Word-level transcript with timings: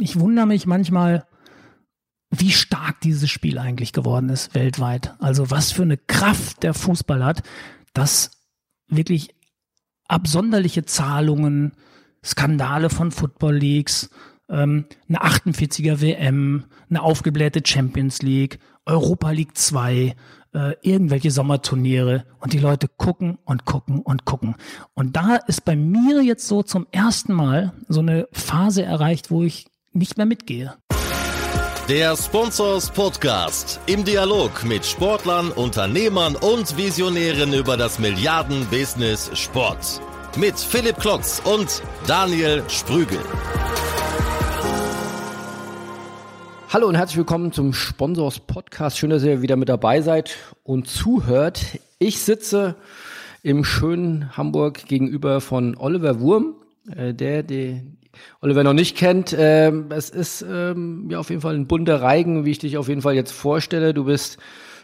ich 0.00 0.18
wundere 0.18 0.46
mich 0.46 0.66
manchmal, 0.66 1.26
wie 2.30 2.50
stark 2.50 3.00
dieses 3.00 3.30
Spiel 3.30 3.58
eigentlich 3.58 3.92
geworden 3.92 4.30
ist 4.30 4.54
weltweit. 4.54 5.14
Also 5.18 5.50
was 5.50 5.70
für 5.72 5.82
eine 5.82 5.98
Kraft 5.98 6.62
der 6.62 6.74
Fußball 6.74 7.24
hat, 7.24 7.42
dass 7.92 8.42
wirklich 8.88 9.34
absonderliche 10.08 10.84
Zahlungen, 10.84 11.72
Skandale 12.24 12.90
von 12.90 13.10
Football 13.10 13.56
Leagues, 13.56 14.10
ähm, 14.48 14.86
eine 15.08 15.22
48er 15.22 16.00
WM, 16.00 16.64
eine 16.88 17.02
aufgeblähte 17.02 17.62
Champions 17.64 18.22
League, 18.22 18.58
Europa 18.86 19.30
League 19.30 19.56
2, 19.56 20.14
äh, 20.54 20.74
irgendwelche 20.82 21.30
Sommerturniere 21.30 22.24
und 22.40 22.52
die 22.52 22.58
Leute 22.58 22.88
gucken 22.88 23.38
und 23.44 23.64
gucken 23.64 24.00
und 24.00 24.24
gucken. 24.24 24.56
Und 24.94 25.16
da 25.16 25.36
ist 25.36 25.64
bei 25.64 25.76
mir 25.76 26.22
jetzt 26.22 26.46
so 26.46 26.62
zum 26.62 26.86
ersten 26.90 27.32
Mal 27.32 27.72
so 27.88 28.00
eine 28.00 28.28
Phase 28.32 28.82
erreicht, 28.82 29.30
wo 29.30 29.42
ich 29.42 29.66
nicht 29.92 30.16
mehr 30.16 30.26
mitgehe. 30.26 30.74
Der 31.88 32.16
Sponsors 32.16 32.90
Podcast 32.90 33.80
im 33.86 34.04
Dialog 34.04 34.64
mit 34.64 34.86
Sportlern, 34.86 35.50
Unternehmern 35.50 36.36
und 36.36 36.76
Visionären 36.76 37.52
über 37.52 37.76
das 37.76 37.98
Milliarden-Business 37.98 39.30
Sport. 39.34 40.00
Mit 40.36 40.58
Philipp 40.58 40.98
Klotz 40.98 41.42
und 41.44 41.82
Daniel 42.06 42.62
Sprügel. 42.68 43.18
Hallo 46.72 46.88
und 46.88 46.94
herzlich 46.94 47.18
willkommen 47.18 47.52
zum 47.52 47.74
Sponsors 47.74 48.38
Podcast. 48.38 48.96
Schön, 48.96 49.10
dass 49.10 49.22
ihr 49.24 49.42
wieder 49.42 49.56
mit 49.56 49.68
dabei 49.68 50.00
seid 50.00 50.38
und 50.62 50.88
zuhört. 50.88 51.78
Ich 51.98 52.20
sitze 52.20 52.76
im 53.42 53.62
schönen 53.62 54.34
Hamburg 54.38 54.86
gegenüber 54.86 55.42
von 55.42 55.76
Oliver 55.76 56.18
Wurm, 56.20 56.54
äh, 56.96 57.12
der, 57.12 57.42
der 57.42 57.82
Oliver 58.40 58.64
noch 58.64 58.72
nicht 58.72 58.96
kennt. 58.96 59.36
Ähm, 59.38 59.88
es 59.90 60.08
ist 60.08 60.46
ähm, 60.48 61.08
ja 61.10 61.18
auf 61.18 61.28
jeden 61.28 61.42
Fall 61.42 61.56
ein 61.56 61.66
bunter 61.66 62.00
Reigen, 62.00 62.46
wie 62.46 62.52
ich 62.52 62.58
dich 62.58 62.78
auf 62.78 62.88
jeden 62.88 63.02
Fall 63.02 63.16
jetzt 63.16 63.32
vorstelle. 63.32 63.92
Du 63.92 64.04
bist 64.04 64.38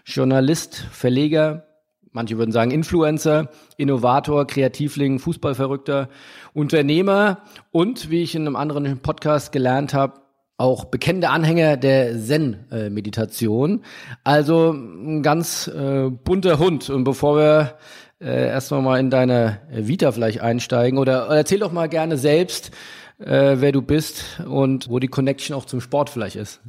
Journalist, 0.05 0.77
Verleger, 0.93 1.69
manche 2.13 2.37
würden 2.37 2.53
sagen 2.53 2.71
Influencer, 2.71 3.49
Innovator, 3.79 4.47
Kreativling, 4.47 5.21
Fußballverrückter, 5.21 6.11
Unternehmer 6.53 7.39
und, 7.71 8.11
wie 8.11 8.25
ich 8.25 8.35
in 8.35 8.47
einem 8.47 8.57
anderen 8.57 8.99
Podcast 8.99 9.53
gelernt 9.53 9.95
habe, 9.95 10.28
auch 10.59 10.87
bekennende 10.87 11.31
Anhänger 11.31 11.77
der 11.77 12.19
Zen-Meditation. 12.19 13.85
Also 14.25 14.73
ein 14.73 15.23
ganz 15.23 15.69
äh, 15.69 16.11
bunter 16.11 16.59
Hund. 16.59 16.91
Und 16.91 17.05
bevor 17.05 17.37
wir 17.37 17.79
äh, 18.21 18.49
erstmal 18.49 18.83
mal 18.83 19.01
in 19.01 19.09
deine 19.09 19.61
Vita 19.71 20.13
vielleicht 20.13 20.41
einsteigen, 20.41 20.99
oder, 20.99 21.29
erzähl 21.29 21.61
doch 21.61 21.73
mal 21.73 21.89
gerne 21.89 22.19
selbst, 22.19 22.73
äh, 23.21 23.57
wer 23.59 23.73
du 23.73 23.83
bist 23.83 24.41
und 24.47 24.91
wo 24.91 24.99
die 24.99 25.09
Connection 25.09 25.57
auch 25.57 25.65
zum 25.65 25.81
Sport 25.81 26.11
vielleicht 26.11 26.37
ist. 26.37 26.61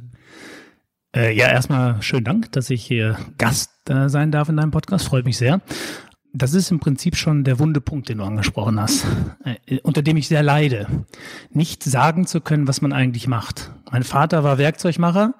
Äh, 1.14 1.34
ja, 1.34 1.48
erstmal 1.48 2.00
schönen 2.00 2.24
Dank, 2.24 2.52
dass 2.52 2.70
ich 2.70 2.84
hier 2.84 3.16
Gast 3.38 3.72
äh, 3.88 4.08
sein 4.08 4.30
darf 4.30 4.48
in 4.48 4.56
deinem 4.56 4.70
Podcast. 4.70 5.06
Freut 5.06 5.24
mich 5.24 5.36
sehr. 5.36 5.60
Das 6.32 6.54
ist 6.54 6.70
im 6.70 6.78
Prinzip 6.78 7.16
schon 7.16 7.42
der 7.42 7.58
wunde 7.58 7.80
Punkt, 7.80 8.08
den 8.08 8.18
du 8.18 8.24
angesprochen 8.24 8.80
hast, 8.80 9.04
äh, 9.44 9.78
unter 9.82 10.02
dem 10.02 10.16
ich 10.16 10.28
sehr 10.28 10.42
leide. 10.42 10.86
Nicht 11.52 11.82
sagen 11.82 12.26
zu 12.26 12.40
können, 12.40 12.68
was 12.68 12.80
man 12.80 12.92
eigentlich 12.92 13.26
macht. 13.26 13.72
Mein 13.90 14.04
Vater 14.04 14.44
war 14.44 14.56
Werkzeugmacher 14.56 15.34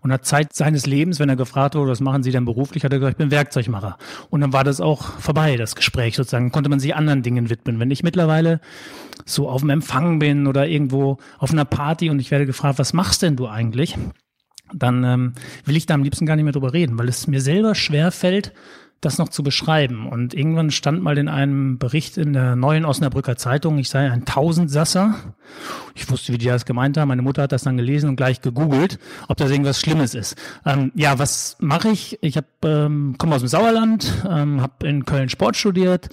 und 0.00 0.12
hat 0.12 0.26
Zeit 0.26 0.52
seines 0.52 0.84
Lebens, 0.84 1.20
wenn 1.20 1.28
er 1.28 1.36
gefragt 1.36 1.76
wurde, 1.76 1.92
was 1.92 2.00
machen 2.00 2.24
Sie 2.24 2.32
denn 2.32 2.44
beruflich, 2.44 2.84
hat 2.84 2.92
er 2.92 2.98
gesagt, 2.98 3.14
ich 3.14 3.18
bin 3.18 3.30
Werkzeugmacher. 3.30 3.98
Und 4.30 4.40
dann 4.40 4.52
war 4.52 4.64
das 4.64 4.80
auch 4.80 5.02
vorbei, 5.20 5.56
das 5.56 5.76
Gespräch 5.76 6.16
sozusagen, 6.16 6.50
konnte 6.50 6.68
man 6.68 6.80
sich 6.80 6.96
anderen 6.96 7.22
Dingen 7.22 7.48
widmen. 7.48 7.78
Wenn 7.78 7.92
ich 7.92 8.02
mittlerweile 8.02 8.60
so 9.24 9.48
auf 9.48 9.60
dem 9.60 9.70
Empfang 9.70 10.18
bin 10.18 10.48
oder 10.48 10.66
irgendwo 10.66 11.18
auf 11.38 11.52
einer 11.52 11.64
Party 11.64 12.10
und 12.10 12.18
ich 12.18 12.32
werde 12.32 12.46
gefragt, 12.46 12.80
was 12.80 12.92
machst 12.92 13.22
denn 13.22 13.36
du 13.36 13.46
eigentlich? 13.46 13.96
Dann 14.74 15.04
ähm, 15.04 15.32
will 15.64 15.76
ich 15.76 15.86
da 15.86 15.94
am 15.94 16.02
liebsten 16.02 16.26
gar 16.26 16.34
nicht 16.34 16.44
mehr 16.44 16.52
drüber 16.52 16.72
reden, 16.72 16.98
weil 16.98 17.08
es 17.08 17.28
mir 17.28 17.40
selber 17.40 17.76
schwer 17.76 18.10
fällt, 18.10 18.52
das 19.02 19.18
noch 19.18 19.28
zu 19.28 19.42
beschreiben. 19.42 20.06
Und 20.06 20.32
irgendwann 20.32 20.70
stand 20.70 21.02
mal 21.02 21.18
in 21.18 21.28
einem 21.28 21.76
Bericht 21.78 22.16
in 22.16 22.32
der 22.32 22.56
neuen 22.56 22.84
Osnabrücker 22.84 23.36
Zeitung, 23.36 23.76
ich 23.78 23.90
sei 23.90 24.10
ein 24.10 24.24
Tausendsasser. 24.24 25.16
Ich 25.94 26.08
wusste, 26.10 26.32
wie 26.32 26.38
die 26.38 26.46
das 26.46 26.64
gemeint 26.64 26.96
haben. 26.96 27.08
Meine 27.08 27.20
Mutter 27.20 27.42
hat 27.42 27.52
das 27.52 27.64
dann 27.64 27.76
gelesen 27.76 28.08
und 28.08 28.16
gleich 28.16 28.40
gegoogelt, 28.40 28.98
ob 29.28 29.36
das 29.36 29.50
irgendwas 29.50 29.80
Schlimmes 29.80 30.14
ist. 30.14 30.36
Ähm, 30.64 30.92
ja, 30.94 31.18
was 31.18 31.56
mache 31.60 31.90
ich? 31.90 32.18
Ich 32.22 32.38
ähm, 32.62 33.16
komme 33.18 33.34
aus 33.34 33.42
dem 33.42 33.48
Sauerland, 33.48 34.10
ähm, 34.28 34.62
habe 34.62 34.86
in 34.86 35.04
Köln 35.04 35.28
Sport 35.28 35.56
studiert, 35.56 36.08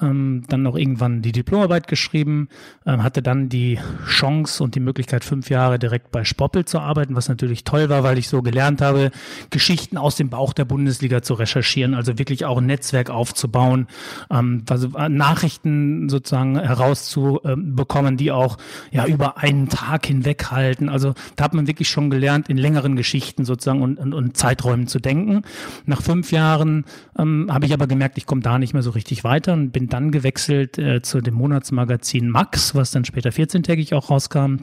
ähm, 0.00 0.42
dann 0.48 0.62
noch 0.62 0.76
irgendwann 0.76 1.22
die 1.22 1.32
Diplomarbeit 1.32 1.88
geschrieben, 1.88 2.48
ähm, 2.86 3.02
hatte 3.02 3.22
dann 3.22 3.48
die 3.48 3.78
Chance 4.06 4.64
und 4.64 4.74
die 4.74 4.80
Möglichkeit, 4.80 5.24
fünf 5.24 5.50
Jahre 5.50 5.78
direkt 5.78 6.10
bei 6.10 6.24
Spoppel 6.24 6.64
zu 6.64 6.80
arbeiten, 6.80 7.14
was 7.14 7.28
natürlich 7.28 7.64
toll 7.64 7.88
war, 7.90 8.02
weil 8.02 8.18
ich 8.18 8.28
so 8.28 8.42
gelernt 8.42 8.80
habe, 8.80 9.10
Geschichten 9.50 9.98
aus 9.98 10.16
dem 10.16 10.30
Bauch 10.30 10.52
der 10.52 10.64
Bundesliga 10.64 11.22
zu 11.22 11.34
recherchieren, 11.34 11.94
also 11.94 12.18
wirklich 12.18 12.29
wirklich 12.30 12.46
auch 12.46 12.58
ein 12.58 12.66
Netzwerk 12.66 13.10
aufzubauen, 13.10 13.86
ähm, 14.30 14.64
also 14.70 14.96
äh, 14.96 15.08
Nachrichten 15.08 16.08
sozusagen 16.08 16.58
herauszubekommen, 16.58 18.16
die 18.16 18.30
auch 18.32 18.56
ja 18.90 19.06
über 19.06 19.36
einen 19.38 19.68
Tag 19.68 20.06
hinweg 20.06 20.50
halten. 20.50 20.88
Also 20.88 21.14
da 21.36 21.44
hat 21.44 21.54
man 21.54 21.66
wirklich 21.66 21.88
schon 21.88 22.08
gelernt, 22.08 22.48
in 22.48 22.56
längeren 22.56 22.96
Geschichten 22.96 23.44
sozusagen 23.44 23.82
und, 23.82 23.98
und, 23.98 24.14
und 24.14 24.36
Zeiträumen 24.36 24.86
zu 24.86 24.98
denken. 25.00 25.42
Nach 25.84 26.00
fünf 26.00 26.32
Jahren 26.32 26.84
ähm, 27.18 27.48
habe 27.50 27.66
ich 27.66 27.74
aber 27.74 27.86
gemerkt, 27.86 28.16
ich 28.16 28.26
komme 28.26 28.40
da 28.40 28.58
nicht 28.58 28.72
mehr 28.72 28.82
so 28.82 28.90
richtig 28.90 29.24
weiter 29.24 29.52
und 29.52 29.72
bin 29.72 29.88
dann 29.88 30.10
gewechselt 30.12 30.78
äh, 30.78 31.02
zu 31.02 31.20
dem 31.20 31.34
Monatsmagazin 31.34 32.30
Max, 32.30 32.74
was 32.74 32.92
dann 32.92 33.04
später 33.04 33.30
14-tägig 33.30 33.94
auch 33.94 34.10
rauskam 34.10 34.60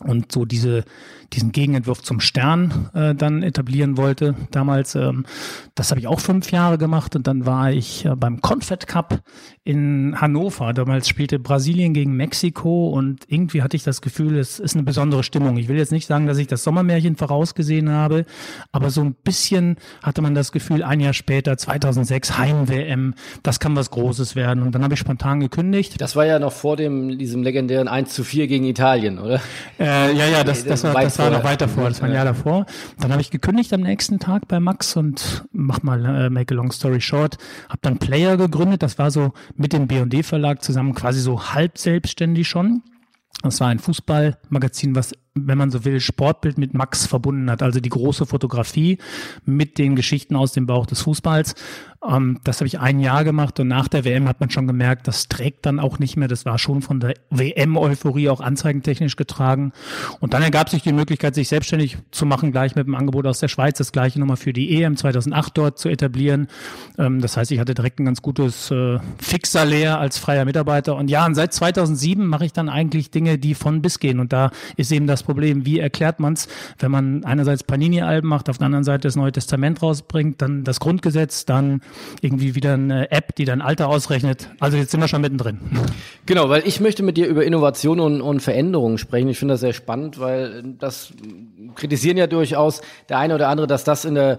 und 0.00 0.32
so 0.32 0.44
diese 0.44 0.84
diesen 1.32 1.52
Gegenentwurf 1.52 2.02
zum 2.02 2.20
Stern 2.20 2.88
äh, 2.94 3.14
dann 3.14 3.42
etablieren 3.42 3.96
wollte. 3.96 4.34
Damals, 4.50 4.94
ähm, 4.94 5.26
das 5.74 5.90
habe 5.90 6.00
ich 6.00 6.06
auch 6.06 6.20
fünf 6.20 6.50
Jahre 6.52 6.78
gemacht 6.78 7.16
und 7.16 7.26
dann 7.26 7.44
war 7.44 7.70
ich 7.70 8.06
äh, 8.06 8.16
beim 8.16 8.40
Confed 8.40 8.86
Cup 8.86 9.20
in 9.62 10.18
Hannover. 10.18 10.72
Damals 10.72 11.06
spielte 11.06 11.38
Brasilien 11.38 11.92
gegen 11.92 12.14
Mexiko 12.14 12.88
und 12.88 13.24
irgendwie 13.28 13.62
hatte 13.62 13.76
ich 13.76 13.84
das 13.84 14.00
Gefühl, 14.00 14.38
es 14.38 14.58
ist 14.58 14.74
eine 14.74 14.84
besondere 14.84 15.22
Stimmung. 15.22 15.58
Ich 15.58 15.68
will 15.68 15.76
jetzt 15.76 15.92
nicht 15.92 16.06
sagen, 16.06 16.26
dass 16.26 16.38
ich 16.38 16.46
das 16.46 16.64
Sommermärchen 16.64 17.16
vorausgesehen 17.16 17.90
habe, 17.90 18.24
aber 18.72 18.88
so 18.90 19.02
ein 19.02 19.14
bisschen 19.14 19.76
hatte 20.02 20.22
man 20.22 20.34
das 20.34 20.50
Gefühl, 20.50 20.82
ein 20.82 21.00
Jahr 21.00 21.12
später, 21.12 21.58
2006, 21.58 22.38
Heim-WM, 22.38 23.14
das 23.42 23.60
kann 23.60 23.76
was 23.76 23.90
Großes 23.90 24.34
werden. 24.34 24.62
Und 24.62 24.74
dann 24.74 24.82
habe 24.82 24.94
ich 24.94 25.00
spontan 25.00 25.40
gekündigt. 25.40 26.00
Das 26.00 26.16
war 26.16 26.24
ja 26.24 26.38
noch 26.38 26.52
vor 26.52 26.76
dem, 26.76 27.18
diesem 27.18 27.42
legendären 27.42 27.88
1 27.88 28.14
zu 28.14 28.24
4 28.24 28.46
gegen 28.46 28.64
Italien, 28.64 29.18
oder? 29.18 29.42
Äh, 29.76 29.87
ja, 29.88 30.26
ja, 30.26 30.44
das, 30.44 30.64
das, 30.64 30.84
war, 30.84 30.94
das 30.94 31.18
war 31.18 31.30
noch 31.30 31.44
weiter 31.44 31.68
vor, 31.68 31.88
das 31.88 32.00
war 32.00 32.08
ein 32.08 32.14
Jahr 32.14 32.24
davor. 32.24 32.66
Dann 32.98 33.12
habe 33.12 33.20
ich 33.20 33.30
gekündigt 33.30 33.72
am 33.72 33.80
nächsten 33.80 34.18
Tag 34.18 34.48
bei 34.48 34.60
Max 34.60 34.96
und 34.96 35.44
mach 35.52 35.82
mal 35.82 36.04
äh, 36.04 36.30
make 36.30 36.54
a 36.54 36.56
long 36.56 36.72
story 36.72 37.00
short, 37.00 37.36
habe 37.68 37.78
dann 37.82 37.98
Player 37.98 38.36
gegründet, 38.36 38.82
das 38.82 38.98
war 38.98 39.10
so 39.10 39.32
mit 39.56 39.72
dem 39.72 39.86
B&D 39.86 40.22
Verlag 40.22 40.62
zusammen 40.62 40.94
quasi 40.94 41.20
so 41.20 41.54
halb 41.54 41.78
selbstständig 41.78 42.48
schon. 42.48 42.82
Das 43.42 43.60
war 43.60 43.68
ein 43.68 43.78
Fußballmagazin, 43.78 44.96
was 44.96 45.12
wenn 45.46 45.58
man 45.58 45.70
so 45.70 45.84
will, 45.84 46.00
Sportbild 46.00 46.58
mit 46.58 46.74
Max 46.74 47.06
verbunden 47.06 47.50
hat, 47.50 47.62
also 47.62 47.80
die 47.80 47.88
große 47.88 48.26
Fotografie 48.26 48.98
mit 49.44 49.78
den 49.78 49.96
Geschichten 49.96 50.36
aus 50.36 50.52
dem 50.52 50.66
Bauch 50.66 50.86
des 50.86 51.02
Fußballs. 51.02 51.54
Ähm, 52.06 52.38
das 52.44 52.60
habe 52.60 52.66
ich 52.66 52.78
ein 52.78 53.00
Jahr 53.00 53.24
gemacht 53.24 53.58
und 53.58 53.68
nach 53.68 53.88
der 53.88 54.04
WM 54.04 54.28
hat 54.28 54.40
man 54.40 54.50
schon 54.50 54.66
gemerkt, 54.66 55.08
das 55.08 55.28
trägt 55.28 55.66
dann 55.66 55.80
auch 55.80 55.98
nicht 55.98 56.16
mehr. 56.16 56.28
Das 56.28 56.44
war 56.44 56.58
schon 56.58 56.82
von 56.82 57.00
der 57.00 57.14
WM-Euphorie 57.30 58.28
auch 58.28 58.40
anzeigentechnisch 58.40 59.16
getragen. 59.16 59.72
Und 60.20 60.34
dann 60.34 60.42
ergab 60.42 60.68
sich 60.68 60.82
die 60.82 60.92
Möglichkeit, 60.92 61.34
sich 61.34 61.48
selbstständig 61.48 61.98
zu 62.12 62.24
machen, 62.26 62.52
gleich 62.52 62.76
mit 62.76 62.86
dem 62.86 62.94
Angebot 62.94 63.26
aus 63.26 63.40
der 63.40 63.48
Schweiz, 63.48 63.78
das 63.78 63.92
gleiche 63.92 64.20
nochmal 64.20 64.36
für 64.36 64.52
die 64.52 64.80
EM 64.80 64.96
2008 64.96 65.58
dort 65.58 65.78
zu 65.78 65.88
etablieren. 65.88 66.46
Ähm, 66.98 67.20
das 67.20 67.36
heißt, 67.36 67.50
ich 67.50 67.58
hatte 67.58 67.74
direkt 67.74 67.98
ein 67.98 68.04
ganz 68.04 68.22
gutes 68.22 68.70
äh, 68.70 68.98
Fixsalär 69.18 69.98
als 69.98 70.18
freier 70.18 70.44
Mitarbeiter. 70.44 70.94
Und 70.96 71.10
ja, 71.10 71.26
und 71.26 71.34
seit 71.34 71.52
2007 71.52 72.24
mache 72.24 72.44
ich 72.44 72.52
dann 72.52 72.68
eigentlich 72.68 73.10
Dinge, 73.10 73.38
die 73.38 73.54
von 73.54 73.82
bis 73.82 73.98
gehen. 73.98 74.20
Und 74.20 74.32
da 74.32 74.50
ist 74.76 74.92
eben 74.92 75.08
das 75.08 75.24
Problem, 75.28 75.66
wie 75.66 75.78
erklärt 75.78 76.20
man 76.20 76.32
es, 76.32 76.48
wenn 76.78 76.90
man 76.90 77.22
einerseits 77.22 77.62
Panini-Alben 77.62 78.26
macht, 78.26 78.48
auf 78.48 78.56
der 78.56 78.64
anderen 78.64 78.84
Seite 78.84 79.08
das 79.08 79.14
Neue 79.14 79.30
Testament 79.30 79.82
rausbringt, 79.82 80.40
dann 80.40 80.64
das 80.64 80.80
Grundgesetz, 80.80 81.44
dann 81.44 81.82
irgendwie 82.22 82.54
wieder 82.54 82.72
eine 82.72 83.10
App, 83.10 83.34
die 83.36 83.44
dein 83.44 83.60
Alter 83.60 83.88
ausrechnet. 83.88 84.48
Also 84.58 84.78
jetzt 84.78 84.90
sind 84.90 85.00
wir 85.00 85.08
schon 85.08 85.20
mittendrin. 85.20 85.58
Genau, 86.24 86.48
weil 86.48 86.66
ich 86.66 86.80
möchte 86.80 87.02
mit 87.02 87.18
dir 87.18 87.26
über 87.26 87.44
Innovation 87.44 88.00
und, 88.00 88.22
und 88.22 88.40
Veränderungen 88.40 88.96
sprechen. 88.96 89.28
Ich 89.28 89.38
finde 89.38 89.52
das 89.52 89.60
sehr 89.60 89.74
spannend, 89.74 90.18
weil 90.18 90.62
das 90.78 91.12
kritisieren 91.74 92.16
ja 92.16 92.26
durchaus 92.26 92.80
der 93.10 93.18
eine 93.18 93.34
oder 93.34 93.48
andere, 93.48 93.66
dass 93.66 93.84
das 93.84 94.06
in 94.06 94.14
der 94.14 94.38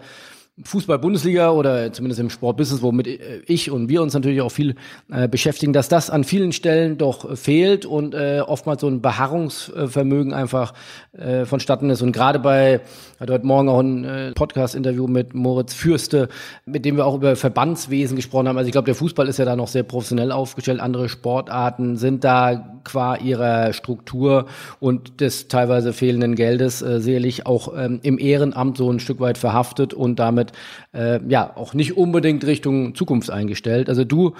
Fußball-Bundesliga 0.63 1.51
oder 1.51 1.91
zumindest 1.93 2.19
im 2.19 2.29
Sportbusiness, 2.29 2.81
womit 2.81 3.07
ich 3.47 3.71
und 3.71 3.89
wir 3.89 4.01
uns 4.01 4.13
natürlich 4.13 4.41
auch 4.41 4.51
viel 4.51 4.75
äh, 5.09 5.27
beschäftigen, 5.27 5.73
dass 5.73 5.89
das 5.89 6.09
an 6.09 6.23
vielen 6.23 6.51
Stellen 6.51 6.97
doch 6.97 7.37
fehlt 7.37 7.85
und 7.85 8.13
äh, 8.13 8.41
oftmals 8.45 8.81
so 8.81 8.87
ein 8.87 9.01
Beharrungsvermögen 9.01 10.33
einfach 10.33 10.73
äh, 11.13 11.45
vonstatten 11.45 11.89
ist. 11.89 12.01
Und 12.01 12.11
gerade 12.11 12.39
bei, 12.39 12.81
hatte 13.19 13.33
heute 13.33 13.45
Morgen 13.45 13.69
auch 13.69 13.79
ein 13.79 14.03
äh, 14.03 14.31
Podcast-Interview 14.33 15.07
mit 15.07 15.33
Moritz 15.33 15.73
Fürste, 15.73 16.29
mit 16.65 16.85
dem 16.85 16.97
wir 16.97 17.05
auch 17.05 17.15
über 17.15 17.35
Verbandswesen 17.35 18.15
gesprochen 18.15 18.47
haben. 18.47 18.57
Also 18.57 18.67
ich 18.67 18.73
glaube, 18.73 18.85
der 18.85 18.95
Fußball 18.95 19.27
ist 19.27 19.39
ja 19.39 19.45
da 19.45 19.55
noch 19.55 19.67
sehr 19.67 19.83
professionell 19.83 20.31
aufgestellt. 20.31 20.79
Andere 20.79 21.09
Sportarten 21.09 21.97
sind 21.97 22.23
da 22.23 22.79
qua 22.83 23.15
ihrer 23.15 23.73
Struktur 23.73 24.45
und 24.79 25.21
des 25.21 25.47
teilweise 25.47 25.93
fehlenden 25.93 26.35
Geldes 26.35 26.81
äh, 26.81 26.99
sicherlich 26.99 27.45
auch 27.45 27.73
ähm, 27.77 27.99
im 28.03 28.17
Ehrenamt 28.17 28.77
so 28.77 28.91
ein 28.91 28.99
Stück 28.99 29.19
weit 29.19 29.37
verhaftet 29.37 29.93
und 29.93 30.19
damit 30.19 30.48
äh, 30.93 31.19
ja 31.27 31.55
auch 31.55 31.73
nicht 31.73 31.97
unbedingt 31.97 32.45
Richtung 32.45 32.95
Zukunft 32.95 33.29
eingestellt. 33.29 33.89
Also 33.89 34.03
du, 34.03 34.33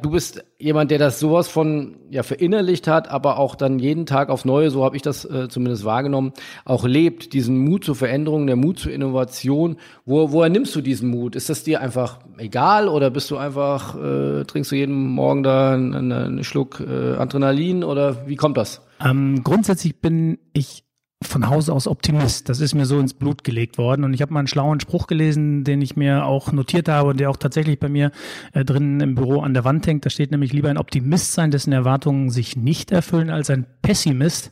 du 0.00 0.10
bist 0.10 0.44
jemand, 0.58 0.90
der 0.90 0.98
das 0.98 1.20
sowas 1.20 1.48
von 1.48 1.96
ja 2.10 2.22
verinnerlicht 2.22 2.88
hat, 2.88 3.10
aber 3.10 3.38
auch 3.38 3.54
dann 3.54 3.78
jeden 3.78 4.06
Tag 4.06 4.28
aufs 4.28 4.44
Neue, 4.44 4.70
so 4.70 4.84
habe 4.84 4.96
ich 4.96 5.02
das 5.02 5.24
äh, 5.24 5.48
zumindest 5.48 5.84
wahrgenommen, 5.84 6.32
auch 6.64 6.84
lebt, 6.84 7.32
diesen 7.32 7.58
Mut 7.58 7.84
zur 7.84 7.94
Veränderung, 7.94 8.46
der 8.46 8.56
Mut 8.56 8.78
zur 8.78 8.92
Innovation. 8.92 9.76
Wo, 10.04 10.32
woher 10.32 10.48
nimmst 10.48 10.74
du 10.74 10.80
diesen 10.80 11.10
Mut? 11.10 11.36
Ist 11.36 11.50
das 11.50 11.64
dir 11.64 11.80
einfach 11.80 12.18
egal 12.38 12.88
oder 12.88 13.10
bist 13.10 13.30
du 13.30 13.36
einfach, 13.36 13.96
äh, 13.96 14.44
trinkst 14.44 14.72
du 14.72 14.76
jeden 14.76 14.94
Morgen 14.94 15.42
da 15.42 15.74
einen, 15.74 16.12
einen 16.12 16.44
Schluck 16.44 16.80
äh, 16.80 17.14
Adrenalin 17.16 17.84
oder 17.84 18.26
wie 18.26 18.36
kommt 18.36 18.56
das? 18.56 18.82
Ähm, 19.04 19.42
grundsätzlich 19.44 20.00
bin 20.00 20.38
ich 20.52 20.85
von 21.26 21.48
Hause 21.48 21.72
aus 21.72 21.86
Optimist. 21.86 22.48
Das 22.48 22.60
ist 22.60 22.74
mir 22.74 22.86
so 22.86 22.98
ins 22.98 23.14
Blut 23.14 23.44
gelegt 23.44 23.78
worden. 23.78 24.04
Und 24.04 24.14
ich 24.14 24.22
habe 24.22 24.32
mal 24.32 24.40
einen 24.40 24.48
schlauen 24.48 24.80
Spruch 24.80 25.06
gelesen, 25.06 25.64
den 25.64 25.82
ich 25.82 25.96
mir 25.96 26.24
auch 26.24 26.52
notiert 26.52 26.88
habe 26.88 27.10
und 27.10 27.20
der 27.20 27.30
auch 27.30 27.36
tatsächlich 27.36 27.78
bei 27.78 27.88
mir 27.88 28.12
äh, 28.52 28.64
drinnen 28.64 29.00
im 29.00 29.14
Büro 29.14 29.40
an 29.40 29.54
der 29.54 29.64
Wand 29.64 29.86
hängt. 29.86 30.04
Da 30.06 30.10
steht 30.10 30.30
nämlich 30.30 30.52
lieber 30.52 30.70
ein 30.70 30.78
Optimist 30.78 31.32
sein, 31.32 31.50
dessen 31.50 31.72
Erwartungen 31.72 32.30
sich 32.30 32.56
nicht 32.56 32.92
erfüllen, 32.92 33.30
als 33.30 33.50
ein 33.50 33.66
Pessimist, 33.82 34.50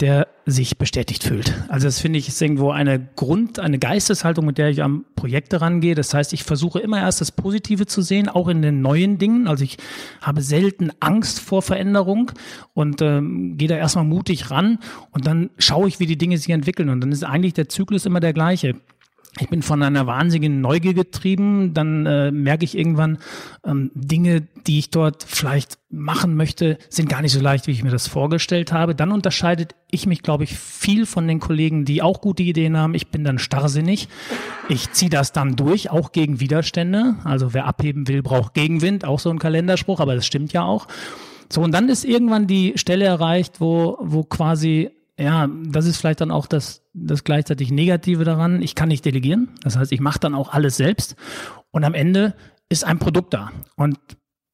der 0.00 0.26
sich 0.44 0.76
bestätigt 0.76 1.22
fühlt. 1.22 1.54
Also 1.68 1.86
das 1.86 2.00
finde 2.00 2.18
ich 2.18 2.26
ist 2.26 2.42
irgendwo 2.42 2.70
eine 2.70 2.98
Grund, 3.14 3.60
eine 3.60 3.78
Geisteshaltung, 3.78 4.44
mit 4.44 4.58
der 4.58 4.68
ich 4.68 4.82
am 4.82 5.04
Projekte 5.14 5.60
rangehe. 5.60 5.94
Das 5.94 6.12
heißt, 6.12 6.32
ich 6.32 6.42
versuche 6.42 6.80
immer 6.80 6.98
erst 6.98 7.20
das 7.20 7.30
Positive 7.30 7.86
zu 7.86 8.02
sehen, 8.02 8.28
auch 8.28 8.48
in 8.48 8.60
den 8.60 8.82
neuen 8.82 9.18
Dingen. 9.18 9.46
Also 9.46 9.62
ich 9.62 9.78
habe 10.20 10.42
selten 10.42 10.90
Angst 10.98 11.38
vor 11.38 11.62
Veränderung 11.62 12.32
und 12.74 13.02
ähm, 13.02 13.56
gehe 13.56 13.68
da 13.68 13.76
erstmal 13.76 14.04
mutig 14.04 14.50
ran 14.50 14.78
und 15.12 15.26
dann 15.26 15.50
schaue 15.58 15.86
ich, 15.86 16.00
wie 16.00 16.06
die 16.06 16.18
Dinge 16.18 16.38
sich 16.38 16.50
entwickeln. 16.50 16.88
Und 16.88 17.00
dann 17.00 17.12
ist 17.12 17.22
eigentlich 17.22 17.54
der 17.54 17.68
Zyklus 17.68 18.04
immer 18.04 18.20
der 18.20 18.32
gleiche 18.32 18.74
ich 19.40 19.48
bin 19.48 19.62
von 19.62 19.82
einer 19.82 20.06
wahnsinnigen 20.06 20.60
Neugier 20.60 20.94
getrieben, 20.94 21.74
dann 21.74 22.06
äh, 22.06 22.30
merke 22.30 22.64
ich 22.64 22.78
irgendwann, 22.78 23.18
ähm, 23.66 23.90
Dinge, 23.94 24.42
die 24.66 24.78
ich 24.78 24.90
dort 24.90 25.24
vielleicht 25.24 25.78
machen 25.90 26.36
möchte, 26.36 26.78
sind 26.88 27.08
gar 27.08 27.20
nicht 27.20 27.32
so 27.32 27.40
leicht, 27.40 27.66
wie 27.66 27.72
ich 27.72 27.82
mir 27.82 27.90
das 27.90 28.06
vorgestellt 28.06 28.72
habe. 28.72 28.94
Dann 28.94 29.10
unterscheidet 29.10 29.74
ich 29.90 30.06
mich, 30.06 30.22
glaube 30.22 30.44
ich, 30.44 30.56
viel 30.56 31.04
von 31.04 31.26
den 31.26 31.40
Kollegen, 31.40 31.84
die 31.84 32.00
auch 32.00 32.20
gute 32.20 32.44
Ideen 32.44 32.76
haben. 32.76 32.94
Ich 32.94 33.08
bin 33.08 33.24
dann 33.24 33.38
starrsinnig. 33.38 34.08
Ich 34.68 34.92
ziehe 34.92 35.10
das 35.10 35.32
dann 35.32 35.56
durch, 35.56 35.90
auch 35.90 36.12
gegen 36.12 36.38
Widerstände. 36.38 37.16
Also 37.24 37.54
wer 37.54 37.66
abheben 37.66 38.06
will, 38.06 38.22
braucht 38.22 38.54
Gegenwind, 38.54 39.04
auch 39.04 39.18
so 39.18 39.30
ein 39.30 39.38
Kalenderspruch, 39.40 39.98
aber 39.98 40.14
das 40.14 40.26
stimmt 40.26 40.52
ja 40.52 40.62
auch. 40.62 40.86
So, 41.48 41.60
und 41.60 41.72
dann 41.72 41.88
ist 41.88 42.04
irgendwann 42.04 42.46
die 42.46 42.74
Stelle 42.76 43.04
erreicht, 43.04 43.60
wo, 43.60 43.98
wo 44.00 44.22
quasi 44.22 44.90
ja, 45.18 45.48
das 45.48 45.86
ist 45.86 45.98
vielleicht 45.98 46.20
dann 46.20 46.30
auch 46.30 46.46
das, 46.46 46.82
das 46.92 47.24
gleichzeitig 47.24 47.70
Negative 47.70 48.24
daran. 48.24 48.62
Ich 48.62 48.74
kann 48.74 48.88
nicht 48.88 49.04
delegieren. 49.04 49.50
Das 49.62 49.76
heißt, 49.76 49.92
ich 49.92 50.00
mache 50.00 50.18
dann 50.18 50.34
auch 50.34 50.52
alles 50.52 50.76
selbst. 50.76 51.16
Und 51.70 51.84
am 51.84 51.94
Ende 51.94 52.34
ist 52.68 52.84
ein 52.84 52.98
Produkt 52.98 53.32
da. 53.34 53.52
Und 53.76 53.98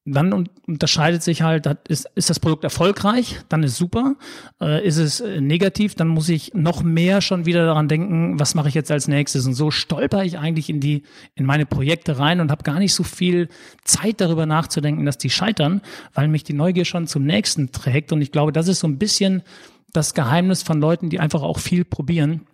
dann 0.03 0.49
unterscheidet 0.65 1.21
sich 1.21 1.43
halt, 1.43 1.67
ist, 1.87 2.09
das 2.15 2.39
Produkt 2.39 2.63
erfolgreich, 2.63 3.39
dann 3.49 3.61
ist 3.61 3.77
super. 3.77 4.15
Äh, 4.59 4.85
ist 4.85 4.97
es 4.97 5.19
äh, 5.19 5.39
negativ, 5.41 5.93
dann 5.93 6.07
muss 6.07 6.27
ich 6.29 6.53
noch 6.55 6.81
mehr 6.81 7.21
schon 7.21 7.45
wieder 7.45 7.65
daran 7.65 7.87
denken, 7.87 8.39
was 8.39 8.55
mache 8.55 8.69
ich 8.69 8.73
jetzt 8.73 8.89
als 8.89 9.07
nächstes. 9.07 9.45
Und 9.45 9.53
so 9.53 9.69
stolper 9.69 10.25
ich 10.25 10.39
eigentlich 10.39 10.69
in 10.69 10.79
die, 10.79 11.03
in 11.35 11.45
meine 11.45 11.67
Projekte 11.67 12.17
rein 12.17 12.39
und 12.39 12.49
habe 12.49 12.63
gar 12.63 12.79
nicht 12.79 12.95
so 12.95 13.03
viel 13.03 13.49
Zeit 13.83 14.21
darüber 14.21 14.47
nachzudenken, 14.47 15.05
dass 15.05 15.19
die 15.19 15.29
scheitern, 15.29 15.81
weil 16.15 16.27
mich 16.27 16.43
die 16.43 16.53
Neugier 16.53 16.85
schon 16.85 17.05
zum 17.05 17.23
nächsten 17.23 17.71
trägt. 17.71 18.11
Und 18.11 18.23
ich 18.23 18.31
glaube, 18.31 18.51
das 18.51 18.67
ist 18.67 18.79
so 18.79 18.87
ein 18.87 18.97
bisschen 18.97 19.43
das 19.93 20.15
Geheimnis 20.15 20.63
von 20.63 20.79
Leuten, 20.79 21.09
die 21.09 21.19
einfach 21.19 21.43
auch 21.43 21.59
viel 21.59 21.85
probieren, 21.85 22.47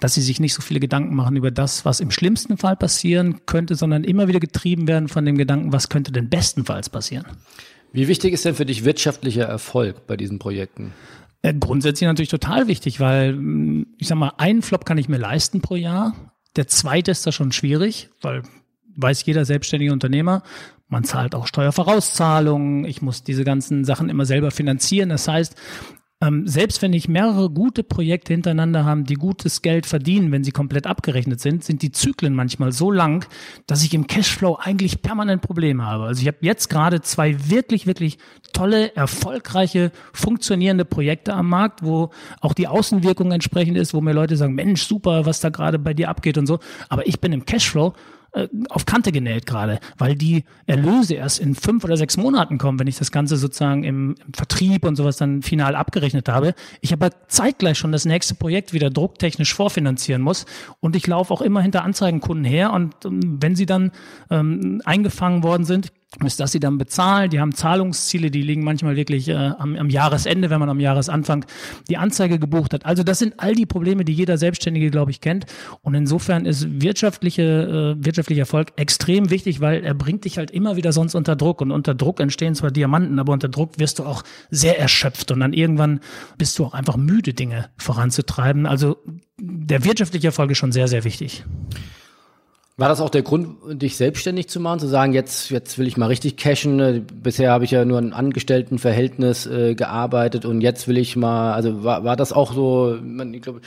dass 0.00 0.14
sie 0.14 0.22
sich 0.22 0.40
nicht 0.40 0.54
so 0.54 0.62
viele 0.62 0.80
Gedanken 0.80 1.14
machen 1.14 1.36
über 1.36 1.50
das, 1.50 1.84
was 1.84 2.00
im 2.00 2.10
schlimmsten 2.10 2.56
Fall 2.56 2.76
passieren 2.76 3.46
könnte, 3.46 3.76
sondern 3.76 4.04
immer 4.04 4.28
wieder 4.28 4.40
getrieben 4.40 4.88
werden 4.88 5.08
von 5.08 5.24
dem 5.24 5.38
Gedanken, 5.38 5.72
was 5.72 5.88
könnte 5.88 6.12
denn 6.12 6.28
bestenfalls 6.28 6.90
passieren. 6.90 7.26
Wie 7.92 8.08
wichtig 8.08 8.32
ist 8.34 8.44
denn 8.44 8.54
für 8.54 8.66
dich 8.66 8.84
wirtschaftlicher 8.84 9.44
Erfolg 9.44 10.06
bei 10.06 10.16
diesen 10.16 10.38
Projekten? 10.38 10.92
Äh, 11.42 11.54
grundsätzlich 11.54 12.06
natürlich 12.06 12.30
total 12.30 12.66
wichtig, 12.66 13.00
weil 13.00 13.34
mm, 13.34 13.86
ich 13.98 14.08
sag 14.08 14.18
mal, 14.18 14.32
einen 14.38 14.62
Flop 14.62 14.84
kann 14.84 14.98
ich 14.98 15.08
mir 15.08 15.18
leisten 15.18 15.60
pro 15.60 15.76
Jahr. 15.76 16.14
Der 16.56 16.66
zweite 16.66 17.12
ist 17.12 17.26
da 17.26 17.32
schon 17.32 17.52
schwierig, 17.52 18.08
weil 18.20 18.42
weiß 18.96 19.24
jeder 19.26 19.44
selbstständige 19.44 19.92
Unternehmer, 19.92 20.42
man 20.88 21.04
zahlt 21.04 21.34
auch 21.34 21.46
Steuervorauszahlungen, 21.46 22.84
ich 22.84 23.02
muss 23.02 23.22
diese 23.22 23.44
ganzen 23.44 23.84
Sachen 23.84 24.08
immer 24.08 24.24
selber 24.24 24.50
finanzieren. 24.50 25.08
Das 25.08 25.28
heißt, 25.28 25.54
ähm, 26.22 26.46
selbst 26.48 26.80
wenn 26.80 26.94
ich 26.94 27.08
mehrere 27.08 27.50
gute 27.50 27.82
Projekte 27.82 28.32
hintereinander 28.32 28.86
habe, 28.86 29.02
die 29.02 29.14
gutes 29.14 29.60
Geld 29.60 29.84
verdienen, 29.84 30.32
wenn 30.32 30.44
sie 30.44 30.50
komplett 30.50 30.86
abgerechnet 30.86 31.40
sind, 31.40 31.62
sind 31.62 31.82
die 31.82 31.92
Zyklen 31.92 32.34
manchmal 32.34 32.72
so 32.72 32.90
lang, 32.90 33.26
dass 33.66 33.84
ich 33.84 33.92
im 33.92 34.06
Cashflow 34.06 34.56
eigentlich 34.58 35.02
permanent 35.02 35.42
Probleme 35.42 35.84
habe. 35.84 36.04
Also 36.04 36.22
ich 36.22 36.28
habe 36.28 36.38
jetzt 36.40 36.68
gerade 36.68 37.02
zwei 37.02 37.50
wirklich, 37.50 37.86
wirklich 37.86 38.16
tolle, 38.54 38.96
erfolgreiche, 38.96 39.92
funktionierende 40.14 40.86
Projekte 40.86 41.34
am 41.34 41.50
Markt, 41.50 41.82
wo 41.82 42.10
auch 42.40 42.54
die 42.54 42.68
Außenwirkung 42.68 43.30
entsprechend 43.32 43.76
ist, 43.76 43.92
wo 43.92 44.00
mir 44.00 44.14
Leute 44.14 44.38
sagen, 44.38 44.54
Mensch, 44.54 44.84
super, 44.84 45.26
was 45.26 45.40
da 45.40 45.50
gerade 45.50 45.78
bei 45.78 45.92
dir 45.92 46.08
abgeht 46.08 46.38
und 46.38 46.46
so. 46.46 46.60
Aber 46.88 47.06
ich 47.06 47.20
bin 47.20 47.34
im 47.34 47.44
Cashflow 47.44 47.92
äh, 48.36 48.48
auf 48.68 48.84
Kante 48.84 49.12
genäht 49.12 49.46
gerade, 49.46 49.80
weil 49.96 50.14
die 50.14 50.44
Erlöse 50.66 51.14
erst 51.14 51.40
in 51.40 51.54
fünf 51.54 51.84
oder 51.84 51.96
sechs 51.96 52.18
Monaten 52.18 52.58
kommen, 52.58 52.78
wenn 52.78 52.86
ich 52.86 52.98
das 52.98 53.10
Ganze 53.10 53.38
sozusagen 53.38 53.82
im, 53.82 54.14
im 54.26 54.34
Vertrieb 54.34 54.84
und 54.84 54.96
sowas 54.96 55.16
dann 55.16 55.40
final 55.40 55.74
abgerechnet 55.74 56.28
habe. 56.28 56.54
Ich 56.82 56.92
aber 56.92 57.10
zeitgleich 57.28 57.78
schon 57.78 57.92
das 57.92 58.04
nächste 58.04 58.34
Projekt 58.34 58.74
wieder 58.74 58.90
drucktechnisch 58.90 59.54
vorfinanzieren 59.54 60.20
muss 60.20 60.44
und 60.80 60.96
ich 60.96 61.06
laufe 61.06 61.32
auch 61.32 61.40
immer 61.40 61.62
hinter 61.62 61.82
Anzeigenkunden 61.82 62.44
her 62.44 62.74
und 62.74 62.94
ähm, 63.06 63.38
wenn 63.40 63.56
sie 63.56 63.64
dann 63.66 63.90
ähm, 64.30 64.82
eingefangen 64.84 65.42
worden 65.42 65.64
sind, 65.64 65.90
ist 66.24 66.40
das 66.40 66.52
sie 66.52 66.60
dann 66.60 66.78
bezahlen. 66.78 67.28
Die 67.30 67.40
haben 67.40 67.52
Zahlungsziele, 67.52 68.30
die 68.30 68.42
liegen 68.42 68.64
manchmal 68.64 68.96
wirklich 68.96 69.28
äh, 69.28 69.34
am, 69.34 69.76
am, 69.76 69.90
Jahresende, 69.90 70.48
wenn 70.48 70.60
man 70.60 70.70
am 70.70 70.80
Jahresanfang 70.80 71.44
die 71.90 71.98
Anzeige 71.98 72.38
gebucht 72.38 72.72
hat. 72.72 72.86
Also 72.86 73.02
das 73.02 73.18
sind 73.18 73.34
all 73.38 73.54
die 73.54 73.66
Probleme, 73.66 74.04
die 74.04 74.14
jeder 74.14 74.38
Selbstständige, 74.38 74.90
glaube 74.90 75.10
ich, 75.10 75.20
kennt. 75.20 75.46
Und 75.82 75.94
insofern 75.94 76.46
ist 76.46 76.80
wirtschaftliche, 76.80 77.96
äh, 77.98 78.04
wirtschaftlicher 78.04 78.42
Erfolg 78.42 78.72
extrem 78.76 79.30
wichtig, 79.30 79.60
weil 79.60 79.84
er 79.84 79.94
bringt 79.94 80.24
dich 80.24 80.38
halt 80.38 80.50
immer 80.50 80.76
wieder 80.76 80.92
sonst 80.92 81.14
unter 81.14 81.36
Druck. 81.36 81.60
Und 81.60 81.70
unter 81.70 81.94
Druck 81.94 82.20
entstehen 82.20 82.54
zwar 82.54 82.70
Diamanten, 82.70 83.18
aber 83.18 83.32
unter 83.32 83.48
Druck 83.48 83.78
wirst 83.78 83.98
du 83.98 84.04
auch 84.04 84.22
sehr 84.50 84.78
erschöpft. 84.78 85.32
Und 85.32 85.40
dann 85.40 85.52
irgendwann 85.52 86.00
bist 86.38 86.58
du 86.58 86.64
auch 86.64 86.72
einfach 86.72 86.96
müde, 86.96 87.34
Dinge 87.34 87.68
voranzutreiben. 87.76 88.64
Also 88.64 88.96
der 89.38 89.84
wirtschaftliche 89.84 90.28
Erfolg 90.28 90.50
ist 90.50 90.58
schon 90.58 90.72
sehr, 90.72 90.88
sehr 90.88 91.04
wichtig. 91.04 91.44
War 92.78 92.90
das 92.90 93.00
auch 93.00 93.08
der 93.08 93.22
Grund, 93.22 93.56
dich 93.80 93.96
selbstständig 93.96 94.50
zu 94.50 94.60
machen, 94.60 94.80
zu 94.80 94.86
sagen, 94.86 95.14
jetzt, 95.14 95.50
jetzt 95.50 95.78
will 95.78 95.86
ich 95.86 95.96
mal 95.96 96.08
richtig 96.08 96.36
cashen? 96.36 97.06
Bisher 97.22 97.50
habe 97.50 97.64
ich 97.64 97.70
ja 97.70 97.86
nur 97.86 97.96
ein 97.96 98.12
Angestelltenverhältnis 98.12 99.46
äh, 99.46 99.74
gearbeitet 99.74 100.44
und 100.44 100.60
jetzt 100.60 100.86
will 100.86 100.98
ich 100.98 101.16
mal, 101.16 101.54
also 101.54 101.84
war, 101.84 102.04
war 102.04 102.16
das 102.16 102.34
auch 102.34 102.52
so, 102.52 102.98
ich 103.32 103.40
glaube, 103.40 103.62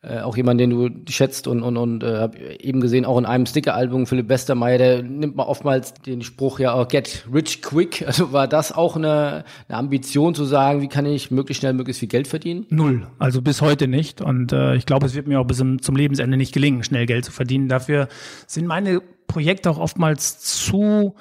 äh, 0.00 0.20
auch 0.20 0.36
jemand, 0.36 0.60
den 0.60 0.70
du 0.70 0.90
schätzt 1.10 1.48
und 1.48 1.62
und 1.62 1.76
und 1.76 2.04
äh, 2.04 2.18
habe 2.18 2.38
eben 2.60 2.80
gesehen, 2.80 3.04
auch 3.04 3.18
in 3.18 3.26
einem 3.26 3.46
Sticker-Album 3.46 4.06
Philipp 4.06 4.28
Westermeier, 4.28 4.78
der 4.78 5.02
nimmt 5.02 5.34
mal 5.34 5.44
oftmals 5.44 5.92
den 5.94 6.22
Spruch 6.22 6.60
ja 6.60 6.72
auch 6.72 6.86
Get 6.86 7.26
Rich 7.32 7.62
Quick. 7.62 8.04
Also 8.08 8.32
war 8.32 8.48
das 8.48 8.72
auch 8.72 8.96
eine, 8.96 9.44
eine 9.68 9.78
Ambition 9.78 10.34
zu 10.34 10.44
sagen, 10.44 10.80
wie 10.80 10.88
kann 10.88 11.04
ich 11.04 11.30
möglichst 11.30 11.60
schnell 11.60 11.72
möglichst 11.72 12.00
viel 12.00 12.08
Geld 12.08 12.26
verdienen? 12.26 12.64
Null, 12.70 13.06
also 13.18 13.42
bis 13.42 13.60
heute 13.60 13.86
nicht. 13.86 14.20
Und 14.20 14.52
äh, 14.52 14.76
ich 14.76 14.86
glaube, 14.86 15.04
es 15.06 15.14
wird 15.14 15.26
mir 15.26 15.40
auch 15.40 15.46
bis 15.46 15.58
zum 15.58 15.96
Lebensende 15.96 16.36
nicht 16.36 16.54
gelingen, 16.54 16.84
schnell 16.84 17.06
Geld 17.06 17.24
zu 17.24 17.32
verdienen. 17.32 17.68
Dafür 17.68 18.08
sind 18.46 18.66
meine 18.66 19.02
Projekte 19.26 19.70
auch 19.70 19.78
oftmals 19.78 20.38
zu 20.40 21.14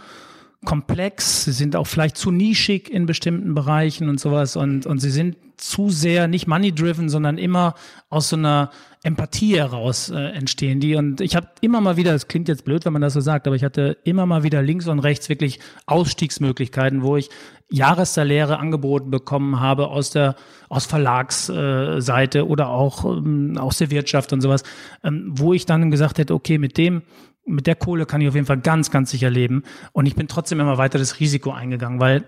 komplex, 0.65 1.45
sie 1.45 1.51
sind 1.51 1.75
auch 1.75 1.87
vielleicht 1.87 2.17
zu 2.17 2.31
nischig 2.31 2.89
in 2.89 3.05
bestimmten 3.05 3.53
Bereichen 3.53 4.09
und 4.09 4.19
sowas 4.19 4.55
und, 4.55 4.85
und 4.85 4.99
sie 4.99 5.11
sind 5.11 5.37
zu 5.57 5.89
sehr 5.89 6.27
nicht 6.27 6.47
money-driven, 6.47 7.09
sondern 7.09 7.37
immer 7.37 7.75
aus 8.09 8.29
so 8.29 8.35
einer 8.35 8.71
Empathie 9.03 9.57
heraus 9.57 10.09
äh, 10.09 10.15
entstehen 10.15 10.79
die. 10.79 10.95
Und 10.95 11.21
ich 11.21 11.35
habe 11.35 11.47
immer 11.61 11.81
mal 11.81 11.97
wieder, 11.97 12.11
das 12.11 12.27
klingt 12.27 12.47
jetzt 12.47 12.65
blöd, 12.65 12.85
wenn 12.85 12.93
man 12.93 13.01
das 13.01 13.13
so 13.13 13.21
sagt, 13.21 13.47
aber 13.47 13.55
ich 13.55 13.63
hatte 13.63 13.97
immer 14.03 14.25
mal 14.25 14.43
wieder 14.43 14.61
links 14.61 14.87
und 14.87 14.99
rechts 14.99 15.29
wirklich 15.29 15.59
Ausstiegsmöglichkeiten, 15.85 17.01
wo 17.01 17.17
ich 17.17 17.29
Jahressaläre 17.69 18.59
angeboten 18.59 19.11
bekommen 19.11 19.59
habe 19.59 19.87
aus 19.87 20.11
der 20.11 20.35
aus 20.69 20.85
Verlagsseite 20.85 22.39
äh, 22.39 22.41
oder 22.41 22.69
auch 22.69 23.05
ähm, 23.05 23.57
aus 23.57 23.77
der 23.77 23.91
Wirtschaft 23.91 24.33
und 24.33 24.41
sowas, 24.41 24.63
ähm, 25.03 25.29
wo 25.29 25.53
ich 25.53 25.65
dann 25.65 25.91
gesagt 25.91 26.17
hätte, 26.17 26.33
okay, 26.33 26.57
mit 26.57 26.77
dem 26.77 27.01
mit 27.47 27.65
der 27.65 27.75
Kohle 27.75 28.05
kann 28.05 28.21
ich 28.21 28.27
auf 28.27 28.35
jeden 28.35 28.45
Fall 28.45 28.59
ganz, 28.59 28.91
ganz 28.91 29.11
sicher 29.11 29.29
leben. 29.29 29.63
Und 29.93 30.05
ich 30.05 30.15
bin 30.15 30.27
trotzdem 30.27 30.59
immer 30.59 30.77
weiter 30.77 30.99
das 30.99 31.19
Risiko 31.19 31.51
eingegangen, 31.51 31.99
weil 31.99 32.25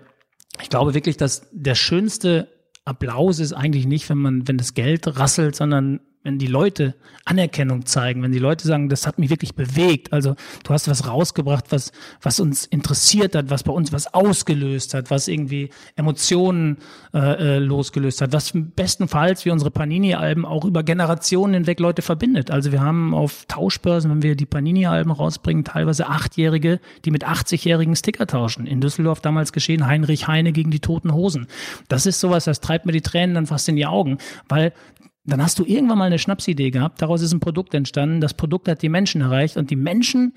ich 0.60 0.70
glaube 0.70 0.94
wirklich, 0.94 1.16
dass 1.16 1.48
der 1.52 1.74
schönste 1.74 2.48
Applaus 2.84 3.38
ist 3.38 3.52
eigentlich 3.52 3.86
nicht, 3.86 4.08
wenn 4.08 4.18
man, 4.18 4.48
wenn 4.48 4.56
das 4.56 4.74
Geld 4.74 5.18
rasselt, 5.18 5.54
sondern 5.54 6.00
wenn 6.22 6.38
die 6.38 6.46
Leute 6.46 6.94
Anerkennung 7.24 7.86
zeigen, 7.86 8.22
wenn 8.22 8.32
die 8.32 8.38
Leute 8.38 8.66
sagen, 8.66 8.90
das 8.90 9.06
hat 9.06 9.18
mich 9.18 9.30
wirklich 9.30 9.54
bewegt. 9.54 10.12
Also 10.12 10.34
du 10.64 10.72
hast 10.72 10.88
was 10.88 11.06
rausgebracht, 11.06 11.66
was, 11.70 11.92
was 12.20 12.40
uns 12.40 12.66
interessiert 12.66 13.34
hat, 13.34 13.48
was 13.48 13.62
bei 13.62 13.72
uns 13.72 13.92
was 13.92 14.12
ausgelöst 14.12 14.92
hat, 14.92 15.10
was 15.10 15.28
irgendwie 15.28 15.70
Emotionen 15.96 16.78
äh, 17.14 17.56
äh 17.56 17.58
losgelöst 17.58 18.20
hat, 18.20 18.32
was 18.32 18.52
bestenfalls 18.54 19.44
wie 19.46 19.50
unsere 19.50 19.70
Panini-Alben 19.70 20.44
auch 20.44 20.64
über 20.64 20.82
Generationen 20.82 21.54
hinweg 21.54 21.80
Leute 21.80 22.02
verbindet. 22.02 22.50
Also 22.50 22.70
wir 22.70 22.80
haben 22.80 23.14
auf 23.14 23.46
Tauschbörsen, 23.46 24.10
wenn 24.10 24.22
wir 24.22 24.36
die 24.36 24.46
Panini-Alben 24.46 25.12
rausbringen, 25.12 25.64
teilweise 25.64 26.06
Achtjährige, 26.06 26.80
die 27.06 27.10
mit 27.10 27.26
80-jährigen 27.26 27.96
Sticker 27.96 28.26
tauschen. 28.26 28.66
In 28.66 28.80
Düsseldorf 28.80 29.20
damals 29.20 29.52
geschehen 29.52 29.86
Heinrich 29.86 30.28
Heine 30.28 30.52
gegen 30.52 30.70
die 30.70 30.80
Toten 30.80 31.14
Hosen. 31.14 31.46
Das 31.88 32.04
ist 32.04 32.20
sowas, 32.20 32.44
das 32.44 32.60
treibt 32.60 32.84
mir 32.84 32.92
die 32.92 33.00
Tränen 33.00 33.34
dann 33.34 33.46
fast 33.46 33.68
in 33.68 33.76
die 33.76 33.86
Augen, 33.86 34.18
weil 34.48 34.72
dann 35.30 35.42
hast 35.42 35.58
du 35.58 35.64
irgendwann 35.64 35.98
mal 35.98 36.04
eine 36.04 36.18
Schnapsidee 36.18 36.70
gehabt, 36.70 37.02
daraus 37.02 37.22
ist 37.22 37.32
ein 37.32 37.40
Produkt 37.40 37.74
entstanden, 37.74 38.20
das 38.20 38.34
Produkt 38.34 38.68
hat 38.68 38.82
die 38.82 38.88
Menschen 38.88 39.20
erreicht 39.20 39.56
und 39.56 39.70
die 39.70 39.76
Menschen, 39.76 40.34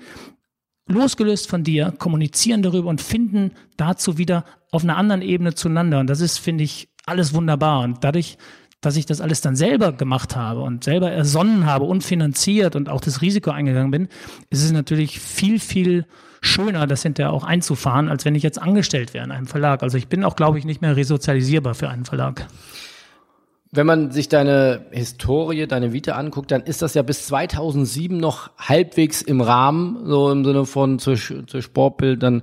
losgelöst 0.86 1.48
von 1.48 1.64
dir, 1.64 1.92
kommunizieren 1.98 2.62
darüber 2.62 2.90
und 2.90 3.00
finden 3.00 3.52
dazu 3.76 4.18
wieder 4.18 4.44
auf 4.70 4.82
einer 4.82 4.96
anderen 4.96 5.22
Ebene 5.22 5.54
zueinander. 5.54 6.00
Und 6.00 6.08
das 6.08 6.20
ist, 6.20 6.38
finde 6.38 6.64
ich, 6.64 6.88
alles 7.06 7.34
wunderbar. 7.34 7.80
Und 7.82 8.04
dadurch, 8.04 8.36
dass 8.80 8.96
ich 8.96 9.06
das 9.06 9.20
alles 9.20 9.40
dann 9.40 9.56
selber 9.56 9.92
gemacht 9.92 10.36
habe 10.36 10.60
und 10.60 10.84
selber 10.84 11.10
ersonnen 11.10 11.64
habe 11.64 11.86
und 11.86 12.04
finanziert 12.04 12.76
und 12.76 12.88
auch 12.88 13.00
das 13.00 13.22
Risiko 13.22 13.50
eingegangen 13.50 13.90
bin, 13.90 14.08
ist 14.50 14.62
es 14.62 14.72
natürlich 14.72 15.20
viel, 15.20 15.58
viel 15.58 16.06
schöner, 16.42 16.86
das 16.86 17.02
hinterher 17.02 17.32
auch 17.32 17.44
einzufahren, 17.44 18.08
als 18.10 18.26
wenn 18.26 18.34
ich 18.34 18.42
jetzt 18.42 18.60
angestellt 18.60 19.14
wäre 19.14 19.24
in 19.24 19.30
einem 19.30 19.46
Verlag. 19.46 19.82
Also 19.82 19.96
ich 19.96 20.08
bin 20.08 20.22
auch, 20.22 20.36
glaube 20.36 20.58
ich, 20.58 20.66
nicht 20.66 20.82
mehr 20.82 20.96
resozialisierbar 20.96 21.74
für 21.74 21.88
einen 21.88 22.04
Verlag. 22.04 22.46
Wenn 23.76 23.86
man 23.86 24.12
sich 24.12 24.28
deine 24.28 24.86
Historie, 24.92 25.66
deine 25.66 25.92
Vita 25.92 26.12
anguckt, 26.12 26.52
dann 26.52 26.62
ist 26.62 26.80
das 26.80 26.94
ja 26.94 27.02
bis 27.02 27.26
2007 27.26 28.16
noch 28.16 28.50
halbwegs 28.56 29.20
im 29.20 29.40
Rahmen, 29.40 30.06
so 30.06 30.30
im 30.30 30.44
Sinne 30.44 30.64
von 30.64 31.00
zu, 31.00 31.16
zu 31.16 31.60
Sportbildern, 31.60 32.42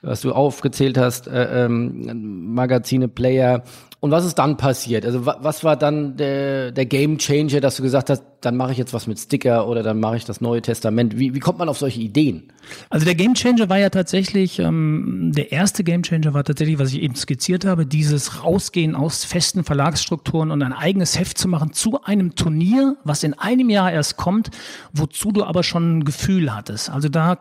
was 0.00 0.22
du 0.22 0.32
aufgezählt 0.32 0.98
hast, 0.98 1.28
äh, 1.28 1.66
ähm, 1.66 2.52
Magazine, 2.52 3.06
Player, 3.06 3.62
und 4.02 4.10
was 4.10 4.24
ist 4.24 4.34
dann 4.34 4.56
passiert? 4.56 5.06
Also 5.06 5.26
was 5.26 5.62
war 5.62 5.76
dann 5.76 6.16
der, 6.16 6.72
der 6.72 6.86
Game 6.86 7.18
Changer, 7.18 7.60
dass 7.60 7.76
du 7.76 7.84
gesagt 7.84 8.10
hast, 8.10 8.24
dann 8.40 8.56
mache 8.56 8.72
ich 8.72 8.78
jetzt 8.78 8.92
was 8.92 9.06
mit 9.06 9.16
Sticker 9.16 9.68
oder 9.68 9.84
dann 9.84 10.00
mache 10.00 10.16
ich 10.16 10.24
das 10.24 10.40
Neue 10.40 10.60
Testament? 10.60 11.20
Wie, 11.20 11.36
wie 11.36 11.38
kommt 11.38 11.60
man 11.60 11.68
auf 11.68 11.78
solche 11.78 12.00
Ideen? 12.00 12.52
Also 12.90 13.06
der 13.06 13.14
Game 13.14 13.34
Changer 13.34 13.68
war 13.68 13.78
ja 13.78 13.90
tatsächlich, 13.90 14.58
ähm, 14.58 15.30
der 15.36 15.52
erste 15.52 15.84
Game 15.84 16.02
Changer 16.02 16.34
war 16.34 16.42
tatsächlich, 16.42 16.80
was 16.80 16.92
ich 16.92 17.00
eben 17.00 17.14
skizziert 17.14 17.64
habe, 17.64 17.86
dieses 17.86 18.42
Rausgehen 18.42 18.96
aus 18.96 19.24
festen 19.24 19.62
Verlagsstrukturen 19.62 20.50
und 20.50 20.64
ein 20.64 20.72
eigenes 20.72 21.16
Heft 21.16 21.38
zu 21.38 21.46
machen 21.46 21.72
zu 21.72 22.02
einem 22.02 22.34
Turnier, 22.34 22.96
was 23.04 23.22
in 23.22 23.34
einem 23.34 23.70
Jahr 23.70 23.92
erst 23.92 24.16
kommt, 24.16 24.50
wozu 24.92 25.30
du 25.30 25.44
aber 25.44 25.62
schon 25.62 25.98
ein 25.98 26.04
Gefühl 26.04 26.52
hattest. 26.52 26.90
Also 26.90 27.08
da 27.08 27.38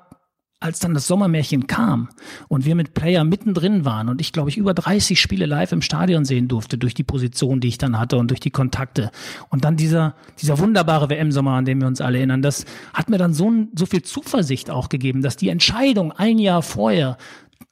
als 0.61 0.79
dann 0.79 0.93
das 0.93 1.07
Sommermärchen 1.07 1.67
kam 1.67 2.09
und 2.47 2.65
wir 2.65 2.75
mit 2.75 2.93
Player 2.93 3.23
mittendrin 3.23 3.83
waren 3.83 4.07
und 4.07 4.21
ich 4.21 4.31
glaube 4.31 4.49
ich 4.49 4.57
über 4.57 4.73
30 4.73 5.19
Spiele 5.19 5.47
live 5.47 5.71
im 5.71 5.81
Stadion 5.81 6.23
sehen 6.23 6.47
durfte 6.47 6.77
durch 6.77 6.93
die 6.93 7.03
Position, 7.03 7.59
die 7.59 7.67
ich 7.67 7.77
dann 7.77 7.99
hatte 7.99 8.17
und 8.17 8.29
durch 8.29 8.39
die 8.39 8.51
Kontakte. 8.51 9.11
Und 9.49 9.65
dann 9.65 9.75
dieser 9.75 10.15
dieser 10.39 10.59
wunderbare 10.59 11.09
WM-Sommer, 11.09 11.53
an 11.53 11.65
den 11.65 11.81
wir 11.81 11.87
uns 11.87 11.99
alle 11.99 12.19
erinnern, 12.19 12.41
das 12.41 12.65
hat 12.93 13.09
mir 13.09 13.17
dann 13.17 13.33
so 13.33 13.51
so 13.75 13.85
viel 13.85 14.03
Zuversicht 14.03 14.69
auch 14.69 14.87
gegeben, 14.87 15.21
dass 15.21 15.35
die 15.35 15.49
Entscheidung 15.49 16.11
ein 16.11 16.37
Jahr 16.37 16.61
vorher 16.61 17.17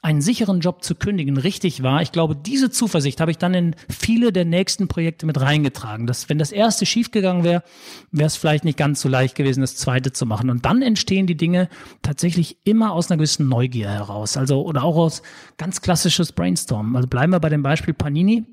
einen 0.02 0.22
sicheren 0.22 0.60
Job 0.60 0.84
zu 0.84 0.96
kündigen 0.96 1.38
richtig 1.38 1.84
war. 1.84 2.02
Ich 2.02 2.12
glaube, 2.12 2.36
diese 2.36 2.70
Zuversicht 2.70 3.20
habe 3.20 3.32
ich 3.32 3.38
dann 3.38 3.54
in 3.54 3.76
viele 3.90 4.32
der 4.32 4.46
nächsten 4.46 4.88
Projekte 4.88 5.26
mit 5.26 5.40
reingetragen. 5.40 6.08
Dass, 6.08 6.30
wenn 6.30 6.38
das 6.38 6.52
erste 6.52 6.86
schiefgegangen 6.86 7.44
wäre, 7.44 7.64
wäre 8.12 8.28
es 8.28 8.36
vielleicht 8.36 8.64
nicht 8.64 8.78
ganz 8.78 9.02
so 9.02 9.10
leicht 9.10 9.36
gewesen, 9.36 9.62
das 9.62 9.76
zweite 9.76 10.12
zu 10.12 10.26
machen. 10.26 10.50
Und 10.50 10.66
dann 10.66 10.82
entstehen 10.82 11.28
die 11.28 11.38
Dinge 11.38 11.70
tatsächlich 12.02 12.58
immer 12.66 12.94
aus 12.94 13.10
einer 13.10 13.18
gewissen 13.18 13.50
Neugier 13.50 13.90
heraus. 13.90 14.38
Also, 14.38 14.64
oder 14.64 14.84
auch 14.84 14.96
aus 14.96 15.22
ganz 15.58 15.82
klassisches 15.82 16.32
Brainstorm. 16.32 16.96
Also 16.96 17.08
bleiben 17.08 17.34
wir 17.34 17.40
bei 17.40 17.50
dem 17.50 17.64
Beispiel 17.64 17.94
Panini. 17.94 18.46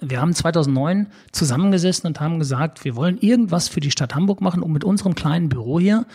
Wir 0.00 0.20
haben 0.20 0.34
2009 0.34 1.08
zusammengesessen 1.30 2.08
und 2.08 2.20
haben 2.20 2.38
gesagt, 2.38 2.84
wir 2.84 2.96
wollen 2.96 3.18
irgendwas 3.18 3.68
für 3.68 3.80
die 3.80 3.90
Stadt 3.90 4.14
Hamburg 4.14 4.40
machen, 4.40 4.62
um 4.62 4.72
mit 4.72 4.82
unserem 4.82 5.14
kleinen 5.14 5.48
Büro 5.48 5.78
hier 5.78 6.06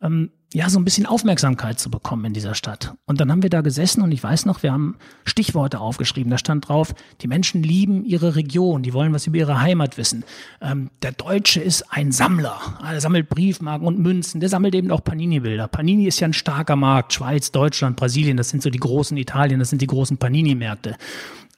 ähm, 0.00 0.30
ja, 0.54 0.70
so 0.70 0.78
ein 0.78 0.84
bisschen 0.84 1.06
Aufmerksamkeit 1.06 1.80
zu 1.80 1.90
bekommen 1.90 2.24
in 2.26 2.32
dieser 2.32 2.54
Stadt. 2.54 2.94
Und 3.04 3.20
dann 3.20 3.30
haben 3.32 3.42
wir 3.42 3.50
da 3.50 3.62
gesessen 3.62 4.00
und 4.02 4.12
ich 4.12 4.22
weiß 4.22 4.46
noch, 4.46 4.62
wir 4.62 4.72
haben 4.72 4.96
Stichworte 5.24 5.80
aufgeschrieben. 5.80 6.30
Da 6.30 6.38
stand 6.38 6.68
drauf, 6.68 6.94
die 7.20 7.26
Menschen 7.26 7.62
lieben 7.62 8.04
ihre 8.04 8.36
Region, 8.36 8.82
die 8.82 8.92
wollen 8.92 9.12
was 9.12 9.26
über 9.26 9.38
ihre 9.38 9.60
Heimat 9.60 9.98
wissen. 9.98 10.24
Ähm, 10.60 10.90
der 11.02 11.12
Deutsche 11.12 11.60
ist 11.60 11.92
ein 11.92 12.12
Sammler. 12.12 12.58
Er 12.82 13.00
sammelt 13.00 13.28
Briefmarken 13.28 13.86
und 13.86 13.98
Münzen. 13.98 14.40
Der 14.40 14.48
sammelt 14.48 14.74
eben 14.76 14.92
auch 14.92 15.02
Panini-Bilder. 15.02 15.66
Panini 15.66 16.06
ist 16.06 16.20
ja 16.20 16.28
ein 16.28 16.32
starker 16.32 16.76
Markt. 16.76 17.12
Schweiz, 17.12 17.50
Deutschland, 17.50 17.96
Brasilien, 17.96 18.36
das 18.36 18.48
sind 18.48 18.62
so 18.62 18.70
die 18.70 18.78
großen 18.78 19.16
Italien, 19.16 19.58
das 19.58 19.70
sind 19.70 19.82
die 19.82 19.86
großen 19.88 20.16
Panini-Märkte. 20.16 20.96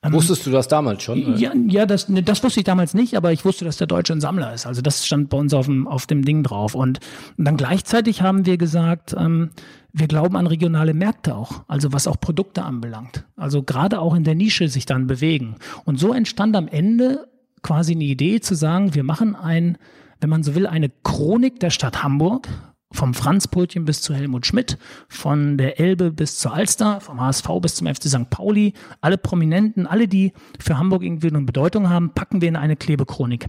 Ähm, 0.02 0.12
Wusstest 0.12 0.46
du 0.46 0.50
das 0.50 0.68
damals 0.68 1.02
schon? 1.02 1.36
Ja, 1.38 1.52
ja 1.54 1.84
das, 1.84 2.08
ne, 2.08 2.22
das 2.22 2.42
wusste 2.44 2.60
ich 2.60 2.64
damals 2.64 2.94
nicht, 2.94 3.16
aber 3.16 3.32
ich 3.32 3.44
wusste, 3.44 3.64
dass 3.64 3.78
der 3.78 3.88
Deutsche 3.88 4.12
ein 4.12 4.20
Sammler 4.20 4.54
ist. 4.54 4.66
Also 4.66 4.80
das 4.80 5.04
stand 5.04 5.28
bei 5.28 5.36
uns 5.36 5.52
auf 5.52 5.66
dem, 5.66 5.88
auf 5.88 6.06
dem 6.06 6.24
Ding 6.24 6.44
drauf. 6.44 6.74
Und, 6.74 7.00
und 7.36 7.44
dann 7.44 7.56
gleichzeitig 7.56 8.22
haben 8.22 8.46
wir 8.46 8.58
gesagt, 8.58 9.16
ähm, 9.18 9.50
wir 9.92 10.06
glauben 10.06 10.36
an 10.36 10.46
regionale 10.46 10.94
Märkte 10.94 11.34
auch, 11.34 11.62
also 11.66 11.92
was 11.92 12.06
auch 12.06 12.20
Produkte 12.20 12.62
anbelangt. 12.62 13.24
Also 13.36 13.62
gerade 13.62 14.00
auch 14.00 14.14
in 14.14 14.22
der 14.22 14.36
Nische 14.36 14.68
sich 14.68 14.86
dann 14.86 15.08
bewegen. 15.08 15.56
Und 15.84 15.98
so 15.98 16.12
entstand 16.12 16.54
am 16.54 16.68
Ende 16.68 17.26
quasi 17.62 17.92
eine 17.92 18.04
Idee 18.04 18.40
zu 18.40 18.54
sagen, 18.54 18.94
wir 18.94 19.02
machen 19.02 19.34
ein, 19.34 19.78
wenn 20.20 20.30
man 20.30 20.44
so 20.44 20.54
will, 20.54 20.68
eine 20.68 20.90
Chronik 21.02 21.58
der 21.58 21.70
Stadt 21.70 22.04
Hamburg, 22.04 22.48
vom 22.92 23.14
Franzbrötchen 23.14 23.84
bis 23.84 24.00
zu 24.00 24.14
Helmut 24.14 24.46
Schmidt, 24.46 24.78
von 25.08 25.58
der 25.58 25.78
Elbe 25.78 26.10
bis 26.10 26.38
zur 26.38 26.54
Alster, 26.54 27.00
vom 27.00 27.20
HSV 27.20 27.46
bis 27.60 27.74
zum 27.76 27.86
FC 27.86 28.04
St. 28.04 28.30
Pauli, 28.30 28.72
alle 29.00 29.18
Prominenten, 29.18 29.86
alle, 29.86 30.08
die 30.08 30.32
für 30.58 30.78
Hamburg 30.78 31.02
irgendwie 31.02 31.28
eine 31.28 31.42
Bedeutung 31.42 31.88
haben, 31.88 32.14
packen 32.14 32.40
wir 32.40 32.48
in 32.48 32.56
eine 32.56 32.76
Klebechronik. 32.76 33.48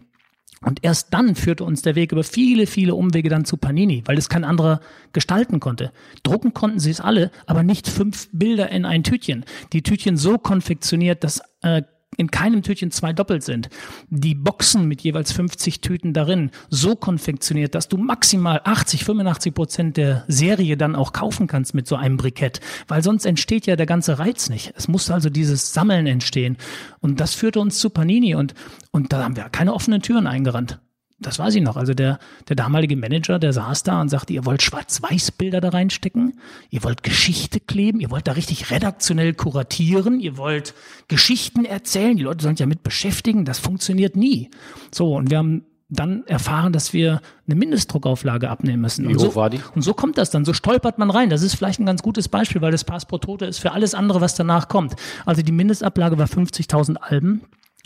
Und 0.62 0.84
erst 0.84 1.14
dann 1.14 1.36
führte 1.36 1.64
uns 1.64 1.84
der 1.84 1.96
Weg 1.96 2.12
über 2.12 2.24
viele, 2.24 2.68
viele 2.68 2.94
Umwege 2.94 3.30
dann 3.30 3.46
zu 3.46 3.56
Panini, 3.56 4.04
weil 4.06 4.18
es 4.18 4.28
kein 4.28 4.44
anderer 4.44 4.82
gestalten 5.14 5.62
konnte. 5.62 5.94
Drucken 6.24 6.54
konnten 6.54 6.80
sie 6.80 6.92
es 6.92 7.00
alle, 7.00 7.32
aber 7.46 7.64
nicht 7.64 7.88
fünf 7.88 8.28
Bilder 8.34 8.70
in 8.70 8.84
ein 8.84 9.04
Tütchen. 9.04 9.46
Die 9.72 9.84
Tütchen 9.84 10.18
so 10.18 10.38
konfektioniert, 10.38 11.24
dass 11.24 11.42
äh, 11.62 11.84
in 12.18 12.32
keinem 12.32 12.64
Tütchen 12.64 12.92
zwei 12.92 13.14
doppelt 13.14 13.44
sind. 13.44 13.70
Die 14.10 14.36
Boxen 14.36 14.88
mit 14.88 15.02
jeweils 15.02 15.32
50 15.32 15.82
Tüten 15.82 16.14
darin 16.14 16.52
so 16.70 16.96
konfektioniert, 16.96 17.76
dass 17.76 17.88
du 17.88 17.98
maximal 17.98 18.62
80, 18.64 19.06
85 19.06 19.54
Prozent 19.54 19.98
der 19.98 20.26
Serie 20.28 20.76
dann 20.76 20.96
auch 20.96 21.14
kaufen 21.14 21.48
kannst 21.48 21.74
mit 21.74 21.88
so 21.88 21.96
einem 21.96 22.18
Brikett, 22.18 22.60
weil 22.88 23.04
sonst 23.04 23.26
entsteht 23.26 23.68
ja 23.68 23.76
der 23.76 23.86
ganze 23.86 24.20
Reiz 24.20 24.50
nicht. 24.50 24.74
Es 24.76 24.88
muss 24.88 25.10
also 25.10 25.30
dieses 25.30 25.74
Sammeln 25.74 26.08
entstehen. 26.08 26.58
Und 27.00 27.20
das 27.20 27.36
führte 27.36 27.60
uns 27.60 27.80
zu 27.80 27.90
Panini 27.90 28.36
und, 28.36 28.54
und 28.92 29.14
da 29.14 29.24
haben 29.24 29.36
wir 29.36 29.44
keine 29.44 29.74
offenen 29.74 30.02
Türen 30.02 30.28
eingerannt 30.28 30.80
das 31.20 31.40
weiß 31.40 31.56
ich 31.56 31.62
noch. 31.62 31.76
Also 31.76 31.94
der, 31.94 32.20
der 32.48 32.56
damalige 32.56 32.96
Manager, 32.96 33.40
der 33.40 33.54
saß 33.54 33.84
da 33.84 34.00
und 34.02 34.10
sagte, 34.10 34.34
ihr 34.34 34.46
wollt 34.46 34.62
Schwarz-Weiß-Bilder 34.62 35.62
da 35.62 35.70
reinstecken, 35.70 36.40
ihr 36.70 36.84
wollt 36.84 37.04
Geschichte 37.04 37.60
kleben, 37.60 38.00
ihr 38.00 38.10
wollt 38.10 38.28
da 38.28 38.34
richtig 38.34 38.72
redaktionell 38.72 39.34
kuratieren, 39.34 40.20
ihr 40.20 40.38
wollt 40.38 40.74
Geschichten 41.08 41.66
erzählen, 41.66 42.16
die 42.16 42.24
Leute 42.24 42.44
sollen 42.44 42.56
sich 42.56 42.62
ja 42.62 42.68
mit 42.68 42.84
beschäftigen, 42.84 43.46
das 43.46 43.60
funktioniert 43.60 44.16
nie. 44.16 44.50
So, 44.92 45.16
und 45.16 45.30
wir 45.30 45.38
haben 45.40 45.66
dann 45.90 46.24
erfahren, 46.28 46.72
dass 46.72 46.94
wir 46.94 47.20
eine 47.48 47.56
Mindestdruckauflage 47.56 48.50
abnehmen 48.50 48.82
müssen. 48.82 49.10
Wie 49.10 49.16
hoch 49.16 49.22
so, 49.22 49.36
war 49.36 49.50
die? 49.50 49.60
Und 49.74 49.82
so 49.82 49.94
kommt 49.94 50.20
das 50.20 50.30
dann, 50.30 50.46
so 50.46 50.54
stolpert 50.54 51.00
man 51.00 51.10
rein. 51.10 51.30
Das 51.30 51.42
ist 51.42 51.56
vielleicht 51.56 51.80
ein 51.80 51.86
ganz 51.86 52.04
gutes 52.04 52.28
Beispiel, 52.30 52.62
weil 52.62 52.72
das 52.72 52.84
Pass 52.84 53.06
pro 53.06 53.18
Tote 53.18 53.46
ist 53.46 53.58
für 53.58 53.72
alles 53.72 53.96
andere, 53.96 54.22
was 54.22 54.36
danach 54.36 54.68
kommt. 54.68 54.96
Also 55.26 55.42
die 55.42 55.52
Mindestablage 55.52 56.18
war 56.18 56.28
50.000 56.28 56.98
Alben 56.98 57.42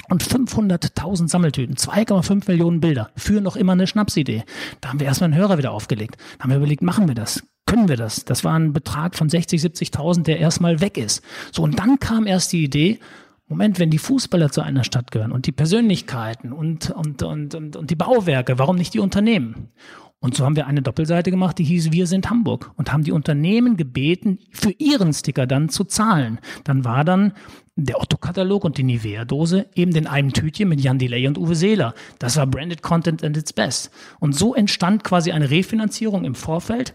und 0.10 0.24
500.000 0.24 1.30
Sammeltüten, 1.30 1.76
2,5 1.76 2.50
Millionen 2.50 2.80
Bilder 2.80 3.12
für 3.16 3.42
noch 3.42 3.56
immer 3.56 3.74
eine 3.74 3.88
Schnapsidee. 3.88 4.44
Da 4.82 4.90
haben 4.90 5.00
wir 5.00 5.08
erstmal 5.08 5.32
einen 5.32 5.40
Hörer 5.40 5.58
wieder 5.58 5.72
aufgelegt. 5.72 6.18
Da 6.38 6.44
haben 6.44 6.52
wir 6.52 6.58
überlegt, 6.58 6.82
machen 6.82 7.08
wir 7.08 7.16
das? 7.16 7.44
Können 7.66 7.88
wir 7.88 7.98
das? 7.98 8.26
Das 8.26 8.44
war 8.44 8.54
ein 8.54 8.74
Betrag 8.74 9.16
von 9.16 9.30
60, 9.30 9.62
70.000, 9.62 10.24
der 10.24 10.40
erstmal 10.40 10.82
weg 10.82 10.98
ist. 10.98 11.24
So, 11.52 11.64
und 11.64 11.80
dann 11.80 12.00
kam 12.00 12.28
erst 12.28 12.52
die 12.52 12.64
Idee, 12.64 13.00
Moment, 13.48 13.80
wenn 13.80 13.90
die 13.90 13.98
Fußballer 13.98 14.52
zu 14.52 14.62
einer 14.62 14.84
Stadt 14.84 15.12
gehören 15.12 15.32
und 15.32 15.48
die 15.48 15.52
Persönlichkeiten 15.52 16.54
und, 16.54 16.90
und, 16.92 17.24
und, 17.24 17.56
und, 17.56 17.76
und 17.76 17.90
die 17.90 17.96
Bauwerke, 17.96 18.58
warum 18.58 18.78
nicht 18.78 18.94
die 18.94 19.00
Unternehmen? 19.00 19.70
Und 20.20 20.36
so 20.36 20.46
haben 20.46 20.56
wir 20.56 20.68
eine 20.68 20.82
Doppelseite 20.82 21.32
gemacht, 21.32 21.58
die 21.60 21.66
hieß 21.66 21.92
Wir 21.92 22.08
sind 22.08 22.30
Hamburg 22.30 22.72
und 22.78 22.94
haben 22.94 23.04
die 23.04 23.12
Unternehmen 23.12 23.76
gebeten, 23.76 24.40
für 24.52 24.72
ihren 24.72 25.12
Sticker 25.14 25.46
dann 25.48 25.68
zu 25.68 25.84
zahlen. 25.84 26.40
Dann 26.64 26.86
war 26.86 27.04
dann 27.04 27.34
der 27.76 28.00
Otto-Katalog 28.00 28.64
und 28.64 28.78
die 28.78 28.84
Nivea-Dose 28.84 29.68
eben 29.74 29.96
in 29.96 30.06
einem 30.06 30.32
Tütchen 30.32 30.70
mit 30.70 30.82
Jan 30.82 31.00
Delay 31.00 31.28
und 31.28 31.38
Uwe 31.38 31.56
Seeler. 31.56 31.96
Das 32.20 32.38
war 32.38 32.46
Branded 32.46 32.84
Content 32.84 33.24
at 33.24 33.36
its 33.36 33.54
best. 33.54 33.90
Und 34.20 34.36
so 34.36 34.54
entstand 34.54 35.04
quasi 35.04 35.32
eine 35.32 35.50
Refinanzierung 35.50 36.24
im 36.24 36.36
Vorfeld 36.36 36.94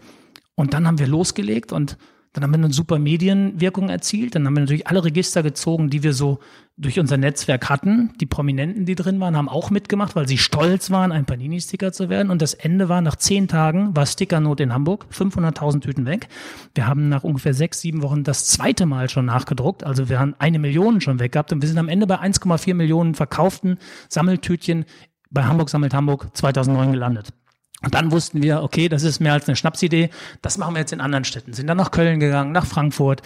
Und 0.59 0.73
dann 0.73 0.85
haben 0.85 0.99
wir 0.99 1.07
losgelegt 1.07 1.71
und 1.71 1.97
dann 2.33 2.43
haben 2.43 2.51
wir 2.51 2.59
eine 2.59 2.73
super 2.73 2.99
Medienwirkung 2.99 3.89
erzielt. 3.89 4.35
Dann 4.35 4.45
haben 4.45 4.55
wir 4.55 4.61
natürlich 4.61 4.87
alle 4.87 5.03
Register 5.03 5.41
gezogen, 5.41 5.89
die 5.89 6.03
wir 6.03 6.13
so 6.13 6.39
durch 6.77 6.99
unser 6.99 7.17
Netzwerk 7.17 7.69
hatten. 7.69 8.13
Die 8.21 8.27
Prominenten, 8.27 8.85
die 8.85 8.95
drin 8.95 9.19
waren, 9.19 9.35
haben 9.35 9.49
auch 9.49 9.71
mitgemacht, 9.71 10.15
weil 10.15 10.27
sie 10.27 10.37
stolz 10.37 10.91
waren, 10.91 11.11
ein 11.11 11.25
Panini-Sticker 11.25 11.91
zu 11.91 12.07
werden. 12.07 12.29
Und 12.29 12.41
das 12.41 12.53
Ende 12.53 12.87
war, 12.87 13.01
nach 13.01 13.15
zehn 13.15 13.47
Tagen 13.47 13.95
war 13.95 14.05
Stickernot 14.05 14.59
in 14.59 14.73
Hamburg, 14.73 15.07
500.000 15.11 15.81
Tüten 15.81 16.05
weg. 16.05 16.27
Wir 16.75 16.87
haben 16.87 17.09
nach 17.09 17.23
ungefähr 17.23 17.53
sechs, 17.53 17.81
sieben 17.81 18.03
Wochen 18.03 18.23
das 18.23 18.45
zweite 18.45 18.85
Mal 18.85 19.09
schon 19.09 19.25
nachgedruckt. 19.25 19.83
Also 19.83 20.07
wir 20.07 20.19
haben 20.19 20.35
eine 20.37 20.59
Million 20.59 21.01
schon 21.01 21.19
weg 21.19 21.31
gehabt. 21.31 21.51
Und 21.51 21.61
wir 21.61 21.67
sind 21.67 21.79
am 21.79 21.89
Ende 21.89 22.05
bei 22.05 22.19
1,4 22.19 22.75
Millionen 22.75 23.15
verkauften 23.15 23.79
Sammeltütchen 24.07 24.85
bei 25.31 25.43
Hamburg 25.43 25.69
sammelt 25.69 25.93
Hamburg 25.93 26.35
2009 26.35 26.91
gelandet. 26.91 27.33
Und 27.81 27.93
dann 27.93 28.11
wussten 28.11 28.43
wir, 28.43 28.61
okay, 28.61 28.89
das 28.89 29.03
ist 29.03 29.21
mehr 29.21 29.33
als 29.33 29.47
eine 29.47 29.55
Schnapsidee, 29.55 30.09
das 30.41 30.57
machen 30.57 30.75
wir 30.75 30.81
jetzt 30.81 30.91
in 30.91 30.99
anderen 30.99 31.23
Städten. 31.23 31.53
Sind 31.53 31.67
dann 31.67 31.77
nach 31.77 31.91
Köln 31.91 32.19
gegangen, 32.19 32.51
nach 32.51 32.65
Frankfurt, 32.65 33.21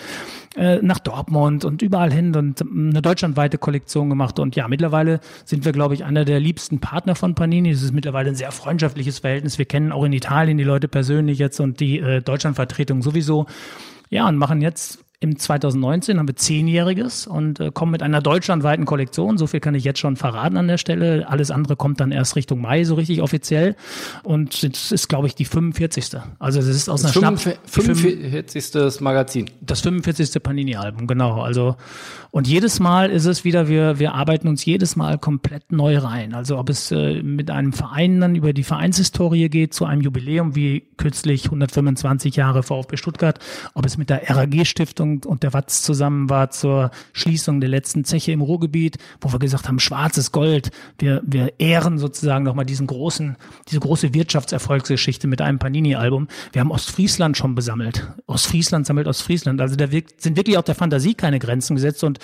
äh, 0.55 0.77
nach 0.81 0.99
Dortmund 0.99 1.65
und 1.65 1.81
überall 1.81 2.13
hin 2.13 2.35
und 2.35 2.61
eine 2.61 3.01
deutschlandweite 3.01 3.57
Kollektion 3.57 4.09
gemacht. 4.09 4.37
Und 4.37 4.55
ja, 4.55 4.67
mittlerweile 4.67 5.21
sind 5.43 5.65
wir, 5.65 5.71
glaube 5.71 5.95
ich, 5.95 6.03
einer 6.03 6.23
der 6.23 6.39
liebsten 6.39 6.79
Partner 6.79 7.15
von 7.15 7.33
Panini. 7.33 7.71
Es 7.71 7.81
ist 7.81 7.93
mittlerweile 7.93 8.29
ein 8.29 8.35
sehr 8.35 8.51
freundschaftliches 8.51 9.19
Verhältnis. 9.19 9.57
Wir 9.57 9.65
kennen 9.65 9.91
auch 9.91 10.03
in 10.03 10.13
Italien 10.13 10.59
die 10.59 10.63
Leute 10.63 10.87
persönlich 10.87 11.39
jetzt 11.39 11.59
und 11.59 11.79
die 11.79 11.99
äh, 11.99 12.21
Deutschlandvertretung 12.21 13.01
sowieso. 13.01 13.47
Ja, 14.11 14.27
und 14.27 14.37
machen 14.37 14.61
jetzt 14.61 15.03
im 15.23 15.39
2019 15.39 16.19
haben 16.19 16.27
wir 16.27 16.35
zehnjähriges 16.35 17.27
und 17.27 17.61
äh, 17.61 17.71
kommen 17.73 17.93
mit 17.93 18.03
einer 18.03 18.21
deutschlandweiten 18.21 18.83
Kollektion. 18.83 19.37
So 19.37 19.47
viel 19.47 19.61
kann 19.61 19.73
ich 19.73 19.85
jetzt 19.85 19.99
schon 19.99 20.17
verraten 20.17 20.57
an 20.57 20.67
der 20.67 20.77
Stelle. 20.77 21.29
Alles 21.29 21.49
andere 21.49 21.77
kommt 21.77 22.01
dann 22.01 22.11
erst 22.11 22.35
Richtung 22.35 22.59
Mai 22.59 22.83
so 22.83 22.95
richtig 22.95 23.21
offiziell. 23.21 23.77
Und 24.23 24.61
es 24.63 24.91
ist, 24.91 25.07
glaube 25.07 25.27
ich, 25.27 25.35
die 25.35 25.45
45. 25.45 26.19
Also 26.39 26.59
es 26.59 26.67
ist 26.67 26.89
aus 26.89 27.03
das 27.03 27.15
einer 27.15 27.37
Schnapp. 27.37 27.57
45. 27.65 28.99
Magazin. 28.99 29.49
Das 29.61 29.79
45. 29.79 30.43
Panini-Album, 30.43 31.07
genau. 31.07 31.41
Also 31.41 31.77
und 32.35 32.47
jedes 32.47 32.79
Mal 32.79 33.11
ist 33.11 33.25
es 33.25 33.43
wieder, 33.43 33.67
wir, 33.67 33.99
wir 33.99 34.15
arbeiten 34.15 34.47
uns 34.47 34.65
jedes 34.65 34.95
Mal 34.95 35.19
komplett 35.19 35.71
neu 35.71 35.99
rein. 35.99 36.33
Also 36.33 36.57
ob 36.57 36.67
es 36.67 36.91
äh, 36.91 37.21
mit 37.21 37.51
einem 37.51 37.73
Verein 37.73 38.19
dann 38.19 38.33
über 38.33 38.53
die 38.53 38.63
Vereinshistorie 38.63 39.49
geht, 39.49 39.75
zu 39.75 39.85
einem 39.85 40.01
Jubiläum 40.01 40.55
wie 40.55 40.83
kürzlich 40.97 41.45
125 41.45 42.35
Jahre 42.35 42.63
VfB 42.63 42.97
Stuttgart, 42.97 43.37
ob 43.75 43.85
es 43.85 43.99
mit 43.99 44.09
der 44.09 44.27
RAG-Stiftung 44.31 45.12
und, 45.25 45.43
der 45.43 45.53
Watz 45.53 45.81
zusammen 45.81 46.29
war 46.29 46.49
zur 46.49 46.91
Schließung 47.11 47.59
der 47.59 47.69
letzten 47.69 48.03
Zeche 48.05 48.31
im 48.31 48.41
Ruhrgebiet, 48.41 48.97
wo 49.21 49.31
wir 49.31 49.39
gesagt 49.39 49.67
haben, 49.67 49.79
schwarzes 49.79 50.31
Gold. 50.31 50.71
Wir, 50.97 51.21
wir 51.25 51.59
ehren 51.59 51.97
sozusagen 51.97 52.45
nochmal 52.45 52.65
diesen 52.65 52.87
großen, 52.87 53.35
diese 53.69 53.79
große 53.79 54.13
Wirtschaftserfolgsgeschichte 54.13 55.27
mit 55.27 55.41
einem 55.41 55.59
Panini-Album. 55.59 56.27
Wir 56.51 56.61
haben 56.61 56.71
Ostfriesland 56.71 57.37
schon 57.37 57.55
besammelt. 57.55 58.07
Ostfriesland 58.27 58.85
sammelt 58.85 59.07
Ostfriesland. 59.07 59.59
Also 59.61 59.75
da 59.75 59.87
sind 59.87 60.37
wirklich 60.37 60.57
auch 60.57 60.63
der 60.63 60.75
Fantasie 60.75 61.13
keine 61.13 61.39
Grenzen 61.39 61.75
gesetzt 61.75 62.03
und 62.03 62.19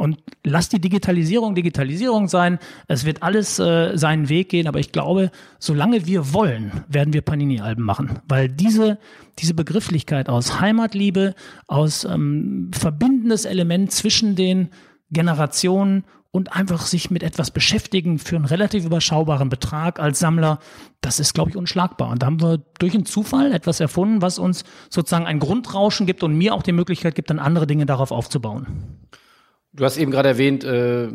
und 0.00 0.16
lass 0.44 0.70
die 0.70 0.80
Digitalisierung 0.80 1.54
Digitalisierung 1.54 2.26
sein. 2.26 2.58
Es 2.88 3.04
wird 3.04 3.22
alles 3.22 3.58
äh, 3.58 3.98
seinen 3.98 4.30
Weg 4.30 4.48
gehen, 4.48 4.66
aber 4.66 4.78
ich 4.78 4.92
glaube, 4.92 5.30
solange 5.58 6.06
wir 6.06 6.32
wollen, 6.32 6.72
werden 6.88 7.12
wir 7.12 7.20
Panini-Alben 7.20 7.84
machen, 7.84 8.18
weil 8.26 8.48
diese 8.48 8.98
diese 9.40 9.54
Begrifflichkeit 9.54 10.28
aus 10.28 10.60
Heimatliebe, 10.60 11.34
aus 11.66 12.04
ähm, 12.04 12.70
verbindendes 12.72 13.44
Element 13.44 13.92
zwischen 13.92 14.36
den 14.36 14.70
Generationen 15.10 16.04
und 16.32 16.52
einfach 16.54 16.86
sich 16.86 17.10
mit 17.10 17.22
etwas 17.22 17.50
beschäftigen 17.50 18.18
für 18.18 18.36
einen 18.36 18.44
relativ 18.44 18.84
überschaubaren 18.84 19.48
Betrag 19.48 19.98
als 19.98 20.20
Sammler, 20.20 20.60
das 21.00 21.18
ist, 21.18 21.34
glaube 21.34 21.50
ich, 21.50 21.56
unschlagbar. 21.56 22.10
Und 22.10 22.22
da 22.22 22.26
haben 22.26 22.40
wir 22.40 22.62
durch 22.78 22.94
einen 22.94 23.04
Zufall 23.06 23.52
etwas 23.52 23.80
erfunden, 23.80 24.22
was 24.22 24.38
uns 24.38 24.64
sozusagen 24.90 25.26
ein 25.26 25.40
Grundrauschen 25.40 26.06
gibt 26.06 26.22
und 26.22 26.34
mir 26.34 26.54
auch 26.54 26.62
die 26.62 26.72
Möglichkeit 26.72 27.16
gibt, 27.16 27.30
dann 27.30 27.40
andere 27.40 27.66
Dinge 27.66 27.86
darauf 27.86 28.12
aufzubauen. 28.12 29.08
Du 29.72 29.84
hast 29.84 29.96
eben 29.96 30.10
gerade 30.12 30.28
erwähnt, 30.28 30.62
äh, 30.64 31.08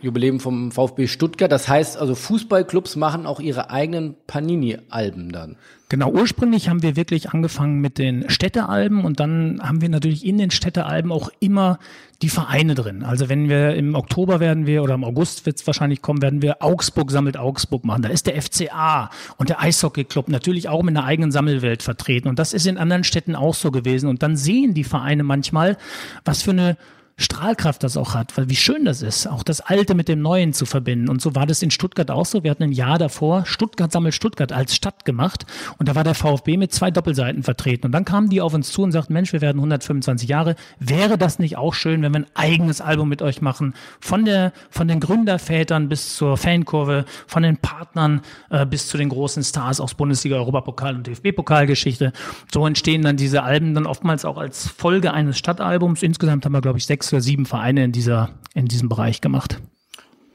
Jubiläum 0.00 0.38
vom 0.38 0.70
VfB 0.70 1.06
Stuttgart. 1.06 1.50
Das 1.50 1.68
heißt 1.68 1.96
also, 1.96 2.14
Fußballclubs 2.14 2.96
machen 2.96 3.26
auch 3.26 3.40
ihre 3.40 3.70
eigenen 3.70 4.14
Panini-Alben 4.26 5.32
dann. 5.32 5.56
Genau, 5.90 6.10
ursprünglich 6.10 6.68
haben 6.68 6.82
wir 6.82 6.96
wirklich 6.96 7.30
angefangen 7.30 7.80
mit 7.80 7.96
den 7.96 8.28
Städtealben 8.28 9.06
und 9.06 9.20
dann 9.20 9.58
haben 9.62 9.80
wir 9.80 9.88
natürlich 9.88 10.24
in 10.24 10.36
den 10.36 10.50
Städtealben 10.50 11.10
auch 11.10 11.30
immer 11.40 11.78
die 12.20 12.28
Vereine 12.28 12.74
drin. 12.74 13.02
Also 13.02 13.30
wenn 13.30 13.48
wir 13.48 13.74
im 13.74 13.94
Oktober 13.94 14.38
werden 14.38 14.66
wir 14.66 14.82
oder 14.82 14.94
im 14.94 15.04
August 15.04 15.46
wird 15.46 15.56
es 15.56 15.66
wahrscheinlich 15.66 16.02
kommen, 16.02 16.20
werden 16.20 16.42
wir 16.42 16.62
Augsburg 16.62 17.10
sammelt 17.10 17.38
Augsburg 17.38 17.84
machen. 17.84 18.02
Da 18.02 18.10
ist 18.10 18.26
der 18.26 18.40
FCA 18.40 19.08
und 19.38 19.48
der 19.48 19.62
Eishockeyclub 19.62 20.28
natürlich 20.28 20.68
auch 20.68 20.82
mit 20.82 20.94
einer 20.94 21.06
eigenen 21.06 21.32
Sammelwelt 21.32 21.82
vertreten 21.82 22.28
und 22.28 22.38
das 22.38 22.52
ist 22.52 22.66
in 22.66 22.76
anderen 22.76 23.04
Städten 23.04 23.34
auch 23.34 23.54
so 23.54 23.70
gewesen 23.70 24.10
und 24.10 24.22
dann 24.22 24.36
sehen 24.36 24.74
die 24.74 24.84
Vereine 24.84 25.22
manchmal, 25.22 25.78
was 26.24 26.42
für 26.42 26.50
eine 26.50 26.76
Strahlkraft 27.18 27.82
das 27.82 27.96
auch 27.96 28.14
hat, 28.14 28.36
weil 28.36 28.48
wie 28.48 28.56
schön 28.56 28.84
das 28.84 29.02
ist, 29.02 29.26
auch 29.26 29.42
das 29.42 29.60
Alte 29.60 29.94
mit 29.94 30.08
dem 30.08 30.22
Neuen 30.22 30.52
zu 30.52 30.66
verbinden. 30.66 31.08
Und 31.08 31.20
so 31.20 31.34
war 31.34 31.46
das 31.46 31.62
in 31.62 31.70
Stuttgart 31.70 32.10
auch 32.10 32.24
so. 32.24 32.44
Wir 32.44 32.52
hatten 32.52 32.62
ein 32.62 32.72
Jahr 32.72 32.96
davor 32.96 33.44
Stuttgart 33.44 33.90
sammelt 33.90 34.14
Stuttgart 34.14 34.52
als 34.52 34.74
Stadt 34.74 35.04
gemacht 35.04 35.44
und 35.78 35.88
da 35.88 35.96
war 35.96 36.04
der 36.04 36.14
VfB 36.14 36.56
mit 36.56 36.72
zwei 36.72 36.92
Doppelseiten 36.92 37.42
vertreten. 37.42 37.86
Und 37.86 37.92
dann 37.92 38.04
kamen 38.04 38.28
die 38.28 38.40
auf 38.40 38.54
uns 38.54 38.70
zu 38.70 38.82
und 38.82 38.92
sagten, 38.92 39.12
Mensch, 39.12 39.32
wir 39.32 39.40
werden 39.40 39.58
125 39.58 40.28
Jahre. 40.28 40.54
Wäre 40.78 41.18
das 41.18 41.40
nicht 41.40 41.56
auch 41.56 41.74
schön, 41.74 42.02
wenn 42.02 42.12
wir 42.12 42.20
ein 42.20 42.26
eigenes 42.34 42.80
Album 42.80 43.08
mit 43.08 43.20
euch 43.20 43.42
machen? 43.42 43.74
Von 44.00 44.24
der, 44.24 44.52
von 44.70 44.86
den 44.86 45.00
Gründervätern 45.00 45.88
bis 45.88 46.16
zur 46.16 46.36
Fankurve, 46.36 47.04
von 47.26 47.42
den 47.42 47.56
Partnern 47.56 48.20
äh, 48.50 48.64
bis 48.64 48.86
zu 48.86 48.96
den 48.96 49.08
großen 49.08 49.42
Stars 49.42 49.80
aus 49.80 49.94
Bundesliga, 49.94 50.36
Europapokal 50.36 50.94
und 50.94 51.06
DFB-Pokalgeschichte. 51.06 52.12
So 52.52 52.64
entstehen 52.64 53.02
dann 53.02 53.16
diese 53.16 53.42
Alben 53.42 53.74
dann 53.74 53.86
oftmals 53.86 54.24
auch 54.24 54.36
als 54.38 54.68
Folge 54.68 55.12
eines 55.12 55.36
Stadtalbums. 55.36 56.02
Insgesamt 56.02 56.44
haben 56.44 56.52
wir, 56.52 56.60
glaube 56.60 56.78
ich, 56.78 56.86
sechs 56.86 57.07
sechs 57.08 57.12
oder 57.12 57.22
sieben 57.22 57.46
Vereine 57.46 57.84
in 57.84 57.92
dieser, 57.92 58.30
in 58.54 58.66
diesem 58.66 58.88
Bereich 58.88 59.20
gemacht. 59.20 59.60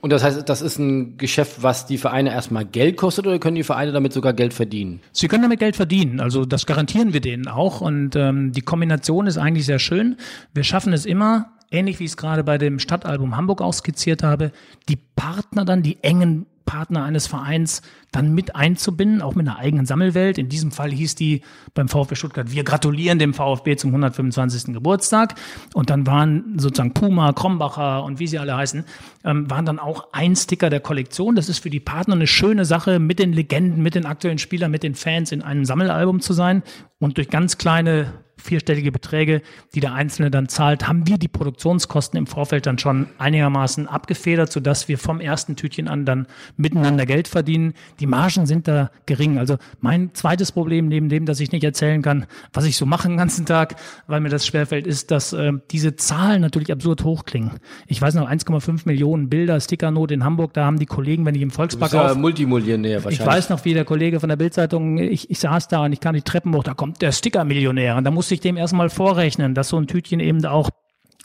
Und 0.02 0.10
das 0.12 0.22
heißt, 0.22 0.50
das 0.50 0.62
ist 0.62 0.80
ein 0.80 1.18
Geschäft, 1.18 1.64
was 1.64 1.86
die 1.86 1.98
Vereine 1.98 2.32
erstmal 2.32 2.66
Geld 2.66 2.98
kostet 2.98 3.26
oder 3.26 3.40
können 3.40 3.56
die 3.56 3.64
Vereine 3.64 3.94
damit 3.94 4.12
sogar 4.12 4.34
Geld 4.34 4.54
verdienen? 4.54 5.00
Sie 5.14 5.30
können 5.30 5.44
damit 5.44 5.60
Geld 5.60 5.78
verdienen. 5.78 6.20
Also 6.20 6.44
das 6.44 6.66
garantieren 6.66 7.14
wir 7.14 7.22
denen 7.22 7.48
auch. 7.48 7.80
Und 7.80 8.16
ähm, 8.18 8.52
die 8.52 8.62
Kombination 8.62 9.28
ist 9.28 9.38
eigentlich 9.38 9.66
sehr 9.66 9.80
schön. 9.80 10.18
Wir 10.54 10.66
schaffen 10.66 10.92
es 10.92 11.06
immer, 11.06 11.54
ähnlich 11.72 12.00
wie 12.00 12.04
ich 12.04 12.12
es 12.12 12.18
gerade 12.18 12.44
bei 12.44 12.58
dem 12.58 12.80
Stadtalbum 12.80 13.38
Hamburg 13.38 13.62
auch 13.62 13.72
skizziert 13.72 14.24
habe, 14.24 14.52
die 14.90 14.98
Partner 14.98 15.64
dann, 15.64 15.84
die 15.84 16.04
engen 16.04 16.48
Partner 16.66 17.04
eines 17.04 17.28
Vereins 17.28 17.82
dann 18.12 18.34
mit 18.34 18.56
einzubinden, 18.56 19.22
auch 19.22 19.36
mit 19.36 19.48
einer 19.48 19.58
eigenen 19.58 19.86
Sammelwelt. 19.86 20.38
In 20.38 20.50
diesem 20.50 20.72
Fall 20.72 20.92
hieß 20.92 21.16
die 21.16 21.42
beim 21.74 21.88
VfB 21.88 22.16
Stuttgart, 22.16 22.52
wir 22.52 22.64
gratulieren 22.64 23.20
dem 23.20 23.34
VfB 23.34 23.76
zum 23.76 23.90
125. 23.90 24.74
Geburtstag. 24.74 25.36
Und 25.74 25.90
dann 25.90 26.06
waren 26.06 26.58
sozusagen 26.58 26.94
Puma, 26.94 27.34
Krombacher 27.34 28.04
und 28.04 28.20
wie 28.20 28.28
sie 28.28 28.40
alle 28.40 28.56
heißen, 28.56 28.86
ähm, 29.24 29.50
waren 29.50 29.66
dann 29.66 29.80
auch 29.80 30.10
ein 30.14 30.36
Sticker 30.36 30.70
der 30.70 30.80
Kollektion. 30.80 31.36
Das 31.36 31.50
ist 31.50 31.60
für 31.60 31.70
die 31.70 31.80
Partner 31.80 32.16
eine 32.16 32.28
schöne 32.28 32.66
Sache, 32.66 33.00
mit 33.00 33.20
den 33.20 33.34
Legenden, 33.34 33.82
mit 33.82 33.96
den 33.96 34.06
aktuellen 34.06 34.38
Spielern, 34.38 34.72
mit 34.72 34.84
den 34.84 34.96
Fans 34.96 35.32
in 35.32 35.42
einem 35.42 35.66
Sammelalbum 35.66 36.22
zu 36.22 36.34
sein 36.34 36.64
und 37.00 37.18
durch 37.18 37.30
ganz 37.30 37.58
kleine 37.58 38.23
vierstellige 38.38 38.92
Beträge, 38.92 39.42
die 39.74 39.80
der 39.80 39.94
Einzelne 39.94 40.32
dann 40.32 40.50
zahlt, 40.50 40.88
haben 40.88 41.08
wir 41.08 41.18
die 41.18 41.28
Produktionskosten 41.28 42.18
im 42.18 42.28
Vorfeld 42.28 42.66
dann 42.66 42.78
schon 42.78 43.08
einigermaßen 43.18 43.88
abgefedert, 43.88 44.52
sodass 44.52 44.88
wir 44.88 44.98
vom 44.98 45.20
ersten 45.20 45.56
Tütchen 45.56 45.88
an 45.88 46.06
dann 46.06 46.28
miteinander 46.58 47.06
Geld 47.06 47.28
verdienen. 47.28 47.74
Die 48.00 48.06
Margen 48.06 48.46
sind 48.46 48.68
da 48.68 48.92
gering. 49.06 49.38
Also 49.38 49.58
mein 49.80 50.14
zweites 50.14 50.52
Problem 50.52 50.88
neben 50.88 51.10
dem, 51.10 51.26
dass 51.26 51.40
ich 51.40 51.52
nicht 51.52 51.64
erzählen 51.64 52.02
kann, 52.02 52.26
was 52.52 52.66
ich 52.66 52.78
so 52.78 52.86
mache 52.86 53.08
den 53.08 53.18
ganzen 53.18 53.46
Tag, 53.46 53.76
weil 54.08 54.20
mir 54.20 54.30
das 54.30 54.46
schwerfällt, 54.46 54.88
ist, 54.88 55.12
dass 55.12 55.34
äh, 55.34 55.52
diese 55.72 55.96
Zahlen 55.96 56.42
natürlich 56.42 56.72
absurd 56.72 57.04
hoch 57.04 57.26
klingen. 57.26 57.52
Ich 57.88 58.02
weiß 58.02 58.16
noch, 58.16 58.30
1,5 58.30 58.82
Millionen 58.86 59.30
Bilder, 59.30 59.60
Stickernot 59.60 60.12
in 60.12 60.24
Hamburg, 60.24 60.54
da 60.54 60.66
haben 60.66 60.80
die 60.80 60.86
Kollegen, 60.86 61.26
wenn 61.26 61.36
ich 61.36 61.42
im 61.42 61.52
Volkspark 61.52 61.92
du 61.92 61.98
bist 61.98 62.16
ja 62.16 62.20
Multimillionär 62.20 63.04
wahrscheinlich. 63.04 63.20
Ich 63.20 63.26
weiß 63.26 63.50
noch, 63.50 63.64
wie 63.66 63.74
der 63.74 63.86
Kollege 63.86 64.20
von 64.20 64.30
der 64.30 64.36
Bildzeitung, 64.36 64.98
ich, 64.98 65.30
ich 65.30 65.40
saß 65.40 65.68
da 65.68 65.86
und 65.86 65.94
ich 65.94 66.00
kam 66.00 66.16
die 66.16 66.22
Treppen 66.22 66.54
hoch, 66.56 66.64
da 66.64 66.74
kommt 66.74 67.02
der 67.02 67.12
Stickermillionär 67.12 67.96
und 67.96 68.04
da 68.04 68.12
musste 68.24 68.36
ich 68.36 68.40
dem 68.40 68.56
erstmal 68.56 68.90
vorrechnen, 68.90 69.54
dass 69.54 69.68
so 69.68 69.78
ein 69.78 69.86
Tütchen 69.86 70.22
eben 70.22 70.46
auch 70.46 70.70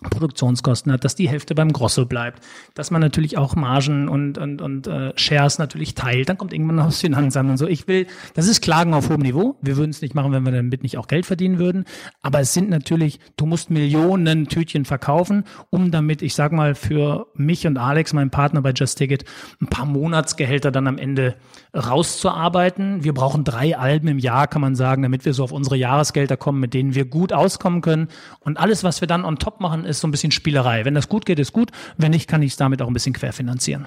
Produktionskosten 0.03 0.93
hat, 0.93 1.05
dass 1.05 1.17
die 1.17 1.29
Hälfte 1.29 1.57
beim 1.57 1.73
Grosso 1.73 2.07
bleibt, 2.07 2.45
dass 2.75 2.93
man 2.93 3.01
natürlich 3.01 3.37
auch 3.37 3.57
Margen 3.57 4.09
und 4.09 4.39
und 4.39 4.63
und 4.63 4.87
äh, 4.87 5.13
Shares 5.17 5.59
natürlich 5.59 5.95
teilt, 5.95 6.29
dann 6.29 6.39
kommt 6.39 6.53
irgendwann 6.53 6.77
noch 6.77 6.87
das 6.87 7.01
Finanzamt 7.01 7.51
und 7.51 7.57
so. 7.57 7.67
Ich 7.67 7.89
will, 7.89 8.07
das 8.35 8.47
ist 8.47 8.63
Klagen 8.63 8.95
auf 8.95 9.09
hohem 9.09 9.23
Niveau. 9.23 9.57
Wir 9.61 9.77
würden 9.77 9.91
es 9.91 10.01
nicht 10.01 10.15
machen, 10.15 10.31
wenn 10.31 10.45
wir 10.45 10.53
damit 10.53 10.85
nicht 10.85 10.99
auch 10.99 11.09
Geld 11.09 11.27
verdienen 11.27 11.59
würden. 11.59 11.85
Aber 12.23 12.39
es 12.39 12.55
sind 12.55 12.71
natürlich, 12.71 13.19
du 13.37 13.47
musst 13.47 13.71
Millionen 13.71 14.47
Tütchen 14.47 14.85
verkaufen, 14.85 15.45
um 15.71 15.91
damit, 15.91 16.23
ich 16.23 16.35
sag 16.35 16.53
mal, 16.53 16.77
für 16.77 17.27
mich 17.35 17.67
und 17.67 17.77
Alex, 17.77 18.13
meinen 18.13 18.31
Partner 18.31 18.63
bei 18.63 18.73
Just 18.73 18.99
Ticket, 18.99 19.25
ein 19.61 19.67
paar 19.67 19.87
Monatsgehälter 19.87 20.71
dann 20.71 20.87
am 20.87 20.99
Ende 20.99 21.35
rauszuarbeiten. 21.75 23.03
Wir 23.03 23.15
brauchen 23.15 23.43
drei 23.43 23.77
Alben 23.77 24.07
im 24.09 24.19
Jahr, 24.19 24.47
kann 24.47 24.61
man 24.61 24.77
sagen, 24.77 25.03
damit 25.03 25.25
wir 25.25 25.35
so 25.35 25.43
auf 25.43 25.53
unsere 25.53 25.77
Jahresgelder 25.77 26.37
kommen, 26.37 26.61
mit 26.61 26.73
denen 26.73 26.95
wir 26.95 27.05
gut 27.05 27.33
auskommen 27.33 27.81
können. 27.81 28.09
Und 28.41 28.59
alles, 28.59 28.85
was 28.85 29.01
wir 29.01 29.09
dann 29.09 29.25
on 29.25 29.39
top 29.39 29.61
machen, 29.61 29.85
ist 29.88 30.01
so 30.01 30.09
ein 30.09 30.11
bisschen 30.11 30.31
Spielerei. 30.31 30.85
Wenn 30.85 30.94
das 30.94 31.09
gut 31.09 31.27
geht, 31.27 31.38
ist 31.38 31.53
gut. 31.53 31.70
Wenn 31.96 32.11
nicht, 32.11 32.29
kann 32.29 32.42
ich 32.42 32.53
es 32.53 32.57
damit 32.57 32.83
auch 32.83 32.87
ein 32.88 32.92
bisschen 32.92 33.14
querfinanzieren. 33.14 33.85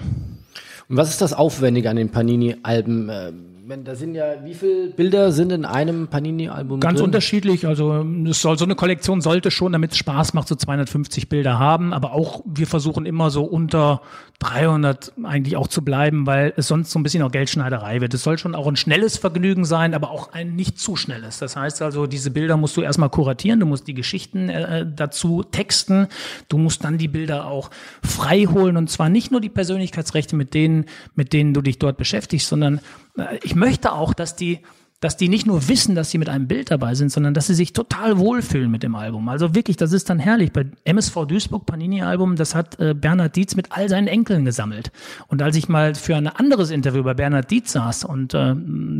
Und 0.88 0.96
was 0.96 1.10
ist 1.10 1.22
das 1.22 1.32
Aufwendige 1.32 1.88
an 1.88 1.96
den 1.96 2.10
Panini-Alben? 2.10 3.51
Wenn 3.64 3.84
da 3.84 3.94
sind 3.94 4.16
ja, 4.16 4.44
wie 4.44 4.54
viele 4.54 4.88
Bilder 4.88 5.30
sind 5.30 5.52
in 5.52 5.64
einem 5.64 6.08
Panini-Album? 6.08 6.80
Ganz 6.80 6.98
drin? 6.98 7.04
unterschiedlich. 7.04 7.64
Also 7.64 8.04
es 8.28 8.42
soll 8.42 8.58
so 8.58 8.64
eine 8.64 8.74
Kollektion 8.74 9.20
sollte 9.20 9.52
schon, 9.52 9.70
damit 9.70 9.92
es 9.92 9.98
Spaß 9.98 10.34
macht, 10.34 10.48
so 10.48 10.56
250 10.56 11.28
Bilder 11.28 11.60
haben. 11.60 11.92
Aber 11.92 12.12
auch 12.12 12.42
wir 12.44 12.66
versuchen 12.66 13.06
immer 13.06 13.30
so 13.30 13.44
unter 13.44 14.02
300 14.40 15.12
eigentlich 15.22 15.56
auch 15.56 15.68
zu 15.68 15.84
bleiben, 15.84 16.26
weil 16.26 16.52
es 16.56 16.66
sonst 16.66 16.90
so 16.90 16.98
ein 16.98 17.04
bisschen 17.04 17.22
auch 17.22 17.30
Geldschneiderei 17.30 18.00
wird. 18.00 18.12
Es 18.14 18.24
soll 18.24 18.36
schon 18.36 18.56
auch 18.56 18.66
ein 18.66 18.74
schnelles 18.74 19.16
Vergnügen 19.16 19.64
sein, 19.64 19.94
aber 19.94 20.10
auch 20.10 20.32
ein 20.32 20.56
nicht 20.56 20.80
zu 20.80 20.96
schnelles. 20.96 21.38
Das 21.38 21.54
heißt 21.54 21.82
also, 21.82 22.08
diese 22.08 22.32
Bilder 22.32 22.56
musst 22.56 22.76
du 22.76 22.80
erstmal 22.82 23.10
kuratieren, 23.10 23.60
du 23.60 23.66
musst 23.66 23.86
die 23.86 23.94
Geschichten 23.94 24.48
äh, 24.48 24.84
dazu 24.84 25.44
texten, 25.44 26.08
du 26.48 26.58
musst 26.58 26.82
dann 26.82 26.98
die 26.98 27.06
Bilder 27.06 27.46
auch 27.46 27.70
frei 28.02 28.46
holen 28.46 28.76
und 28.76 28.90
zwar 28.90 29.08
nicht 29.08 29.30
nur 29.30 29.40
die 29.40 29.48
Persönlichkeitsrechte, 29.48 30.34
mit 30.34 30.52
denen, 30.52 30.86
mit 31.14 31.32
denen 31.32 31.54
du 31.54 31.62
dich 31.62 31.78
dort 31.78 31.96
beschäftigst, 31.96 32.48
sondern 32.48 32.80
äh, 33.11 33.11
ich 33.42 33.54
möchte 33.54 33.92
auch, 33.92 34.14
dass 34.14 34.36
die 34.36 34.62
dass 35.02 35.16
die 35.16 35.28
nicht 35.28 35.46
nur 35.46 35.68
wissen, 35.68 35.96
dass 35.96 36.12
sie 36.12 36.18
mit 36.18 36.28
einem 36.28 36.46
Bild 36.46 36.70
dabei 36.70 36.94
sind, 36.94 37.10
sondern 37.10 37.34
dass 37.34 37.48
sie 37.48 37.54
sich 37.54 37.72
total 37.72 38.18
wohlfühlen 38.18 38.70
mit 38.70 38.84
dem 38.84 38.94
Album. 38.94 39.28
Also 39.28 39.52
wirklich, 39.52 39.76
das 39.76 39.92
ist 39.92 40.08
dann 40.08 40.20
herrlich. 40.20 40.52
Bei 40.52 40.64
MSV 40.84 41.26
Duisburg 41.26 41.66
Panini-Album, 41.66 42.36
das 42.36 42.54
hat 42.54 42.78
äh, 42.78 42.94
Bernhard 42.94 43.34
Dietz 43.34 43.56
mit 43.56 43.72
all 43.72 43.88
seinen 43.88 44.06
Enkeln 44.06 44.44
gesammelt. 44.44 44.92
Und 45.26 45.42
als 45.42 45.56
ich 45.56 45.68
mal 45.68 45.96
für 45.96 46.14
ein 46.14 46.28
anderes 46.28 46.70
Interview 46.70 47.02
bei 47.02 47.14
Bernhard 47.14 47.50
Dietz 47.50 47.72
saß 47.72 48.04
und 48.04 48.32
äh, 48.32 48.54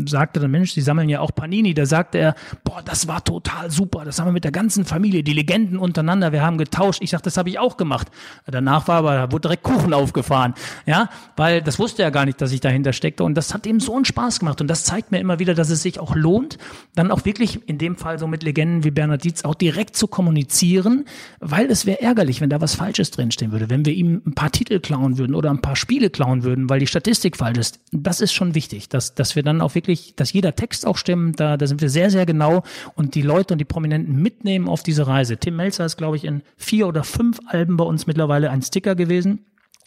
sagte 0.06 0.40
dann, 0.40 0.50
Mensch, 0.50 0.74
die 0.74 0.80
sammeln 0.80 1.08
ja 1.08 1.20
auch 1.20 1.32
Panini, 1.36 1.72
da 1.72 1.86
sagte 1.86 2.18
er, 2.18 2.34
boah, 2.64 2.82
das 2.84 3.06
war 3.06 3.22
total 3.22 3.70
super, 3.70 4.04
das 4.04 4.18
haben 4.18 4.26
wir 4.26 4.32
mit 4.32 4.42
der 4.42 4.50
ganzen 4.50 4.84
Familie, 4.84 5.22
die 5.22 5.34
Legenden 5.34 5.78
untereinander, 5.78 6.32
wir 6.32 6.42
haben 6.42 6.58
getauscht. 6.58 7.00
Ich 7.00 7.10
sagte, 7.10 7.26
das 7.26 7.36
habe 7.36 7.48
ich 7.48 7.60
auch 7.60 7.76
gemacht. 7.76 8.08
Danach 8.46 8.88
war 8.88 8.96
aber, 8.96 9.14
da 9.14 9.30
wurde 9.30 9.42
direkt 9.42 9.62
Kuchen 9.62 9.94
aufgefahren. 9.94 10.54
Ja, 10.84 11.10
weil 11.36 11.62
das 11.62 11.78
wusste 11.78 12.02
er 12.02 12.10
gar 12.10 12.24
nicht, 12.24 12.40
dass 12.40 12.50
ich 12.50 12.60
dahinter 12.60 12.92
steckte. 12.92 13.22
Und 13.22 13.36
das 13.36 13.54
hat 13.54 13.66
ihm 13.66 13.78
so 13.78 13.94
einen 13.94 14.04
Spaß 14.04 14.40
gemacht. 14.40 14.60
Und 14.60 14.66
das 14.66 14.82
zeigt 14.82 15.12
mir 15.12 15.20
immer 15.20 15.38
wieder, 15.38 15.54
dass 15.54 15.70
es 15.70 15.82
sich 15.82 15.91
auch 16.00 16.14
lohnt, 16.14 16.58
dann 16.94 17.10
auch 17.10 17.24
wirklich 17.24 17.60
in 17.66 17.78
dem 17.78 17.96
Fall 17.96 18.18
so 18.18 18.26
mit 18.26 18.42
Legenden 18.42 18.84
wie 18.84 18.90
Bernhard 18.90 19.24
Dietz 19.24 19.44
auch 19.44 19.54
direkt 19.54 19.96
zu 19.96 20.06
kommunizieren, 20.06 21.04
weil 21.40 21.70
es 21.70 21.86
wäre 21.86 22.00
ärgerlich, 22.00 22.40
wenn 22.40 22.50
da 22.50 22.60
was 22.60 22.74
Falsches 22.74 23.10
drinstehen 23.10 23.52
würde, 23.52 23.70
wenn 23.70 23.84
wir 23.84 23.92
ihm 23.92 24.22
ein 24.26 24.34
paar 24.34 24.50
Titel 24.50 24.80
klauen 24.80 25.18
würden 25.18 25.34
oder 25.34 25.50
ein 25.50 25.62
paar 25.62 25.76
Spiele 25.76 26.10
klauen 26.10 26.42
würden, 26.44 26.68
weil 26.68 26.80
die 26.80 26.86
Statistik 26.86 27.36
falsch 27.36 27.58
ist. 27.58 27.80
Das 27.92 28.20
ist 28.20 28.32
schon 28.32 28.54
wichtig, 28.54 28.88
dass, 28.88 29.14
dass 29.14 29.36
wir 29.36 29.42
dann 29.42 29.60
auch 29.60 29.74
wirklich, 29.74 30.14
dass 30.16 30.32
jeder 30.32 30.54
Text 30.54 30.86
auch 30.86 30.96
stimmt, 30.96 31.40
da, 31.40 31.56
da 31.56 31.66
sind 31.66 31.80
wir 31.80 31.90
sehr, 31.90 32.10
sehr 32.10 32.26
genau 32.26 32.62
und 32.94 33.14
die 33.14 33.22
Leute 33.22 33.54
und 33.54 33.58
die 33.58 33.64
Prominenten 33.64 34.20
mitnehmen 34.20 34.68
auf 34.68 34.82
diese 34.82 35.06
Reise. 35.06 35.36
Tim 35.38 35.56
Melzer 35.56 35.84
ist, 35.84 35.96
glaube 35.96 36.16
ich, 36.16 36.24
in 36.24 36.42
vier 36.56 36.88
oder 36.88 37.04
fünf 37.04 37.40
Alben 37.46 37.76
bei 37.76 37.84
uns 37.84 38.06
mittlerweile 38.06 38.50
ein 38.50 38.62
Sticker 38.62 38.94
gewesen 38.94 39.46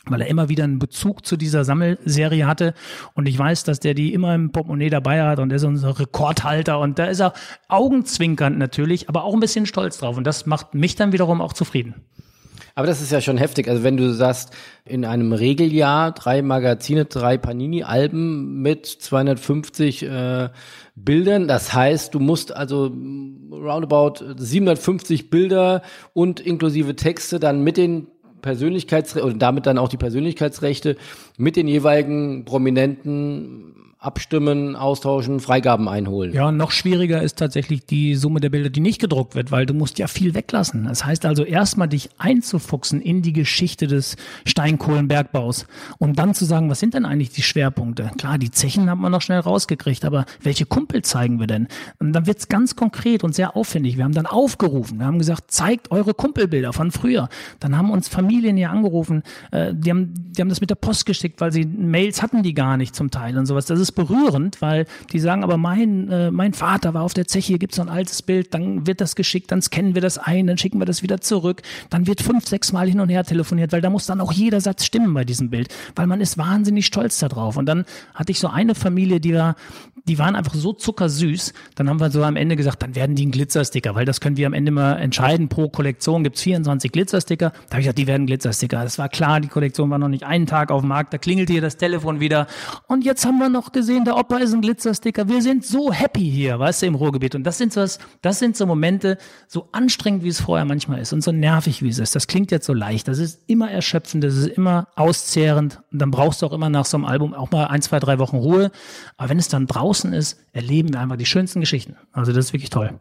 weil 0.10 0.22
er 0.22 0.28
immer 0.28 0.50
wieder 0.50 0.64
einen 0.64 0.80
Bezug 0.80 1.26
zu 1.26 1.38
dieser 1.38 1.64
Sammelserie 1.64 2.48
hatte. 2.48 2.74
Und 3.14 3.28
ich 3.28 3.38
weiß, 3.38 3.64
dass 3.64 3.80
der 3.80 3.94
die 3.94 4.14
immer 4.14 4.36
im 4.36 4.52
Portemonnaie 4.52 4.90
dabei 4.90 5.24
hat 5.24 5.40
und 5.40 5.52
er 5.52 5.58
ist 5.58 5.64
unser 5.64 6.00
Rekordhalter. 6.00 6.80
Und 6.80 7.00
da 7.00 7.06
ist 7.06 7.20
er 7.20 7.34
augenzwinkernd 7.68 8.58
natürlich, 8.58 9.10
aber 9.10 9.24
auch 9.24 9.34
ein 9.34 9.40
bisschen 9.40 9.66
stolz 9.66 9.98
drauf. 9.98 10.18
Und 10.18 10.26
das 10.26 10.46
macht 10.46 10.74
mich 10.74 10.96
dann 10.96 11.12
wiederum 11.12 11.42
auch 11.42 11.54
zufrieden. 11.54 11.96
Aber 12.78 12.88
das 12.88 13.02
ist 13.02 13.12
ja 13.12 13.22
schon 13.22 13.38
heftig. 13.38 13.70
Also 13.70 13.84
wenn 13.84 13.96
du 13.96 14.14
sagst, 14.14 14.54
in 14.84 15.06
einem 15.06 15.32
Regeljahr 15.32 16.12
drei 16.12 16.42
Magazine, 16.42 17.06
drei 17.06 17.38
Panini-Alben 17.38 18.62
mit 18.62 18.86
250 18.86 20.04
äh, 20.04 20.50
Bildern. 20.96 21.48
Das 21.48 21.74
heißt, 21.74 22.14
du 22.14 22.20
musst 22.20 22.56
also 22.56 22.86
roundabout 23.52 24.36
750 24.38 25.30
Bilder 25.30 25.82
und 26.14 26.40
inklusive 26.40 26.96
Texte 26.96 27.40
dann 27.40 27.64
mit 27.64 27.78
den 27.78 28.08
Persönlichkeitsrechte 28.46 29.26
und 29.28 29.40
damit 29.40 29.66
dann 29.66 29.80
auch 29.80 29.90
die 29.90 29.98
Persönlichkeitsrechte 29.98 30.98
mit 31.38 31.56
den 31.56 31.68
jeweiligen 31.68 32.46
Prominenten 32.46 33.95
abstimmen, 34.06 34.76
austauschen, 34.76 35.40
Freigaben 35.40 35.90
einholen. 35.90 36.34
Ja, 36.34 36.52
noch 36.52 36.72
schwieriger 36.72 37.22
ist 37.22 37.40
tatsächlich 37.40 37.86
die 37.86 38.16
Summe 38.16 38.40
der 38.40 38.50
Bilder, 38.50 38.70
die 38.70 38.80
nicht 38.80 39.02
gedruckt 39.02 39.36
wird, 39.36 39.52
weil 39.52 39.66
du 39.66 39.74
musst 39.74 39.98
ja 40.00 40.08
viel 40.08 40.36
weglassen. 40.36 40.86
Das 40.86 41.06
heißt 41.06 41.26
also 41.26 41.44
erstmal 41.44 41.88
dich 41.88 42.10
einzufuchsen 42.18 43.02
in 43.02 43.22
die 43.22 43.34
Geschichte 43.34 43.88
des 43.88 44.16
Steinkohlenbergbaus 44.46 45.66
und 45.98 46.20
dann 46.20 46.34
zu 46.34 46.46
sagen, 46.46 46.70
was 46.70 46.80
sind 46.80 46.94
denn 46.94 47.06
eigentlich 47.06 47.32
die 47.32 47.42
Schwerpunkte? 47.42 48.12
Klar, 48.18 48.38
die 48.38 48.52
Zechen 48.52 48.90
hat 48.90 49.00
man 49.00 49.12
noch 49.12 49.22
schnell 49.22 49.40
rausgekriegt, 49.40 50.06
aber 50.06 50.26
welche 50.42 50.66
Kumpel 50.66 51.02
zeigen 51.02 51.40
wir 51.40 51.48
denn? 51.48 51.68
Und 52.00 52.14
dann 52.14 52.28
wird's 52.28 52.48
ganz 52.48 52.76
konkret 52.76 53.24
und 53.24 53.34
sehr 53.34 53.56
aufwendig. 53.56 53.98
Wir 53.98 54.04
haben 54.04 54.14
dann 54.14 54.28
aufgerufen, 54.28 55.00
wir 55.00 55.06
haben 55.08 55.20
gesagt, 55.20 55.52
zeigt 55.52 55.92
eure 55.92 56.14
Kumpelbilder 56.14 56.74
von 56.74 56.92
früher. 56.92 57.30
Dann 57.60 57.76
haben 57.76 57.90
uns 57.90 58.08
Familien 58.08 58.56
hier 58.58 58.70
angerufen, 58.70 59.24
äh, 59.52 59.74
die, 59.74 59.90
haben, 59.90 60.14
die 60.14 60.42
haben 60.42 60.50
das 60.50 60.62
mit 60.62 60.70
der 60.70 60.76
Post 60.76 61.06
geschickt, 61.06 61.42
weil 61.42 61.52
sie 61.52 61.66
Mails 61.66 62.22
hatten 62.22 62.44
die 62.44 62.54
gar 62.54 62.78
nicht 62.78 62.96
zum 62.96 63.10
Teil 63.10 63.38
und 63.38 63.46
sowas. 63.46 63.66
Das 63.66 63.80
ist 63.80 63.95
berührend, 63.96 64.62
weil 64.62 64.86
die 65.12 65.20
sagen, 65.20 65.44
aber 65.44 65.58
mein, 65.58 66.10
äh, 66.10 66.32
mein 66.32 66.54
Vater 66.54 66.94
war 66.94 67.04
auf 67.04 67.14
der 67.14 67.28
Zeche, 67.28 67.48
hier 67.48 67.60
gibt's 67.60 67.78
so 67.78 67.82
ein 67.82 67.90
altes 67.90 68.22
Bild, 68.22 68.54
dann 68.54 68.86
wird 68.88 69.02
das 69.02 69.16
geschickt, 69.16 69.52
dann 69.52 69.62
scannen 69.62 69.96
wir 69.96 70.02
das 70.02 70.18
ein, 70.18 70.48
dann 70.48 70.58
schicken 70.58 70.80
wir 70.80 70.86
das 70.86 71.04
wieder 71.04 71.22
zurück, 71.22 71.62
dann 71.90 72.08
wird 72.08 72.22
fünf, 72.22 72.48
sechs 72.48 72.72
Mal 72.72 72.90
hin 72.90 73.00
und 73.00 73.10
her 73.10 73.24
telefoniert, 73.24 73.72
weil 73.72 73.82
da 73.82 73.90
muss 73.90 74.06
dann 74.06 74.22
auch 74.22 74.32
jeder 74.32 74.62
Satz 74.62 74.86
stimmen 74.86 75.14
bei 75.14 75.24
diesem 75.24 75.50
Bild, 75.50 75.70
weil 75.96 76.08
man 76.08 76.22
ist 76.22 76.38
wahnsinnig 76.38 76.86
stolz 76.86 77.20
darauf. 77.20 77.58
Und 77.58 77.66
dann 77.66 77.86
hatte 78.14 78.32
ich 78.32 78.40
so 78.40 78.48
eine 78.48 78.76
Familie, 78.76 79.20
die 79.20 79.34
war, 79.34 79.56
die 80.08 80.20
waren 80.20 80.36
einfach 80.36 80.54
so 80.54 80.74
zuckersüß, 80.74 81.54
dann 81.76 81.90
haben 81.90 82.00
wir 82.00 82.10
so 82.12 82.24
am 82.24 82.36
Ende 82.36 82.56
gesagt, 82.56 82.84
dann 82.84 82.96
werden 82.96 83.16
die 83.16 83.26
ein 83.26 83.32
Glitzersticker, 83.32 83.96
weil 83.96 84.06
das 84.06 84.22
können 84.22 84.38
wir 84.38 84.48
am 84.48 84.54
Ende 84.54 84.72
mal 84.72 84.94
entscheiden, 84.98 85.50
pro 85.50 85.70
Kollektion 85.70 86.24
gibt's 86.24 86.42
24 86.42 86.92
Glitzersticker, 86.92 87.50
da 87.50 87.72
habe 87.72 87.82
ich 87.82 87.86
gesagt, 87.86 87.98
die 87.98 88.08
werden 88.08 88.28
Glitzersticker. 88.28 88.84
Das 88.84 88.98
war 88.98 89.10
klar, 89.10 89.40
die 89.40 89.48
Kollektion 89.48 89.90
war 89.90 89.98
noch 89.98 90.10
nicht 90.10 90.24
einen 90.24 90.46
Tag 90.46 90.72
auf 90.72 90.82
dem 90.82 90.90
Markt, 90.90 91.14
da 91.14 91.18
klingelte 91.18 91.54
hier 91.54 91.62
das 91.62 91.78
Telefon 91.78 92.20
wieder 92.20 92.48
und 92.88 93.04
jetzt 93.04 93.26
haben 93.26 93.40
wir 93.40 93.50
noch 93.50 93.72
gesehen, 93.72 94.06
der 94.06 94.18
Opa 94.18 94.38
ist 94.38 94.54
ein 94.54 94.62
Glitzersticker. 94.62 95.28
Wir 95.28 95.42
sind 95.42 95.66
so 95.66 95.92
happy 95.92 96.30
hier, 96.30 96.60
weißt 96.60 96.82
du, 96.82 96.86
im 96.88 96.96
Ruhrgebiet. 96.96 97.36
Und 97.36 97.44
das 97.44 97.58
sind 97.58 97.74
so, 97.74 97.86
das 98.22 98.40
sind 98.40 98.56
so 98.56 98.66
Momente, 98.66 99.18
so 99.48 99.70
anstrengend, 99.72 100.24
wie 100.24 100.30
es 100.30 100.42
vorher 100.42 100.66
manchmal 100.66 101.00
ist 101.00 101.14
und 101.14 101.24
so 101.24 101.32
nervig, 101.32 101.82
wie 101.82 101.90
es 101.90 102.00
ist. 102.00 102.16
Das 102.16 102.28
klingt 102.28 102.52
jetzt 102.52 102.66
so 102.66 102.74
leicht. 102.74 103.08
Das 103.08 103.20
ist 103.20 103.42
immer 103.48 103.72
erschöpfend, 103.72 104.24
das 104.24 104.36
ist 104.36 104.48
immer 104.48 104.88
auszehrend. 104.96 105.82
Und 105.92 106.00
dann 106.00 106.12
brauchst 106.12 106.42
du 106.42 106.46
auch 106.46 106.54
immer 106.54 106.70
nach 106.70 106.86
so 106.86 106.98
einem 106.98 107.06
Album 107.06 107.34
auch 107.34 107.52
mal 107.52 107.66
ein, 107.66 107.82
zwei, 107.82 108.00
drei 108.00 108.20
Wochen 108.20 108.38
Ruhe. 108.38 108.72
Aber 109.18 109.30
wenn 109.30 109.40
es 109.40 109.48
dann 109.48 109.68
draußen 109.68 109.95
ist, 110.04 110.40
erleben 110.54 110.94
wir 110.94 111.00
einfach 111.00 111.18
die 111.18 111.26
schönsten 111.26 111.60
Geschichten. 111.60 111.96
Also 112.12 112.32
das 112.32 112.46
ist 112.46 112.54
wirklich 112.54 112.70
toll. 112.70 112.98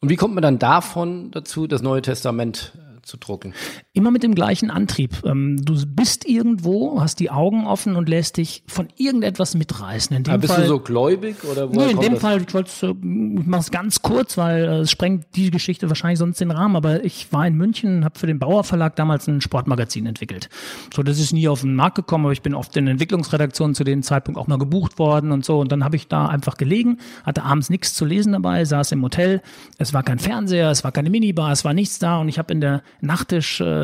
Und 0.00 0.08
wie 0.08 0.16
kommt 0.16 0.34
man 0.34 0.42
dann 0.42 0.58
davon 0.58 1.30
dazu, 1.30 1.66
das 1.66 1.82
Neue 1.82 2.02
Testament 2.02 2.72
zu 3.02 3.16
drucken. 3.16 3.54
Immer 3.94 4.10
mit 4.10 4.22
dem 4.22 4.34
gleichen 4.34 4.70
Antrieb. 4.70 5.22
Ähm, 5.26 5.62
du 5.62 5.74
bist 5.86 6.26
irgendwo, 6.26 7.02
hast 7.02 7.20
die 7.20 7.30
Augen 7.30 7.66
offen 7.66 7.94
und 7.94 8.08
lässt 8.08 8.38
dich 8.38 8.62
von 8.66 8.88
irgendetwas 8.96 9.54
mitreißen. 9.54 10.16
In 10.16 10.22
dem 10.22 10.40
bist 10.40 10.54
Fall, 10.54 10.62
du 10.62 10.68
so 10.68 10.80
gläubig 10.80 11.36
oder? 11.44 11.66
Nee, 11.66 11.90
in 11.90 12.00
dem 12.00 12.12
das? 12.14 12.22
Fall, 12.22 12.40
ich, 12.40 12.54
ich 12.54 13.46
mache 13.46 13.60
es 13.60 13.70
ganz 13.70 14.00
kurz, 14.00 14.38
weil 14.38 14.64
äh, 14.64 14.78
es 14.78 14.90
sprengt 14.90 15.26
die 15.36 15.50
Geschichte 15.50 15.90
wahrscheinlich 15.90 16.18
sonst 16.18 16.40
den 16.40 16.50
Rahmen. 16.50 16.74
Aber 16.74 17.04
ich 17.04 17.34
war 17.34 17.46
in 17.46 17.54
München, 17.54 18.02
habe 18.02 18.18
für 18.18 18.26
den 18.26 18.38
Bauer 18.38 18.64
Verlag 18.64 18.96
damals 18.96 19.26
ein 19.26 19.42
Sportmagazin 19.42 20.06
entwickelt. 20.06 20.48
So, 20.94 21.02
das 21.02 21.20
ist 21.20 21.34
nie 21.34 21.46
auf 21.46 21.60
den 21.60 21.74
Markt 21.74 21.96
gekommen, 21.96 22.24
aber 22.24 22.32
ich 22.32 22.40
bin 22.40 22.54
oft 22.54 22.74
in 22.78 22.86
Entwicklungsredaktionen 22.86 23.74
zu 23.74 23.84
dem 23.84 24.02
Zeitpunkt 24.02 24.40
auch 24.40 24.46
mal 24.46 24.56
gebucht 24.56 24.98
worden 24.98 25.32
und 25.32 25.44
so. 25.44 25.60
Und 25.60 25.70
dann 25.70 25.84
habe 25.84 25.96
ich 25.96 26.08
da 26.08 26.28
einfach 26.28 26.56
gelegen, 26.56 26.96
hatte 27.24 27.42
abends 27.42 27.68
nichts 27.68 27.92
zu 27.92 28.06
lesen 28.06 28.32
dabei, 28.32 28.64
saß 28.64 28.92
im 28.92 29.02
Hotel. 29.02 29.42
Es 29.76 29.92
war 29.92 30.02
kein 30.02 30.18
Fernseher, 30.18 30.70
es 30.70 30.82
war 30.82 30.92
keine 30.92 31.10
Minibar, 31.10 31.52
es 31.52 31.62
war 31.62 31.74
nichts 31.74 31.98
da 31.98 32.16
und 32.20 32.30
ich 32.30 32.38
habe 32.38 32.54
in 32.54 32.62
der 32.62 32.82
Nachttischkonsole 33.02 33.80
äh, 33.80 33.81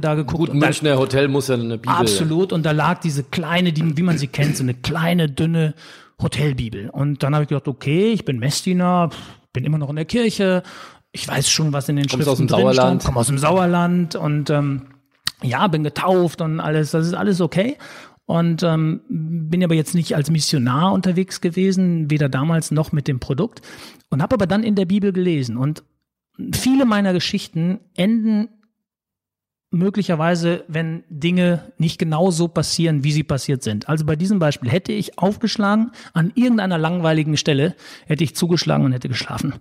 da 0.00 0.14
geguckt. 0.14 0.50
Gut, 0.50 0.54
Münchner 0.54 0.92
da, 0.92 0.98
Hotel 0.98 1.28
muss 1.28 1.48
ja 1.48 1.54
eine 1.54 1.78
Bibel. 1.78 1.94
Absolut. 1.94 2.52
Und 2.52 2.64
da 2.64 2.72
lag 2.72 3.00
diese 3.00 3.22
kleine, 3.22 3.72
die, 3.72 3.96
wie 3.96 4.02
man 4.02 4.18
sie 4.18 4.28
kennt, 4.28 4.56
so 4.56 4.62
eine 4.62 4.74
kleine, 4.74 5.28
dünne 5.28 5.74
Hotelbibel. 6.20 6.90
Und 6.90 7.22
dann 7.22 7.34
habe 7.34 7.44
ich 7.44 7.48
gedacht, 7.48 7.68
okay, 7.68 8.12
ich 8.12 8.24
bin 8.24 8.38
Messdiener, 8.38 9.10
bin 9.52 9.64
immer 9.64 9.78
noch 9.78 9.90
in 9.90 9.96
der 9.96 10.04
Kirche, 10.04 10.62
ich 11.12 11.26
weiß 11.26 11.48
schon, 11.50 11.72
was 11.72 11.88
in 11.88 11.96
den 11.96 12.06
Kommst 12.06 12.26
Schriften 12.26 12.30
aus 12.30 12.38
dem 12.38 12.46
drin 12.48 12.60
Sauerland. 12.74 13.04
komme 13.04 13.20
aus 13.20 13.26
dem 13.28 13.38
Sauerland 13.38 14.14
und 14.14 14.50
ähm, 14.50 14.82
ja, 15.42 15.66
bin 15.68 15.84
getauft 15.84 16.40
und 16.40 16.60
alles, 16.60 16.90
das 16.90 17.06
ist 17.06 17.14
alles 17.14 17.40
okay. 17.40 17.76
Und 18.26 18.62
ähm, 18.62 19.00
bin 19.08 19.64
aber 19.64 19.74
jetzt 19.74 19.94
nicht 19.94 20.14
als 20.14 20.30
Missionar 20.30 20.92
unterwegs 20.92 21.40
gewesen, 21.40 22.10
weder 22.10 22.28
damals 22.28 22.70
noch 22.70 22.92
mit 22.92 23.08
dem 23.08 23.20
Produkt. 23.20 23.62
Und 24.10 24.20
habe 24.20 24.34
aber 24.34 24.46
dann 24.46 24.62
in 24.62 24.74
der 24.74 24.84
Bibel 24.84 25.14
gelesen. 25.14 25.56
Und 25.56 25.82
viele 26.52 26.84
meiner 26.84 27.14
Geschichten 27.14 27.80
enden 27.96 28.48
möglicherweise, 29.70 30.64
wenn 30.68 31.04
Dinge 31.08 31.72
nicht 31.76 31.98
genau 31.98 32.30
so 32.30 32.48
passieren, 32.48 33.04
wie 33.04 33.12
sie 33.12 33.22
passiert 33.22 33.62
sind. 33.62 33.88
Also 33.88 34.04
bei 34.04 34.16
diesem 34.16 34.38
Beispiel 34.38 34.70
hätte 34.70 34.92
ich 34.92 35.18
aufgeschlagen, 35.18 35.92
an 36.14 36.32
irgendeiner 36.34 36.78
langweiligen 36.78 37.36
Stelle 37.36 37.74
hätte 38.06 38.24
ich 38.24 38.34
zugeschlagen 38.34 38.84
und 38.84 38.92
hätte 38.92 39.08
geschlafen. 39.08 39.54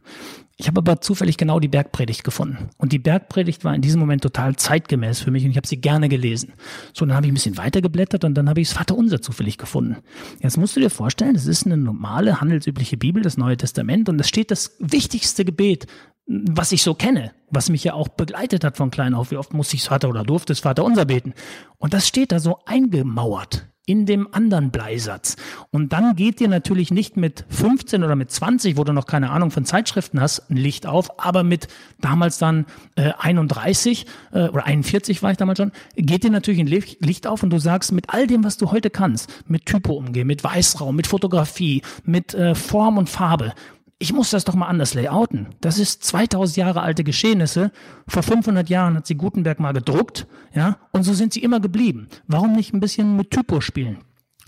Ich 0.59 0.67
habe 0.67 0.79
aber 0.79 1.01
zufällig 1.01 1.37
genau 1.37 1.59
die 1.59 1.67
Bergpredigt 1.67 2.23
gefunden. 2.23 2.69
Und 2.77 2.91
die 2.91 2.97
Bergpredigt 2.97 3.63
war 3.63 3.75
in 3.75 3.81
diesem 3.81 3.99
Moment 3.99 4.23
total 4.23 4.55
zeitgemäß 4.55 5.19
für 5.19 5.29
mich 5.29 5.45
und 5.45 5.51
ich 5.51 5.57
habe 5.57 5.67
sie 5.67 5.79
gerne 5.79 6.09
gelesen. 6.09 6.53
So, 6.93 7.05
dann 7.05 7.15
habe 7.15 7.27
ich 7.27 7.31
ein 7.31 7.35
bisschen 7.35 7.57
weitergeblättert 7.57 8.23
und 8.23 8.33
dann 8.33 8.49
habe 8.49 8.61
ich 8.61 8.69
das 8.69 8.77
Vaterunser 8.77 9.21
zufällig 9.21 9.59
gefunden. 9.59 9.97
Jetzt 10.41 10.57
musst 10.57 10.75
du 10.75 10.79
dir 10.79 10.89
vorstellen, 10.89 11.35
das 11.35 11.45
ist 11.45 11.67
eine 11.67 11.77
normale, 11.77 12.41
handelsübliche 12.41 12.97
Bibel, 12.97 13.21
das 13.21 13.37
Neue 13.37 13.55
Testament 13.55 14.09
und 14.09 14.19
es 14.19 14.27
steht 14.27 14.49
das 14.49 14.75
wichtigste 14.79 15.45
Gebet 15.45 15.85
was 16.27 16.73
ich 16.73 16.83
so 16.83 16.93
kenne, 16.93 17.31
was 17.49 17.69
mich 17.69 17.85
ja 17.85 17.93
auch 17.93 18.09
begleitet 18.09 18.65
hat 18.65 18.75
von 18.75 18.91
klein 18.91 19.13
auf. 19.13 19.31
Wie 19.31 19.37
oft 19.37 19.53
musste 19.53 19.77
ich 19.77 19.83
Vater 19.83 20.09
oder 20.09 20.23
durfte 20.23 20.51
es 20.51 20.59
Vater 20.59 20.83
unser 20.83 21.05
beten? 21.05 21.33
Und 21.77 21.93
das 21.93 22.05
steht 22.05 22.33
da 22.33 22.39
so 22.39 22.59
eingemauert 22.65 23.69
in 23.87 24.05
dem 24.05 24.31
anderen 24.33 24.69
Bleisatz. 24.69 25.37
Und 25.71 25.93
dann 25.93 26.15
geht 26.15 26.39
dir 26.39 26.49
natürlich 26.49 26.91
nicht 26.91 27.17
mit 27.17 27.45
15 27.49 28.03
oder 28.03 28.15
mit 28.15 28.29
20, 28.29 28.77
wo 28.77 28.83
du 28.83 28.91
noch 28.93 29.07
keine 29.07 29.31
Ahnung 29.31 29.49
von 29.49 29.65
Zeitschriften 29.65 30.21
hast, 30.21 30.51
ein 30.51 30.57
Licht 30.57 30.85
auf, 30.85 31.19
aber 31.19 31.43
mit 31.43 31.67
damals 31.99 32.37
dann 32.37 32.65
äh, 32.97 33.13
31 33.17 34.05
äh, 34.33 34.49
oder 34.49 34.65
41 34.65 35.23
war 35.23 35.31
ich 35.31 35.37
damals 35.37 35.57
schon, 35.57 35.71
geht 35.95 36.23
dir 36.23 36.31
natürlich 36.31 36.59
ein 36.59 36.67
Licht 36.67 37.25
auf 37.25 37.41
und 37.41 37.49
du 37.49 37.59
sagst, 37.59 37.93
mit 37.93 38.09
all 38.09 38.27
dem, 38.27 38.43
was 38.43 38.57
du 38.57 38.71
heute 38.71 38.89
kannst, 38.89 39.31
mit 39.47 39.65
Typo 39.65 39.93
umgehen, 39.93 40.27
mit 40.27 40.43
Weißraum, 40.43 40.93
mit 40.93 41.07
Fotografie, 41.07 41.81
mit 42.03 42.33
äh, 42.33 42.55
Form 42.55 42.97
und 42.97 43.09
Farbe, 43.09 43.53
ich 43.99 44.13
muss 44.13 44.29
das 44.29 44.45
doch 44.45 44.53
mal 44.53 44.67
anders 44.67 44.93
layouten. 44.93 45.47
Das 45.61 45.79
ist 45.79 46.03
2000 46.03 46.57
Jahre 46.57 46.81
alte 46.81 47.03
Geschehnisse. 47.03 47.71
Vor 48.07 48.23
500 48.23 48.69
Jahren 48.69 48.95
hat 48.95 49.07
sie 49.07 49.15
Gutenberg 49.15 49.59
mal 49.59 49.73
gedruckt, 49.73 50.27
ja, 50.53 50.77
und 50.91 51.03
so 51.03 51.13
sind 51.13 51.33
sie 51.33 51.41
immer 51.41 51.59
geblieben. 51.59 52.07
Warum 52.27 52.53
nicht 52.53 52.73
ein 52.73 52.79
bisschen 52.79 53.15
mit 53.15 53.31
Typo 53.31 53.59
spielen? 53.61 53.97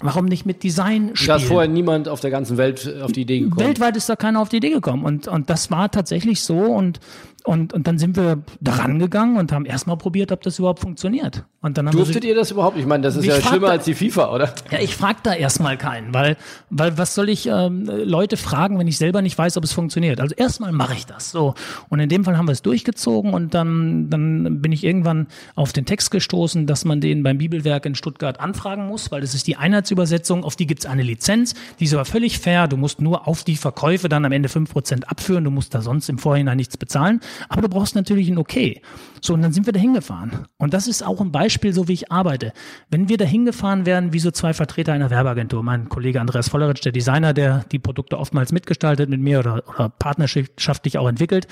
Warum 0.02 0.26
nicht 0.26 0.46
mit 0.46 0.64
Design 0.64 1.12
spielen? 1.16 1.28
Da 1.28 1.36
ist 1.36 1.46
vorher 1.46 1.70
niemand 1.70 2.08
auf 2.08 2.22
der 2.22 2.32
ganzen 2.32 2.58
Welt 2.58 2.94
auf 3.02 3.12
die 3.12 3.22
Idee 3.22 3.40
gekommen. 3.40 3.68
Weltweit 3.68 3.98
ist 3.98 4.08
da 4.08 4.16
keiner 4.16 4.40
auf 4.40 4.48
die 4.48 4.58
Idee 4.58 4.70
gekommen. 4.70 5.04
Und, 5.04 5.28
und 5.28 5.50
das 5.50 5.72
war 5.72 5.92
tatsächlich 5.92 6.42
so. 6.42 6.58
Und 6.58 7.02
und, 7.46 7.74
und 7.74 7.88
dann 7.88 7.98
sind 7.98 8.16
wir 8.16 8.44
daran 8.60 9.00
gegangen 9.00 9.38
und 9.38 9.52
haben 9.52 9.66
erstmal 9.66 9.98
probiert, 9.98 10.32
ob 10.32 10.42
das 10.42 10.60
überhaupt 10.60 10.80
funktioniert. 10.80 11.46
Und 11.62 11.78
dann 11.78 11.88
haben 11.88 11.96
Durftet 11.96 12.24
wir 12.24 12.30
ihr 12.30 12.36
das 12.36 12.52
überhaupt? 12.52 12.78
Ich 12.78 12.86
meine, 12.86 13.04
das 13.04 13.16
ist 13.16 13.26
ja 13.26 13.42
schlimmer 13.42 13.68
da, 13.68 13.74
als 13.74 13.86
die 13.86 13.94
FIFA, 13.94 14.34
oder? 14.34 14.54
Ja, 14.72 14.80
ich 14.80 14.96
frage 14.96 15.20
da 15.24 15.34
erstmal 15.34 15.78
keinen, 15.78 16.14
weil, 16.14 16.38
weil 16.70 16.98
was 16.98 17.16
soll 17.16 17.28
ich 17.30 17.48
ähm, 17.48 17.86
Leute 17.86 18.38
fragen, 18.38 18.80
wenn 18.80 18.88
ich 18.88 18.98
selber 18.98 19.22
nicht 19.22 19.38
weiß, 19.38 19.58
ob 19.58 19.64
es 19.64 19.74
funktioniert? 19.74 20.22
Also 20.22 20.36
erstmal 20.36 20.72
mache 20.72 20.94
ich 20.94 21.06
das. 21.06 21.32
So. 21.32 21.56
Und 21.90 22.00
in 22.00 22.08
dem 22.08 22.24
Fall 22.24 22.38
haben 22.38 22.48
wir 22.48 22.54
es 22.54 22.62
durchgezogen 22.62 23.34
und 23.34 23.54
dann, 23.54 24.10
dann 24.10 24.62
bin 24.62 24.72
ich 24.72 24.84
irgendwann 24.84 25.28
auf 25.56 25.74
den 25.74 25.86
Text 25.86 26.12
gestoßen, 26.12 26.66
dass 26.66 26.86
man 26.86 27.02
den 27.02 27.24
beim 27.24 27.38
Bibelwerk 27.38 27.86
in 27.86 27.96
Stuttgart 27.96 28.40
anfragen 28.40 28.88
muss, 28.88 29.12
weil 29.12 29.22
das 29.22 29.34
ist 29.34 29.48
die 29.48 29.58
Einheitsübersetzung, 29.58 30.44
auf 30.44 30.56
die 30.56 30.66
gibt 30.66 30.82
es 30.82 30.86
eine 30.86 31.04
Lizenz, 31.04 31.56
die 31.80 31.86
ist 31.86 31.94
aber 31.94 32.06
völlig 32.06 32.40
fair. 32.40 32.68
Du 32.68 32.78
musst 32.78 33.02
nur 33.02 33.28
auf 33.28 33.44
die 33.44 33.58
Verkäufe 33.58 34.08
dann 34.08 34.24
am 34.24 34.32
Ende 34.32 34.48
fünf 34.48 34.72
Prozent 34.72 35.10
abführen, 35.10 35.44
du 35.44 35.52
musst 35.52 35.76
da 35.76 35.82
sonst 35.82 36.08
im 36.10 36.18
Vorhinein 36.18 36.58
nichts 36.58 36.78
bezahlen. 36.78 37.20
Aber 37.48 37.62
du 37.62 37.70
brauchst 37.70 37.96
natürlich 37.96 38.30
ein 38.30 38.38
Okay. 38.38 38.82
So, 39.22 39.34
und 39.34 39.42
dann 39.42 39.52
sind 39.52 39.66
wir 39.66 39.74
da 39.74 39.80
hingefahren. 39.80 40.48
Und 40.58 40.74
das 40.74 40.88
ist 40.88 41.06
auch 41.06 41.20
ein 41.20 41.32
Beispiel, 41.32 41.74
so 41.74 41.88
wie 41.88 41.94
ich 41.94 42.12
arbeite. 42.12 42.54
Wenn 42.90 43.10
wir 43.10 43.18
da 43.18 43.26
hingefahren 43.26 43.86
wären, 43.86 44.14
wie 44.14 44.20
so 44.20 44.32
zwei 44.32 44.54
Vertreter 44.54 44.94
einer 44.94 45.10
Werbeagentur, 45.10 45.62
mein 45.62 45.90
Kollege 45.90 46.22
Andreas 46.22 46.50
Volleritsch, 46.50 46.84
der 46.86 46.92
Designer, 46.92 47.34
der 47.34 47.66
die 47.72 47.80
Produkte 47.80 48.18
oftmals 48.18 48.52
mitgestaltet 48.52 49.10
mit 49.10 49.20
mir 49.20 49.40
oder, 49.40 49.64
oder 49.68 49.90
partnerschaftlich 49.90 50.98
auch 50.98 51.08
entwickelt, 51.08 51.48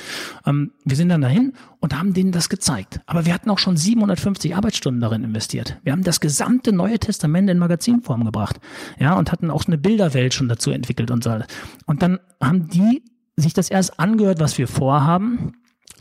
ähm, 0.45 0.71
wir 0.85 0.95
sind 0.95 1.09
dann 1.09 1.21
dahin 1.21 1.53
und 1.79 1.97
haben 1.97 2.13
denen 2.13 2.31
das 2.31 2.49
gezeigt. 2.49 3.01
Aber 3.05 3.25
wir 3.25 3.33
hatten 3.33 3.49
auch 3.49 3.59
schon 3.59 3.75
750 3.75 4.55
Arbeitsstunden 4.55 5.01
darin 5.01 5.23
investiert. 5.23 5.77
Wir 5.83 5.91
haben 5.91 6.03
das 6.03 6.19
gesamte 6.19 6.71
Neue 6.71 6.99
Testament 6.99 7.49
in 7.49 7.59
Magazinform 7.59 8.23
gebracht. 8.23 8.59
Ja, 8.99 9.13
und 9.17 9.31
hatten 9.31 9.51
auch 9.51 9.65
eine 9.67 9.77
Bilderwelt 9.77 10.33
schon 10.33 10.47
dazu 10.47 10.71
entwickelt 10.71 11.11
und 11.11 11.23
so. 11.23 11.37
Und 11.85 12.01
dann 12.01 12.19
haben 12.41 12.69
die 12.69 13.03
sich 13.35 13.53
das 13.53 13.69
erst 13.69 13.99
angehört, 13.99 14.39
was 14.39 14.57
wir 14.57 14.67
vorhaben 14.67 15.53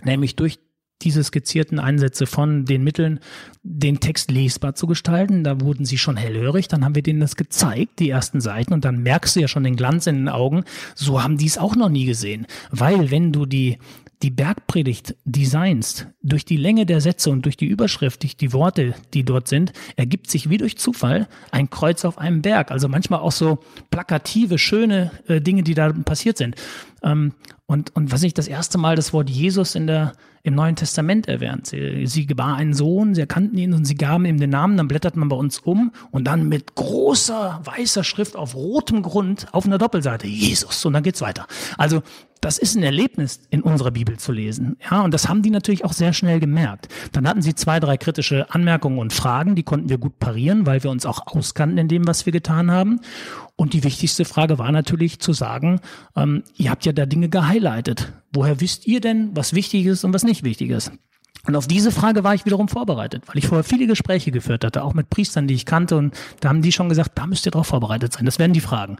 nämlich 0.04 0.36
durch 0.36 0.58
diese 1.02 1.22
skizzierten 1.22 1.78
Einsätze 1.78 2.26
von 2.26 2.64
den 2.64 2.82
Mitteln, 2.82 3.20
den 3.62 4.00
Text 4.00 4.30
lesbar 4.30 4.74
zu 4.74 4.86
gestalten. 4.86 5.44
Da 5.44 5.60
wurden 5.60 5.84
sie 5.84 5.98
schon 5.98 6.16
hellhörig, 6.16 6.68
dann 6.68 6.84
haben 6.84 6.94
wir 6.94 7.02
denen 7.02 7.20
das 7.20 7.36
gezeigt, 7.36 7.98
die 7.98 8.10
ersten 8.10 8.40
Seiten, 8.40 8.72
und 8.72 8.84
dann 8.84 9.02
merkst 9.02 9.36
du 9.36 9.40
ja 9.40 9.48
schon 9.48 9.64
den 9.64 9.76
Glanz 9.76 10.06
in 10.06 10.16
den 10.16 10.28
Augen. 10.28 10.64
So 10.94 11.22
haben 11.22 11.36
die 11.36 11.46
es 11.46 11.58
auch 11.58 11.76
noch 11.76 11.90
nie 11.90 12.06
gesehen. 12.06 12.46
Weil 12.70 13.10
wenn 13.10 13.30
du 13.32 13.44
die, 13.44 13.78
die 14.22 14.30
Bergpredigt 14.30 15.14
designst, 15.26 16.08
durch 16.22 16.46
die 16.46 16.56
Länge 16.56 16.86
der 16.86 17.02
Sätze 17.02 17.30
und 17.30 17.44
durch 17.44 17.58
die 17.58 17.66
Überschrift, 17.66 18.22
durch 18.22 18.36
die 18.36 18.54
Worte, 18.54 18.94
die 19.12 19.24
dort 19.24 19.48
sind, 19.48 19.74
ergibt 19.96 20.30
sich 20.30 20.48
wie 20.48 20.56
durch 20.56 20.78
Zufall 20.78 21.28
ein 21.50 21.68
Kreuz 21.68 22.06
auf 22.06 22.16
einem 22.16 22.40
Berg. 22.40 22.70
Also 22.70 22.88
manchmal 22.88 23.20
auch 23.20 23.32
so 23.32 23.58
plakative, 23.90 24.56
schöne 24.56 25.10
äh, 25.28 25.42
Dinge, 25.42 25.62
die 25.62 25.74
da 25.74 25.92
passiert 25.92 26.38
sind. 26.38 26.56
Ähm, 27.02 27.34
und, 27.68 27.94
und 27.96 28.12
was 28.12 28.22
ich 28.22 28.32
das 28.32 28.46
erste 28.46 28.78
Mal 28.78 28.94
das 28.94 29.12
Wort 29.12 29.28
Jesus 29.28 29.74
in 29.74 29.88
der, 29.88 30.12
im 30.44 30.54
Neuen 30.54 30.76
Testament 30.76 31.26
erwähnt. 31.26 31.66
Sie, 31.66 32.06
sie 32.06 32.24
gebar 32.24 32.54
einen 32.54 32.74
Sohn, 32.74 33.16
sie 33.16 33.22
erkannten 33.22 33.58
ihn 33.58 33.74
und 33.74 33.84
sie 33.84 33.96
gaben 33.96 34.24
ihm 34.24 34.38
den 34.38 34.50
Namen, 34.50 34.76
dann 34.76 34.86
blättert 34.86 35.16
man 35.16 35.28
bei 35.28 35.34
uns 35.34 35.58
um 35.58 35.90
und 36.12 36.24
dann 36.24 36.48
mit 36.48 36.76
großer 36.76 37.60
weißer 37.64 38.04
Schrift 38.04 38.36
auf 38.36 38.54
rotem 38.54 39.02
Grund 39.02 39.48
auf 39.52 39.66
einer 39.66 39.78
Doppelseite 39.78 40.28
Jesus 40.28 40.84
und 40.84 40.92
dann 40.92 41.02
geht's 41.02 41.20
weiter. 41.20 41.48
Also 41.76 42.02
das 42.40 42.58
ist 42.58 42.76
ein 42.76 42.82
Erlebnis 42.82 43.40
in 43.50 43.62
unserer 43.62 43.90
Bibel 43.90 44.18
zu 44.18 44.32
lesen. 44.32 44.76
Ja, 44.90 45.02
und 45.02 45.12
das 45.12 45.28
haben 45.28 45.42
die 45.42 45.50
natürlich 45.50 45.84
auch 45.84 45.92
sehr 45.92 46.12
schnell 46.12 46.40
gemerkt. 46.40 46.88
Dann 47.12 47.26
hatten 47.26 47.42
sie 47.42 47.54
zwei, 47.54 47.80
drei 47.80 47.96
kritische 47.96 48.50
Anmerkungen 48.50 48.98
und 48.98 49.12
Fragen, 49.12 49.54
die 49.54 49.62
konnten 49.62 49.88
wir 49.88 49.98
gut 49.98 50.18
parieren, 50.18 50.66
weil 50.66 50.82
wir 50.82 50.90
uns 50.90 51.06
auch 51.06 51.26
auskannten 51.26 51.78
in 51.78 51.88
dem, 51.88 52.06
was 52.06 52.26
wir 52.26 52.32
getan 52.32 52.70
haben. 52.70 53.00
Und 53.56 53.72
die 53.72 53.84
wichtigste 53.84 54.24
Frage 54.24 54.58
war 54.58 54.70
natürlich 54.70 55.18
zu 55.18 55.32
sagen, 55.32 55.80
ähm, 56.14 56.44
ihr 56.56 56.70
habt 56.70 56.84
ja 56.84 56.92
da 56.92 57.06
Dinge 57.06 57.28
gehighlightet. 57.28 58.12
Woher 58.32 58.60
wisst 58.60 58.86
ihr 58.86 59.00
denn, 59.00 59.30
was 59.34 59.54
wichtig 59.54 59.86
ist 59.86 60.04
und 60.04 60.12
was 60.12 60.24
nicht 60.24 60.44
wichtig 60.44 60.70
ist? 60.70 60.92
Und 61.46 61.54
auf 61.54 61.66
diese 61.66 61.92
Frage 61.92 62.24
war 62.24 62.34
ich 62.34 62.44
wiederum 62.44 62.68
vorbereitet, 62.68 63.22
weil 63.26 63.38
ich 63.38 63.46
vorher 63.46 63.64
viele 63.64 63.86
Gespräche 63.86 64.32
geführt 64.32 64.64
hatte, 64.64 64.82
auch 64.82 64.94
mit 64.94 65.10
Priestern, 65.10 65.46
die 65.46 65.54
ich 65.54 65.64
kannte, 65.64 65.96
und 65.96 66.14
da 66.40 66.48
haben 66.48 66.60
die 66.60 66.72
schon 66.72 66.88
gesagt, 66.88 67.12
da 67.14 67.26
müsst 67.26 67.46
ihr 67.46 67.52
drauf 67.52 67.68
vorbereitet 67.68 68.12
sein. 68.12 68.24
Das 68.24 68.38
werden 68.38 68.52
die 68.52 68.60
Fragen. 68.60 68.96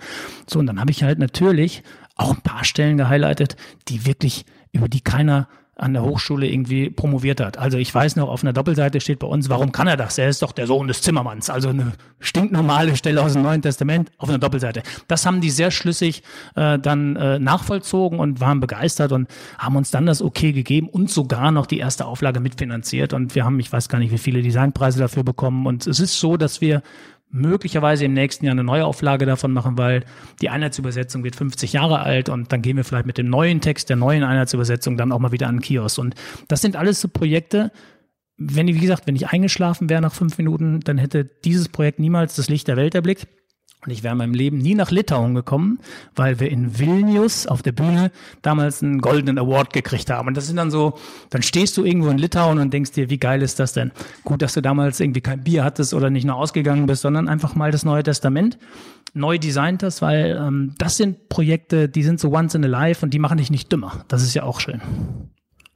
So, 0.49 0.61
und 0.61 0.67
dann 0.67 0.81
habe 0.81 0.93
ich 0.93 1.03
halt 1.03 1.19
natürlich 1.19 1.83
auch 2.17 2.35
ein 2.35 2.41
paar 2.41 2.65
Stellen 2.65 2.97
gehighlightet, 2.97 3.57
die 3.89 4.07
wirklich, 4.07 4.45
über 4.73 4.89
die 4.89 5.01
keiner 5.01 5.49
an 5.79 5.93
der 5.93 6.03
Hochschule 6.03 6.49
irgendwie 6.49 6.89
promoviert 6.89 7.39
hat. 7.39 7.59
Also 7.59 7.77
ich 7.77 7.95
weiß 7.95 8.17
noch, 8.17 8.31
auf 8.31 8.43
einer 8.43 8.55
Doppelseite 8.55 8.99
steht 8.99 9.19
bei 9.19 9.27
uns, 9.27 9.51
warum 9.51 9.73
kann 9.73 9.87
er 9.87 9.99
das? 9.99 10.17
Er 10.17 10.31
ist 10.31 10.41
doch 10.41 10.53
der 10.53 10.67
Sohn 10.67 10.89
des 10.89 11.03
Zimmermanns. 11.03 11.51
Also 11.51 11.69
eine 11.69 11.93
stinknormale 12.19 12.97
Stelle 12.97 13.23
aus 13.23 13.35
dem 13.35 13.43
Neuen 13.43 13.61
Testament 13.61 14.11
auf 14.17 14.31
einer 14.31 14.39
Doppelseite. 14.39 14.83
Das 15.07 15.27
haben 15.27 15.43
die 15.43 15.51
sehr 15.51 15.71
schlüssig 15.71 16.23
äh, 16.55 16.79
dann 16.79 17.17
äh, 17.17 17.39
nachvollzogen 17.39 18.19
und 18.21 18.41
waren 18.41 18.59
begeistert 18.61 19.13
und 19.13 19.29
haben 19.59 19.77
uns 19.77 19.91
dann 19.91 20.07
das 20.07 20.23
Okay 20.23 20.53
gegeben 20.53 20.89
und 20.89 21.11
sogar 21.11 21.51
noch 21.51 21.67
die 21.67 21.79
erste 21.79 22.07
Auflage 22.07 22.41
mitfinanziert. 22.41 23.13
Und 23.13 23.35
wir 23.35 23.45
haben, 23.45 23.61
ich 23.61 23.71
weiß 23.71 23.91
gar 23.91 23.99
nicht, 23.99 24.13
wie 24.13 24.19
viele 24.19 24.41
Designpreise 24.41 24.99
dafür 24.99 25.25
bekommen. 25.25 25.67
Und 25.67 25.87
es 25.87 26.01
ist 26.01 26.19
so, 26.19 26.39
dass 26.39 26.63
wir 26.63 26.83
möglicherweise 27.31 28.05
im 28.05 28.13
nächsten 28.13 28.45
Jahr 28.45 28.53
eine 28.53 28.65
Neuauflage 28.65 29.27
davon 29.27 29.53
machen, 29.53 29.77
weil 29.79 30.05
die 30.41 30.49
Einheitsübersetzung 30.49 31.25
wird 31.25 31.37
50 31.37 31.73
Jahre 31.73 32.01
alt 32.01 32.29
und 32.29 32.53
dann 32.53 32.63
gehen 32.63 32.77
wir 32.77 32.85
vielleicht 32.85 33.07
mit 33.07 33.19
dem 33.19 33.29
neuen 33.29 33.61
Text 33.61 33.89
der 33.89 33.97
neuen 33.97 34.23
Einheitsübersetzung 34.23 34.97
dann 34.97 35.13
auch 35.13 35.19
mal 35.19 35.33
wieder 35.33 35.49
an 35.49 35.57
den 35.57 35.63
Kiosk. 35.63 35.99
Und 35.99 36.15
das 36.49 36.63
sind 36.63 36.77
alles 36.77 37.01
so 37.01 37.09
Projekte, 37.09 37.73
wenn, 38.39 38.67
wie 38.67 38.79
gesagt, 38.79 39.07
wenn 39.07 39.17
ich 39.17 39.29
eingeschlafen 39.29 39.89
wäre 39.89 40.03
nach 40.03 40.13
fünf 40.13 40.37
Minuten, 40.39 40.81
dann 40.81 40.99
hätte 40.99 41.25
dieses 41.25 41.69
Projekt 41.69 41.99
niemals 41.99 42.37
das 42.37 42.49
Licht 42.49 42.69
der 42.69 42.77
Welt 42.77 42.95
erblickt. 42.95 43.27
Und 43.87 43.93
ich 43.93 44.03
wäre 44.03 44.13
in 44.13 44.19
meinem 44.19 44.35
Leben 44.35 44.59
nie 44.59 44.75
nach 44.75 44.91
Litauen 44.91 45.35
gekommen, 45.35 45.79
weil 46.15 46.41
wir 46.41 46.51
in 46.51 46.79
Vilnius 46.79 47.47
auf 47.47 47.63
der 47.63 47.73
Bühne 47.73 48.11
damals 48.43 48.83
einen 48.83 49.01
goldenen 49.01 49.39
Award 49.39 49.73
gekriegt 49.73 50.11
haben. 50.11 50.29
Und 50.29 50.37
das 50.37 50.47
sind 50.47 50.57
dann 50.57 50.71
so, 50.71 50.95
dann 51.31 51.43
stehst 51.43 51.77
du 51.77 51.85
irgendwo 51.85 52.09
in 52.09 52.19
Litauen 52.19 52.59
und 52.59 52.73
denkst 52.73 52.93
dir, 52.93 53.11
wie 53.11 53.19
geil 53.19 53.43
ist 53.43 53.61
das 53.61 53.73
denn? 53.73 53.93
Gut, 54.25 54.43
dass 54.43 54.55
du 54.55 54.61
damals 54.61 54.99
irgendwie 55.01 55.21
kein 55.21 55.45
Bier 55.45 55.65
hattest 55.65 55.95
oder 55.95 56.11
nicht 56.11 56.25
nur 56.25 56.37
ausgegangen 56.37 56.87
bist, 56.87 57.03
sondern 57.03 57.29
einfach 57.29 57.55
mal 57.55 57.71
das 57.71 57.85
Neue 57.85 58.03
Testament 58.03 58.59
neu 59.15 59.39
designt 59.39 59.83
hast, 59.83 60.03
weil 60.03 60.39
ähm, 60.39 60.75
das 60.79 60.97
sind 60.97 61.29
Projekte, 61.29 61.89
die 61.89 62.03
sind 62.03 62.21
so 62.21 62.31
once 62.31 62.55
in 62.55 62.65
a 62.65 62.69
life 62.69 63.05
und 63.05 63.15
die 63.15 63.19
machen 63.19 63.39
dich 63.39 63.51
nicht 63.51 63.73
dümmer. 63.73 64.05
Das 64.09 64.23
ist 64.23 64.35
ja 64.35 64.43
auch 64.43 64.61
schön. 64.61 64.83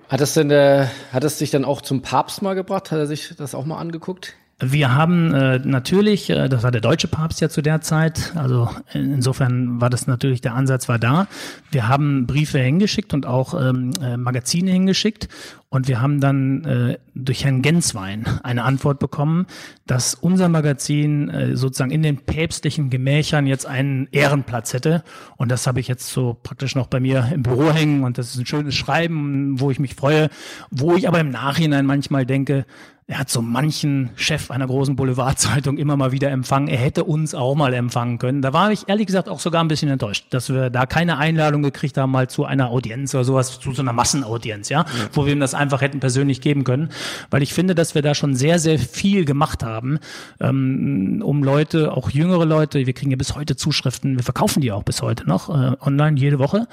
Hat 0.08 0.20
es 0.20 0.34
denn 0.34 0.48
der, 0.48 0.90
hat 1.12 1.24
es 1.24 1.38
dich 1.38 1.50
dann 1.50 1.64
auch 1.64 1.80
zum 1.80 2.02
Papst 2.02 2.42
mal 2.42 2.54
gebracht? 2.54 2.90
Hat 2.90 2.98
er 2.98 3.06
sich 3.06 3.34
das 3.36 3.54
auch 3.54 3.64
mal 3.64 3.78
angeguckt? 3.78 4.34
Wir 4.62 4.94
haben 4.94 5.32
äh, 5.32 5.58
natürlich, 5.58 6.28
äh, 6.28 6.48
das 6.48 6.62
war 6.62 6.70
der 6.70 6.82
deutsche 6.82 7.08
Papst 7.08 7.40
ja 7.40 7.48
zu 7.48 7.62
der 7.62 7.80
Zeit, 7.80 8.32
also 8.36 8.68
insofern 8.92 9.80
war 9.80 9.88
das 9.88 10.06
natürlich, 10.06 10.42
der 10.42 10.54
Ansatz 10.54 10.88
war 10.88 10.98
da. 10.98 11.28
Wir 11.70 11.88
haben 11.88 12.26
Briefe 12.26 12.58
hingeschickt 12.58 13.14
und 13.14 13.24
auch 13.24 13.54
ähm, 13.54 13.92
äh, 14.02 14.18
Magazine 14.18 14.70
hingeschickt 14.70 15.28
und 15.70 15.86
wir 15.86 16.02
haben 16.02 16.20
dann 16.20 16.64
äh, 16.64 16.98
durch 17.14 17.44
Herrn 17.44 17.62
Genswein 17.62 18.26
eine 18.42 18.64
Antwort 18.64 18.98
bekommen, 18.98 19.46
dass 19.86 20.14
unser 20.14 20.48
Magazin 20.48 21.30
äh, 21.30 21.56
sozusagen 21.56 21.92
in 21.92 22.02
den 22.02 22.18
päpstlichen 22.18 22.90
Gemächern 22.90 23.46
jetzt 23.46 23.66
einen 23.66 24.08
Ehrenplatz 24.10 24.74
hätte. 24.74 25.04
Und 25.36 25.50
das 25.50 25.68
habe 25.68 25.78
ich 25.78 25.86
jetzt 25.86 26.08
so 26.08 26.36
praktisch 26.42 26.74
noch 26.74 26.88
bei 26.88 26.98
mir 26.98 27.30
im 27.32 27.44
Büro 27.44 27.70
hängen 27.70 28.02
und 28.02 28.18
das 28.18 28.34
ist 28.34 28.38
ein 28.38 28.46
schönes 28.46 28.74
Schreiben, 28.74 29.60
wo 29.60 29.70
ich 29.70 29.78
mich 29.78 29.94
freue, 29.94 30.28
wo 30.70 30.96
ich 30.96 31.06
aber 31.06 31.20
im 31.20 31.30
Nachhinein 31.30 31.86
manchmal 31.86 32.26
denke, 32.26 32.66
er 33.10 33.18
hat 33.18 33.28
so 33.28 33.42
manchen 33.42 34.10
Chef 34.14 34.52
einer 34.52 34.68
großen 34.68 34.94
Boulevardzeitung 34.94 35.78
immer 35.78 35.96
mal 35.96 36.12
wieder 36.12 36.30
empfangen. 36.30 36.68
Er 36.68 36.78
hätte 36.78 37.02
uns 37.02 37.34
auch 37.34 37.56
mal 37.56 37.74
empfangen 37.74 38.18
können. 38.18 38.40
Da 38.40 38.52
war 38.52 38.70
ich 38.70 38.88
ehrlich 38.88 39.06
gesagt 39.06 39.28
auch 39.28 39.40
sogar 39.40 39.64
ein 39.64 39.68
bisschen 39.68 39.90
enttäuscht, 39.90 40.26
dass 40.30 40.48
wir 40.48 40.70
da 40.70 40.86
keine 40.86 41.18
Einladung 41.18 41.64
gekriegt 41.64 41.98
haben, 41.98 42.12
mal 42.12 42.30
zu 42.30 42.44
einer 42.44 42.70
Audienz 42.70 43.12
oder 43.12 43.24
sowas, 43.24 43.58
zu 43.58 43.72
so 43.72 43.82
einer 43.82 43.92
Massenaudienz, 43.92 44.68
ja, 44.68 44.82
ja. 44.82 44.86
wo 45.12 45.26
wir 45.26 45.32
ihm 45.32 45.40
das 45.40 45.54
einfach 45.54 45.80
hätten 45.80 45.98
persönlich 45.98 46.40
geben 46.40 46.62
können, 46.62 46.90
weil 47.30 47.42
ich 47.42 47.52
finde, 47.52 47.74
dass 47.74 47.96
wir 47.96 48.02
da 48.02 48.14
schon 48.14 48.36
sehr, 48.36 48.60
sehr 48.60 48.78
viel 48.78 49.24
gemacht 49.24 49.64
haben, 49.64 49.98
ähm, 50.38 51.20
um 51.24 51.42
Leute, 51.42 51.92
auch 51.92 52.10
jüngere 52.10 52.44
Leute, 52.44 52.86
wir 52.86 52.92
kriegen 52.92 53.10
ja 53.10 53.16
bis 53.16 53.34
heute 53.34 53.56
Zuschriften, 53.56 54.18
wir 54.18 54.22
verkaufen 54.22 54.60
die 54.60 54.70
auch 54.70 54.84
bis 54.84 55.02
heute 55.02 55.28
noch 55.28 55.48
äh, 55.48 55.74
online 55.80 56.16
jede 56.16 56.38
Woche, 56.38 56.68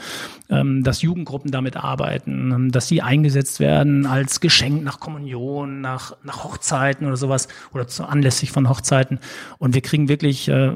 ähm, 0.51 0.83
dass 0.83 1.01
Jugendgruppen 1.01 1.49
damit 1.49 1.77
arbeiten, 1.77 2.51
ähm, 2.51 2.71
dass 2.71 2.87
sie 2.87 3.01
eingesetzt 3.01 3.59
werden 3.59 4.05
als 4.05 4.39
Geschenk 4.39 4.83
nach 4.83 4.99
Kommunion, 4.99 5.81
nach, 5.81 6.15
nach 6.27 6.43
Hochzeiten 6.43 7.07
oder 7.07 7.17
sowas 7.17 7.47
oder 7.73 7.87
zu 7.87 8.05
anlässlich 8.05 8.51
von 8.51 8.69
Hochzeiten. 8.69 9.19
Und 9.57 9.73
wir 9.73 9.81
kriegen 9.81 10.07
wirklich 10.07 10.47
äh, 10.47 10.75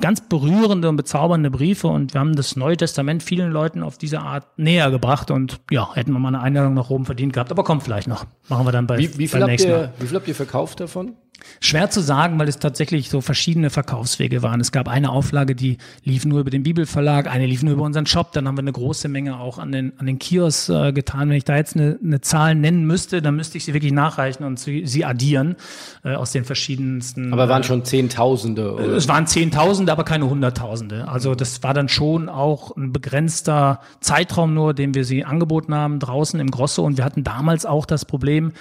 ganz 0.00 0.22
berührende 0.22 0.88
und 0.88 0.96
bezaubernde 0.96 1.50
Briefe 1.50 1.88
und 1.88 2.14
wir 2.14 2.20
haben 2.20 2.34
das 2.34 2.56
Neue 2.56 2.76
Testament 2.76 3.22
vielen 3.22 3.50
Leuten 3.50 3.82
auf 3.82 3.98
diese 3.98 4.20
Art 4.20 4.46
näher 4.56 4.90
gebracht 4.90 5.30
und 5.30 5.60
ja, 5.70 5.94
hätten 5.94 6.12
wir 6.12 6.18
mal 6.18 6.28
eine 6.28 6.40
Einladung 6.40 6.74
nach 6.74 6.88
oben 6.88 7.04
verdient 7.04 7.34
gehabt, 7.34 7.50
aber 7.50 7.64
kommt 7.64 7.82
vielleicht 7.82 8.08
noch. 8.08 8.24
Machen 8.48 8.66
wir 8.66 8.72
dann 8.72 8.86
bei, 8.86 8.98
wie, 8.98 9.18
wie 9.18 9.28
viel 9.28 9.40
beim 9.40 9.42
habt 9.42 9.50
nächsten 9.50 9.70
ihr, 9.70 9.76
Mal. 9.76 9.92
Wie 9.98 10.06
viel 10.06 10.16
habt 10.16 10.28
ihr 10.28 10.34
verkauft 10.34 10.80
davon? 10.80 11.16
Schwer 11.60 11.90
zu 11.90 12.00
sagen, 12.00 12.38
weil 12.38 12.48
es 12.48 12.58
tatsächlich 12.58 13.10
so 13.10 13.20
verschiedene 13.20 13.70
Verkaufswege 13.70 14.42
waren. 14.42 14.60
Es 14.60 14.72
gab 14.72 14.88
eine 14.88 15.10
Auflage, 15.10 15.54
die 15.54 15.78
lief 16.04 16.24
nur 16.24 16.40
über 16.40 16.50
den 16.50 16.62
Bibelverlag, 16.62 17.28
eine 17.28 17.46
lief 17.46 17.62
nur 17.62 17.74
über 17.74 17.82
unseren 17.82 18.06
Shop, 18.06 18.32
dann 18.32 18.46
haben 18.46 18.56
wir 18.56 18.62
eine 18.62 18.72
große 18.72 19.08
Menge 19.08 19.38
auch 19.38 19.58
an 19.58 19.72
den, 19.72 19.92
an 19.98 20.06
den 20.06 20.18
Kios 20.18 20.68
äh, 20.68 20.92
getan. 20.92 21.28
Wenn 21.28 21.36
ich 21.36 21.44
da 21.44 21.56
jetzt 21.56 21.76
eine, 21.76 21.98
eine 22.02 22.20
Zahl 22.20 22.54
nennen 22.54 22.86
müsste, 22.86 23.22
dann 23.22 23.36
müsste 23.36 23.58
ich 23.58 23.64
sie 23.64 23.74
wirklich 23.74 23.92
nachreichen 23.92 24.44
und 24.44 24.58
sie, 24.82 24.86
sie 24.86 25.04
addieren 25.04 25.56
äh, 26.04 26.14
aus 26.14 26.32
den 26.32 26.44
verschiedensten. 26.44 27.32
Aber 27.32 27.48
waren 27.48 27.64
schon 27.64 27.84
Zehntausende. 27.84 28.74
Oder? 28.74 28.88
Es 28.88 29.08
waren 29.08 29.26
Zehntausende, 29.26 29.92
aber 29.92 30.04
keine 30.04 30.28
Hunderttausende. 30.28 31.08
Also 31.08 31.34
das 31.34 31.62
war 31.62 31.74
dann 31.74 31.88
schon 31.88 32.28
auch 32.28 32.76
ein 32.76 32.92
begrenzter 32.92 33.80
Zeitraum 34.00 34.54
nur, 34.54 34.74
den 34.74 34.94
wir 34.94 35.04
sie 35.04 35.24
angeboten 35.24 35.74
haben, 35.74 35.98
draußen 35.98 36.38
im 36.40 36.50
Grosso. 36.50 36.82
Und 36.82 36.96
wir 36.96 37.04
hatten 37.04 37.24
damals 37.24 37.66
auch 37.66 37.86
das 37.86 38.04
Problem, 38.04 38.52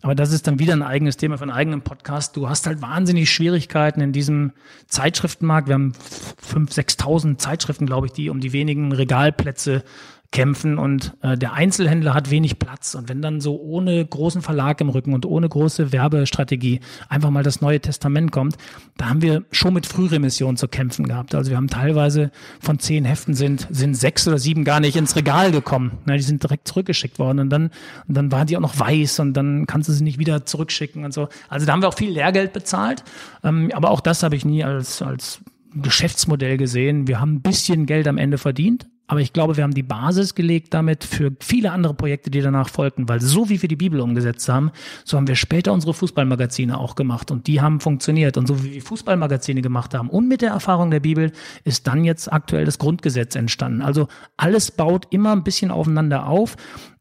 aber 0.00 0.14
das 0.14 0.32
ist 0.32 0.46
dann 0.46 0.60
wieder 0.60 0.74
ein 0.74 0.82
eigenes 0.82 1.16
Thema 1.16 1.38
für 1.38 1.42
einen 1.42 1.50
eigenen 1.50 1.82
Podcast. 1.82 2.36
Du 2.36 2.48
hast 2.48 2.66
halt 2.66 2.80
wahnsinnig 2.80 3.30
Schwierigkeiten 3.30 4.00
in 4.00 4.12
diesem 4.12 4.52
Zeitschriftenmarkt. 4.86 5.66
Wir 5.66 5.74
haben 5.74 5.92
fünf, 6.40 6.72
sechstausend 6.72 7.40
Zeitschriften, 7.40 7.84
glaube 7.84 8.06
ich, 8.06 8.12
die 8.12 8.30
um 8.30 8.40
die 8.40 8.52
wenigen 8.52 8.92
Regalplätze 8.92 9.82
kämpfen 10.30 10.78
und 10.78 11.16
äh, 11.22 11.38
der 11.38 11.54
Einzelhändler 11.54 12.12
hat 12.12 12.30
wenig 12.30 12.58
Platz. 12.58 12.94
Und 12.94 13.08
wenn 13.08 13.22
dann 13.22 13.40
so 13.40 13.58
ohne 13.58 14.04
großen 14.04 14.42
Verlag 14.42 14.80
im 14.82 14.90
Rücken 14.90 15.14
und 15.14 15.24
ohne 15.24 15.48
große 15.48 15.90
Werbestrategie 15.90 16.80
einfach 17.08 17.30
mal 17.30 17.42
das 17.42 17.62
Neue 17.62 17.80
Testament 17.80 18.30
kommt, 18.30 18.56
da 18.98 19.08
haben 19.08 19.22
wir 19.22 19.44
schon 19.52 19.72
mit 19.72 19.86
Frühremission 19.86 20.58
zu 20.58 20.68
kämpfen 20.68 21.08
gehabt. 21.08 21.34
Also 21.34 21.50
wir 21.50 21.56
haben 21.56 21.68
teilweise 21.68 22.30
von 22.60 22.78
zehn 22.78 23.06
Heften 23.06 23.32
sind, 23.32 23.68
sind 23.70 23.94
sechs 23.94 24.28
oder 24.28 24.38
sieben 24.38 24.64
gar 24.64 24.80
nicht 24.80 24.96
ins 24.96 25.16
Regal 25.16 25.50
gekommen. 25.50 25.92
Na, 26.04 26.14
die 26.14 26.22
sind 26.22 26.42
direkt 26.42 26.68
zurückgeschickt 26.68 27.18
worden 27.18 27.38
und 27.38 27.48
dann, 27.48 27.70
und 28.06 28.14
dann 28.14 28.30
waren 28.30 28.46
die 28.46 28.56
auch 28.58 28.62
noch 28.62 28.78
weiß 28.78 29.20
und 29.20 29.32
dann 29.32 29.66
kannst 29.66 29.88
du 29.88 29.92
sie 29.94 30.04
nicht 30.04 30.18
wieder 30.18 30.44
zurückschicken 30.44 31.06
und 31.06 31.14
so. 31.14 31.28
Also 31.48 31.64
da 31.64 31.72
haben 31.72 31.82
wir 31.82 31.88
auch 31.88 31.96
viel 31.96 32.10
Lehrgeld 32.10 32.52
bezahlt. 32.52 33.02
Ähm, 33.42 33.70
aber 33.72 33.90
auch 33.90 34.00
das 34.00 34.22
habe 34.22 34.36
ich 34.36 34.44
nie 34.44 34.62
als, 34.62 35.00
als 35.00 35.40
Geschäftsmodell 35.74 36.58
gesehen. 36.58 37.08
Wir 37.08 37.18
haben 37.20 37.36
ein 37.36 37.42
bisschen 37.42 37.86
Geld 37.86 38.06
am 38.08 38.18
Ende 38.18 38.36
verdient, 38.36 38.88
aber 39.08 39.20
ich 39.20 39.32
glaube, 39.32 39.56
wir 39.56 39.64
haben 39.64 39.74
die 39.74 39.82
Basis 39.82 40.34
gelegt 40.34 40.74
damit 40.74 41.02
für 41.02 41.32
viele 41.40 41.72
andere 41.72 41.94
Projekte, 41.94 42.30
die 42.30 42.42
danach 42.42 42.68
folgten, 42.68 43.08
weil 43.08 43.20
so 43.20 43.48
wie 43.48 43.60
wir 43.60 43.68
die 43.68 43.76
Bibel 43.76 44.00
umgesetzt 44.00 44.48
haben, 44.48 44.70
so 45.04 45.16
haben 45.16 45.26
wir 45.26 45.34
später 45.34 45.72
unsere 45.72 45.94
Fußballmagazine 45.94 46.78
auch 46.78 46.94
gemacht 46.94 47.30
und 47.30 47.46
die 47.46 47.60
haben 47.60 47.80
funktioniert. 47.80 48.36
Und 48.36 48.46
so 48.46 48.62
wie 48.62 48.74
wir 48.74 48.82
Fußballmagazine 48.82 49.62
gemacht 49.62 49.94
haben 49.94 50.10
und 50.10 50.28
mit 50.28 50.42
der 50.42 50.50
Erfahrung 50.50 50.90
der 50.90 51.00
Bibel 51.00 51.32
ist 51.64 51.86
dann 51.86 52.04
jetzt 52.04 52.30
aktuell 52.30 52.66
das 52.66 52.78
Grundgesetz 52.78 53.34
entstanden. 53.34 53.80
Also 53.80 54.08
alles 54.36 54.70
baut 54.70 55.06
immer 55.10 55.32
ein 55.32 55.42
bisschen 55.42 55.70
aufeinander 55.70 56.26
auf. 56.26 56.56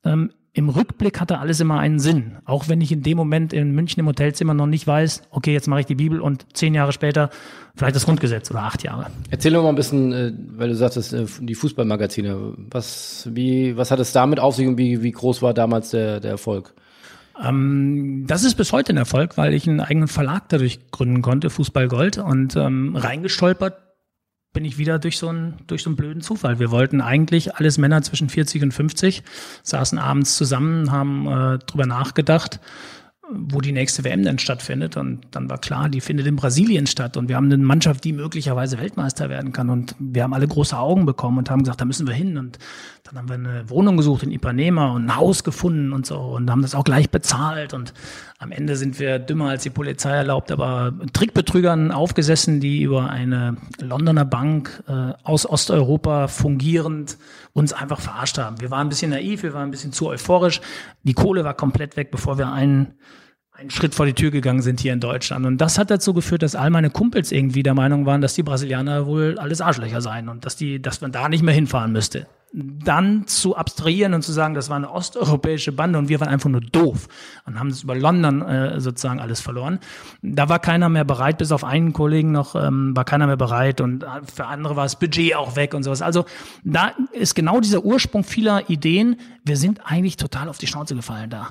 Ähm, 0.05 0.31
im 0.57 0.69
Rückblick 0.69 1.19
hatte 1.21 1.37
alles 1.37 1.59
immer 1.59 1.77
einen 1.77 1.99
Sinn. 1.99 2.37
Auch 2.45 2.67
wenn 2.67 2.81
ich 2.81 2.91
in 2.91 3.03
dem 3.03 3.15
Moment 3.15 3.53
in 3.53 3.73
München 3.73 3.99
im 3.99 4.07
Hotelzimmer 4.07 4.55
noch 4.55 4.65
nicht 4.65 4.87
weiß, 4.87 5.21
okay, 5.29 5.53
jetzt 5.53 5.67
mache 5.67 5.81
ich 5.81 5.85
die 5.85 5.93
Bibel 5.93 6.19
und 6.19 6.47
zehn 6.53 6.73
Jahre 6.73 6.91
später 6.93 7.29
vielleicht 7.75 7.95
das 7.95 8.05
Grundgesetz 8.05 8.49
oder 8.49 8.63
acht 8.63 8.81
Jahre. 8.81 9.05
Erzähl 9.29 9.53
doch 9.53 9.61
mal 9.61 9.69
ein 9.69 9.75
bisschen, 9.75 10.11
äh, 10.11 10.33
weil 10.55 10.69
du 10.69 10.75
sagtest, 10.75 11.13
äh, 11.13 11.25
die 11.41 11.53
Fußballmagazine. 11.53 12.55
Was, 12.71 13.29
wie, 13.31 13.77
was 13.77 13.91
hat 13.91 13.99
es 13.99 14.13
damit 14.13 14.39
auf 14.39 14.55
sich 14.55 14.67
und 14.67 14.79
wie, 14.79 15.03
wie 15.03 15.11
groß 15.11 15.43
war 15.43 15.53
damals 15.53 15.91
der, 15.91 16.19
der 16.19 16.31
Erfolg? 16.31 16.73
Ähm, 17.39 18.25
das 18.25 18.43
ist 18.43 18.55
bis 18.55 18.73
heute 18.73 18.93
ein 18.93 18.97
Erfolg, 18.97 19.37
weil 19.37 19.53
ich 19.53 19.69
einen 19.69 19.79
eigenen 19.79 20.07
Verlag 20.07 20.49
dadurch 20.49 20.79
gründen 20.89 21.21
konnte, 21.21 21.51
Fußball 21.51 21.87
Gold, 21.87 22.17
und 22.17 22.55
ähm, 22.55 22.95
reingestolpert 22.95 23.75
bin 24.57 24.65
ich 24.65 24.79
wieder 24.79 24.97
durch 24.97 25.19
so 25.19 25.27
einen, 25.27 25.53
durch 25.67 25.83
so 25.83 25.91
einen 25.91 25.97
blöden 25.97 26.23
Zufall. 26.23 26.57
Wir 26.57 26.71
wollten 26.71 26.99
eigentlich 26.99 27.53
alles 27.57 27.77
Männer 27.77 28.01
zwischen 28.01 28.27
40 28.27 28.63
und 28.63 28.71
50, 28.71 29.21
saßen 29.61 29.99
abends 29.99 30.35
zusammen, 30.35 30.91
haben 30.91 31.27
äh, 31.27 31.59
drüber 31.59 31.85
nachgedacht, 31.85 32.59
wo 33.29 33.61
die 33.61 33.71
nächste 33.71 34.03
WM 34.03 34.23
denn 34.23 34.39
stattfindet. 34.39 34.97
Und 34.97 35.21
dann 35.31 35.49
war 35.49 35.57
klar, 35.57 35.89
die 35.89 36.01
findet 36.01 36.27
in 36.27 36.35
Brasilien 36.35 36.87
statt. 36.87 37.17
Und 37.17 37.29
wir 37.29 37.35
haben 37.35 37.51
eine 37.51 37.57
Mannschaft, 37.57 38.03
die 38.03 38.13
möglicherweise 38.13 38.79
Weltmeister 38.79 39.29
werden 39.29 39.51
kann. 39.51 39.69
Und 39.69 39.95
wir 39.99 40.23
haben 40.23 40.33
alle 40.33 40.47
große 40.47 40.77
Augen 40.77 41.05
bekommen 41.05 41.37
und 41.37 41.49
haben 41.49 41.63
gesagt, 41.63 41.81
da 41.81 41.85
müssen 41.85 42.07
wir 42.07 42.13
hin. 42.13 42.37
Und 42.37 42.57
dann 43.07 43.17
haben 43.17 43.29
wir 43.29 43.35
eine 43.35 43.69
Wohnung 43.69 43.97
gesucht 43.97 44.23
in 44.23 44.31
Ipanema 44.31 44.91
und 44.91 45.05
ein 45.05 45.15
Haus 45.15 45.43
gefunden 45.43 45.93
und 45.93 46.05
so 46.05 46.19
und 46.19 46.51
haben 46.51 46.61
das 46.61 46.75
auch 46.75 46.83
gleich 46.83 47.09
bezahlt. 47.09 47.73
Und 47.73 47.93
am 48.39 48.51
Ende 48.51 48.75
sind 48.75 48.99
wir 48.99 49.17
dümmer 49.19 49.49
als 49.49 49.63
die 49.63 49.69
Polizei 49.69 50.11
erlaubt, 50.11 50.51
aber 50.51 50.93
Trickbetrügern 51.13 51.91
aufgesessen, 51.91 52.59
die 52.59 52.81
über 52.81 53.09
eine 53.09 53.57
Londoner 53.79 54.25
Bank 54.25 54.83
äh, 54.87 55.13
aus 55.23 55.45
Osteuropa 55.45 56.27
fungierend 56.27 57.17
uns 57.53 57.71
einfach 57.71 58.01
verarscht 58.01 58.37
haben. 58.37 58.59
Wir 58.59 58.71
waren 58.71 58.87
ein 58.87 58.89
bisschen 58.89 59.11
naiv, 59.11 59.43
wir 59.43 59.53
waren 59.53 59.69
ein 59.69 59.71
bisschen 59.71 59.93
zu 59.93 60.07
euphorisch. 60.07 60.59
Die 61.03 61.13
Kohle 61.13 61.45
war 61.45 61.53
komplett 61.53 61.95
weg, 61.95 62.11
bevor 62.11 62.37
wir 62.37 62.51
einen 62.51 62.93
einen 63.57 63.71
Schritt 63.71 63.95
vor 63.95 64.05
die 64.05 64.13
Tür 64.13 64.29
gegangen 64.29 64.61
sind 64.61 64.79
hier 64.79 64.93
in 64.93 64.99
Deutschland. 64.99 65.45
Und 65.45 65.57
das 65.57 65.79
hat 65.79 65.89
dazu 65.89 66.13
geführt, 66.13 66.43
dass 66.43 66.55
all 66.55 66.69
meine 66.69 66.91
Kumpels 66.91 67.31
irgendwie 67.31 67.63
der 67.63 67.73
Meinung 67.73 68.05
waren, 68.05 68.21
dass 68.21 68.35
die 68.35 68.43
Brasilianer 68.43 69.07
wohl 69.07 69.39
alles 69.39 69.61
Arschlöcher 69.61 69.99
seien 69.99 70.29
und 70.29 70.45
dass 70.45 70.55
die, 70.55 70.79
dass 70.79 71.01
man 71.01 71.11
da 71.11 71.27
nicht 71.27 71.41
mehr 71.41 71.55
hinfahren 71.55 71.91
müsste. 71.91 72.27
Dann 72.53 73.25
zu 73.25 73.55
abstrahieren 73.55 74.13
und 74.13 74.21
zu 74.21 74.31
sagen, 74.31 74.53
das 74.53 74.69
war 74.69 74.77
eine 74.77 74.91
osteuropäische 74.91 75.71
Bande 75.71 75.97
und 75.97 76.07
wir 76.07 76.19
waren 76.19 76.29
einfach 76.29 76.49
nur 76.49 76.61
doof 76.61 77.07
und 77.45 77.59
haben 77.59 77.69
es 77.69 77.81
über 77.81 77.95
London 77.95 78.43
äh, 78.43 78.79
sozusagen 78.79 79.19
alles 79.19 79.41
verloren. 79.41 79.79
Da 80.21 80.47
war 80.49 80.59
keiner 80.59 80.87
mehr 80.87 81.03
bereit, 81.03 81.39
bis 81.39 81.51
auf 81.51 81.63
einen 81.63 81.93
Kollegen 81.93 82.31
noch 82.31 82.55
ähm, 82.55 82.95
war 82.95 83.05
keiner 83.05 83.25
mehr 83.25 83.37
bereit 83.37 83.81
und 83.81 84.05
für 84.33 84.45
andere 84.45 84.75
war 84.75 84.85
das 84.85 84.99
Budget 84.99 85.35
auch 85.35 85.55
weg 85.55 85.73
und 85.73 85.81
sowas. 85.81 86.03
Also 86.03 86.25
da 86.63 86.91
ist 87.11 87.33
genau 87.33 87.59
dieser 87.59 87.83
Ursprung 87.83 88.23
vieler 88.23 88.69
Ideen. 88.69 89.19
Wir 89.43 89.57
sind 89.57 89.81
eigentlich 89.83 90.15
total 90.15 90.47
auf 90.47 90.59
die 90.59 90.67
Schnauze 90.67 90.95
gefallen 90.95 91.31
da. 91.31 91.49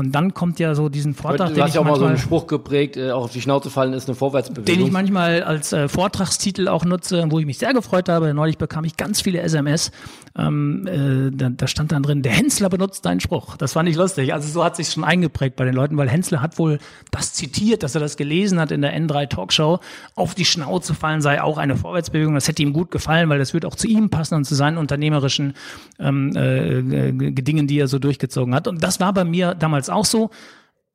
Und 0.00 0.12
dann 0.12 0.34
kommt 0.34 0.58
ja 0.58 0.74
so 0.74 0.88
diesen 0.88 1.14
Vortrag, 1.14 1.54
den 1.54 1.66
ich 1.66 1.74
ja 1.74 1.80
auch 1.80 1.84
mal 1.84 1.90
so 1.94 2.00
manchmal, 2.00 2.08
einen 2.08 2.18
Spruch 2.18 2.46
geprägt, 2.46 2.96
äh, 2.96 3.12
auch 3.12 3.24
auf 3.24 3.32
die 3.32 3.40
Schnauze 3.40 3.70
fallen 3.70 3.92
ist 3.92 4.08
eine 4.08 4.14
Vorwärtsbewegung. 4.14 4.64
den 4.64 4.86
ich 4.86 4.92
manchmal 4.92 5.42
als 5.42 5.72
äh, 5.72 5.88
Vortragstitel 5.88 6.68
auch 6.68 6.84
nutze, 6.84 7.26
wo 7.28 7.38
ich 7.38 7.46
mich 7.46 7.58
sehr 7.58 7.74
gefreut 7.74 8.08
habe. 8.08 8.32
Neulich 8.34 8.58
bekam 8.58 8.84
ich 8.84 8.96
ganz 8.96 9.20
viele 9.20 9.40
SMS. 9.40 9.92
Ähm, 10.38 10.86
äh, 10.86 11.36
da, 11.36 11.50
da 11.50 11.66
stand 11.66 11.92
dann 11.92 12.02
drin, 12.02 12.22
der 12.22 12.32
Hensler 12.32 12.68
benutzt 12.70 13.04
deinen 13.04 13.20
Spruch. 13.20 13.56
Das 13.56 13.74
fand 13.74 13.88
ich 13.88 13.96
lustig. 13.96 14.32
Also 14.32 14.48
so 14.48 14.64
hat 14.64 14.76
sich 14.76 14.88
schon 14.88 15.04
eingeprägt 15.04 15.56
bei 15.56 15.64
den 15.64 15.74
Leuten, 15.74 15.96
weil 15.96 16.08
Hensler 16.08 16.40
hat 16.40 16.58
wohl 16.58 16.78
das 17.10 17.34
zitiert, 17.34 17.82
dass 17.82 17.94
er 17.94 18.00
das 18.00 18.16
gelesen 18.16 18.58
hat 18.58 18.70
in 18.70 18.80
der 18.80 18.98
N3 18.98 19.28
Talkshow. 19.28 19.80
Auf 20.14 20.34
die 20.34 20.44
Schnauze 20.44 20.94
fallen 20.94 21.20
sei 21.20 21.42
auch 21.42 21.58
eine 21.58 21.76
Vorwärtsbewegung. 21.76 22.34
Das 22.34 22.48
hätte 22.48 22.62
ihm 22.62 22.72
gut 22.72 22.90
gefallen, 22.90 23.28
weil 23.28 23.38
das 23.38 23.52
wird 23.52 23.66
auch 23.66 23.74
zu 23.74 23.86
ihm 23.86 24.08
passen 24.08 24.34
und 24.36 24.44
zu 24.44 24.54
seinen 24.54 24.78
unternehmerischen 24.78 25.54
ähm, 25.98 26.34
äh, 26.36 27.12
Dingen, 27.42 27.66
die 27.66 27.78
er 27.78 27.88
so 27.88 27.98
durchgezogen 27.98 28.54
hat. 28.54 28.68
Und 28.68 28.82
das 28.82 29.00
war 29.00 29.12
bei 29.12 29.24
mir 29.24 29.54
damals 29.54 29.89
auch 29.90 30.04
so. 30.04 30.30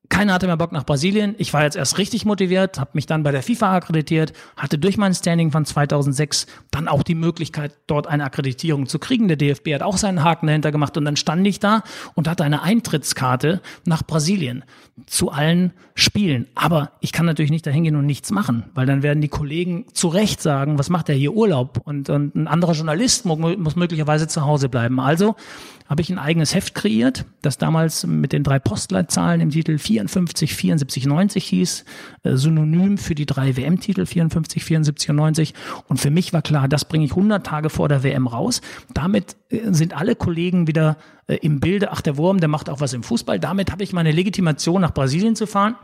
Keiner 0.09 0.33
hatte 0.33 0.47
mehr 0.47 0.57
Bock 0.57 0.71
nach 0.71 0.85
Brasilien. 0.85 1.35
Ich 1.37 1.53
war 1.53 1.63
jetzt 1.63 1.75
erst 1.75 1.97
richtig 1.97 2.25
motiviert, 2.25 2.79
habe 2.79 2.91
mich 2.93 3.05
dann 3.05 3.23
bei 3.23 3.31
der 3.31 3.43
FIFA 3.43 3.75
akkreditiert, 3.75 4.33
hatte 4.57 4.77
durch 4.77 4.97
mein 4.97 5.13
Standing 5.13 5.51
von 5.51 5.65
2006 5.65 6.47
dann 6.71 6.87
auch 6.87 7.03
die 7.03 7.15
Möglichkeit, 7.15 7.73
dort 7.87 8.07
eine 8.07 8.25
Akkreditierung 8.25 8.87
zu 8.87 8.99
kriegen. 8.99 9.27
Der 9.27 9.37
DFB 9.37 9.73
hat 9.73 9.81
auch 9.81 9.97
seinen 9.97 10.23
Haken 10.23 10.47
dahinter 10.47 10.71
gemacht 10.71 10.97
und 10.97 11.05
dann 11.05 11.15
stand 11.15 11.45
ich 11.47 11.59
da 11.59 11.83
und 12.13 12.27
hatte 12.27 12.43
eine 12.43 12.61
Eintrittskarte 12.61 13.61
nach 13.85 14.03
Brasilien 14.03 14.63
zu 15.07 15.31
allen 15.31 15.73
Spielen. 15.93 16.47
Aber 16.55 16.91
ich 16.99 17.11
kann 17.11 17.25
natürlich 17.25 17.51
nicht 17.51 17.65
dahin 17.65 17.83
gehen 17.83 17.95
und 17.95 18.05
nichts 18.05 18.31
machen, 18.31 18.65
weil 18.73 18.85
dann 18.85 19.03
werden 19.03 19.21
die 19.21 19.27
Kollegen 19.27 19.85
zu 19.93 20.07
Recht 20.07 20.41
sagen, 20.41 20.77
was 20.77 20.89
macht 20.89 21.07
der 21.07 21.15
hier 21.15 21.33
Urlaub? 21.33 21.81
Und, 21.83 22.09
und 22.09 22.35
ein 22.35 22.47
anderer 22.47 22.73
Journalist 22.73 23.25
muss 23.25 23.75
möglicherweise 23.75 24.27
zu 24.27 24.45
Hause 24.45 24.69
bleiben. 24.69 24.99
Also 24.99 25.35
habe 25.87 26.01
ich 26.01 26.09
ein 26.09 26.17
eigenes 26.17 26.55
Heft 26.55 26.75
kreiert, 26.75 27.25
das 27.41 27.57
damals 27.57 28.05
mit 28.05 28.33
den 28.33 28.43
drei 28.43 28.59
Postleitzahlen 28.59 29.41
im 29.41 29.51
Titel 29.51 29.77
54, 29.95 30.53
74, 30.53 31.05
90 31.05 31.45
hieß, 31.45 31.85
äh, 32.23 32.35
synonym 32.35 32.97
für 32.97 33.15
die 33.15 33.25
drei 33.25 33.55
WM-Titel 33.55 34.05
54, 34.05 34.63
74 34.63 35.09
und 35.09 35.15
90. 35.15 35.53
Und 35.87 35.99
für 35.99 36.09
mich 36.09 36.33
war 36.33 36.41
klar, 36.41 36.67
das 36.67 36.85
bringe 36.85 37.05
ich 37.05 37.11
100 37.11 37.45
Tage 37.45 37.69
vor 37.69 37.87
der 37.87 38.03
WM 38.03 38.27
raus. 38.27 38.61
Damit 38.93 39.35
äh, 39.49 39.71
sind 39.71 39.95
alle 39.95 40.15
Kollegen 40.15 40.67
wieder 40.67 40.97
äh, 41.27 41.35
im 41.37 41.59
Bilde, 41.59 41.91
ach 41.91 42.01
der 42.01 42.17
Wurm, 42.17 42.39
der 42.39 42.49
macht 42.49 42.69
auch 42.69 42.81
was 42.81 42.93
im 42.93 43.03
Fußball. 43.03 43.39
Damit 43.39 43.71
habe 43.71 43.83
ich 43.83 43.93
meine 43.93 44.11
Legitimation 44.11 44.81
nach 44.81 44.93
Brasilien 44.93 45.35
zu 45.35 45.47
fahren 45.47 45.75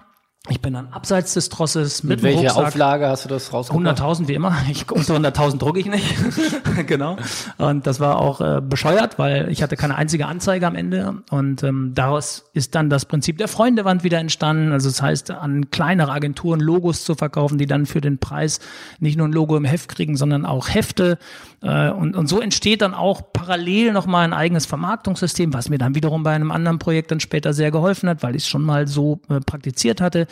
Ich 0.50 0.60
bin 0.60 0.74
dann 0.74 0.88
abseits 0.88 1.36
des 1.36 1.50
Trosses 1.50 2.02
mit, 2.02 2.18
mit 2.18 2.24
welcher 2.24 2.54
Rucksack. 2.54 2.68
Auflage 2.70 3.08
hast 3.08 3.26
du 3.26 3.30
das 3.30 3.54
rausgebracht? 3.54 4.00
100.000 4.00 4.28
wie 4.28 4.34
immer. 4.34 4.58
Ich, 4.72 4.92
unter 4.92 5.16
100.000 5.16 5.60
drucke 5.60 5.80
ich 5.80 5.86
nicht. 5.86 6.16
genau. 6.88 7.18
Und 7.60 7.86
das 7.86 8.00
war 8.00 8.18
auch 8.18 8.42
äh, 8.42 8.60
bescheuert, 8.60 9.20
weil 9.20 9.52
ich 9.52 9.62
hatte 9.62 9.76
keine 9.76 9.96
einzige 9.98 10.26
Anzeige 10.26 10.66
am 10.66 10.74
Ende. 10.74 11.22
Und 11.30 11.62
ähm, 11.62 11.92
daraus 11.94 12.50
ist 12.54 12.74
dann 12.74 12.90
das 12.90 13.06
Prinzip 13.06 13.38
der 13.38 13.50
Freundewand 13.50 14.04
wieder 14.04 14.18
entstanden. 14.18 14.72
Also 14.72 14.90
das 14.90 15.04
heißt, 15.04 15.30
an 15.30 15.70
kleinere 15.70 16.12
Agenturen 16.12 16.60
Logos 16.60 17.04
zu 17.04 17.14
verkaufen, 17.14 17.60
die 17.60 17.68
dann 17.68 17.86
für 17.86 18.02
den 18.02 18.18
Preis 18.18 18.62
nicht 19.00 19.18
nur 19.18 19.28
ein 19.28 19.34
Logo 19.34 19.56
im 19.56 19.66
Heft 19.66 19.90
kriegen, 19.90 20.18
sondern 20.18 20.48
auch 20.48 20.70
Hefte. 20.70 21.20
Äh, 21.62 21.92
und, 21.92 22.16
und 22.16 22.26
so 22.26 22.42
entsteht 22.42 22.82
dann 22.82 22.96
auch 22.96 23.32
parallel 23.32 23.94
nochmal 23.94 24.24
ein 24.24 24.34
eigenes 24.34 24.66
Vermarktungssystem, 24.66 25.54
was 25.54 25.70
mir 25.70 25.78
dann 25.78 25.94
wiederum 25.94 26.24
bei 26.24 26.32
einem 26.32 26.50
anderen 26.50 26.80
Projekt 26.80 27.12
dann 27.12 27.20
später 27.20 27.54
sehr 27.54 27.70
geholfen 27.70 28.10
hat, 28.10 28.24
weil 28.24 28.36
ich 28.36 28.42
es 28.42 28.50
schon 28.50 28.64
mal 28.64 28.88
so 28.88 29.22
äh, 29.30 29.40
praktiziert 29.40 30.02
hatte. 30.02 30.26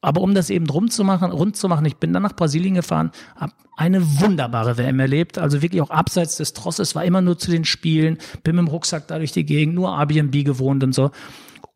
Aber 0.00 0.20
um 0.20 0.34
das 0.34 0.48
eben 0.48 0.68
rund 0.68 0.92
zu 0.92 1.02
machen, 1.02 1.32
rund 1.32 1.56
zu 1.56 1.68
machen, 1.68 1.84
ich 1.84 1.96
bin 1.96 2.12
dann 2.12 2.22
nach 2.22 2.36
Brasilien 2.36 2.74
gefahren, 2.74 3.10
habe 3.34 3.52
eine 3.76 4.20
wunderbare 4.20 4.78
WM 4.78 5.00
erlebt, 5.00 5.38
also 5.38 5.60
wirklich 5.60 5.82
auch 5.82 5.90
abseits 5.90 6.36
des 6.36 6.52
Trosses, 6.52 6.94
war 6.94 7.04
immer 7.04 7.20
nur 7.20 7.38
zu 7.38 7.50
den 7.50 7.64
Spielen, 7.64 8.18
bin 8.44 8.56
mit 8.56 8.66
dem 8.66 8.68
Rucksack 8.68 9.08
da 9.08 9.18
durch 9.18 9.32
die 9.32 9.44
Gegend, 9.44 9.74
nur 9.74 9.98
Airbnb 9.98 10.44
gewohnt 10.44 10.84
und 10.84 10.94
so 10.94 11.10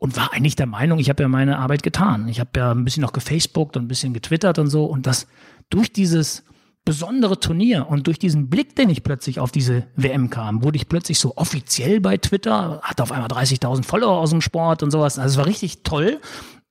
und 0.03 0.17
war 0.17 0.33
eigentlich 0.33 0.57
der 0.57 0.67
Meinung, 0.67 0.99
ich 0.99 1.09
habe 1.09 1.23
ja 1.23 1.29
meine 1.29 1.61
Arbeit 1.61 1.85
getan. 1.85 2.27
Ich 2.27 2.41
habe 2.41 2.51
ja 2.57 2.73
ein 2.73 2.85
bisschen 2.85 3.03
noch 3.03 3.13
gefacebookt 3.13 3.77
und 3.77 3.85
ein 3.85 3.89
bisschen 3.89 4.13
getwittert 4.13 4.59
und 4.59 4.67
so 4.67 4.85
und 4.85 5.07
das 5.07 5.29
durch 5.71 5.93
dieses 5.93 6.43
besondere 6.85 7.39
Turnier 7.39 7.87
und 7.89 8.09
durch 8.09 8.19
diesen 8.19 8.51
Blick, 8.51 8.75
den 8.75 8.91
ich 8.91 9.05
plötzlich 9.05 9.39
auf 9.39 9.53
diese 9.53 9.87
WM 9.95 10.29
kam, 10.29 10.65
wurde 10.65 10.77
ich 10.77 10.89
plötzlich 10.89 11.21
so 11.21 11.37
offiziell 11.37 12.01
bei 12.01 12.17
Twitter, 12.17 12.81
hatte 12.83 13.05
auf 13.05 13.13
einmal 13.13 13.31
30.000 13.31 13.85
Follower 13.85 14.19
aus 14.19 14.31
dem 14.31 14.41
Sport 14.41 14.83
und 14.83 14.91
sowas. 14.91 15.21
Also 15.21 15.35
es 15.35 15.39
war 15.39 15.47
richtig 15.47 15.85
toll. 15.85 16.21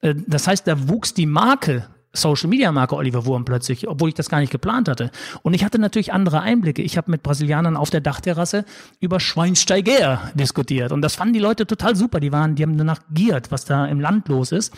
Äh, 0.02 0.16
das 0.28 0.47
heißt, 0.47 0.68
da 0.68 0.89
wuchs 0.89 1.14
die 1.14 1.26
Marke 1.26 1.88
Social 2.14 2.49
Media 2.49 2.72
Marke 2.72 2.95
Oliver 2.95 3.26
Wurm 3.26 3.45
plötzlich, 3.45 3.88
obwohl 3.88 4.10
ich 4.10 4.16
das 4.16 4.30
gar 4.30 4.39
nicht 4.39 4.52
geplant 4.52 4.89
hatte. 4.89 5.12
Und 5.43 5.54
ich 5.54 5.64
hatte 5.64 5.80
natürlich 5.80 6.12
andere 6.12 6.41
Einblicke. 6.41 6.82
Ich 6.82 6.97
habe 6.97 7.10
mit 7.10 7.24
Brasilianern 7.24 7.78
auf 7.78 7.89
der 7.89 8.02
Dachterrasse 8.02 8.66
über 8.99 9.20
Schweinsteiger 9.20 10.32
diskutiert 10.34 10.91
und 10.91 11.02
das 11.02 11.16
fanden 11.16 11.34
die 11.34 11.39
Leute 11.39 11.66
total 11.66 11.95
super. 11.95 12.20
Die 12.20 12.32
waren, 12.32 12.56
die 12.56 12.64
haben 12.64 12.78
danach 12.78 12.99
giert, 13.12 13.52
was 13.52 13.66
da 13.66 13.86
im 13.86 14.02
Land 14.02 14.28
los 14.28 14.52
ist. 14.52 14.74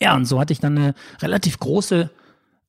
Ja, 0.00 0.14
und 0.14 0.24
so 0.24 0.40
hatte 0.40 0.52
ich 0.52 0.60
dann 0.60 0.76
eine 0.76 0.94
relativ 1.22 1.58
große 1.58 2.10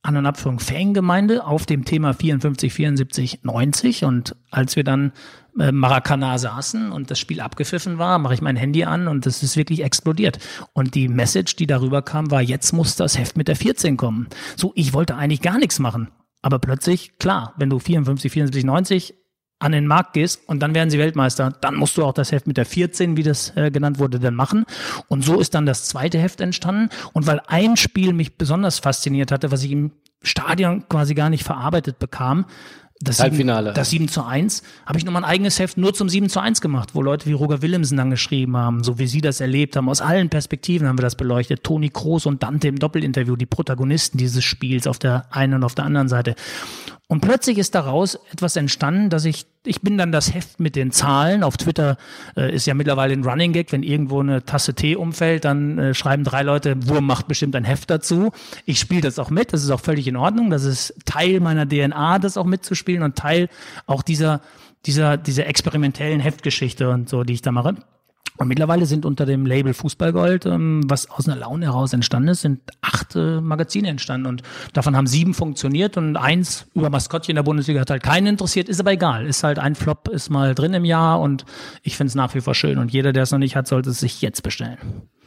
an 0.02 0.16
und 0.16 0.26
Abführung 0.26 0.60
Fangemeinde 0.60 1.44
auf 1.44 1.66
dem 1.66 1.84
Thema 1.84 2.14
54, 2.14 2.72
74, 2.72 3.40
90. 3.42 4.04
Und 4.04 4.36
als 4.50 4.76
wir 4.76 4.84
dann 4.84 5.12
Maracana 5.58 6.38
saßen 6.38 6.92
und 6.92 7.10
das 7.10 7.18
Spiel 7.18 7.40
abgepfiffen 7.40 7.98
war, 7.98 8.18
mache 8.18 8.34
ich 8.34 8.40
mein 8.40 8.56
Handy 8.56 8.84
an 8.84 9.08
und 9.08 9.26
es 9.26 9.42
ist 9.42 9.56
wirklich 9.56 9.82
explodiert. 9.82 10.38
Und 10.72 10.94
die 10.94 11.08
Message, 11.08 11.56
die 11.56 11.66
darüber 11.66 12.02
kam, 12.02 12.30
war, 12.30 12.40
jetzt 12.40 12.72
muss 12.72 12.96
das 12.96 13.18
Heft 13.18 13.36
mit 13.36 13.48
der 13.48 13.56
14 13.56 13.96
kommen. 13.96 14.28
So, 14.56 14.72
ich 14.74 14.92
wollte 14.92 15.16
eigentlich 15.16 15.42
gar 15.42 15.58
nichts 15.58 15.78
machen. 15.78 16.08
Aber 16.42 16.58
plötzlich, 16.60 17.18
klar, 17.18 17.54
wenn 17.56 17.70
du 17.70 17.78
54, 17.78 18.30
74, 18.30 18.64
90 18.64 19.14
an 19.58 19.72
den 19.72 19.86
Markt 19.86 20.12
gehst 20.12 20.40
und 20.46 20.60
dann 20.60 20.74
werden 20.74 20.90
sie 20.90 20.98
Weltmeister, 20.98 21.52
dann 21.60 21.74
musst 21.74 21.96
du 21.96 22.04
auch 22.04 22.12
das 22.12 22.30
Heft 22.30 22.46
mit 22.46 22.56
der 22.56 22.66
14, 22.66 23.16
wie 23.16 23.24
das 23.24 23.56
äh, 23.56 23.72
genannt 23.72 23.98
wurde, 23.98 24.20
dann 24.20 24.34
machen. 24.34 24.64
Und 25.08 25.24
so 25.24 25.40
ist 25.40 25.54
dann 25.54 25.66
das 25.66 25.86
zweite 25.88 26.18
Heft 26.18 26.40
entstanden. 26.40 26.90
Und 27.12 27.26
weil 27.26 27.40
ein 27.48 27.76
Spiel 27.76 28.12
mich 28.12 28.36
besonders 28.38 28.78
fasziniert 28.78 29.32
hatte, 29.32 29.50
was 29.50 29.64
ich 29.64 29.72
im 29.72 29.90
Stadion 30.22 30.88
quasi 30.88 31.14
gar 31.14 31.30
nicht 31.30 31.44
verarbeitet 31.44 31.98
bekam, 31.98 32.46
das 33.00 33.20
Halbfinale. 33.20 33.70
7, 33.70 33.74
das 33.74 33.90
7 33.90 34.08
zu 34.08 34.24
1, 34.24 34.62
habe 34.86 34.98
ich 34.98 35.04
nochmal 35.04 35.24
ein 35.24 35.30
eigenes 35.30 35.58
Heft 35.58 35.78
nur 35.78 35.94
zum 35.94 36.08
7 36.08 36.28
zu 36.28 36.40
1 36.40 36.60
gemacht, 36.60 36.94
wo 36.94 37.02
Leute 37.02 37.26
wie 37.26 37.32
Roger 37.32 37.62
Willemsen 37.62 37.96
dann 37.96 38.10
geschrieben 38.10 38.56
haben, 38.56 38.82
so 38.82 38.98
wie 38.98 39.06
sie 39.06 39.20
das 39.20 39.40
erlebt 39.40 39.76
haben. 39.76 39.88
Aus 39.88 40.00
allen 40.00 40.28
Perspektiven 40.28 40.88
haben 40.88 40.98
wir 40.98 41.02
das 41.02 41.14
beleuchtet. 41.14 41.62
Toni 41.62 41.90
Kroos 41.90 42.26
und 42.26 42.42
Dante 42.42 42.68
im 42.68 42.78
Doppelinterview, 42.78 43.36
die 43.36 43.46
Protagonisten 43.46 44.18
dieses 44.18 44.44
Spiels 44.44 44.86
auf 44.86 44.98
der 44.98 45.26
einen 45.30 45.54
und 45.54 45.64
auf 45.64 45.74
der 45.74 45.84
anderen 45.84 46.08
Seite. 46.08 46.34
Und 47.10 47.22
plötzlich 47.22 47.56
ist 47.56 47.74
daraus 47.74 48.16
etwas 48.30 48.54
entstanden, 48.56 49.08
dass 49.08 49.24
ich, 49.24 49.46
ich 49.64 49.80
bin 49.80 49.96
dann 49.96 50.12
das 50.12 50.34
Heft 50.34 50.60
mit 50.60 50.76
den 50.76 50.90
Zahlen. 50.90 51.42
Auf 51.42 51.56
Twitter 51.56 51.96
äh, 52.36 52.54
ist 52.54 52.66
ja 52.66 52.74
mittlerweile 52.74 53.14
ein 53.14 53.24
Running 53.24 53.54
Gag, 53.54 53.72
wenn 53.72 53.82
irgendwo 53.82 54.20
eine 54.20 54.44
Tasse 54.44 54.74
Tee 54.74 54.94
umfällt, 54.94 55.46
dann 55.46 55.78
äh, 55.78 55.94
schreiben 55.94 56.22
drei 56.22 56.42
Leute, 56.42 56.86
Wurm 56.86 57.06
macht 57.06 57.26
bestimmt 57.26 57.56
ein 57.56 57.64
Heft 57.64 57.88
dazu. 57.88 58.30
Ich 58.66 58.78
spiele 58.78 59.00
das 59.00 59.18
auch 59.18 59.30
mit, 59.30 59.54
das 59.54 59.64
ist 59.64 59.70
auch 59.70 59.80
völlig 59.80 60.06
in 60.06 60.16
Ordnung. 60.16 60.50
Das 60.50 60.64
ist 60.64 60.94
Teil 61.06 61.40
meiner 61.40 61.66
DNA, 61.66 62.18
das 62.18 62.36
auch 62.36 62.44
mitzuspielen 62.44 63.02
und 63.02 63.16
Teil 63.16 63.48
auch 63.86 64.02
dieser, 64.02 64.42
dieser, 64.84 65.16
dieser 65.16 65.46
experimentellen 65.46 66.20
Heftgeschichte 66.20 66.90
und 66.90 67.08
so, 67.08 67.24
die 67.24 67.32
ich 67.32 67.42
da 67.42 67.52
mache. 67.52 67.76
Und 68.38 68.46
mittlerweile 68.46 68.86
sind 68.86 69.04
unter 69.04 69.26
dem 69.26 69.46
Label 69.46 69.74
Fußballgold, 69.74 70.46
ähm, 70.46 70.82
was 70.86 71.10
aus 71.10 71.28
einer 71.28 71.36
Laune 71.36 71.66
heraus 71.66 71.92
entstanden 71.92 72.28
ist, 72.28 72.42
sind 72.42 72.60
acht 72.80 73.16
äh, 73.16 73.40
Magazine 73.40 73.88
entstanden. 73.88 74.26
Und 74.26 74.42
davon 74.72 74.96
haben 74.96 75.08
sieben 75.08 75.34
funktioniert 75.34 75.96
und 75.96 76.16
eins 76.16 76.66
über 76.74 76.88
Maskottchen 76.88 77.32
in 77.32 77.36
der 77.36 77.42
Bundesliga 77.42 77.80
hat 77.80 77.90
halt 77.90 78.02
keinen 78.04 78.28
interessiert, 78.28 78.68
ist 78.68 78.80
aber 78.80 78.92
egal. 78.92 79.26
Ist 79.26 79.42
halt 79.42 79.58
ein 79.58 79.74
Flop, 79.74 80.08
ist 80.08 80.30
mal 80.30 80.54
drin 80.54 80.72
im 80.72 80.84
Jahr 80.84 81.20
und 81.20 81.44
ich 81.82 81.96
finde 81.96 82.08
es 82.08 82.14
nach 82.14 82.34
wie 82.34 82.40
vor 82.40 82.54
schön. 82.54 82.78
Und 82.78 82.92
jeder, 82.92 83.12
der 83.12 83.24
es 83.24 83.32
noch 83.32 83.38
nicht 83.38 83.56
hat, 83.56 83.66
sollte 83.66 83.90
es 83.90 83.98
sich 83.98 84.22
jetzt 84.22 84.42
bestellen. 84.42 84.78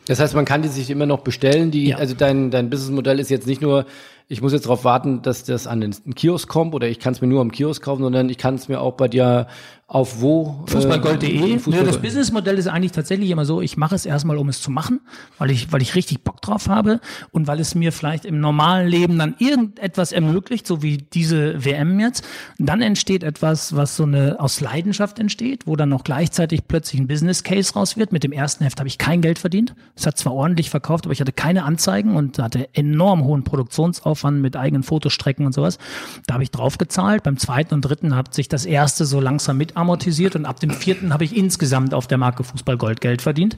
Das 0.08 0.20
heißt, 0.20 0.34
man 0.34 0.46
kann 0.46 0.62
die 0.62 0.68
sich 0.68 0.90
immer 0.90 1.06
noch 1.06 1.22
bestellen. 1.22 1.72
Die, 1.72 1.90
ja. 1.90 1.98
Also 1.98 2.16
dein, 2.16 2.50
dein 2.50 2.70
Businessmodell 2.70 3.20
ist 3.20 3.30
jetzt 3.30 3.46
nicht 3.46 3.62
nur, 3.62 3.86
ich 4.28 4.42
muss 4.42 4.52
jetzt 4.52 4.66
darauf 4.66 4.84
warten, 4.84 5.22
dass 5.22 5.44
das 5.44 5.68
an 5.68 5.82
den 5.82 5.94
Kiosk 6.16 6.50
kommt 6.50 6.74
oder 6.74 6.88
ich 6.88 7.00
kann 7.00 7.14
es 7.14 7.22
mir 7.22 7.28
nur 7.28 7.42
am 7.42 7.52
Kiosk 7.52 7.84
kaufen, 7.84 8.04
sondern 8.04 8.30
ich 8.30 8.38
kann 8.38 8.56
es 8.56 8.68
mir 8.68 8.82
auch 8.82 8.94
bei 8.94 9.08
dir 9.08 9.48
auf 9.92 10.22
wo? 10.22 10.64
Fußballgold.de. 10.68 11.56
Äh, 11.56 11.60
Fußball 11.60 11.84
das 11.84 12.02
Businessmodell 12.02 12.58
ist 12.58 12.68
eigentlich 12.68 12.94
tatsächlich 12.94 13.30
immer 13.30 13.44
so, 13.44 13.60
ich 13.60 13.76
mache 13.76 13.94
es 13.94 14.06
erstmal, 14.06 14.38
um 14.38 14.48
es 14.48 14.62
zu 14.62 14.72
machen, 14.72 15.02
weil 15.38 15.52
ich, 15.52 15.74
weil 15.74 15.82
ich 15.82 15.96
richtig 15.96 16.24
Bock 16.24 16.42
drauf 16.42 16.70
habe 16.70 17.02
und 17.32 17.48
weil 17.48 17.60
es 17.60 17.76
mir 17.76 17.92
vielleicht 17.92 18.24
im 18.24 18.40
normalen 18.40 18.88
Leben 18.88 19.20
dann 19.20 19.36
irgendetwas 19.38 20.14
ermöglicht, 20.14 20.66
so 20.66 20.82
wie 20.82 20.96
diese 20.96 21.66
WM 21.66 22.00
jetzt. 22.00 22.24
Dann 22.58 22.82
entsteht 22.82 23.22
etwas, 23.22 23.76
was 23.76 23.98
so 23.98 24.04
eine 24.04 24.40
aus 24.40 24.62
Leidenschaft 24.62 25.20
entsteht, 25.20 25.68
wo 25.68 25.76
dann 25.76 25.90
noch 25.90 26.06
gleichzeitig 26.06 26.70
plötzlich 26.70 27.02
ein 27.02 27.08
Business 27.08 27.44
Case 27.44 27.74
raus 27.74 27.98
wird. 27.98 28.14
Mit 28.14 28.24
dem 28.24 28.32
ersten 28.32 28.64
Heft 28.64 28.80
habe 28.80 28.88
ich 28.88 28.98
kein 28.98 29.20
Geld 29.20 29.40
verdient. 29.40 29.76
Es 29.98 30.06
hat 30.06 30.18
zwar 30.18 30.32
ordentlich 30.32 30.70
verkauft, 30.70 31.06
aber 31.06 31.12
ich 31.12 31.20
hatte 31.20 31.34
keine 31.34 31.66
Anzeigen 31.66 32.16
und 32.16 32.40
hatte 32.40 32.70
enorm 32.72 33.26
hohen 33.26 33.44
Produktionsaufwand 33.44 34.42
mit 34.42 34.56
eigenen 34.56 34.84
Fotostrecken 34.84 35.46
und 35.46 35.52
sowas. 35.52 35.80
Da 36.28 36.36
habe 36.36 36.44
ich 36.44 36.52
drauf 36.52 36.78
gezahlt. 36.78 37.24
Beim 37.24 37.36
zweiten 37.36 37.74
und 37.74 37.82
dritten 37.82 38.16
hat 38.16 38.34
sich 38.34 38.48
das 38.48 38.66
erste 38.66 39.04
so 39.04 39.20
langsam 39.20 39.58
mit 39.58 39.81
amortisiert 39.82 40.36
und 40.36 40.46
ab 40.46 40.60
dem 40.60 40.72
vierten 40.72 41.14
habe 41.14 41.24
ich 41.24 41.36
insgesamt 41.36 41.94
auf 41.94 42.08
der 42.08 42.18
Marke 42.18 42.44
Fußball 42.44 42.78
Gold 42.78 43.02
Geld 43.02 43.22
verdient. 43.22 43.58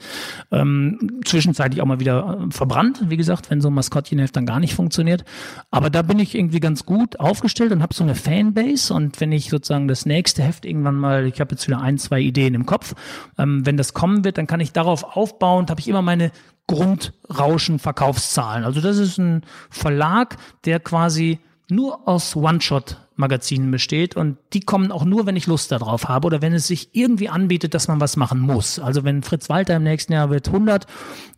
Ähm, 0.51 1.21
zwischenzeitlich 1.26 1.82
auch 1.82 1.86
mal 1.86 1.99
wieder 1.99 2.39
äh, 2.47 2.51
verbrannt, 2.51 3.03
wie 3.09 3.17
gesagt, 3.17 3.49
wenn 3.49 3.61
so 3.61 3.69
ein 3.69 3.74
Maskottchenheft 3.74 4.36
dann 4.36 4.45
gar 4.45 4.59
nicht 4.59 4.74
funktioniert. 4.74 5.24
Aber 5.71 5.89
da 5.89 6.01
bin 6.01 6.19
ich 6.19 6.36
irgendwie 6.36 6.59
ganz 6.59 6.86
gut 6.86 7.19
aufgestellt 7.19 7.71
und 7.71 7.82
habe 7.82 7.93
so 7.93 8.03
eine 8.03 8.15
Fanbase 8.15 8.93
und 8.93 9.21
wenn 9.21 9.32
ich 9.32 9.49
sozusagen 9.49 9.88
das 9.88 10.05
nächste 10.05 10.43
Heft 10.43 10.65
irgendwann 10.65 10.95
mal, 10.95 11.26
ich 11.28 11.39
habe 11.39 11.51
jetzt 11.51 11.67
wieder 11.67 11.82
ein, 11.82 11.97
zwei 11.97 12.19
Ideen 12.19 12.55
im 12.55 12.65
Kopf, 12.65 12.95
ähm, 13.38 13.65
wenn 13.65 13.78
das 13.78 13.93
kommen 13.93 14.24
wird, 14.24 14.38
dann 14.38 14.47
kann 14.47 14.59
ich 14.59 14.71
darauf 14.71 15.15
aufbauen, 15.15 15.67
habe 15.69 15.80
ich 15.80 15.88
immer 15.88 16.01
meine 16.01 16.32
Grundrauschen 16.67 17.80
Verkaufszahlen. 17.80 18.63
Also 18.63 18.80
das 18.80 18.97
ist 18.97 19.17
ein 19.17 19.43
Verlag, 19.69 20.38
der 20.65 20.80
quasi 20.80 21.39
nur 21.69 22.07
aus 22.07 22.36
One-Shot 22.36 22.97
Magazinen 23.16 23.70
besteht 23.72 24.16
und 24.16 24.38
die 24.53 24.61
kommen 24.61 24.91
auch 24.91 25.05
nur, 25.05 25.26
wenn 25.26 25.36
ich 25.36 25.47
Lust 25.47 25.72
darauf 25.72 26.07
habe 26.07 26.26
oder 26.26 26.41
wenn 26.41 26.53
es 26.53 26.68
sich 26.68 26.89
irgendwie 26.93 27.30
anbietet, 27.30 27.74
dass 27.74 27.88
man 27.88 27.99
was 27.99 28.18
machen 28.18 28.39
muss. 28.39 28.80
Also 28.80 29.03
wenn 29.03 29.24
Fritz 29.24 29.49
Walter 29.49 29.76
im 29.76 29.84
nächsten 29.84 30.14
Jahr 30.14 30.30
wird 30.30 30.47
100, 30.47 30.88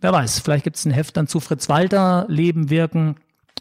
wer 0.01 0.13
weiß, 0.13 0.39
vielleicht 0.39 0.63
gibt 0.63 0.77
es 0.77 0.85
ein 0.85 0.91
Heft 0.91 1.17
dann 1.17 1.27
zu 1.27 1.39
Fritz 1.39 1.67
Walter, 1.67 2.25
Leben, 2.29 2.69
Wirken, 2.69 3.15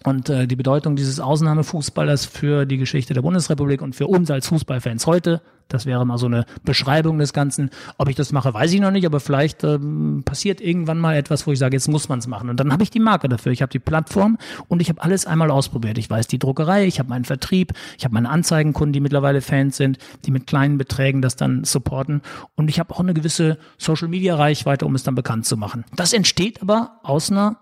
und 0.04 0.28
äh, 0.28 0.46
die 0.46 0.56
Bedeutung 0.56 0.96
dieses 0.96 1.18
Ausnahmefußballers 1.18 2.26
für 2.26 2.66
die 2.66 2.76
Geschichte 2.76 3.14
der 3.14 3.22
Bundesrepublik 3.22 3.80
und 3.82 3.96
für 3.96 4.06
uns 4.06 4.30
als 4.30 4.48
Fußballfans 4.48 5.06
heute, 5.06 5.40
das 5.68 5.86
wäre 5.86 6.04
mal 6.04 6.18
so 6.18 6.26
eine 6.26 6.44
Beschreibung 6.62 7.18
des 7.18 7.32
Ganzen. 7.32 7.70
Ob 7.96 8.08
ich 8.08 8.16
das 8.16 8.32
mache, 8.32 8.52
weiß 8.52 8.72
ich 8.72 8.80
noch 8.80 8.90
nicht, 8.90 9.06
aber 9.06 9.18
vielleicht 9.18 9.64
ähm, 9.64 10.22
passiert 10.24 10.60
irgendwann 10.60 10.98
mal 10.98 11.16
etwas, 11.16 11.46
wo 11.46 11.52
ich 11.52 11.58
sage, 11.58 11.74
jetzt 11.74 11.88
muss 11.88 12.08
man 12.08 12.18
es 12.18 12.26
machen. 12.26 12.50
Und 12.50 12.60
dann 12.60 12.70
habe 12.70 12.82
ich 12.82 12.90
die 12.90 13.00
Marke 13.00 13.30
dafür. 13.30 13.50
Ich 13.50 13.62
habe 13.62 13.72
die 13.72 13.78
Plattform 13.78 14.36
und 14.68 14.82
ich 14.82 14.90
habe 14.90 15.02
alles 15.02 15.26
einmal 15.26 15.50
ausprobiert. 15.50 15.96
Ich 15.96 16.10
weiß 16.10 16.26
die 16.26 16.38
Druckerei, 16.38 16.86
ich 16.86 16.98
habe 16.98 17.08
meinen 17.08 17.24
Vertrieb, 17.24 17.72
ich 17.96 18.04
habe 18.04 18.12
meine 18.14 18.28
Anzeigenkunden, 18.28 18.92
die 18.92 19.00
mittlerweile 19.00 19.40
Fans 19.40 19.78
sind, 19.78 19.98
die 20.26 20.30
mit 20.30 20.46
kleinen 20.46 20.76
Beträgen 20.76 21.22
das 21.22 21.36
dann 21.36 21.64
supporten. 21.64 22.20
Und 22.56 22.68
ich 22.68 22.78
habe 22.78 22.94
auch 22.94 23.00
eine 23.00 23.14
gewisse 23.14 23.56
Social-Media-Reichweite, 23.78 24.84
um 24.84 24.94
es 24.94 25.02
dann 25.02 25.14
bekannt 25.14 25.46
zu 25.46 25.56
machen. 25.56 25.84
Das 25.96 26.12
entsteht 26.12 26.60
aber 26.60 27.00
aus 27.02 27.30
einer 27.30 27.56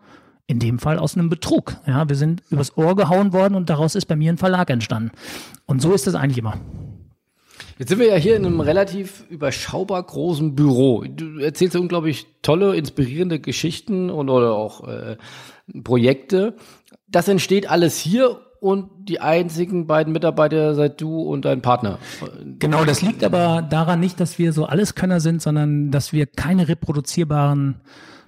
in 0.46 0.58
dem 0.58 0.78
Fall 0.78 0.98
aus 0.98 1.16
einem 1.16 1.28
Betrug. 1.28 1.76
Ja, 1.86 2.08
wir 2.08 2.16
sind 2.16 2.42
übers 2.50 2.76
Ohr 2.76 2.96
gehauen 2.96 3.32
worden 3.32 3.54
und 3.54 3.70
daraus 3.70 3.94
ist 3.94 4.06
bei 4.06 4.16
mir 4.16 4.32
ein 4.32 4.38
Verlag 4.38 4.70
entstanden. 4.70 5.12
Und 5.66 5.80
so 5.80 5.92
ist 5.92 6.06
das 6.06 6.14
eigentlich 6.14 6.38
immer. 6.38 6.58
Jetzt 7.78 7.88
sind 7.88 7.98
wir 7.98 8.08
ja 8.08 8.16
hier 8.16 8.36
in 8.36 8.44
einem 8.44 8.60
relativ 8.60 9.24
überschaubar 9.28 10.02
großen 10.02 10.54
Büro. 10.54 11.04
Du 11.04 11.38
erzählst 11.38 11.74
unglaublich 11.76 12.26
tolle, 12.42 12.76
inspirierende 12.76 13.40
Geschichten 13.40 14.10
und 14.10 14.28
oder 14.28 14.54
auch 14.54 14.86
äh, 14.86 15.16
Projekte. 15.82 16.54
Das 17.08 17.28
entsteht 17.28 17.70
alles 17.70 17.98
hier 17.98 18.40
und 18.60 18.90
die 19.08 19.20
einzigen 19.20 19.86
beiden 19.88 20.12
Mitarbeiter 20.12 20.74
seid 20.74 21.00
du 21.00 21.22
und 21.22 21.44
dein 21.44 21.62
Partner. 21.62 21.98
Genau, 22.60 22.84
das 22.84 23.02
liegt 23.02 23.24
aber 23.24 23.62
daran 23.62 23.98
nicht, 23.98 24.20
dass 24.20 24.38
wir 24.38 24.52
so 24.52 24.66
Alleskönner 24.66 25.18
sind, 25.18 25.42
sondern 25.42 25.90
dass 25.90 26.12
wir 26.12 26.26
keine 26.26 26.68
reproduzierbaren 26.68 27.80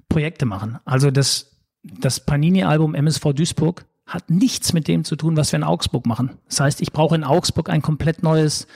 Projekte 0.08 0.46
machen. 0.46 0.78
Also 0.84 1.12
das 1.12 1.53
das 1.84 2.20
Panini-Album 2.20 2.94
MSV 2.94 3.32
Duisburg 3.34 3.86
hat 4.06 4.30
nichts 4.30 4.72
mit 4.72 4.88
dem 4.88 5.04
zu 5.04 5.16
tun, 5.16 5.36
was 5.36 5.52
wir 5.52 5.58
in 5.58 5.64
Augsburg 5.64 6.06
machen. 6.06 6.38
Das 6.48 6.60
heißt, 6.60 6.80
ich 6.80 6.92
brauche 6.92 7.14
in 7.14 7.24
Augsburg 7.24 7.70
ein 7.70 7.82
komplett 7.82 8.22
neues 8.22 8.66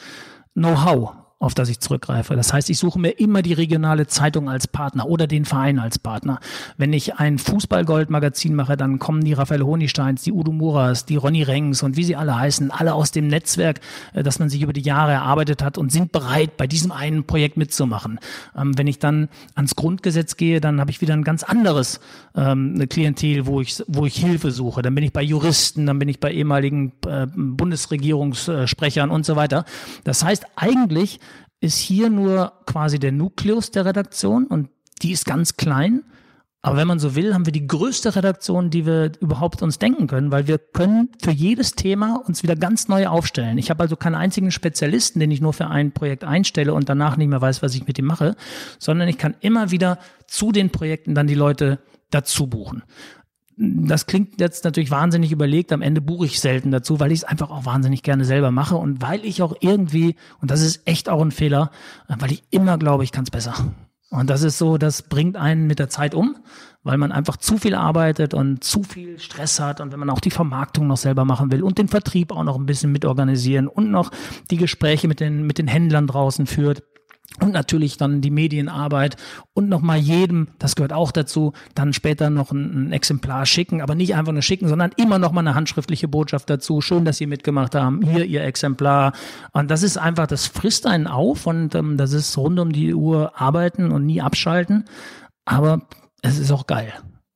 Know-how 0.55 1.13
auf 1.41 1.55
das 1.55 1.69
ich 1.69 1.79
zurückgreife. 1.79 2.35
Das 2.35 2.53
heißt, 2.53 2.69
ich 2.69 2.79
suche 2.79 2.99
mir 2.99 3.11
immer 3.11 3.43
die 3.43 3.53
regionale 3.53 4.09
Zeitung 4.09 4.51
als 4.51 4.67
Partner 4.67 5.07
oder 5.07 5.29
den 5.29 5.45
Verein 5.45 5.79
als 5.79 5.99
Partner. 5.99 6.41
Wenn 6.77 6.93
ich 6.93 7.15
ein 7.15 7.39
Fußballgold-Magazin 7.39 8.55
mache, 8.55 8.77
dann 8.77 8.99
kommen 8.99 9.23
die 9.23 9.35
Raphael 9.35 9.63
Honigsteins, 9.63 10.23
die 10.23 10.33
Udo 10.33 10.51
Muras, 10.51 11.05
die 11.05 11.15
Ronny 11.15 11.45
Rengs 11.45 11.85
und 11.85 11.97
wie 11.97 12.03
sie 12.03 12.17
alle 12.17 12.37
heißen, 12.37 12.73
alle 12.73 12.95
aus 12.95 13.13
dem 13.13 13.29
Netzwerk, 13.29 13.81
äh, 14.15 14.25
das 14.25 14.41
man 14.41 14.49
sich 14.49 14.63
über 14.63 14.73
die 14.73 14.81
Jahre 14.81 15.13
erarbeitet 15.13 15.63
hat 15.63 15.79
und 15.79 15.93
sind 15.93 16.11
bereit, 16.11 16.57
bei 16.57 16.67
diesem 16.67 16.91
einen 16.91 17.25
Projekt 17.25 17.57
mitzumachen. 17.57 18.19
Ähm, 18.57 18.77
wenn 18.77 18.89
ich 18.89 18.99
dann 18.99 19.29
ans 19.55 19.77
Grundgesetz 19.77 20.37
gehe, 20.37 20.61
dann 20.61 20.81
habe 20.81 20.91
ich 20.91 21.01
wieder 21.01 21.15
ein 21.15 21.23
ganz 21.23 21.45
anderes 21.45 22.01
ähm, 22.35 22.85
Klientel, 22.89 23.47
wo 23.47 23.61
ich, 23.61 23.85
wo 23.87 24.07
ich 24.07 24.17
Hilfe 24.17 24.51
suche. 24.51 24.83
Dann 24.83 24.95
bin 24.97 25.05
ich 25.05 25.13
bei 25.13 25.23
Juristen, 25.23 25.87
dann 25.87 26.01
bin 26.01 26.09
ich 26.09 26.19
bei 26.19 26.33
ehemaligen 26.33 26.93
äh, 27.07 27.29
Bundesregierungssprechern 27.33 29.11
und 29.11 29.25
so 29.25 29.37
weiter. 29.37 29.65
Das 30.03 30.25
heißt, 30.25 30.45
eigentlich 30.57 31.21
ist 31.61 31.79
hier 31.79 32.11
nur 32.11 32.53
quasi 32.67 32.99
der 32.99 33.13
Nukleus 33.13 33.71
der 33.71 33.85
Redaktion 33.85 34.47
und 34.47 34.69
die 35.03 35.13
ist 35.13 35.25
ganz 35.25 35.57
klein. 35.57 36.05
Aber 36.61 36.77
wenn 36.77 36.89
man 36.89 36.99
so 36.99 37.15
will, 37.15 37.35
haben 37.35 37.47
wir 37.47 37.53
die 37.53 37.69
größte 37.69 38.17
Redaktion, 38.17 38.71
die 38.71 38.85
wir 38.85 39.13
überhaupt 39.21 39.63
uns 39.63 39.79
denken 39.79 40.09
können, 40.09 40.33
weil 40.33 40.49
wir 40.49 40.59
können 40.59 41.11
für 41.23 41.31
jedes 41.31 41.73
Thema 41.73 42.17
uns 42.27 42.43
wieder 42.43 42.57
ganz 42.57 42.89
neu 42.89 43.07
aufstellen. 43.07 43.59
Ich 43.59 43.71
habe 43.71 43.85
also 43.85 43.95
keinen 43.95 44.17
einzigen 44.17 44.51
Spezialisten, 44.51 45.21
den 45.21 45.31
ich 45.31 45.41
nur 45.41 45.53
für 45.53 45.69
ein 45.69 45.93
Projekt 45.93 46.25
einstelle 46.25 46.75
und 46.75 46.89
danach 46.89 47.17
nicht 47.17 47.29
mehr 47.29 47.41
weiß, 47.41 47.63
was 47.63 47.75
ich 47.75 47.87
mit 47.87 47.99
ihm 47.99 48.07
mache, 48.07 48.35
sondern 48.81 49.09
ich 49.09 49.19
kann 49.19 49.37
immer 49.41 49.71
wieder 49.71 49.99
zu 50.27 50.51
den 50.51 50.71
Projekten 50.71 51.15
dann 51.15 51.29
die 51.29 51.35
Leute 51.35 51.79
dazu 52.11 52.49
buchen 52.49 52.83
das 53.61 54.07
klingt 54.07 54.41
jetzt 54.41 54.65
natürlich 54.65 54.93
wahnsinnig 54.93 55.33
überlegt. 55.33 55.73
Am 55.73 55.83
Ende 55.83 56.01
buche 56.01 56.27
ich 56.27 56.41
selten 56.41 56.71
dazu, 56.71 57.01
weil 57.01 57.11
ich 57.11 57.21
es 57.21 57.25
einfach 57.25 57.51
auch 57.51 57.65
wahnsinnig 57.65 58.05
gerne 58.05 58.25
selber 58.25 58.53
mache 58.53 58.77
und 58.77 59.03
weil 59.03 59.25
ich 59.25 59.43
auch 59.43 59.55
irgendwie, 59.61 60.15
und 60.41 60.53
das 60.53 60.61
ist 60.61 60.87
echt 60.87 61.09
auch 61.09 61.21
ein 61.21 61.33
Fehler, 61.33 61.73
weil 62.07 62.31
ich 62.31 62.45
immer 62.51 62.79
glaube, 62.79 63.03
ich 63.03 63.11
kann 63.11 63.25
es 63.25 63.31
besser. 63.31 63.55
Und 64.11 64.31
das 64.31 64.43
ist 64.43 64.59
so, 64.59 64.79
das 64.79 65.03
bringt 65.03 65.37
einen 65.37 65.67
mit 65.67 65.81
der 65.81 65.89
Zeit 65.89 66.15
um, 66.15 66.37
weil 66.85 66.99
man 66.99 67.11
einfach 67.11 67.37
zu 67.37 67.59
viel 67.59 67.75
arbeitet 67.75 68.33
und 68.33 68.63
zu 68.63 68.85
viel 68.85 69.19
Stress 69.19 69.59
hat 69.59 69.81
und 69.81 69.93
wenn 69.93 69.99
man 69.99 70.09
auch 70.09 70.21
die 70.21 70.31
Vermarktung 70.31 70.87
noch 70.87 70.97
selber 70.97 71.25
machen 71.25 71.51
will 71.51 71.63
und 71.63 71.79
den 71.79 71.89
Vertrieb 71.89 72.31
auch 72.33 72.45
noch 72.45 72.57
ein 72.57 72.65
bisschen 72.65 72.93
mitorganisieren 72.93 73.67
und 73.67 73.91
noch 73.91 74.13
die 74.51 74.57
Gespräche 74.57 75.09
mit 75.09 75.19
den, 75.21 75.47
mit 75.47 75.59
den 75.59 75.67
Händlern 75.67 76.07
draußen 76.07 76.47
führt, 76.47 76.85
und 77.41 77.53
natürlich 77.53 77.97
dann 77.99 78.21
die 78.21 78.31
Medienarbeit 78.31 79.17
und 79.53 79.69
nochmal 79.69 79.99
jedem, 79.99 80.49
das 80.59 80.75
gehört 80.75 80.93
auch 80.93 81.13
dazu, 81.13 81.53
dann 81.75 81.93
später 81.93 82.31
noch 82.31 82.51
ein, 82.51 82.89
ein, 82.89 82.93
Exemplar 82.93 83.47
schicken, 83.47 83.81
aber 83.81 83.95
nicht 83.95 84.17
einfach 84.17 84.33
nur 84.33 84.43
schicken, 84.43 84.67
sondern 84.67 84.91
immer 84.97 85.19
nochmal 85.19 85.47
eine 85.47 85.55
handschriftliche 85.55 86.09
Botschaft 86.09 86.51
dazu. 86.51 86.81
Schön, 86.81 87.05
dass 87.05 87.19
Sie 87.19 87.27
mitgemacht 87.27 87.75
haben. 87.75 88.03
Hier 88.03 88.25
Ihr 88.25 88.43
Exemplar. 88.43 89.13
Und 89.53 89.71
das 89.71 89.83
ist 89.83 89.99
einfach, 89.99 90.27
das 90.27 90.47
frisst 90.47 90.87
einen 90.87 91.07
auf 91.07 91.47
und 91.47 91.75
ähm, 91.75 91.97
das 91.97 92.13
ist 92.13 92.37
rund 92.39 92.59
um 92.59 92.73
die 92.73 92.95
Uhr 92.95 93.41
arbeiten 93.41 93.93
und 93.93 94.07
nie 94.07 94.21
abschalten. 94.21 94.87
Aber 95.45 95.83
es 96.23 96.39
ist 96.39 96.51
auch 96.51 96.67
geil. 96.67 96.93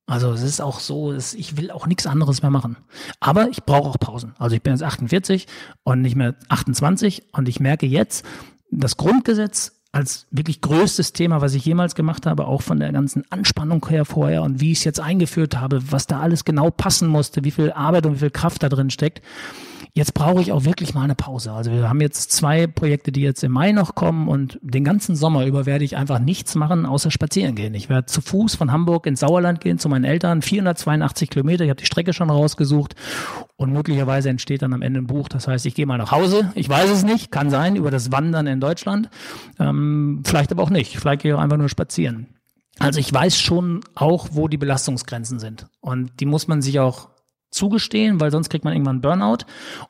Also 0.06 0.32
es 0.32 0.42
ist 0.42 0.60
auch 0.60 0.80
so, 0.80 1.12
es, 1.12 1.32
ich 1.32 1.56
will 1.56 1.70
auch 1.70 1.86
nichts 1.86 2.06
anderes 2.06 2.42
mehr 2.42 2.50
machen. 2.50 2.76
Aber 3.20 3.48
ich 3.50 3.62
brauche 3.62 3.88
auch 3.88 3.98
Pausen. 4.00 4.34
Also 4.38 4.56
ich 4.56 4.62
bin 4.62 4.72
jetzt 4.72 4.82
48 4.82 5.46
und 5.84 6.02
nicht 6.02 6.16
mehr 6.16 6.34
28 6.48 7.32
und 7.32 7.48
ich 7.48 7.60
merke 7.60 7.86
jetzt, 7.86 8.26
das 8.70 8.96
Grundgesetz 8.96 9.81
als 9.92 10.26
wirklich 10.30 10.62
größtes 10.62 11.12
Thema, 11.12 11.42
was 11.42 11.54
ich 11.54 11.66
jemals 11.66 11.94
gemacht 11.94 12.24
habe, 12.24 12.46
auch 12.46 12.62
von 12.62 12.80
der 12.80 12.92
ganzen 12.92 13.24
Anspannung 13.30 13.86
her 13.88 14.06
vorher 14.06 14.42
und 14.42 14.60
wie 14.60 14.72
ich 14.72 14.78
es 14.78 14.84
jetzt 14.84 15.00
eingeführt 15.00 15.60
habe, 15.60 15.92
was 15.92 16.06
da 16.06 16.20
alles 16.20 16.44
genau 16.46 16.70
passen 16.70 17.08
musste, 17.08 17.44
wie 17.44 17.50
viel 17.50 17.70
Arbeit 17.72 18.06
und 18.06 18.14
wie 18.14 18.20
viel 18.20 18.30
Kraft 18.30 18.62
da 18.62 18.70
drin 18.70 18.90
steckt 18.90 19.20
jetzt 19.94 20.14
brauche 20.14 20.40
ich 20.40 20.52
auch 20.52 20.64
wirklich 20.64 20.94
mal 20.94 21.02
eine 21.02 21.14
Pause. 21.14 21.52
Also 21.52 21.70
wir 21.70 21.88
haben 21.88 22.00
jetzt 22.00 22.32
zwei 22.32 22.66
Projekte, 22.66 23.12
die 23.12 23.20
jetzt 23.20 23.44
im 23.44 23.52
Mai 23.52 23.72
noch 23.72 23.94
kommen 23.94 24.26
und 24.26 24.58
den 24.62 24.84
ganzen 24.84 25.16
Sommer 25.16 25.44
über 25.44 25.66
werde 25.66 25.84
ich 25.84 25.96
einfach 25.96 26.18
nichts 26.18 26.54
machen, 26.54 26.86
außer 26.86 27.10
spazieren 27.10 27.54
gehen. 27.54 27.74
Ich 27.74 27.90
werde 27.90 28.06
zu 28.06 28.22
Fuß 28.22 28.54
von 28.54 28.72
Hamburg 28.72 29.06
ins 29.06 29.20
Sauerland 29.20 29.60
gehen 29.60 29.78
zu 29.78 29.90
meinen 29.90 30.04
Eltern, 30.04 30.40
482 30.40 31.28
Kilometer. 31.28 31.64
Ich 31.64 31.70
habe 31.70 31.80
die 31.80 31.86
Strecke 31.86 32.14
schon 32.14 32.30
rausgesucht 32.30 32.94
und 33.56 33.72
möglicherweise 33.72 34.30
entsteht 34.30 34.62
dann 34.62 34.72
am 34.72 34.80
Ende 34.80 35.00
ein 35.00 35.06
Buch. 35.06 35.28
Das 35.28 35.46
heißt, 35.46 35.66
ich 35.66 35.74
gehe 35.74 35.86
mal 35.86 35.98
nach 35.98 36.10
Hause. 36.10 36.50
Ich 36.54 36.68
weiß 36.68 36.88
es 36.88 37.04
nicht, 37.04 37.30
kann 37.30 37.50
sein, 37.50 37.76
über 37.76 37.90
das 37.90 38.10
Wandern 38.10 38.46
in 38.46 38.60
Deutschland. 38.60 39.10
Ähm, 39.58 40.22
vielleicht 40.24 40.52
aber 40.52 40.62
auch 40.62 40.70
nicht. 40.70 40.98
Vielleicht 40.98 41.22
gehe 41.22 41.32
ich 41.32 41.36
auch 41.36 41.42
einfach 41.42 41.58
nur 41.58 41.68
spazieren. 41.68 42.28
Also 42.78 42.98
ich 42.98 43.12
weiß 43.12 43.38
schon 43.38 43.80
auch, 43.94 44.28
wo 44.32 44.48
die 44.48 44.56
Belastungsgrenzen 44.56 45.38
sind. 45.38 45.66
Und 45.80 46.20
die 46.20 46.26
muss 46.26 46.48
man 46.48 46.62
sich 46.62 46.80
auch 46.80 47.11
zugestehen, 47.52 48.20
weil 48.20 48.30
sonst 48.30 48.48
kriegt 48.48 48.64
man 48.64 48.72
irgendwann 48.72 49.00
Burnout. 49.00 49.44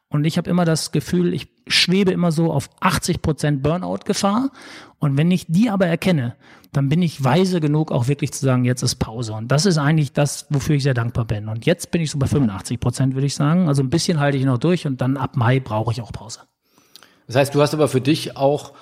Und 0.08 0.24
ich 0.24 0.36
habe 0.36 0.50
immer 0.50 0.64
das 0.64 0.92
Gefühl, 0.92 1.32
ich 1.32 1.48
schwebe 1.66 2.10
immer 2.12 2.32
so 2.32 2.52
auf 2.52 2.68
80 2.80 3.22
Prozent 3.22 3.62
Burnout-Gefahr. 3.62 4.50
Und 4.98 5.16
wenn 5.16 5.30
ich 5.30 5.46
die 5.48 5.70
aber 5.70 5.86
erkenne, 5.86 6.36
dann 6.72 6.88
bin 6.88 7.02
ich 7.02 7.22
weise 7.22 7.60
genug, 7.60 7.92
auch 7.92 8.08
wirklich 8.08 8.32
zu 8.32 8.44
sagen, 8.44 8.64
jetzt 8.64 8.82
ist 8.82 8.96
Pause. 8.96 9.34
Und 9.34 9.48
das 9.48 9.66
ist 9.66 9.78
eigentlich 9.78 10.12
das, 10.12 10.46
wofür 10.50 10.76
ich 10.76 10.82
sehr 10.82 10.94
dankbar 10.94 11.24
bin. 11.24 11.48
Und 11.48 11.64
jetzt 11.66 11.90
bin 11.90 12.02
ich 12.02 12.10
so 12.10 12.18
bei 12.18 12.26
85 12.26 12.80
Prozent, 12.80 13.14
würde 13.14 13.26
ich 13.26 13.34
sagen. 13.34 13.68
Also 13.68 13.82
ein 13.82 13.90
bisschen 13.90 14.18
halte 14.20 14.38
ich 14.38 14.44
noch 14.44 14.58
durch 14.58 14.86
und 14.86 15.00
dann 15.00 15.16
ab 15.16 15.36
Mai 15.36 15.60
brauche 15.60 15.92
ich 15.92 16.02
auch 16.02 16.12
Pause. 16.12 16.40
Das 17.26 17.36
heißt, 17.36 17.54
du 17.54 17.62
hast 17.62 17.74
aber 17.74 17.88
für 17.88 18.00
dich 18.00 18.36
auch 18.36 18.72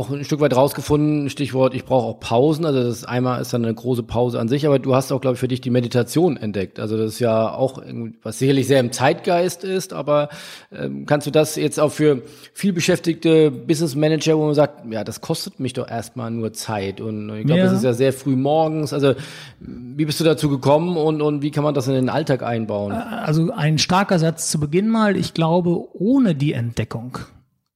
auch 0.00 0.08
ein 0.08 0.24
Stück 0.24 0.40
weit 0.40 0.56
rausgefunden, 0.56 1.28
Stichwort, 1.28 1.74
ich 1.74 1.84
brauche 1.84 2.06
auch 2.06 2.20
Pausen. 2.20 2.64
Also 2.64 2.82
das 2.82 3.04
einmal 3.04 3.40
ist 3.40 3.52
dann 3.52 3.64
eine 3.64 3.74
große 3.74 4.02
Pause 4.02 4.40
an 4.40 4.48
sich, 4.48 4.66
aber 4.66 4.78
du 4.78 4.94
hast 4.94 5.12
auch, 5.12 5.20
glaube 5.20 5.34
ich, 5.34 5.40
für 5.40 5.48
dich 5.48 5.60
die 5.60 5.68
Meditation 5.68 6.38
entdeckt. 6.38 6.80
Also 6.80 6.96
das 6.96 7.12
ist 7.12 7.18
ja 7.20 7.52
auch, 7.52 7.82
was 8.22 8.38
sicherlich 8.38 8.66
sehr 8.66 8.80
im 8.80 8.92
Zeitgeist 8.92 9.62
ist, 9.62 9.92
aber 9.92 10.30
ähm, 10.72 11.04
kannst 11.04 11.26
du 11.26 11.30
das 11.30 11.56
jetzt 11.56 11.78
auch 11.78 11.92
für 11.92 12.22
viel 12.54 12.72
beschäftigte 12.72 13.50
Business 13.50 13.94
Manager, 13.94 14.38
wo 14.38 14.46
man 14.46 14.54
sagt, 14.54 14.90
ja, 14.90 15.04
das 15.04 15.20
kostet 15.20 15.60
mich 15.60 15.74
doch 15.74 15.88
erstmal 15.88 16.30
nur 16.30 16.54
Zeit. 16.54 17.02
Und 17.02 17.28
ich 17.36 17.44
glaube, 17.44 17.60
ja. 17.60 17.66
das 17.66 17.74
ist 17.74 17.84
ja 17.84 17.92
sehr 17.92 18.14
früh 18.14 18.36
morgens. 18.36 18.94
Also 18.94 19.12
wie 19.60 20.06
bist 20.06 20.18
du 20.18 20.24
dazu 20.24 20.48
gekommen 20.48 20.96
und, 20.96 21.20
und 21.20 21.42
wie 21.42 21.50
kann 21.50 21.62
man 21.62 21.74
das 21.74 21.86
in 21.88 21.94
den 21.94 22.08
Alltag 22.08 22.42
einbauen? 22.42 22.92
Also 22.92 23.52
ein 23.52 23.76
starker 23.76 24.18
Satz 24.18 24.50
zu 24.50 24.58
Beginn 24.58 24.88
mal. 24.88 25.14
Ich 25.14 25.34
glaube, 25.34 25.84
ohne 25.92 26.34
die 26.34 26.54
Entdeckung 26.54 27.18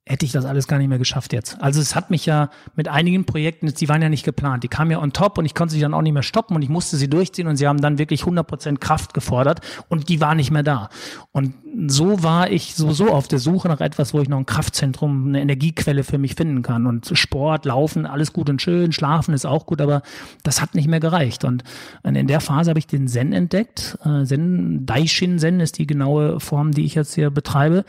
hätte 0.06 0.26
ich 0.26 0.32
das 0.32 0.44
alles 0.44 0.68
gar 0.68 0.78
nicht 0.78 0.88
mehr 0.88 0.98
geschafft 0.98 1.32
jetzt. 1.32 1.56
Also 1.62 1.80
es 1.80 1.94
hat 1.94 2.10
mich 2.10 2.26
ja 2.26 2.50
mit 2.76 2.88
einigen 2.88 3.24
Projekten, 3.24 3.72
die 3.72 3.88
waren 3.88 4.02
ja 4.02 4.10
nicht 4.10 4.24
geplant, 4.24 4.62
die 4.62 4.68
kamen 4.68 4.90
ja 4.90 5.00
on 5.00 5.14
top 5.14 5.38
und 5.38 5.46
ich 5.46 5.54
konnte 5.54 5.74
sie 5.74 5.80
dann 5.80 5.94
auch 5.94 6.02
nicht 6.02 6.12
mehr 6.12 6.22
stoppen 6.22 6.54
und 6.54 6.62
ich 6.62 6.68
musste 6.68 6.98
sie 6.98 7.08
durchziehen 7.08 7.46
und 7.46 7.56
sie 7.56 7.66
haben 7.66 7.80
dann 7.80 7.96
wirklich 7.96 8.22
100% 8.22 8.78
Kraft 8.78 9.14
gefordert 9.14 9.60
und 9.88 10.10
die 10.10 10.20
war 10.20 10.34
nicht 10.34 10.50
mehr 10.50 10.62
da. 10.62 10.90
Und 11.32 11.54
so 11.88 12.22
war 12.22 12.50
ich 12.50 12.74
sowieso 12.74 13.08
auf 13.08 13.28
der 13.28 13.38
Suche 13.38 13.68
nach 13.68 13.80
etwas, 13.80 14.12
wo 14.12 14.20
ich 14.20 14.28
noch 14.28 14.36
ein 14.36 14.46
Kraftzentrum, 14.46 15.28
eine 15.28 15.40
Energiequelle 15.40 16.04
für 16.04 16.18
mich 16.18 16.34
finden 16.34 16.60
kann 16.60 16.86
und 16.86 17.10
Sport, 17.14 17.64
Laufen, 17.64 18.04
alles 18.04 18.34
gut 18.34 18.50
und 18.50 18.60
schön, 18.60 18.92
Schlafen 18.92 19.32
ist 19.32 19.46
auch 19.46 19.64
gut, 19.64 19.80
aber 19.80 20.02
das 20.42 20.60
hat 20.60 20.74
nicht 20.74 20.86
mehr 20.86 21.00
gereicht 21.00 21.44
und 21.44 21.64
in 22.02 22.26
der 22.26 22.40
Phase 22.40 22.68
habe 22.68 22.78
ich 22.78 22.86
den 22.86 23.08
Zen 23.08 23.32
entdeckt. 23.32 23.98
Äh, 24.04 24.24
Zen, 24.24 24.84
Daishin 24.84 25.38
Zen 25.38 25.60
ist 25.60 25.78
die 25.78 25.86
genaue 25.86 26.40
Form, 26.40 26.72
die 26.72 26.84
ich 26.84 26.94
jetzt 26.94 27.14
hier 27.14 27.30
betreibe 27.30 27.84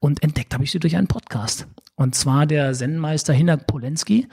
und 0.00 0.22
entdeckt 0.22 0.54
habe 0.54 0.64
ich 0.64 0.70
sie 0.70 0.78
durch 0.78 0.96
einen 0.96 1.08
Podcast. 1.08 1.57
Und 1.98 2.14
zwar 2.14 2.46
der 2.46 2.72
Zen-Meister 2.72 3.32
Hinak 3.32 3.66
Polenski, 3.66 4.28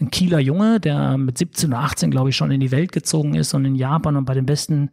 ein 0.00 0.10
Kieler 0.10 0.38
Junge, 0.38 0.80
der 0.80 1.16
mit 1.16 1.38
17 1.38 1.70
oder 1.70 1.80
18, 1.80 2.10
glaube 2.10 2.28
ich, 2.28 2.36
schon 2.36 2.50
in 2.50 2.60
die 2.60 2.70
Welt 2.70 2.92
gezogen 2.92 3.34
ist 3.34 3.54
und 3.54 3.64
in 3.64 3.74
Japan 3.74 4.16
und 4.16 4.26
bei 4.26 4.34
den 4.34 4.44
besten 4.44 4.90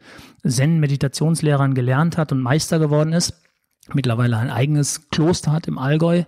Zen-Meditationslehrern 0.47 1.73
gelernt 1.73 2.17
hat 2.17 2.31
und 2.31 2.41
Meister 2.41 2.79
geworden 2.79 3.11
ist 3.11 3.33
mittlerweile 3.91 4.37
ein 4.37 4.49
eigenes 4.49 5.09
Kloster 5.09 5.51
hat 5.51 5.67
im 5.67 5.77
Allgäu. 5.77 6.23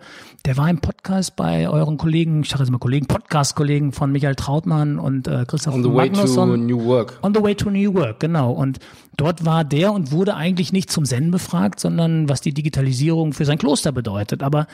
Der 0.45 0.57
war 0.57 0.69
im 0.69 0.79
Podcast 0.79 1.35
bei 1.35 1.69
euren 1.69 1.97
Kollegen, 1.97 2.41
ich 2.41 2.49
sage 2.49 2.63
jetzt 2.63 2.71
mal 2.71 2.79
Kollegen, 2.79 3.07
Podcast-Kollegen 3.07 3.93
von 3.93 4.11
Michael 4.11 4.35
Trautmann 4.35 4.99
und 4.99 5.27
äh, 5.27 5.45
Christoph 5.47 5.75
On 5.75 5.83
the 5.83 5.89
Magnusson. 5.89 6.49
way 6.49 6.57
to 6.57 6.63
New 6.63 6.85
Work. 6.85 7.19
On 7.23 7.33
the 7.33 7.41
way 7.41 7.55
to 7.55 7.69
New 7.69 7.93
Work, 7.93 8.19
genau. 8.19 8.51
Und 8.51 8.79
dort 9.15 9.45
war 9.45 9.63
der 9.63 9.93
und 9.93 10.11
wurde 10.11 10.35
eigentlich 10.35 10.73
nicht 10.73 10.91
zum 10.91 11.05
Zen 11.05 11.31
befragt, 11.31 11.79
sondern 11.79 12.27
was 12.27 12.41
die 12.41 12.53
Digitalisierung 12.53 13.31
für 13.31 13.45
sein 13.45 13.57
Kloster 13.57 13.93
bedeutet. 13.93 14.43
Aber 14.43 14.67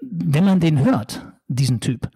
wenn 0.00 0.44
man 0.44 0.60
den 0.60 0.84
hört, 0.84 1.24
diesen 1.48 1.78
Typ. 1.78 2.08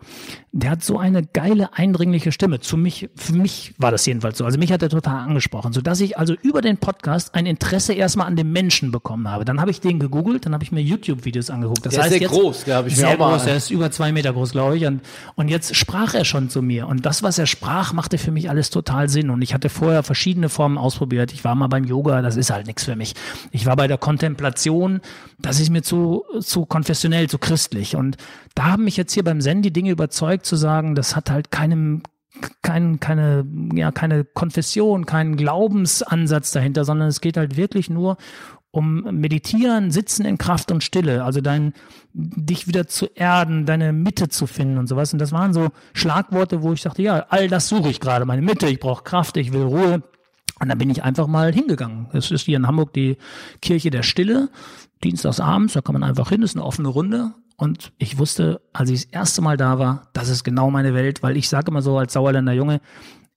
Der 0.50 0.70
hat 0.70 0.82
so 0.82 0.98
eine 0.98 1.24
geile, 1.24 1.74
eindringliche 1.74 2.32
Stimme. 2.32 2.58
Zu 2.58 2.76
mich, 2.76 3.08
für 3.14 3.32
mich 3.32 3.74
war 3.78 3.92
das 3.92 4.04
jedenfalls 4.04 4.38
so. 4.38 4.44
Also 4.44 4.58
mich 4.58 4.72
hat 4.72 4.82
er 4.82 4.88
total 4.88 5.20
angesprochen, 5.20 5.72
sodass 5.72 6.00
ich 6.00 6.18
also 6.18 6.34
über 6.42 6.62
den 6.62 6.78
Podcast 6.78 7.34
ein 7.36 7.46
Interesse 7.46 7.92
erstmal 7.92 8.26
an 8.26 8.34
dem 8.34 8.50
Menschen 8.50 8.90
bekommen 8.90 9.28
habe. 9.28 9.44
Dann 9.44 9.60
habe 9.60 9.70
ich 9.70 9.80
den 9.80 10.00
gegoogelt, 10.00 10.46
dann 10.46 10.52
habe 10.52 10.64
ich 10.64 10.72
mir 10.72 10.80
YouTube-Videos 10.80 11.50
angeguckt. 11.50 11.86
Das 11.86 11.94
der 11.94 12.02
heißt 12.02 12.12
ist 12.14 12.18
sehr 12.18 12.28
jetzt, 12.28 12.40
groß, 12.40 12.64
glaube 12.64 12.88
ich. 12.88 12.96
Sehr 12.96 13.16
groß, 13.16 13.46
er 13.46 13.56
ist 13.56 13.70
über 13.70 13.92
zwei 13.92 14.10
Meter 14.10 14.32
groß, 14.32 14.50
glaube 14.50 14.76
ich. 14.76 14.84
Und, 14.86 15.00
und 15.36 15.48
jetzt 15.48 15.76
sprach 15.76 16.14
er 16.14 16.24
schon 16.24 16.50
zu 16.50 16.60
mir. 16.60 16.88
Und 16.88 17.06
das, 17.06 17.22
was 17.22 17.38
er 17.38 17.46
sprach, 17.46 17.92
machte 17.92 18.18
für 18.18 18.32
mich 18.32 18.50
alles 18.50 18.70
total 18.70 19.08
Sinn. 19.08 19.30
Und 19.30 19.42
ich 19.42 19.54
hatte 19.54 19.68
vorher 19.68 20.02
verschiedene 20.02 20.48
Formen 20.48 20.76
ausprobiert. 20.76 21.32
Ich 21.32 21.44
war 21.44 21.54
mal 21.54 21.68
beim 21.68 21.84
Yoga, 21.84 22.20
das 22.22 22.34
ist 22.34 22.50
halt 22.50 22.66
nichts 22.66 22.84
für 22.84 22.96
mich. 22.96 23.14
Ich 23.52 23.64
war 23.64 23.76
bei 23.76 23.86
der 23.86 23.98
Kontemplation, 23.98 25.00
das 25.38 25.60
ist 25.60 25.70
mir 25.70 25.82
zu, 25.82 26.24
zu 26.40 26.66
konfessionell, 26.66 27.28
zu 27.28 27.38
christlich. 27.38 27.94
Und 27.94 28.16
da 28.54 28.64
haben 28.64 28.84
mich 28.84 28.96
jetzt 28.96 29.12
hier 29.12 29.19
beim 29.22 29.40
Zen 29.40 29.62
die 29.62 29.72
Dinge 29.72 29.90
überzeugt 29.90 30.46
zu 30.46 30.56
sagen, 30.56 30.94
das 30.94 31.16
hat 31.16 31.30
halt 31.30 31.50
keinem 31.50 32.02
kein, 32.62 33.00
keine, 33.00 33.44
ja, 33.74 33.90
keine 33.90 34.24
Konfession, 34.24 35.04
keinen 35.04 35.36
Glaubensansatz 35.36 36.52
dahinter, 36.52 36.84
sondern 36.84 37.08
es 37.08 37.20
geht 37.20 37.36
halt 37.36 37.56
wirklich 37.56 37.90
nur 37.90 38.16
um 38.70 39.02
Meditieren, 39.20 39.90
Sitzen 39.90 40.24
in 40.24 40.38
Kraft 40.38 40.70
und 40.70 40.84
Stille, 40.84 41.24
also 41.24 41.40
dein, 41.40 41.72
dich 42.12 42.68
wieder 42.68 42.86
zu 42.86 43.06
erden, 43.14 43.66
deine 43.66 43.92
Mitte 43.92 44.28
zu 44.28 44.46
finden 44.46 44.78
und 44.78 44.86
sowas. 44.86 45.12
Und 45.12 45.18
das 45.18 45.32
waren 45.32 45.52
so 45.52 45.70
Schlagworte, 45.92 46.62
wo 46.62 46.72
ich 46.72 46.82
dachte, 46.82 47.02
ja, 47.02 47.26
all 47.30 47.48
das 47.48 47.68
suche 47.68 47.90
ich 47.90 47.98
gerade, 47.98 48.24
meine 48.26 48.42
Mitte, 48.42 48.68
ich 48.68 48.78
brauche 48.78 49.02
Kraft, 49.02 49.36
ich 49.36 49.52
will 49.52 49.62
Ruhe. 49.62 50.02
Und 50.60 50.68
dann 50.68 50.78
bin 50.78 50.90
ich 50.90 51.02
einfach 51.02 51.26
mal 51.26 51.52
hingegangen. 51.52 52.08
Es 52.12 52.30
ist 52.30 52.42
hier 52.42 52.58
in 52.58 52.66
Hamburg 52.66 52.92
die 52.92 53.16
Kirche 53.62 53.90
der 53.90 54.02
Stille, 54.02 54.50
dienstags 55.03 55.40
abends, 55.40 55.74
da 55.74 55.80
kann 55.80 55.94
man 55.94 56.03
einfach 56.03 56.28
hin, 56.28 56.42
ist 56.42 56.57
eine 56.57 56.64
offene 56.64 56.88
Runde. 56.88 57.32
Und 57.57 57.92
ich 57.98 58.18
wusste, 58.18 58.62
als 58.72 58.90
ich 58.90 59.05
das 59.05 59.12
erste 59.12 59.42
Mal 59.42 59.57
da 59.57 59.78
war, 59.78 60.09
das 60.14 60.28
ist 60.28 60.44
genau 60.44 60.70
meine 60.70 60.94
Welt, 60.94 61.22
weil 61.22 61.36
ich 61.36 61.48
sage 61.48 61.70
immer 61.70 61.82
so 61.82 61.98
als 61.98 62.14
Sauerländer 62.14 62.53
Junge, 62.53 62.80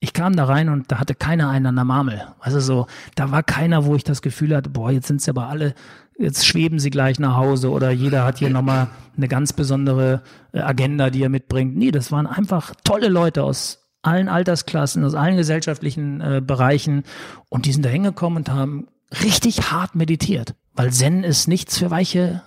ich 0.00 0.12
kam 0.12 0.36
da 0.36 0.44
rein 0.44 0.68
und 0.68 0.92
da 0.92 0.98
hatte 0.98 1.14
keiner 1.14 1.48
einen 1.48 1.66
an 1.66 1.76
der 1.76 1.84
Marmel. 1.84 2.22
Also 2.40 2.60
so, 2.60 2.86
da 3.14 3.30
war 3.30 3.42
keiner, 3.42 3.86
wo 3.86 3.94
ich 3.96 4.04
das 4.04 4.22
Gefühl 4.22 4.54
hatte, 4.54 4.70
boah, 4.70 4.90
jetzt 4.90 5.08
sind 5.08 5.22
sie 5.22 5.30
aber 5.30 5.48
alle, 5.48 5.74
jetzt 6.18 6.46
schweben 6.46 6.78
sie 6.78 6.90
gleich 6.90 7.18
nach 7.18 7.36
Hause 7.36 7.70
oder 7.70 7.90
jeder 7.90 8.24
hat 8.24 8.38
hier 8.38 8.50
nochmal 8.50 8.88
eine 9.16 9.28
ganz 9.28 9.52
besondere 9.52 10.22
äh, 10.52 10.60
Agenda, 10.60 11.10
die 11.10 11.22
er 11.22 11.28
mitbringt. 11.28 11.76
Nee, 11.76 11.90
das 11.90 12.12
waren 12.12 12.26
einfach 12.26 12.74
tolle 12.84 13.08
Leute 13.08 13.42
aus 13.42 13.84
allen 14.02 14.28
Altersklassen, 14.28 15.04
aus 15.04 15.14
allen 15.14 15.36
gesellschaftlichen 15.36 16.20
äh, 16.20 16.42
Bereichen 16.44 17.04
und 17.48 17.66
die 17.66 17.72
sind 17.72 17.84
da 17.84 17.88
hingekommen 17.88 18.38
und 18.38 18.50
haben 18.50 18.88
richtig 19.22 19.70
hart 19.70 19.94
meditiert, 19.94 20.54
weil 20.74 20.92
Zen 20.92 21.24
ist 21.24 21.48
nichts 21.48 21.78
für 21.78 21.90
weiche 21.90 22.42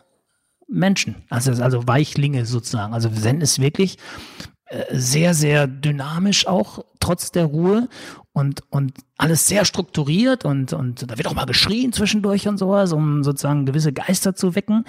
Menschen, 0.68 1.16
also, 1.30 1.52
also 1.64 1.88
Weichlinge 1.88 2.46
sozusagen. 2.46 2.94
Also 2.94 3.10
Zen 3.10 3.42
ist 3.42 3.60
wirklich 3.60 3.98
äh, 4.66 4.84
sehr, 4.92 5.34
sehr 5.34 5.66
dynamisch 5.68 6.46
auch, 6.46 6.84
trotz 7.00 7.32
der 7.32 7.46
Ruhe 7.46 7.88
und, 8.34 8.62
und 8.70 8.94
alles 9.18 9.48
sehr 9.48 9.66
strukturiert 9.66 10.46
und, 10.46 10.74
und 10.74 11.10
da 11.10 11.18
wird 11.18 11.28
auch 11.28 11.34
mal 11.34 11.46
geschrien 11.46 11.94
zwischendurch 11.94 12.48
und 12.48 12.58
sowas, 12.58 12.92
um 12.92 13.24
sozusagen 13.24 13.66
gewisse 13.66 13.94
Geister 13.94 14.36
zu 14.36 14.56
wecken. 14.56 14.84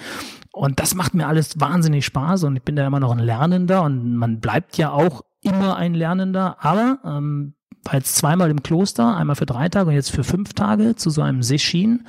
Und 0.51 0.79
das 0.79 0.95
macht 0.95 1.13
mir 1.13 1.27
alles 1.27 1.59
wahnsinnig 1.59 2.05
Spaß 2.05 2.43
und 2.43 2.57
ich 2.57 2.63
bin 2.63 2.75
da 2.75 2.85
immer 2.85 2.99
noch 2.99 3.11
ein 3.11 3.19
Lernender 3.19 3.83
und 3.83 4.15
man 4.15 4.39
bleibt 4.39 4.77
ja 4.77 4.91
auch 4.91 5.21
immer 5.41 5.77
ein 5.77 5.93
Lernender, 5.93 6.57
aber 6.59 6.99
ähm, 7.05 7.53
war 7.83 7.95
jetzt 7.95 8.17
zweimal 8.17 8.51
im 8.51 8.61
Kloster, 8.61 9.15
einmal 9.15 9.37
für 9.37 9.45
drei 9.45 9.69
Tage 9.69 9.89
und 9.89 9.95
jetzt 9.95 10.11
für 10.11 10.25
fünf 10.25 10.53
Tage 10.53 10.95
zu 10.95 11.09
so 11.09 11.21
einem 11.21 11.41
Session. 11.41 12.05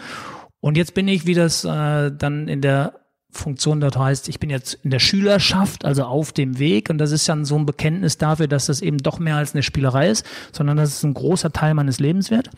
Und 0.60 0.76
jetzt 0.76 0.94
bin 0.94 1.08
ich, 1.08 1.26
wie 1.26 1.34
das 1.34 1.64
äh, 1.64 2.12
dann 2.12 2.48
in 2.48 2.60
der 2.60 3.00
Funktion 3.32 3.80
dort 3.80 3.96
heißt, 3.96 4.28
ich 4.28 4.40
bin 4.40 4.50
jetzt 4.50 4.74
in 4.82 4.90
der 4.90 4.98
Schülerschaft, 4.98 5.84
also 5.84 6.04
auf 6.04 6.32
dem 6.32 6.58
Weg. 6.58 6.90
Und 6.90 6.98
das 6.98 7.12
ist 7.12 7.28
dann 7.28 7.44
so 7.44 7.56
ein 7.56 7.66
Bekenntnis 7.66 8.18
dafür, 8.18 8.48
dass 8.48 8.66
das 8.66 8.82
eben 8.82 8.98
doch 8.98 9.18
mehr 9.18 9.36
als 9.36 9.54
eine 9.54 9.62
Spielerei 9.62 10.10
ist, 10.10 10.26
sondern 10.52 10.76
dass 10.76 10.90
es 10.90 11.02
ein 11.02 11.14
großer 11.14 11.52
Teil 11.52 11.74
meines 11.74 12.00
Lebens 12.00 12.30
wird. 12.30 12.50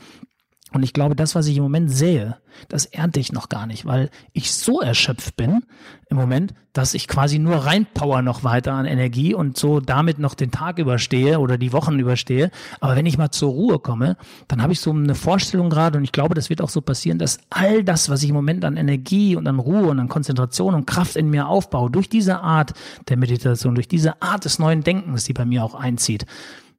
Und 0.72 0.82
ich 0.82 0.92
glaube, 0.92 1.16
das, 1.16 1.34
was 1.34 1.46
ich 1.46 1.56
im 1.56 1.62
Moment 1.62 1.90
sehe, 1.90 2.36
das 2.68 2.86
ernte 2.86 3.20
ich 3.20 3.32
noch 3.32 3.48
gar 3.48 3.66
nicht, 3.66 3.86
weil 3.86 4.10
ich 4.32 4.52
so 4.52 4.80
erschöpft 4.80 5.36
bin 5.36 5.64
im 6.08 6.16
Moment, 6.16 6.54
dass 6.72 6.94
ich 6.94 7.08
quasi 7.08 7.38
nur 7.38 7.56
reinpower 7.56 8.22
noch 8.22 8.44
weiter 8.44 8.72
an 8.72 8.86
Energie 8.86 9.34
und 9.34 9.58
so 9.58 9.80
damit 9.80 10.18
noch 10.18 10.34
den 10.34 10.50
Tag 10.50 10.78
überstehe 10.78 11.38
oder 11.38 11.58
die 11.58 11.72
Wochen 11.72 11.98
überstehe. 11.98 12.50
Aber 12.80 12.96
wenn 12.96 13.06
ich 13.06 13.18
mal 13.18 13.30
zur 13.30 13.50
Ruhe 13.50 13.78
komme, 13.78 14.16
dann 14.48 14.62
habe 14.62 14.72
ich 14.72 14.80
so 14.80 14.90
eine 14.90 15.14
Vorstellung 15.14 15.70
gerade 15.70 15.98
und 15.98 16.04
ich 16.04 16.12
glaube, 16.12 16.34
das 16.34 16.50
wird 16.50 16.62
auch 16.62 16.70
so 16.70 16.80
passieren, 16.80 17.18
dass 17.18 17.38
all 17.50 17.84
das, 17.84 18.08
was 18.08 18.22
ich 18.22 18.30
im 18.30 18.34
Moment 18.34 18.64
an 18.64 18.76
Energie 18.76 19.36
und 19.36 19.46
an 19.46 19.58
Ruhe 19.58 19.88
und 19.88 20.00
an 20.00 20.08
Konzentration 20.08 20.74
und 20.74 20.86
Kraft 20.86 21.16
in 21.16 21.30
mir 21.30 21.48
aufbaue, 21.48 21.90
durch 21.90 22.08
diese 22.08 22.40
Art 22.40 22.72
der 23.08 23.16
Meditation, 23.16 23.74
durch 23.74 23.88
diese 23.88 24.20
Art 24.22 24.44
des 24.44 24.58
neuen 24.58 24.82
Denkens, 24.82 25.24
die 25.24 25.34
bei 25.34 25.44
mir 25.44 25.64
auch 25.64 25.74
einzieht, 25.74 26.26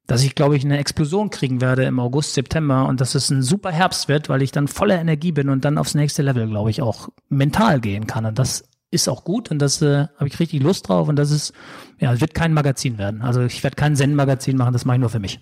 dass 0.06 0.22
ich, 0.22 0.34
glaube 0.34 0.56
ich, 0.56 0.64
eine 0.64 0.78
Explosion 0.78 1.30
kriegen 1.30 1.60
werde 1.60 1.84
im 1.84 1.98
August, 1.98 2.34
September 2.34 2.86
und 2.86 3.00
dass 3.00 3.14
es 3.14 3.30
ein 3.30 3.42
super 3.42 3.72
Herbst 3.72 4.08
wird, 4.08 4.28
weil 4.28 4.42
ich 4.42 4.52
dann 4.52 4.68
voller 4.68 5.00
Energie 5.00 5.32
bin 5.32 5.48
und 5.48 5.64
dann 5.64 5.78
aufs 5.78 5.94
nächste 5.94 6.22
Level, 6.22 6.46
glaube 6.48 6.70
ich, 6.70 6.82
auch 6.82 7.08
mental 7.28 7.80
gehen 7.80 8.06
kann. 8.06 8.26
Und 8.26 8.38
das 8.38 8.64
ist 8.90 9.08
auch 9.08 9.24
gut 9.24 9.50
und 9.50 9.58
das 9.58 9.82
äh, 9.82 10.06
habe 10.16 10.28
ich 10.28 10.38
richtig 10.38 10.62
Lust 10.62 10.88
drauf 10.88 11.08
und 11.08 11.16
das 11.16 11.30
ist, 11.30 11.52
ja, 11.98 12.20
wird 12.20 12.34
kein 12.34 12.52
Magazin 12.52 12.98
werden. 12.98 13.22
Also 13.22 13.42
ich 13.42 13.62
werde 13.64 13.76
kein 13.76 13.96
Zen-Magazin 13.96 14.56
machen, 14.56 14.72
das 14.72 14.84
mache 14.84 14.96
ich 14.96 15.00
nur 15.00 15.10
für 15.10 15.20
mich. 15.20 15.40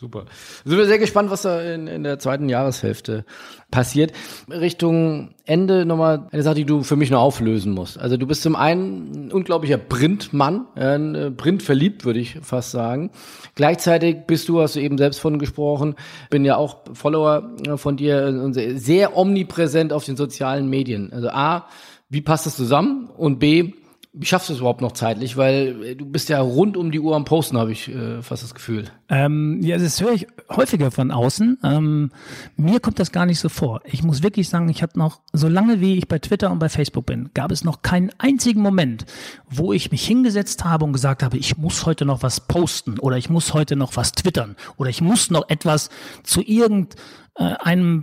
Super. 0.00 0.26
Sind 0.64 0.78
wir 0.78 0.86
sehr 0.86 1.00
gespannt, 1.00 1.28
was 1.28 1.42
da 1.42 1.60
in, 1.60 1.88
in 1.88 2.04
der 2.04 2.20
zweiten 2.20 2.48
Jahreshälfte 2.48 3.24
passiert. 3.72 4.12
Richtung 4.48 5.34
Ende 5.44 5.84
nochmal 5.84 6.28
eine 6.30 6.44
Sache, 6.44 6.54
die 6.54 6.64
du 6.64 6.84
für 6.84 6.94
mich 6.94 7.10
noch 7.10 7.20
auflösen 7.20 7.72
musst. 7.72 7.98
Also 7.98 8.16
du 8.16 8.24
bist 8.24 8.42
zum 8.42 8.54
einen 8.54 9.26
ein 9.26 9.32
unglaublicher 9.32 9.76
Printmann, 9.76 10.66
ein 10.76 11.14
äh, 11.16 11.30
Print 11.32 11.64
verliebt, 11.64 12.04
würde 12.04 12.20
ich 12.20 12.38
fast 12.42 12.70
sagen. 12.70 13.10
Gleichzeitig 13.56 14.18
bist 14.28 14.48
du, 14.48 14.60
hast 14.60 14.76
du 14.76 14.80
eben 14.80 14.98
selbst 14.98 15.18
von 15.18 15.40
gesprochen, 15.40 15.96
bin 16.30 16.44
ja 16.44 16.56
auch 16.56 16.76
Follower 16.92 17.50
äh, 17.66 17.76
von 17.76 17.96
dir, 17.96 18.52
sehr 18.76 19.16
omnipräsent 19.16 19.92
auf 19.92 20.04
den 20.04 20.16
sozialen 20.16 20.70
Medien. 20.70 21.12
Also 21.12 21.30
A, 21.30 21.66
wie 22.08 22.20
passt 22.20 22.46
das 22.46 22.54
zusammen? 22.54 23.10
Und 23.16 23.40
B, 23.40 23.72
wie 24.20 24.26
schaffst 24.26 24.48
du 24.48 24.52
es 24.52 24.58
überhaupt 24.58 24.80
noch 24.80 24.92
zeitlich? 24.92 25.36
Weil 25.36 25.84
äh, 25.84 25.94
du 25.94 26.04
bist 26.04 26.28
ja 26.28 26.40
rund 26.40 26.76
um 26.76 26.90
die 26.90 26.98
Uhr 26.98 27.14
am 27.14 27.24
Posten, 27.24 27.56
habe 27.56 27.70
ich 27.70 27.88
äh, 27.88 28.20
fast 28.20 28.42
das 28.42 28.52
Gefühl. 28.52 28.86
Ähm, 29.08 29.60
ja, 29.62 29.78
das 29.78 30.00
höre 30.00 30.12
ich 30.12 30.26
häufiger 30.50 30.90
von 30.90 31.12
außen. 31.12 31.58
Ähm, 31.62 32.10
mir 32.56 32.80
kommt 32.80 32.98
das 32.98 33.12
gar 33.12 33.26
nicht 33.26 33.38
so 33.38 33.48
vor. 33.48 33.80
Ich 33.84 34.02
muss 34.02 34.24
wirklich 34.24 34.48
sagen, 34.48 34.68
ich 34.68 34.82
habe 34.82 34.98
noch, 34.98 35.20
so 35.32 35.46
lange 35.46 35.80
wie 35.80 35.96
ich 35.96 36.08
bei 36.08 36.18
Twitter 36.18 36.50
und 36.50 36.58
bei 36.58 36.68
Facebook 36.68 37.06
bin, 37.06 37.30
gab 37.32 37.52
es 37.52 37.62
noch 37.62 37.82
keinen 37.82 38.10
einzigen 38.18 38.60
Moment, 38.60 39.06
wo 39.48 39.72
ich 39.72 39.92
mich 39.92 40.04
hingesetzt 40.04 40.64
habe 40.64 40.84
und 40.84 40.92
gesagt 40.92 41.22
habe, 41.22 41.36
ich 41.38 41.56
muss 41.56 41.86
heute 41.86 42.04
noch 42.04 42.24
was 42.24 42.40
posten 42.40 42.98
oder 42.98 43.16
ich 43.16 43.30
muss 43.30 43.54
heute 43.54 43.76
noch 43.76 43.96
was 43.96 44.10
twittern 44.12 44.56
oder 44.76 44.90
ich 44.90 45.00
muss 45.00 45.30
noch 45.30 45.48
etwas 45.48 45.90
zu 46.24 46.42
irgendeinem 46.42 46.98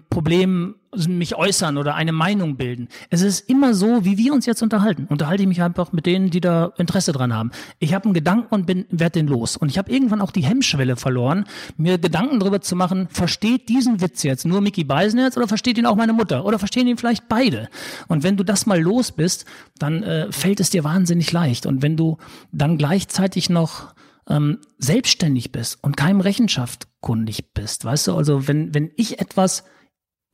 Problem 0.10 0.76
mich 1.08 1.36
äußern 1.36 1.78
oder 1.78 1.96
eine 1.96 2.14
Meinung 2.14 2.56
bilden. 2.56 2.88
Es 3.10 3.22
ist 3.22 3.50
immer 3.50 3.74
so, 3.74 4.06
wie 4.06 4.18
wir 4.18 4.34
uns 4.34 4.46
jetzt 4.46 4.62
unterhalten. 4.64 5.08
Unterhalte 5.10 5.44
ich 5.44 5.50
mich 5.50 5.62
einfach 5.62 5.92
mit 5.92 6.06
denen, 6.06 6.30
die 6.30 6.40
da 6.40 6.72
Interesse 6.78 7.12
dran 7.12 7.34
haben. 7.34 7.52
Ich 7.80 7.94
habe 7.94 8.06
einen 8.06 8.14
Gedanken 8.14 8.54
und 8.54 8.66
bin 8.66 8.86
werd 8.90 9.16
den 9.16 9.28
los. 9.28 9.58
Und 9.58 9.70
ich 9.70 9.78
habe 9.78 9.92
irgendwann 9.92 10.22
auch 10.22 10.32
die 10.32 10.44
Hemmschwelle 10.44 10.96
verloren, 10.96 11.46
mir 11.78 11.98
Gedanken 11.98 12.40
darüber 12.40 12.62
zu 12.62 12.76
machen, 12.76 13.08
versteht 13.10 13.68
diesen 13.68 14.02
Witz 14.02 14.24
jetzt 14.24 14.46
nur 14.46 14.62
Mickey 14.62 14.84
Beisenherz 14.84 15.36
oder 15.36 15.48
versteht 15.48 15.78
ihn 15.78 15.86
auch 15.86 15.96
meine 15.96 16.14
Mutter 16.14 16.46
oder 16.46 16.60
verstehen 16.60 16.88
ihn 16.88 16.98
vielleicht 16.98 17.28
beide? 17.28 17.68
Und 18.08 18.24
wenn 18.24 18.38
du 18.38 18.44
das 18.44 18.66
mal 18.66 18.80
los 18.80 19.12
bist, 19.12 19.46
dann 19.78 20.04
äh, 20.04 20.32
fällt 20.32 20.60
es 20.60 20.70
dir 20.70 20.84
wahnsinnig 20.84 21.32
leicht. 21.32 21.66
Und 21.66 21.82
wenn 21.82 21.98
du 21.98 22.18
dann 22.52 22.78
gleichzeitig 22.78 23.50
noch 23.50 23.94
ähm, 24.30 24.60
selbstständig 24.78 25.52
bist 25.52 25.84
und 25.84 25.98
keinem 25.98 26.22
Rechenschaft 26.22 26.88
kundig 27.06 27.54
bist, 27.54 27.86
weißt 27.86 28.08
du, 28.08 28.16
also 28.18 28.50
wenn, 28.50 28.74
wenn 28.74 28.92
ich 28.98 29.20
etwas 29.20 29.64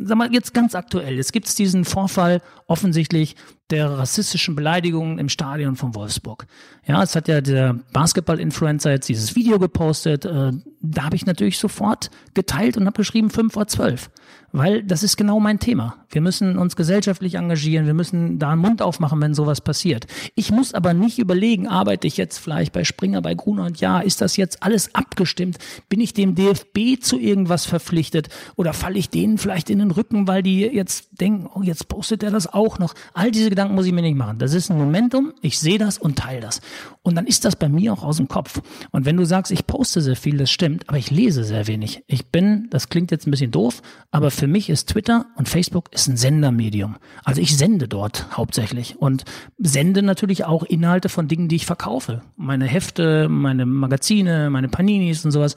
sag 0.04 0.18
mal, 0.18 0.34
jetzt 0.34 0.54
ganz 0.54 0.76
aktuell. 0.76 1.20
Es 1.20 1.32
gibt 1.32 1.58
diesen 1.58 1.86
Vorfall 1.86 2.42
offensichtlich 2.68 3.36
der 3.72 3.90
rassistischen 3.90 4.56
Beleidigungen 4.56 5.18
im 5.18 5.30
Stadion 5.30 5.76
von 5.76 5.96
Wolfsburg. 5.96 6.46
Ja, 6.86 7.02
es 7.02 7.16
hat 7.16 7.28
ja 7.28 7.42
der 7.42 7.80
Basketball-Influencer 7.94 8.92
jetzt 8.92 9.08
dieses 9.08 9.36
Video 9.36 9.60
gepostet. 9.60 10.26
Äh, 10.26 10.52
da 10.82 11.04
habe 11.04 11.16
ich 11.16 11.26
natürlich 11.26 11.58
sofort 11.58 12.10
geteilt 12.34 12.78
und 12.78 12.86
habe 12.86 12.98
geschrieben 12.98 13.30
5 13.30 13.54
vor 13.54 13.68
12. 13.68 14.10
Weil 14.54 14.84
das 14.84 15.02
ist 15.02 15.16
genau 15.16 15.40
mein 15.40 15.60
Thema. 15.60 15.96
Wir 16.10 16.20
müssen 16.20 16.58
uns 16.58 16.76
gesellschaftlich 16.76 17.36
engagieren, 17.36 17.86
wir 17.86 17.94
müssen 17.94 18.38
da 18.38 18.52
einen 18.52 18.62
Mund 18.62 18.82
aufmachen, 18.82 19.22
wenn 19.22 19.34
sowas 19.34 19.62
passiert. 19.62 20.08
Ich 20.36 20.52
muss 20.52 20.74
aber 20.74 20.94
nicht 20.94 21.20
überlegen, 21.20 21.70
arbeite 21.70 22.06
ich 22.06 22.18
jetzt 22.18 22.38
vielleicht 22.38 22.74
bei 22.74 22.84
Springer, 22.84 23.22
bei 23.22 23.34
Gruner 23.34 23.66
und 23.66 23.80
Ja, 23.80 24.02
ist 24.02 24.20
das 24.20 24.36
jetzt 24.36 24.62
alles 24.62 24.94
abgestimmt? 24.94 25.58
Bin 25.88 26.02
ich 26.02 26.14
dem 26.14 26.36
DFB 26.36 27.02
zu 27.02 27.18
irgendwas 27.18 27.66
verpflichtet? 27.66 28.28
Oder 28.58 28.74
falle 28.74 29.00
ich 29.00 29.10
denen 29.10 29.38
vielleicht 29.38 29.70
in 29.70 29.80
den 29.80 29.92
Rücken, 29.92 30.28
weil 30.28 30.44
die 30.44 30.62
jetzt 30.62 31.22
denken, 31.22 31.50
oh, 31.54 31.62
jetzt 31.62 31.88
postet 31.88 32.22
er 32.22 32.32
das 32.32 32.52
auch 32.52 32.78
noch. 32.78 32.94
All 33.14 33.32
diese 33.32 33.50
Gedanken 33.50 33.61
muss 33.70 33.86
ich 33.86 33.94
mir 33.94 34.02
nicht 34.02 34.18
machen. 34.18 34.40
Das 34.40 34.54
ist 34.54 34.70
ein 34.70 34.78
Momentum, 34.78 35.34
ich 35.42 35.60
sehe 35.60 35.78
das 35.78 35.98
und 35.98 36.18
teile 36.18 36.42
das. 36.42 36.62
Und 37.04 37.16
dann 37.16 37.26
ist 37.26 37.46
das 37.46 37.56
bei 37.56 37.70
mir 37.70 37.94
auch 37.94 38.04
aus 38.04 38.18
dem 38.18 38.28
Kopf. 38.28 38.62
Und 38.92 39.06
wenn 39.06 39.18
du 39.18 39.26
sagst, 39.26 39.52
ich 39.52 39.68
poste 39.68 40.02
sehr 40.02 40.16
viel, 40.16 40.38
das 40.38 40.52
stimmt, 40.52 40.88
aber 40.88 40.98
ich 40.98 41.12
lese 41.12 41.44
sehr 41.44 41.68
wenig. 41.68 42.04
Ich 42.08 42.28
bin, 42.28 42.68
das 42.70 42.90
klingt 42.90 43.12
jetzt 43.12 43.28
ein 43.28 43.32
bisschen 43.32 43.52
doof, 43.52 43.82
aber 44.12 44.32
für 44.32 44.48
mich 44.48 44.70
ist 44.70 44.90
Twitter 44.90 45.28
und 45.36 45.50
Facebook 45.50 45.92
ist 45.94 46.08
ein 46.08 46.18
Sendermedium. 46.18 46.98
Also 47.24 47.42
ich 47.42 47.58
sende 47.58 47.88
dort 47.88 48.38
hauptsächlich 48.38 49.00
und 49.00 49.24
sende 49.58 50.02
natürlich 50.02 50.46
auch 50.46 50.64
Inhalte 50.64 51.10
von 51.10 51.28
Dingen, 51.28 51.48
die 51.48 51.56
ich 51.56 51.66
verkaufe. 51.66 52.22
Meine 52.36 52.66
Hefte, 52.66 53.30
meine 53.30 53.66
Magazine, 53.66 54.50
meine 54.50 54.70
Paninis 54.70 55.24
und 55.26 55.32
sowas. 55.32 55.56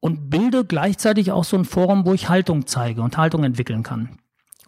Und 0.00 0.30
bilde 0.30 0.64
gleichzeitig 0.64 1.30
auch 1.32 1.44
so 1.44 1.58
ein 1.58 1.66
Forum, 1.66 2.06
wo 2.06 2.14
ich 2.14 2.28
Haltung 2.28 2.66
zeige 2.66 3.02
und 3.02 3.18
Haltung 3.18 3.44
entwickeln 3.44 3.82
kann. 3.82 4.19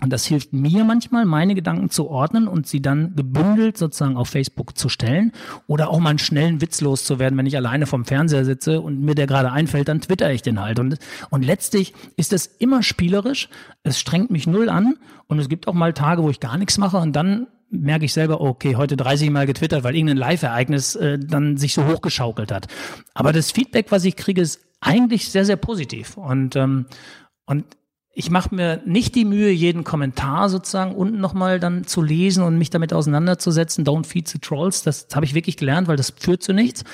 Und 0.02 0.12
das 0.12 0.24
hilft 0.24 0.52
mir 0.52 0.82
manchmal, 0.82 1.24
meine 1.24 1.54
Gedanken 1.54 1.88
zu 1.88 2.08
ordnen 2.08 2.48
und 2.48 2.66
sie 2.66 2.82
dann 2.82 3.14
gebündelt 3.14 3.78
sozusagen 3.78 4.16
auf 4.16 4.28
Facebook 4.28 4.76
zu 4.76 4.88
stellen 4.88 5.30
oder 5.68 5.90
auch 5.90 6.00
mal 6.00 6.10
einen 6.10 6.18
schnellen 6.18 6.60
Witz 6.60 6.80
loszuwerden, 6.80 7.38
wenn 7.38 7.46
ich 7.46 7.56
alleine 7.56 7.86
vom 7.86 8.04
Fernseher 8.04 8.44
sitze 8.44 8.80
und 8.80 9.00
mir 9.00 9.14
der 9.14 9.28
gerade 9.28 9.52
einfällt, 9.52 9.86
dann 9.86 10.00
twitter 10.00 10.32
ich 10.32 10.42
den 10.42 10.60
halt. 10.60 10.80
Und, 10.80 10.98
und 11.30 11.44
letztlich 11.44 11.94
ist 12.16 12.32
es 12.32 12.46
immer 12.46 12.82
spielerisch, 12.82 13.48
es 13.84 14.00
strengt 14.00 14.32
mich 14.32 14.48
null 14.48 14.68
an 14.68 14.96
und 15.28 15.38
es 15.38 15.48
gibt 15.48 15.68
auch 15.68 15.72
mal 15.72 15.92
Tage, 15.92 16.24
wo 16.24 16.30
ich 16.30 16.40
gar 16.40 16.58
nichts 16.58 16.78
mache 16.78 16.96
und 16.96 17.14
dann 17.14 17.46
merke 17.70 18.04
ich 18.04 18.12
selber, 18.12 18.40
okay, 18.40 18.74
heute 18.74 18.96
30 18.96 19.30
Mal 19.30 19.46
getwittert, 19.46 19.84
weil 19.84 19.94
irgendein 19.94 20.16
Live-Ereignis 20.16 20.96
äh, 20.96 21.20
dann 21.20 21.56
sich 21.56 21.74
so 21.74 21.86
hochgeschaukelt 21.86 22.50
hat. 22.50 22.66
Aber 23.14 23.32
das 23.32 23.52
Feedback, 23.52 23.92
was 23.92 24.04
ich 24.04 24.16
kriege, 24.16 24.40
ist 24.40 24.60
eigentlich 24.80 25.30
sehr, 25.30 25.44
sehr 25.44 25.56
positiv. 25.56 26.16
Und, 26.16 26.56
ähm, 26.56 26.86
und 27.46 27.64
ich 28.14 28.30
mache 28.30 28.54
mir 28.54 28.82
nicht 28.84 29.14
die 29.14 29.24
Mühe, 29.24 29.50
jeden 29.50 29.84
Kommentar 29.84 30.48
sozusagen 30.48 30.94
unten 30.94 31.20
nochmal 31.20 31.58
dann 31.58 31.86
zu 31.86 32.02
lesen 32.02 32.44
und 32.44 32.58
mich 32.58 32.70
damit 32.70 32.92
auseinanderzusetzen. 32.92 33.84
Don't 33.84 34.06
feed 34.06 34.28
the 34.28 34.38
trolls. 34.38 34.82
Das 34.82 35.08
habe 35.14 35.24
ich 35.24 35.34
wirklich 35.34 35.56
gelernt, 35.56 35.88
weil 35.88 35.96
das 35.96 36.12
führt 36.16 36.42
zu 36.42 36.52
nichts. 36.52 36.84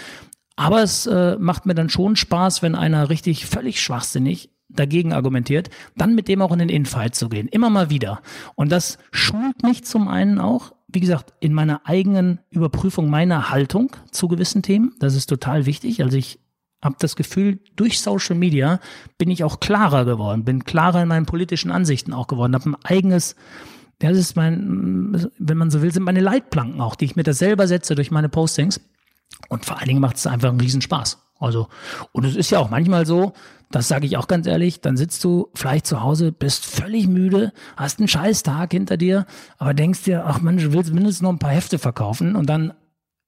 Aber 0.55 0.83
es 0.83 1.07
äh, 1.07 1.37
macht 1.39 1.67
mir 1.67 1.75
dann 1.75 1.89
schon 1.89 2.17
Spaß, 2.17 2.63
wenn 2.63 2.75
einer 2.75 3.11
richtig 3.11 3.47
völlig 3.47 3.81
schwachsinnig 3.81 4.51
dagegen 4.69 5.13
argumentiert, 5.13 5.71
dann 5.97 6.15
mit 6.15 6.29
dem 6.29 6.43
auch 6.43 6.53
in 6.53 6.59
den 6.59 6.69
Infight 6.69 7.15
zu 7.15 7.29
gehen. 7.29 7.49
Immer 7.49 7.71
mal 7.71 7.91
wieder. 7.91 8.21
Und 8.55 8.71
das 8.71 8.99
schult 9.11 9.63
mich 9.63 9.85
zum 9.85 10.09
einen 10.09 10.39
auch, 10.39 10.73
wie 10.89 11.01
gesagt, 11.01 11.33
in 11.41 11.53
meiner 11.53 11.87
eigenen 11.87 12.41
Überprüfung 12.51 13.09
meiner 13.09 13.51
Haltung 13.51 13.97
zu 14.11 14.29
gewissen 14.29 14.63
Themen. 14.63 14.95
Das 15.01 15.15
ist 15.15 15.27
total 15.27 15.67
wichtig. 15.67 16.03
Also 16.03 16.17
ich 16.17 16.39
habe 16.83 16.97
das 16.99 17.17
Gefühl, 17.17 17.59
durch 17.77 18.01
Social 18.01 18.37
Media 18.37 18.81
bin 19.19 19.31
ich 19.31 19.45
auch 19.45 19.61
klarer 19.61 20.05
geworden, 20.05 20.45
bin 20.45 20.65
klarer 20.65 21.03
in 21.03 21.09
meinen 21.09 21.27
politischen 21.27 21.71
Ansichten 21.71 22.13
auch 22.13 22.27
geworden, 22.27 22.55
habe 22.55 22.71
ein 22.71 22.77
eigenes, 22.85 23.35
das 23.99 24.17
ist 24.17 24.37
mein, 24.37 25.29
wenn 25.39 25.59
man 25.59 25.71
so 25.71 25.83
will, 25.83 25.93
sind 25.93 26.05
meine 26.05 26.21
Leitplanken 26.21 26.81
auch, 26.81 26.95
die 26.95 27.07
ich 27.07 27.17
mir 27.17 27.25
da 27.25 27.33
selber 27.33 27.67
setze 27.67 27.95
durch 27.95 28.11
meine 28.11 28.29
Postings. 28.29 28.81
Und 29.49 29.65
vor 29.65 29.79
allen 29.79 29.89
Dingen 29.89 30.01
macht 30.01 30.17
es 30.17 30.27
einfach 30.27 30.49
einen 30.49 30.61
Riesenspaß. 30.61 31.19
Also, 31.41 31.69
und 32.13 32.25
es 32.25 32.35
ist 32.35 32.51
ja 32.51 32.59
auch 32.59 32.71
manchmal 32.71 33.07
so, 33.07 33.33
das 33.71 33.89
sage 33.89 34.07
ich 34.07 34.17
auch 34.17 34.29
ganz 34.29 34.47
ehrlich, 34.47 34.81
dann 34.81 34.97
sitzt 34.97 35.23
du 35.25 35.51
vielleicht 35.55 35.87
zu 35.87 36.03
Hause, 36.03 36.33
bist 36.33 36.65
völlig 36.65 37.07
müde, 37.07 37.53
hast 37.77 37.99
einen 37.99 38.09
scheiß 38.09 38.43
Tag 38.43 38.73
hinter 38.73 38.97
dir, 38.97 39.27
aber 39.59 39.75
denkst 39.75 40.05
dir, 40.05 40.25
ach 40.27 40.41
Mensch, 40.41 40.65
du 40.65 40.73
willst 40.73 40.93
mindestens 40.93 41.23
noch 41.23 41.31
ein 41.31 41.39
paar 41.39 41.51
Hefte 41.51 41.79
verkaufen 41.79 42.35
und 42.35 42.47
dann 42.49 42.73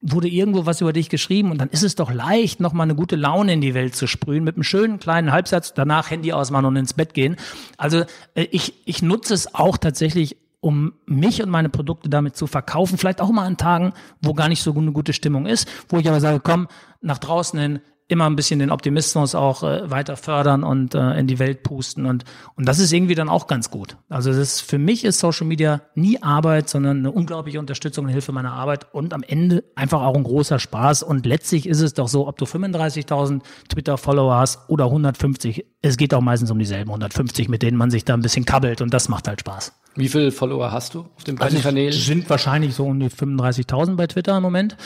wurde 0.03 0.29
irgendwo 0.29 0.65
was 0.65 0.81
über 0.81 0.93
dich 0.93 1.11
geschrieben 1.11 1.51
und 1.51 1.59
dann 1.59 1.69
ist 1.69 1.83
es 1.83 1.95
doch 1.95 2.11
leicht, 2.11 2.61
nochmal 2.61 2.85
eine 2.85 2.95
gute 2.95 3.17
Laune 3.17 3.53
in 3.53 3.61
die 3.61 3.75
Welt 3.75 3.95
zu 3.95 4.07
sprühen 4.07 4.45
mit 4.45 4.57
einem 4.57 4.63
schönen 4.63 4.99
kleinen 4.99 5.31
Halbsatz, 5.31 5.75
danach 5.75 6.11
Handy 6.11 6.33
ausmachen 6.33 6.65
und 6.65 6.77
ins 6.77 6.95
Bett 6.95 7.13
gehen. 7.13 7.37
Also 7.77 8.05
äh, 8.35 8.47
ich, 8.51 8.75
ich 8.87 9.03
nutze 9.03 9.35
es 9.35 9.55
auch 9.55 9.77
tatsächlich, 9.77 10.39
um 10.61 10.93
mich 11.07 11.43
und 11.43 11.51
meine 11.51 11.69
Produkte 11.69 12.09
damit 12.09 12.37
zu 12.37 12.47
verkaufen, 12.47 12.99
vielleicht 12.99 13.21
auch 13.21 13.31
mal 13.31 13.47
an 13.47 13.57
Tagen, 13.57 13.93
wo 14.21 14.35
gar 14.35 14.49
nicht 14.49 14.63
so 14.63 14.75
eine 14.75 14.93
gute 14.93 15.13
Stimmung 15.13 15.47
ist, 15.47 15.69
wo 15.89 15.99
ich 15.99 16.09
aber 16.09 16.21
sage, 16.21 16.41
komm, 16.41 16.69
nach 17.01 17.19
draußen 17.19 17.59
hin, 17.59 17.81
immer 18.11 18.27
ein 18.27 18.37
bisschen 18.37 18.59
den 18.59 18.71
Optimismus 18.71 19.35
auch 19.35 19.63
äh, 19.63 19.91
weiter 19.91 20.17
fördern 20.17 20.65
und 20.65 20.95
äh, 20.95 21.19
in 21.19 21.27
die 21.27 21.39
Welt 21.39 21.63
pusten 21.63 22.07
und 22.07 22.25
und 22.57 22.67
das 22.67 22.79
ist 22.79 22.93
irgendwie 22.93 23.15
dann 23.15 23.29
auch 23.29 23.47
ganz 23.47 23.71
gut. 23.71 23.97
Also 24.09 24.31
das 24.31 24.39
ist, 24.39 24.61
für 24.61 24.79
mich 24.79 25.05
ist 25.05 25.19
Social 25.19 25.47
Media 25.47 25.83
nie 25.95 26.23
Arbeit, 26.23 26.69
sondern 26.69 26.99
eine 26.99 27.13
unglaubliche 27.13 27.59
Unterstützung 27.59 28.07
und 28.07 28.11
Hilfe 28.11 28.33
meiner 28.33 28.53
Arbeit 28.53 28.93
und 28.93 29.15
am 29.15 29.23
Ende 29.23 29.65
einfach 29.77 30.03
auch 30.03 30.15
ein 30.15 30.25
großer 30.25 30.59
Spaß 30.59 31.03
und 31.03 31.27
letztlich 31.27 31.67
ist 31.67 31.81
es 31.81 31.95
doch 31.95 32.09
so, 32.09 32.27
ob 32.27 32.39
du 32.39 32.45
35.000 32.45 33.43
Twitter 33.69 33.97
Follower 33.97 34.37
hast 34.37 34.69
oder 34.69 34.87
150, 34.87 35.67
es 35.83 35.97
geht 35.97 36.13
auch 36.13 36.21
meistens 36.21 36.51
um 36.51 36.59
dieselben 36.59 36.91
150, 36.91 37.49
mit 37.49 37.63
denen 37.63 37.77
man 37.77 37.91
sich 37.91 38.05
da 38.05 38.15
ein 38.15 38.23
bisschen 38.23 38.45
kabbelt 38.45 38.83
und 38.83 38.93
das 38.93 39.09
macht 39.09 39.29
halt 39.29 39.41
Spaß. 39.41 39.73
Wie 39.97 40.09
viele 40.09 40.31
Follower 40.31 40.71
hast 40.71 40.95
du 40.95 41.01
auf 41.17 41.25
den 41.25 41.35
beiden 41.35 41.57
also 41.57 41.69
Kanälen? 41.69 41.93
sind 41.93 42.31
wahrscheinlich 42.31 42.75
so 42.75 42.87
um 42.87 43.01
die 43.01 43.09
35.000 43.09 43.97
bei 43.97 44.07
Twitter 44.07 44.37
im 44.37 44.43
Moment. 44.43 44.77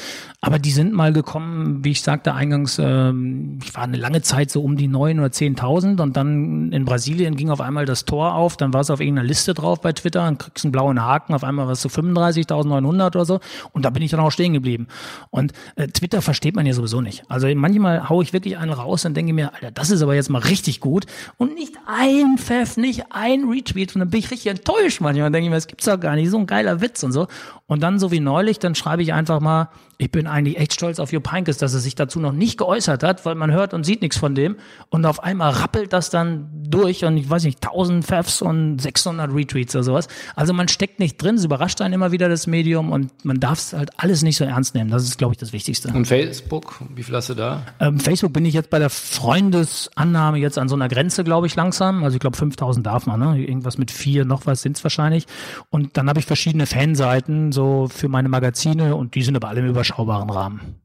Aber 0.41 0.59
die 0.59 0.71
sind 0.71 0.95
mal 0.95 1.13
gekommen, 1.13 1.85
wie 1.85 1.91
ich 1.91 2.01
sagte 2.01 2.33
eingangs, 2.33 2.79
ähm, 2.83 3.59
ich 3.63 3.75
war 3.75 3.83
eine 3.83 3.99
lange 3.99 4.23
Zeit 4.23 4.51
so 4.51 4.63
um 4.63 4.77
die 4.77 4.89
9.000 4.89 5.19
oder 5.19 5.27
10.000 5.27 6.01
und 6.01 6.17
dann 6.17 6.73
in 6.73 6.87
Brasilien 6.87 7.37
ging 7.37 7.51
auf 7.51 7.61
einmal 7.61 7.85
das 7.85 8.07
Tor 8.07 8.35
auf, 8.35 8.57
dann 8.57 8.73
war 8.73 8.81
es 8.81 8.89
auf 8.89 9.01
irgendeiner 9.01 9.29
Liste 9.29 9.53
drauf 9.53 9.83
bei 9.83 9.93
Twitter, 9.93 10.21
dann 10.21 10.39
kriegst 10.39 10.65
du 10.65 10.69
einen 10.69 10.73
blauen 10.73 11.03
Haken, 11.03 11.35
auf 11.35 11.45
einmal 11.45 11.67
war 11.67 11.73
es 11.75 11.83
so 11.83 11.91
35.900 11.91 13.07
oder 13.07 13.25
so 13.27 13.41
und 13.73 13.85
da 13.85 13.91
bin 13.91 14.03
ich 14.03 14.11
dann 14.11 14.21
auch 14.21 14.31
stehen 14.31 14.55
geblieben. 14.55 14.89
Und 15.29 15.53
äh, 15.77 15.87
Twitter 15.89 16.23
versteht 16.23 16.57
man 16.57 16.65
ja 16.65 16.73
sowieso 16.73 17.03
nicht. 17.03 17.25
Also 17.29 17.47
manchmal 17.55 18.09
haue 18.09 18.23
ich 18.23 18.33
wirklich 18.33 18.57
einen 18.57 18.73
raus 18.73 19.05
und 19.05 19.15
denke 19.15 19.35
mir, 19.35 19.53
Alter, 19.53 19.71
das 19.71 19.91
ist 19.91 20.01
aber 20.01 20.15
jetzt 20.15 20.31
mal 20.31 20.39
richtig 20.39 20.81
gut 20.85 21.07
und 21.39 21.55
nicht 21.55 21.77
ein 21.87 22.37
Pfeff, 22.37 22.77
nicht 22.77 23.07
ein 23.11 23.49
Retweet 23.49 23.95
und 23.95 24.01
dann 24.01 24.11
bin 24.11 24.21
ich 24.21 24.31
richtig 24.31 24.51
enttäuscht 24.51 25.01
manchmal. 25.01 25.31
Denke 25.31 25.47
ich 25.47 25.51
mir, 25.51 25.57
das 25.57 25.67
gibt's 25.67 25.87
doch 25.87 25.99
gar 25.99 26.15
nicht. 26.15 26.29
So 26.31 26.37
ein 26.37 26.47
geiler 26.47 26.83
Witz 26.83 27.03
und 27.03 27.13
so. 27.13 27.27
Und 27.67 27.83
dann, 27.83 27.99
so 27.99 28.13
wie 28.13 28.21
neulich, 28.21 28.59
dann 28.59 28.75
schreibe 28.75 29.03
ich 29.03 29.15
einfach 29.15 29.41
mal, 29.41 29.71
ich 29.99 30.11
bin 30.11 30.27
eigentlich 30.27 30.59
echt 30.59 30.75
stolz 30.75 30.99
auf 30.99 31.13
Jupp 31.13 31.31
Heynckes, 31.31 31.59
dass 31.59 31.75
er 31.75 31.81
sich 31.81 31.95
dazu 31.95 32.21
noch 32.21 32.33
nicht 32.33 32.59
geäußert 32.59 33.03
hat, 33.03 33.25
weil 33.25 33.35
man 33.35 33.53
hört 33.53 33.75
und 33.75 33.85
sieht 33.85 34.03
nichts 34.03 34.17
von 34.17 34.35
dem. 34.35 34.57
Und 34.89 35.07
auf 35.07 35.23
einmal 35.23 35.53
rappelt 35.53 35.93
das 35.93 36.11
dann 36.11 36.49
durch 36.53 37.05
und 37.05 37.17
ich 37.17 37.29
weiß 37.29 37.45
nicht, 37.45 37.65
1000 37.65 38.05
Fefs 38.05 38.43
und 38.43 38.79
600 38.79 39.33
Retweets 39.33 39.75
oder 39.75 39.85
sowas. 39.85 40.09
Also 40.35 40.53
man 40.53 40.69
steckt 40.69 40.99
nicht 40.99 41.23
drin, 41.23 41.37
es 41.37 41.45
überrascht 41.45 41.81
einen 41.81 41.95
immer 41.95 42.13
wieder 42.13 42.29
das 42.29 42.47
Medium 42.47 42.91
und 42.93 43.25
man 43.25 43.41
darf 43.41 43.59
es 43.59 43.73
halt 43.73 43.91
alles 43.97 44.23
nicht 44.23 44.37
so 44.37 44.45
ernst 44.45 44.75
nehmen. 44.75 44.91
Das 44.91 45.05
ist, 45.05 45.19
glaube 45.19 45.35
ich, 45.35 45.39
das 45.39 45.53
Wichtigste. 45.53 45.89
Und 45.89 46.07
Facebook, 46.07 46.81
wie 46.95 47.03
viel 47.03 47.15
hast 47.15 47.31
du 47.31 47.35
da? 47.35 47.63
Ähm, 47.81 48.01
Facebook 48.01 48.33
bin 48.33 48.45
ich 48.45 48.55
jetzt 48.55 48.71
bei 48.71 48.79
der 48.79 48.91
Freundesannahme 48.91 50.39
jetzt 50.39 50.59
an 50.59 50.69
so 50.69 50.75
einer 50.75 50.89
Grenze, 50.89 51.25
glaube 51.25 51.47
ich, 51.47 51.55
langsam. 51.55 52.05
Also 52.05 52.17
ich 52.17 52.21
glaube 52.21 52.37
5000 52.37 52.87
darf 52.87 53.07
man, 53.07 53.21
ne? 53.21 53.45
Irgendwas 53.45 53.79
mit 53.79 53.91
vier, 53.91 54.25
noch 54.25 54.47
was 54.47 54.63
sind's 54.63 54.83
wahrscheinlich. 54.85 55.27
Und 55.71 55.97
dann 55.97 56.09
habe 56.09 56.19
ich 56.19 56.27
verschiedene 56.27 56.67
Fanseiten, 56.67 57.53
so 57.53 57.89
für 57.89 58.09
meine 58.09 58.29
Magazine 58.29 58.97
und 58.97 59.15
die 59.15 59.23
sind 59.23 59.37
aber 59.37 59.49
alle 59.49 59.61
im 59.61 59.67
überschaubaren 59.85 60.31
Rahmen. 60.31 60.81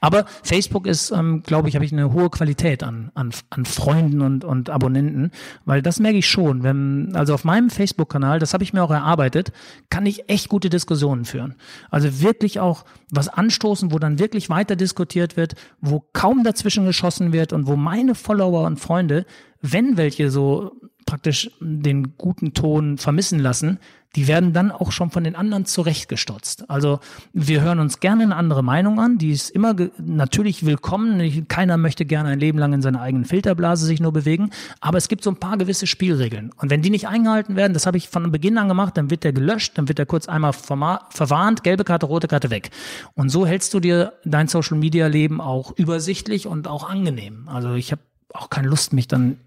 Aber 0.00 0.24
Facebook 0.42 0.88
ist, 0.88 1.12
ähm, 1.12 1.44
glaube 1.44 1.68
ich, 1.68 1.76
habe 1.76 1.84
ich 1.84 1.92
eine 1.92 2.12
hohe 2.12 2.30
Qualität 2.30 2.82
an, 2.82 3.12
an, 3.14 3.30
an 3.50 3.64
Freunden 3.64 4.22
und, 4.22 4.44
und 4.44 4.70
Abonnenten, 4.70 5.30
weil 5.66 5.82
das 5.82 6.00
merke 6.00 6.18
ich 6.18 6.26
schon. 6.26 6.64
Wenn, 6.64 7.14
also 7.14 7.32
auf 7.32 7.44
meinem 7.44 7.70
Facebook-Kanal, 7.70 8.40
das 8.40 8.54
habe 8.54 8.64
ich 8.64 8.72
mir 8.72 8.82
auch 8.82 8.90
erarbeitet, 8.90 9.52
kann 9.88 10.04
ich 10.04 10.28
echt 10.28 10.48
gute 10.48 10.68
Diskussionen 10.68 11.24
führen. 11.24 11.54
Also 11.90 12.20
wirklich 12.20 12.58
auch 12.58 12.84
was 13.10 13.28
anstoßen, 13.28 13.92
wo 13.92 14.00
dann 14.00 14.18
wirklich 14.18 14.50
weiter 14.50 14.74
diskutiert 14.74 15.36
wird, 15.36 15.54
wo 15.80 16.02
kaum 16.12 16.42
dazwischen 16.42 16.84
geschossen 16.84 17.32
wird 17.32 17.52
und 17.52 17.68
wo 17.68 17.76
meine 17.76 18.16
Follower 18.16 18.66
und 18.66 18.80
Freunde, 18.80 19.26
wenn 19.60 19.96
welche 19.96 20.32
so 20.32 20.72
praktisch 21.08 21.50
den 21.58 22.18
guten 22.18 22.52
Ton 22.52 22.98
vermissen 22.98 23.38
lassen, 23.38 23.78
die 24.14 24.28
werden 24.28 24.52
dann 24.52 24.70
auch 24.70 24.92
schon 24.92 25.10
von 25.10 25.24
den 25.24 25.36
anderen 25.36 25.64
zurechtgestutzt. 25.64 26.68
Also 26.68 27.00
wir 27.32 27.62
hören 27.62 27.78
uns 27.78 28.00
gerne 28.00 28.24
eine 28.24 28.36
andere 28.36 28.62
Meinung 28.62 29.00
an, 29.00 29.16
die 29.16 29.30
ist 29.30 29.48
immer 29.48 29.74
natürlich 29.96 30.66
willkommen. 30.66 31.48
Keiner 31.48 31.78
möchte 31.78 32.04
gerne 32.04 32.28
ein 32.28 32.38
Leben 32.38 32.58
lang 32.58 32.74
in 32.74 32.82
seiner 32.82 33.00
eigenen 33.00 33.24
Filterblase 33.24 33.86
sich 33.86 34.00
nur 34.00 34.12
bewegen, 34.12 34.50
aber 34.80 34.98
es 34.98 35.08
gibt 35.08 35.24
so 35.24 35.30
ein 35.30 35.36
paar 35.36 35.56
gewisse 35.56 35.86
Spielregeln. 35.86 36.52
Und 36.58 36.68
wenn 36.68 36.82
die 36.82 36.90
nicht 36.90 37.08
eingehalten 37.08 37.56
werden, 37.56 37.72
das 37.72 37.86
habe 37.86 37.96
ich 37.96 38.10
von 38.10 38.30
Beginn 38.30 38.58
an 38.58 38.68
gemacht, 38.68 38.98
dann 38.98 39.10
wird 39.10 39.24
der 39.24 39.32
gelöscht, 39.32 39.78
dann 39.78 39.88
wird 39.88 39.96
der 39.96 40.06
kurz 40.06 40.28
einmal 40.28 40.52
verwarnt, 40.52 41.62
gelbe 41.62 41.84
Karte, 41.84 42.04
rote 42.04 42.28
Karte 42.28 42.50
weg. 42.50 42.70
Und 43.14 43.30
so 43.30 43.46
hältst 43.46 43.72
du 43.72 43.80
dir 43.80 44.12
dein 44.26 44.48
Social 44.48 44.76
Media 44.76 45.06
Leben 45.06 45.40
auch 45.40 45.72
übersichtlich 45.74 46.46
und 46.46 46.68
auch 46.68 46.86
angenehm. 46.88 47.48
Also 47.48 47.72
ich 47.74 47.92
habe 47.92 48.02
auch 48.34 48.50
keine 48.50 48.68
Lust, 48.68 48.92
mich 48.92 49.08
dann 49.08 49.38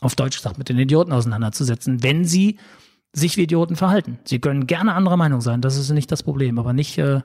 auf 0.00 0.14
Deutsch 0.14 0.36
gesagt, 0.36 0.58
mit 0.58 0.68
den 0.68 0.78
Idioten 0.78 1.12
auseinanderzusetzen, 1.12 2.02
wenn 2.02 2.24
sie 2.24 2.58
sich 3.12 3.36
wie 3.36 3.42
Idioten 3.42 3.76
verhalten. 3.76 4.18
Sie 4.24 4.40
können 4.40 4.66
gerne 4.66 4.94
anderer 4.94 5.16
Meinung 5.16 5.40
sein, 5.40 5.60
das 5.60 5.76
ist 5.76 5.90
nicht 5.90 6.10
das 6.10 6.22
Problem, 6.22 6.58
aber 6.58 6.72
nicht, 6.72 6.98
äh, 6.98 7.20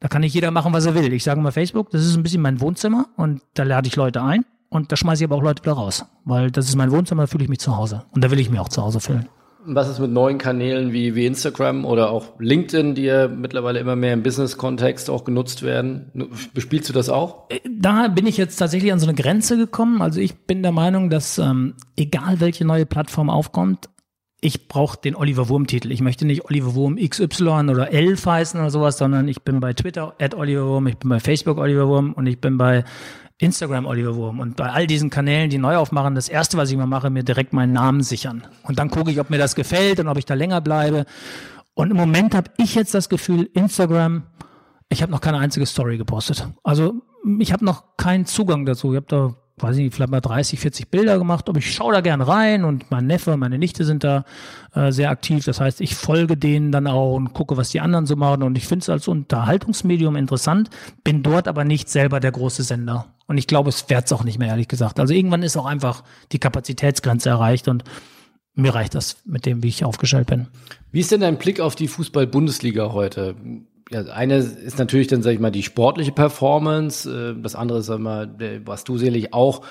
da 0.00 0.08
kann 0.08 0.22
nicht 0.22 0.34
jeder 0.34 0.50
machen, 0.50 0.72
was 0.72 0.86
er 0.86 0.94
will. 0.94 1.12
Ich 1.12 1.24
sage 1.24 1.40
mal 1.40 1.52
Facebook, 1.52 1.90
das 1.90 2.04
ist 2.04 2.16
ein 2.16 2.22
bisschen 2.22 2.42
mein 2.42 2.60
Wohnzimmer 2.60 3.06
und 3.16 3.42
da 3.54 3.62
lade 3.62 3.86
ich 3.86 3.96
Leute 3.96 4.22
ein 4.22 4.44
und 4.68 4.90
da 4.92 4.96
schmeiße 4.96 5.22
ich 5.22 5.28
aber 5.28 5.36
auch 5.36 5.42
Leute 5.42 5.62
wieder 5.62 5.74
raus, 5.74 6.04
weil 6.24 6.50
das 6.50 6.68
ist 6.68 6.76
mein 6.76 6.90
Wohnzimmer, 6.90 7.22
da 7.22 7.26
fühle 7.28 7.44
ich 7.44 7.50
mich 7.50 7.60
zu 7.60 7.76
Hause 7.76 8.04
und 8.12 8.24
da 8.24 8.30
will 8.30 8.40
ich 8.40 8.50
mich 8.50 8.60
auch 8.60 8.68
zu 8.68 8.82
Hause 8.82 9.00
fühlen. 9.00 9.28
Was 9.64 9.88
ist 9.88 9.98
mit 9.98 10.10
neuen 10.10 10.38
Kanälen 10.38 10.92
wie, 10.92 11.14
wie 11.14 11.26
Instagram 11.26 11.84
oder 11.84 12.10
auch 12.10 12.38
LinkedIn, 12.38 12.94
die 12.94 13.02
ja 13.02 13.28
mittlerweile 13.28 13.78
immer 13.78 13.96
mehr 13.96 14.14
im 14.14 14.22
Business-Kontext 14.22 15.10
auch 15.10 15.24
genutzt 15.24 15.62
werden? 15.62 16.28
Bespielst 16.54 16.88
du 16.88 16.92
das 16.92 17.08
auch? 17.08 17.50
Äh, 17.50 17.60
da 17.68 18.08
bin 18.08 18.26
ich 18.26 18.36
jetzt 18.36 18.56
tatsächlich 18.56 18.92
an 18.92 18.98
so 18.98 19.06
eine 19.06 19.14
Grenze 19.14 19.56
gekommen. 19.56 20.00
Also 20.02 20.20
ich 20.20 20.34
bin 20.46 20.62
der 20.62 20.72
Meinung, 20.72 21.10
dass 21.10 21.38
ähm, 21.38 21.74
egal 21.96 22.40
welche 22.40 22.64
neue 22.64 22.86
Plattform 22.86 23.28
aufkommt, 23.28 23.88
ich 24.40 24.68
brauche 24.68 24.98
den 24.98 25.14
Oliver 25.14 25.48
Wurm-Titel. 25.48 25.92
Ich 25.92 26.00
möchte 26.00 26.26
nicht 26.26 26.46
Oliver 26.46 26.74
Wurm 26.74 26.96
XY 26.96 27.68
oder 27.70 27.92
11 27.92 28.24
heißen 28.24 28.60
oder 28.60 28.70
sowas, 28.70 28.96
sondern 28.96 29.28
ich 29.28 29.42
bin 29.42 29.60
bei 29.60 29.74
Twitter 29.74 30.14
at 30.18 30.34
Oliver 30.34 30.66
Wurm, 30.66 30.86
ich 30.86 30.96
bin 30.96 31.10
bei 31.10 31.20
Facebook 31.20 31.58
Oliver 31.58 31.88
Wurm 31.88 32.14
und 32.14 32.26
ich 32.26 32.40
bin 32.40 32.56
bei 32.56 32.84
Instagram 33.40 33.86
Oliver 33.86 34.16
Wurm 34.16 34.38
und 34.38 34.56
bei 34.56 34.70
all 34.70 34.86
diesen 34.86 35.08
Kanälen, 35.08 35.48
die 35.48 35.56
neu 35.56 35.76
aufmachen, 35.76 36.14
das 36.14 36.28
erste, 36.28 36.58
was 36.58 36.70
ich 36.70 36.76
mal 36.76 36.86
mache, 36.86 37.08
mir 37.08 37.22
direkt 37.22 37.54
meinen 37.54 37.72
Namen 37.72 38.02
sichern. 38.02 38.46
Und 38.64 38.78
dann 38.78 38.90
gucke 38.90 39.10
ich, 39.10 39.18
ob 39.18 39.30
mir 39.30 39.38
das 39.38 39.54
gefällt 39.54 39.98
und 39.98 40.08
ob 40.08 40.18
ich 40.18 40.26
da 40.26 40.34
länger 40.34 40.60
bleibe. 40.60 41.06
Und 41.72 41.90
im 41.90 41.96
Moment 41.96 42.34
habe 42.34 42.50
ich 42.58 42.74
jetzt 42.74 42.92
das 42.92 43.08
Gefühl, 43.08 43.48
Instagram, 43.54 44.24
ich 44.90 45.00
habe 45.00 45.10
noch 45.10 45.22
keine 45.22 45.38
einzige 45.38 45.64
Story 45.64 45.96
gepostet. 45.96 46.48
Also 46.62 47.02
ich 47.38 47.52
habe 47.52 47.64
noch 47.64 47.96
keinen 47.96 48.26
Zugang 48.26 48.66
dazu. 48.66 48.92
Ich 48.92 48.96
habe 48.96 49.06
da 49.08 49.34
weiß 49.62 49.76
ich 49.76 49.84
nicht, 49.84 49.94
vielleicht 49.94 50.10
mal 50.10 50.20
30, 50.20 50.58
40 50.58 50.90
Bilder 50.90 51.18
gemacht, 51.18 51.48
aber 51.48 51.58
ich 51.58 51.72
schaue 51.72 51.92
da 51.92 52.00
gern 52.00 52.20
rein 52.20 52.64
und 52.64 52.90
mein 52.90 53.06
Neffe, 53.06 53.36
meine 53.36 53.58
Nichte 53.58 53.84
sind 53.84 54.04
da 54.04 54.24
äh, 54.74 54.92
sehr 54.92 55.10
aktiv. 55.10 55.44
Das 55.44 55.60
heißt, 55.60 55.80
ich 55.80 55.94
folge 55.94 56.36
denen 56.36 56.72
dann 56.72 56.86
auch 56.86 57.14
und 57.14 57.32
gucke, 57.32 57.56
was 57.56 57.70
die 57.70 57.80
anderen 57.80 58.06
so 58.06 58.16
machen 58.16 58.42
und 58.42 58.56
ich 58.56 58.66
finde 58.66 58.82
es 58.82 58.88
als 58.88 59.08
Unterhaltungsmedium 59.08 60.16
interessant, 60.16 60.70
bin 61.04 61.22
dort 61.22 61.48
aber 61.48 61.64
nicht 61.64 61.88
selber 61.88 62.20
der 62.20 62.32
große 62.32 62.62
Sender. 62.62 63.06
Und 63.26 63.38
ich 63.38 63.46
glaube, 63.46 63.68
es 63.68 63.88
werde 63.88 64.06
es 64.06 64.12
auch 64.12 64.24
nicht 64.24 64.38
mehr, 64.38 64.48
ehrlich 64.48 64.68
gesagt. 64.68 64.98
Also 64.98 65.14
irgendwann 65.14 65.42
ist 65.42 65.56
auch 65.56 65.66
einfach 65.66 66.02
die 66.32 66.38
Kapazitätsgrenze 66.38 67.28
erreicht 67.28 67.68
und 67.68 67.84
mir 68.54 68.74
reicht 68.74 68.94
das 68.94 69.18
mit 69.24 69.46
dem, 69.46 69.62
wie 69.62 69.68
ich 69.68 69.84
aufgestellt 69.84 70.26
bin. 70.26 70.48
Wie 70.92 71.00
ist 71.00 71.12
denn 71.12 71.20
dein 71.20 71.38
Blick 71.38 71.60
auf 71.60 71.76
die 71.76 71.88
Fußball-Bundesliga 71.88 72.92
heute? 72.92 73.36
Ja, 73.90 74.04
eine 74.04 74.36
ist 74.36 74.78
natürlich 74.78 75.08
dann, 75.08 75.22
sag 75.22 75.32
ich 75.32 75.40
mal, 75.40 75.50
die 75.50 75.64
sportliche 75.64 76.12
Performance. 76.12 77.10
Äh, 77.10 77.42
das 77.42 77.56
andere 77.56 77.80
ist, 77.80 77.86
sag 77.86 77.96
ich 77.96 78.02
mal, 78.02 78.30
was 78.64 78.84
du 78.84 78.96
sicherlich 78.96 79.34
auch 79.34 79.62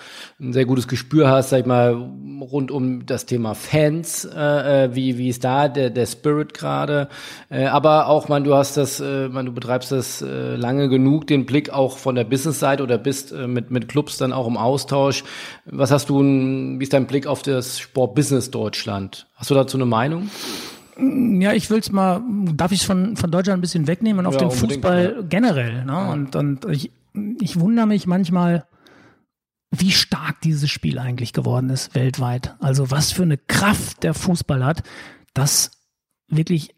ein 0.41 0.51
sehr 0.51 0.65
gutes 0.65 0.89
Gespür 0.89 1.29
hast, 1.29 1.51
sag 1.51 1.61
ich 1.61 1.65
mal, 1.65 1.93
rund 2.41 2.69
um 2.69 3.05
das 3.05 3.25
Thema 3.25 3.55
Fans, 3.55 4.25
äh, 4.25 4.85
äh 4.85 4.95
wie, 4.95 5.17
wie 5.17 5.29
ist 5.29 5.45
da 5.45 5.69
der, 5.69 5.89
der 5.89 6.05
Spirit 6.05 6.53
gerade. 6.53 7.07
Äh, 7.49 7.67
aber 7.67 8.07
auch, 8.07 8.27
man, 8.27 8.43
du 8.43 8.55
hast 8.55 8.75
das, 8.75 8.99
äh, 8.99 9.29
man, 9.29 9.45
du 9.45 9.53
betreibst 9.53 9.93
das 9.93 10.21
äh, 10.21 10.55
lange 10.57 10.89
genug, 10.89 11.25
den 11.27 11.45
Blick 11.45 11.69
auch 11.69 11.97
von 11.97 12.15
der 12.15 12.25
Business-Seite 12.25 12.83
oder 12.83 12.97
bist 12.97 13.31
äh, 13.31 13.47
mit, 13.47 13.71
mit 13.71 13.87
Clubs 13.87 14.17
dann 14.17 14.33
auch 14.33 14.47
im 14.47 14.57
Austausch. 14.57 15.23
Was 15.65 15.91
hast 15.91 16.09
du, 16.09 16.21
wie 16.21 16.83
ist 16.83 16.91
dein 16.91 17.07
Blick 17.07 17.25
auf 17.25 17.41
das 17.41 17.79
Sport-Business 17.79 18.51
Deutschland? 18.51 19.27
Hast 19.35 19.49
du 19.49 19.55
dazu 19.55 19.77
eine 19.77 19.85
Meinung? 19.85 20.29
Ja, 20.99 21.53
ich 21.53 21.69
will 21.69 21.79
es 21.79 21.91
mal, 21.91 22.21
darf 22.53 22.71
ich 22.71 22.81
es 22.81 22.85
von, 22.85 23.15
von 23.15 23.31
Deutschland 23.31 23.59
ein 23.59 23.61
bisschen 23.61 23.87
wegnehmen 23.87 24.25
und 24.25 24.27
auf 24.27 24.37
den 24.37 24.51
Fußball 24.51 25.15
ja. 25.17 25.21
generell. 25.23 25.85
Ne? 25.85 25.91
Ja. 25.91 26.11
Und, 26.11 26.35
und 26.35 26.65
ich, 26.65 26.91
ich 27.39 27.59
wundere 27.59 27.87
mich 27.87 28.07
manchmal, 28.07 28.65
wie 29.71 29.91
stark 29.91 30.41
dieses 30.41 30.69
Spiel 30.69 30.99
eigentlich 30.99 31.33
geworden 31.33 31.69
ist 31.69 31.95
weltweit. 31.95 32.55
Also 32.59 32.91
was 32.91 33.11
für 33.11 33.23
eine 33.23 33.37
Kraft 33.37 34.03
der 34.03 34.13
Fußball 34.13 34.65
hat, 34.65 34.83
dass 35.33 35.71
wirklich 36.27 36.75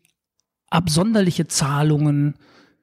absonderliche 0.69 1.47
Zahlungen, 1.47 2.35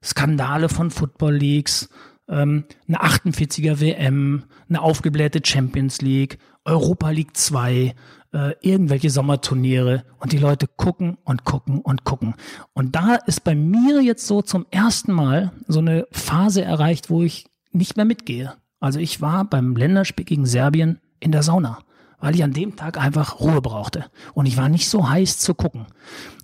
Skandale 0.02 0.68
von 0.68 0.90
Football 0.90 1.34
Leagues, 1.34 1.88
ähm, 2.28 2.64
eine 2.86 3.02
48er 3.02 3.80
WM, 3.80 4.44
eine 4.68 4.80
aufgeblähte 4.80 5.40
Champions 5.44 6.00
League, 6.00 6.38
Europa 6.64 7.10
League 7.10 7.36
2, 7.36 7.94
äh, 8.32 8.54
irgendwelche 8.60 9.10
Sommerturniere 9.10 10.04
und 10.18 10.32
die 10.32 10.38
Leute 10.38 10.66
gucken 10.66 11.18
und 11.24 11.44
gucken 11.44 11.80
und 11.80 12.04
gucken. 12.04 12.34
Und 12.72 12.94
da 12.94 13.14
ist 13.14 13.44
bei 13.44 13.54
mir 13.54 14.02
jetzt 14.02 14.26
so 14.26 14.42
zum 14.42 14.66
ersten 14.70 15.12
Mal 15.12 15.52
so 15.66 15.80
eine 15.80 16.06
Phase 16.10 16.62
erreicht, 16.62 17.10
wo 17.10 17.22
ich 17.22 17.46
nicht 17.72 17.96
mehr 17.96 18.06
mitgehe. 18.06 18.54
Also 18.80 19.00
ich 19.00 19.20
war 19.20 19.44
beim 19.44 19.76
Länderspiel 19.76 20.24
gegen 20.24 20.46
Serbien 20.46 21.00
in 21.20 21.32
der 21.32 21.42
Sauna, 21.42 21.78
weil 22.20 22.34
ich 22.34 22.44
an 22.44 22.52
dem 22.52 22.76
Tag 22.76 22.98
einfach 22.98 23.40
Ruhe 23.40 23.60
brauchte. 23.60 24.06
Und 24.34 24.46
ich 24.46 24.56
war 24.56 24.68
nicht 24.68 24.88
so 24.88 25.08
heiß 25.08 25.38
zu 25.38 25.54
gucken. 25.54 25.86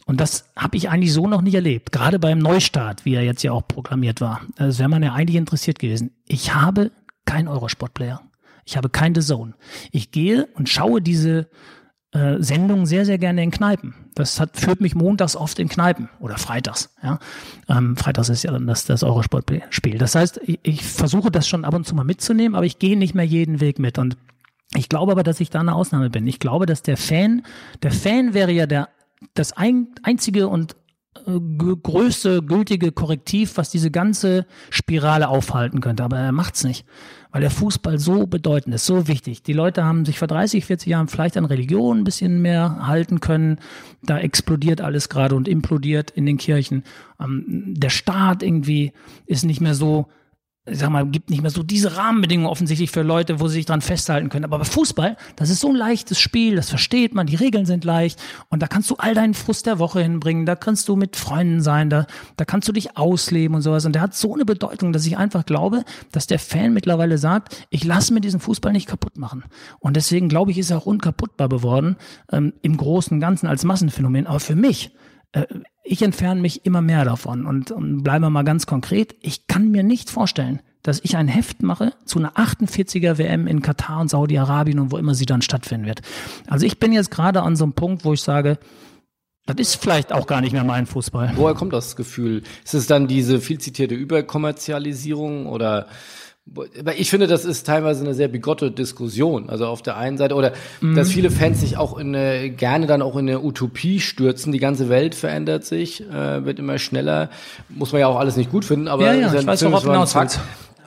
Und 0.06 0.20
das 0.20 0.50
habe 0.56 0.76
ich 0.76 0.90
eigentlich 0.90 1.12
so 1.12 1.26
noch 1.26 1.40
nicht 1.40 1.54
erlebt. 1.54 1.92
Gerade 1.92 2.18
beim 2.18 2.38
Neustart, 2.38 3.04
wie 3.04 3.14
er 3.14 3.22
jetzt 3.22 3.42
ja 3.42 3.52
auch 3.52 3.66
programmiert 3.66 4.20
war. 4.20 4.42
Das 4.56 4.78
wäre 4.78 4.88
man 4.88 5.02
ja 5.02 5.14
eigentlich 5.14 5.36
interessiert 5.36 5.78
gewesen. 5.78 6.10
Ich 6.26 6.54
habe 6.54 6.90
keinen 7.24 7.48
Eurosport-Player. 7.48 8.20
Ich 8.64 8.76
habe 8.76 8.88
kein 8.88 9.14
The 9.14 9.20
Zone. 9.20 9.54
Ich 9.92 10.10
gehe 10.10 10.46
und 10.54 10.68
schaue 10.68 11.02
diese 11.02 11.48
äh, 12.12 12.36
Sendungen 12.38 12.86
sehr, 12.86 13.04
sehr 13.04 13.18
gerne 13.18 13.42
in 13.42 13.50
Kneipen. 13.50 13.94
Das 14.14 14.38
hat, 14.38 14.56
führt 14.56 14.80
mich 14.80 14.94
montags 14.94 15.34
oft 15.34 15.58
in 15.58 15.68
Kneipen 15.68 16.08
oder 16.20 16.38
freitags. 16.38 16.94
Ja? 17.02 17.18
Ähm, 17.68 17.96
freitags 17.96 18.28
ist 18.28 18.44
ja 18.44 18.52
dann 18.52 18.66
das, 18.66 18.84
das 18.84 19.02
Eurosport-Spiel. 19.02 19.98
Das 19.98 20.14
heißt, 20.14 20.40
ich, 20.44 20.60
ich 20.62 20.84
versuche 20.84 21.30
das 21.30 21.48
schon 21.48 21.64
ab 21.64 21.74
und 21.74 21.86
zu 21.86 21.94
mal 21.94 22.04
mitzunehmen, 22.04 22.54
aber 22.54 22.66
ich 22.66 22.78
gehe 22.78 22.96
nicht 22.96 23.14
mehr 23.14 23.24
jeden 23.24 23.60
Weg 23.60 23.78
mit. 23.78 23.98
Und 23.98 24.16
ich 24.74 24.88
glaube 24.88 25.12
aber, 25.12 25.24
dass 25.24 25.40
ich 25.40 25.50
da 25.50 25.60
eine 25.60 25.74
Ausnahme 25.74 26.08
bin. 26.08 26.26
Ich 26.26 26.38
glaube, 26.38 26.66
dass 26.66 26.82
der 26.82 26.96
Fan, 26.96 27.42
der 27.82 27.90
Fan 27.90 28.32
wäre 28.32 28.52
ja 28.52 28.66
der, 28.66 28.88
das 29.34 29.52
ein, 29.52 29.88
einzige 30.02 30.48
und 30.48 30.76
größte 31.82 32.42
gültige 32.42 32.92
Korrektiv, 32.92 33.56
was 33.56 33.70
diese 33.70 33.90
ganze 33.90 34.46
Spirale 34.70 35.28
aufhalten 35.28 35.80
könnte. 35.80 36.04
Aber 36.04 36.18
er 36.18 36.32
macht's 36.32 36.64
nicht 36.64 36.84
weil 37.34 37.40
der 37.40 37.50
Fußball 37.50 37.98
so 37.98 38.28
bedeutend 38.28 38.76
ist, 38.76 38.86
so 38.86 39.08
wichtig. 39.08 39.42
Die 39.42 39.54
Leute 39.54 39.84
haben 39.84 40.04
sich 40.04 40.20
vor 40.20 40.28
30, 40.28 40.64
40 40.66 40.88
Jahren 40.88 41.08
vielleicht 41.08 41.36
an 41.36 41.44
Religion 41.44 41.98
ein 41.98 42.04
bisschen 42.04 42.40
mehr 42.40 42.86
halten 42.86 43.18
können. 43.18 43.58
Da 44.04 44.20
explodiert 44.20 44.80
alles 44.80 45.08
gerade 45.08 45.34
und 45.34 45.48
implodiert 45.48 46.12
in 46.12 46.26
den 46.26 46.38
Kirchen. 46.38 46.84
Ähm, 47.20 47.74
der 47.76 47.90
Staat 47.90 48.44
irgendwie 48.44 48.92
ist 49.26 49.44
nicht 49.44 49.60
mehr 49.60 49.74
so 49.74 50.06
ich 50.66 50.78
sag 50.78 50.88
mal, 50.88 51.06
gibt 51.06 51.28
nicht 51.28 51.42
mehr 51.42 51.50
so 51.50 51.62
diese 51.62 51.96
Rahmenbedingungen 51.96 52.50
offensichtlich 52.50 52.90
für 52.90 53.02
Leute, 53.02 53.38
wo 53.38 53.48
sie 53.48 53.56
sich 53.56 53.66
dran 53.66 53.82
festhalten 53.82 54.30
können. 54.30 54.46
Aber 54.46 54.58
bei 54.58 54.64
Fußball, 54.64 55.18
das 55.36 55.50
ist 55.50 55.60
so 55.60 55.68
ein 55.68 55.76
leichtes 55.76 56.18
Spiel, 56.18 56.56
das 56.56 56.70
versteht 56.70 57.14
man, 57.14 57.26
die 57.26 57.36
Regeln 57.36 57.66
sind 57.66 57.84
leicht 57.84 58.18
und 58.48 58.62
da 58.62 58.66
kannst 58.66 58.88
du 58.88 58.96
all 58.96 59.14
deinen 59.14 59.34
Frust 59.34 59.66
der 59.66 59.78
Woche 59.78 60.00
hinbringen, 60.00 60.46
da 60.46 60.56
kannst 60.56 60.88
du 60.88 60.96
mit 60.96 61.16
Freunden 61.16 61.60
sein, 61.60 61.90
da, 61.90 62.06
da 62.38 62.46
kannst 62.46 62.66
du 62.66 62.72
dich 62.72 62.96
ausleben 62.96 63.54
und 63.54 63.60
sowas. 63.60 63.84
Und 63.84 63.92
der 63.92 64.00
hat 64.00 64.14
so 64.14 64.32
eine 64.34 64.46
Bedeutung, 64.46 64.94
dass 64.94 65.04
ich 65.04 65.18
einfach 65.18 65.44
glaube, 65.44 65.84
dass 66.12 66.26
der 66.26 66.38
Fan 66.38 66.72
mittlerweile 66.72 67.18
sagt, 67.18 67.66
ich 67.68 67.84
lasse 67.84 68.14
mir 68.14 68.22
diesen 68.22 68.40
Fußball 68.40 68.72
nicht 68.72 68.88
kaputt 68.88 69.18
machen. 69.18 69.44
Und 69.80 69.96
deswegen 69.96 70.30
glaube 70.30 70.50
ich, 70.50 70.56
ist 70.56 70.70
er 70.70 70.78
auch 70.78 70.86
unkaputtbar 70.86 71.50
geworden, 71.50 71.96
ähm, 72.32 72.54
im 72.62 72.78
Großen 72.78 73.12
und 73.12 73.20
Ganzen 73.20 73.48
als 73.48 73.64
Massenphänomen. 73.64 74.26
Aber 74.26 74.40
für 74.40 74.56
mich, 74.56 74.92
äh, 75.32 75.44
ich 75.84 76.02
entferne 76.02 76.40
mich 76.40 76.64
immer 76.64 76.80
mehr 76.80 77.04
davon. 77.04 77.46
Und, 77.46 77.70
und 77.70 78.02
bleiben 78.02 78.24
wir 78.24 78.30
mal 78.30 78.42
ganz 78.42 78.66
konkret, 78.66 79.14
ich 79.20 79.46
kann 79.46 79.70
mir 79.70 79.82
nicht 79.82 80.10
vorstellen, 80.10 80.60
dass 80.82 81.00
ich 81.02 81.16
ein 81.16 81.28
Heft 81.28 81.62
mache 81.62 81.92
zu 82.04 82.18
einer 82.18 82.32
48er 82.32 83.18
WM 83.18 83.46
in 83.46 83.62
Katar 83.62 84.00
und 84.00 84.08
Saudi-Arabien 84.08 84.78
und 84.80 84.92
wo 84.92 84.96
immer 84.96 85.14
sie 85.14 85.26
dann 85.26 85.42
stattfinden 85.42 85.86
wird. 85.86 86.00
Also 86.46 86.66
ich 86.66 86.78
bin 86.78 86.92
jetzt 86.92 87.10
gerade 87.10 87.42
an 87.42 87.56
so 87.56 87.64
einem 87.64 87.74
Punkt, 87.74 88.04
wo 88.04 88.12
ich 88.12 88.22
sage, 88.22 88.58
das 89.46 89.56
ist 89.58 89.76
vielleicht 89.76 90.12
auch 90.12 90.26
gar 90.26 90.40
nicht 90.40 90.52
mehr 90.52 90.64
mein 90.64 90.86
Fußball. 90.86 91.32
Woher 91.36 91.54
kommt 91.54 91.74
das 91.74 91.96
Gefühl? 91.96 92.42
Ist 92.64 92.74
es 92.74 92.86
dann 92.86 93.06
diese 93.06 93.40
viel 93.40 93.58
zitierte 93.58 93.94
Überkommerzialisierung 93.94 95.46
oder 95.46 95.86
aber 96.78 96.94
ich 96.96 97.08
finde, 97.08 97.26
das 97.26 97.44
ist 97.44 97.66
teilweise 97.66 98.04
eine 98.04 98.14
sehr 98.14 98.28
bigotte 98.28 98.70
Diskussion. 98.70 99.48
Also 99.48 99.66
auf 99.66 99.80
der 99.80 99.96
einen 99.96 100.18
Seite, 100.18 100.34
oder 100.34 100.52
mm. 100.80 100.94
dass 100.94 101.10
viele 101.10 101.30
Fans 101.30 101.60
sich 101.60 101.78
auch 101.78 101.98
in 101.98 102.14
eine, 102.14 102.50
gerne 102.50 102.86
dann 102.86 103.00
auch 103.00 103.16
in 103.16 103.28
eine 103.28 103.42
Utopie 103.42 103.98
stürzen. 103.98 104.52
Die 104.52 104.58
ganze 104.58 104.90
Welt 104.90 105.14
verändert 105.14 105.64
sich, 105.64 106.02
äh, 106.02 106.44
wird 106.44 106.58
immer 106.58 106.78
schneller. 106.78 107.30
Muss 107.70 107.92
man 107.92 108.02
ja 108.02 108.08
auch 108.08 108.18
alles 108.18 108.36
nicht 108.36 108.50
gut 108.50 108.64
finden, 108.64 108.88
aber 108.88 109.06
ja, 109.06 109.14
ja, 109.14 109.34
ich 109.34 109.46
weiß, 109.46 109.64
worauf 109.64 110.12
Fakt. 110.12 110.38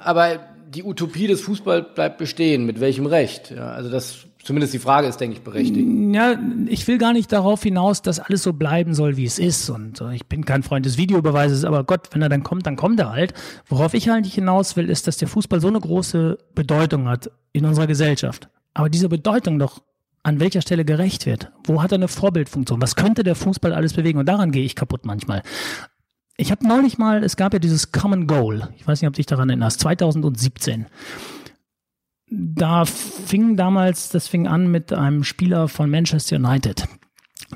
Aber 0.04 0.40
die 0.70 0.84
Utopie 0.84 1.28
des 1.28 1.42
Fußballs 1.42 1.88
bleibt 1.96 2.20
bestehen. 2.20 2.66
Mit 2.66 2.80
welchem 2.80 3.08
Recht? 3.08 3.52
Ja, 3.52 3.72
also 3.72 3.90
das 3.90 4.27
Zumindest 4.48 4.74
die 4.74 4.80
Frage 4.80 5.08
ist, 5.08 5.18
denke 5.18 5.36
ich, 5.36 5.44
berechtigt. 5.44 5.86
Ja, 6.14 6.40
ich 6.68 6.88
will 6.88 6.98
gar 6.98 7.12
nicht 7.12 7.34
darauf 7.34 7.64
hinaus, 7.64 8.02
dass 8.02 8.18
alles 8.18 8.44
so 8.44 8.54
bleiben 8.54 8.94
soll, 8.94 9.18
wie 9.18 9.26
es 9.26 9.40
ist. 9.40 9.70
Und 9.70 10.00
äh, 10.00 10.16
ich 10.16 10.26
bin 10.28 10.46
kein 10.46 10.64
Freund 10.64 10.86
des 10.86 10.98
Videobeweises, 10.98 11.66
aber 11.66 11.84
Gott, 11.84 12.08
wenn 12.14 12.22
er 12.22 12.30
dann 12.30 12.44
kommt, 12.44 12.66
dann 12.66 12.78
kommt 12.78 12.98
er 12.98 13.12
halt. 13.12 13.34
Worauf 13.66 13.94
ich 13.94 14.10
eigentlich 14.10 14.36
hinaus 14.36 14.78
will, 14.78 14.90
ist, 14.90 15.06
dass 15.06 15.18
der 15.18 15.28
Fußball 15.28 15.60
so 15.60 15.68
eine 15.68 15.82
große 15.82 16.38
Bedeutung 16.56 17.10
hat 17.10 17.30
in 17.52 17.66
unserer 17.66 17.88
Gesellschaft. 17.88 18.48
Aber 18.74 18.90
diese 18.90 19.10
Bedeutung 19.10 19.60
doch 19.60 19.82
an 20.24 20.40
welcher 20.40 20.62
Stelle 20.62 20.86
gerecht 20.86 21.26
wird. 21.26 21.52
Wo 21.66 21.84
hat 21.84 21.92
er 21.92 21.96
eine 21.98 22.08
Vorbildfunktion? 22.08 22.82
Was 22.82 22.96
könnte 22.96 23.24
der 23.24 23.36
Fußball 23.36 23.74
alles 23.74 23.96
bewegen? 23.96 24.18
Und 24.18 24.28
daran 24.28 24.54
gehe 24.54 24.64
ich 24.64 24.78
kaputt 24.78 25.06
manchmal. 25.06 25.42
Ich 26.38 26.52
habe 26.52 26.66
neulich 26.66 26.98
mal, 26.98 27.22
es 27.22 27.36
gab 27.36 27.52
ja 27.52 27.60
dieses 27.60 27.92
Common 27.92 28.28
Goal. 28.28 28.70
Ich 28.78 28.88
weiß 28.88 29.02
nicht, 29.02 29.10
ob 29.10 29.14
du 29.14 29.18
dich 29.18 29.26
daran 29.26 29.50
erinnerst, 29.50 29.82
2017 29.82 30.86
da 32.30 32.86
fing 32.86 33.56
damals, 33.56 34.10
das 34.10 34.28
fing 34.28 34.48
an 34.48 34.70
mit 34.70 34.92
einem 34.92 35.24
Spieler 35.24 35.68
von 35.68 35.90
Manchester 35.90 36.36
United. 36.36 36.88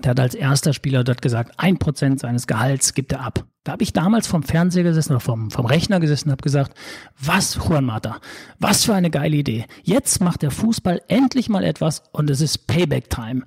Der 0.03 0.11
hat 0.11 0.19
als 0.19 0.35
erster 0.35 0.73
Spieler 0.73 1.03
dort 1.03 1.21
gesagt, 1.21 1.53
ein 1.57 1.77
Prozent 1.77 2.21
seines 2.21 2.47
Gehalts 2.47 2.93
gibt 2.93 3.11
er 3.11 3.21
ab. 3.21 3.45
Da 3.63 3.73
habe 3.73 3.83
ich 3.83 3.93
damals 3.93 4.25
vom 4.25 4.41
Fernseher 4.41 4.83
gesessen 4.83 5.11
oder 5.11 5.19
vom, 5.19 5.51
vom 5.51 5.65
Rechner 5.65 5.99
gesessen 5.99 6.29
und 6.29 6.31
habe 6.31 6.43
gesagt, 6.43 6.73
was, 7.19 7.55
Juan 7.55 7.85
Mata, 7.85 8.19
was 8.57 8.85
für 8.85 8.95
eine 8.95 9.11
geile 9.11 9.35
Idee. 9.35 9.65
Jetzt 9.83 10.21
macht 10.21 10.41
der 10.41 10.51
Fußball 10.51 11.01
endlich 11.07 11.49
mal 11.49 11.63
etwas 11.63 12.03
und 12.13 12.29
es 12.29 12.41
ist 12.41 12.65
Payback-Time. 12.67 13.43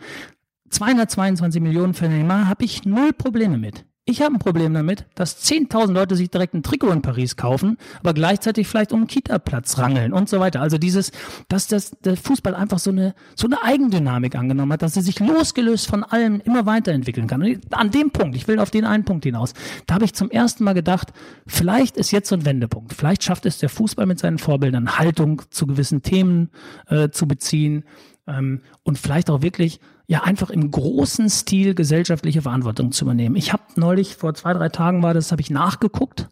222 0.68 1.62
Millionen 1.62 1.94
für 1.94 2.08
Neymar 2.08 2.48
habe 2.48 2.64
ich 2.64 2.84
null 2.84 3.12
Probleme 3.12 3.58
mit. 3.58 3.84
Ich 4.06 4.20
habe 4.20 4.34
ein 4.34 4.38
Problem 4.38 4.74
damit, 4.74 5.06
dass 5.14 5.42
10.000 5.50 5.92
Leute 5.92 6.14
sich 6.14 6.28
direkt 6.28 6.52
ein 6.52 6.62
Trikot 6.62 6.90
in 6.90 7.00
Paris 7.00 7.36
kaufen, 7.36 7.78
aber 8.00 8.12
gleichzeitig 8.12 8.68
vielleicht 8.68 8.92
um 8.92 9.00
einen 9.00 9.06
Kita-Platz 9.06 9.78
rangeln 9.78 10.12
und 10.12 10.28
so 10.28 10.40
weiter. 10.40 10.60
Also 10.60 10.76
dieses, 10.76 11.10
dass 11.48 11.68
das, 11.68 11.92
der 12.04 12.18
Fußball 12.18 12.54
einfach 12.54 12.78
so 12.78 12.90
eine, 12.90 13.14
so 13.34 13.46
eine 13.46 13.62
Eigendynamik 13.62 14.34
angenommen 14.34 14.74
hat, 14.74 14.82
dass 14.82 14.96
er 14.96 15.02
sich 15.02 15.20
losgelöst 15.20 15.86
von 15.86 16.04
allem 16.04 16.42
immer 16.44 16.66
weiterentwickeln 16.66 17.26
kann. 17.26 17.42
Und 17.42 17.60
an 17.70 17.90
dem 17.92 18.10
Punkt, 18.10 18.36
ich 18.36 18.46
will 18.46 18.58
auf 18.58 18.70
den 18.70 18.84
einen 18.84 19.06
Punkt 19.06 19.24
hinaus, 19.24 19.54
da 19.86 19.94
habe 19.94 20.04
ich 20.04 20.12
zum 20.12 20.30
ersten 20.30 20.64
Mal 20.64 20.74
gedacht, 20.74 21.14
vielleicht 21.46 21.96
ist 21.96 22.10
jetzt 22.10 22.28
so 22.28 22.34
ein 22.34 22.44
Wendepunkt. 22.44 22.92
Vielleicht 22.92 23.24
schafft 23.24 23.46
es 23.46 23.56
der 23.56 23.70
Fußball 23.70 24.04
mit 24.04 24.18
seinen 24.18 24.36
Vorbildern, 24.36 24.98
Haltung 24.98 25.40
zu 25.48 25.66
gewissen 25.66 26.02
Themen 26.02 26.50
äh, 26.88 27.08
zu 27.08 27.26
beziehen 27.26 27.84
ähm, 28.26 28.60
und 28.82 28.98
vielleicht 28.98 29.30
auch 29.30 29.40
wirklich 29.40 29.80
ja 30.06 30.22
einfach 30.22 30.50
im 30.50 30.70
großen 30.70 31.30
Stil 31.30 31.74
gesellschaftliche 31.74 32.42
Verantwortung 32.42 32.92
zu 32.92 33.04
übernehmen. 33.04 33.36
Ich 33.36 33.52
habe 33.52 33.62
neulich, 33.76 34.16
vor 34.16 34.34
zwei, 34.34 34.52
drei 34.52 34.68
Tagen 34.68 35.02
war 35.02 35.14
das, 35.14 35.32
habe 35.32 35.40
ich 35.40 35.50
nachgeguckt, 35.50 36.28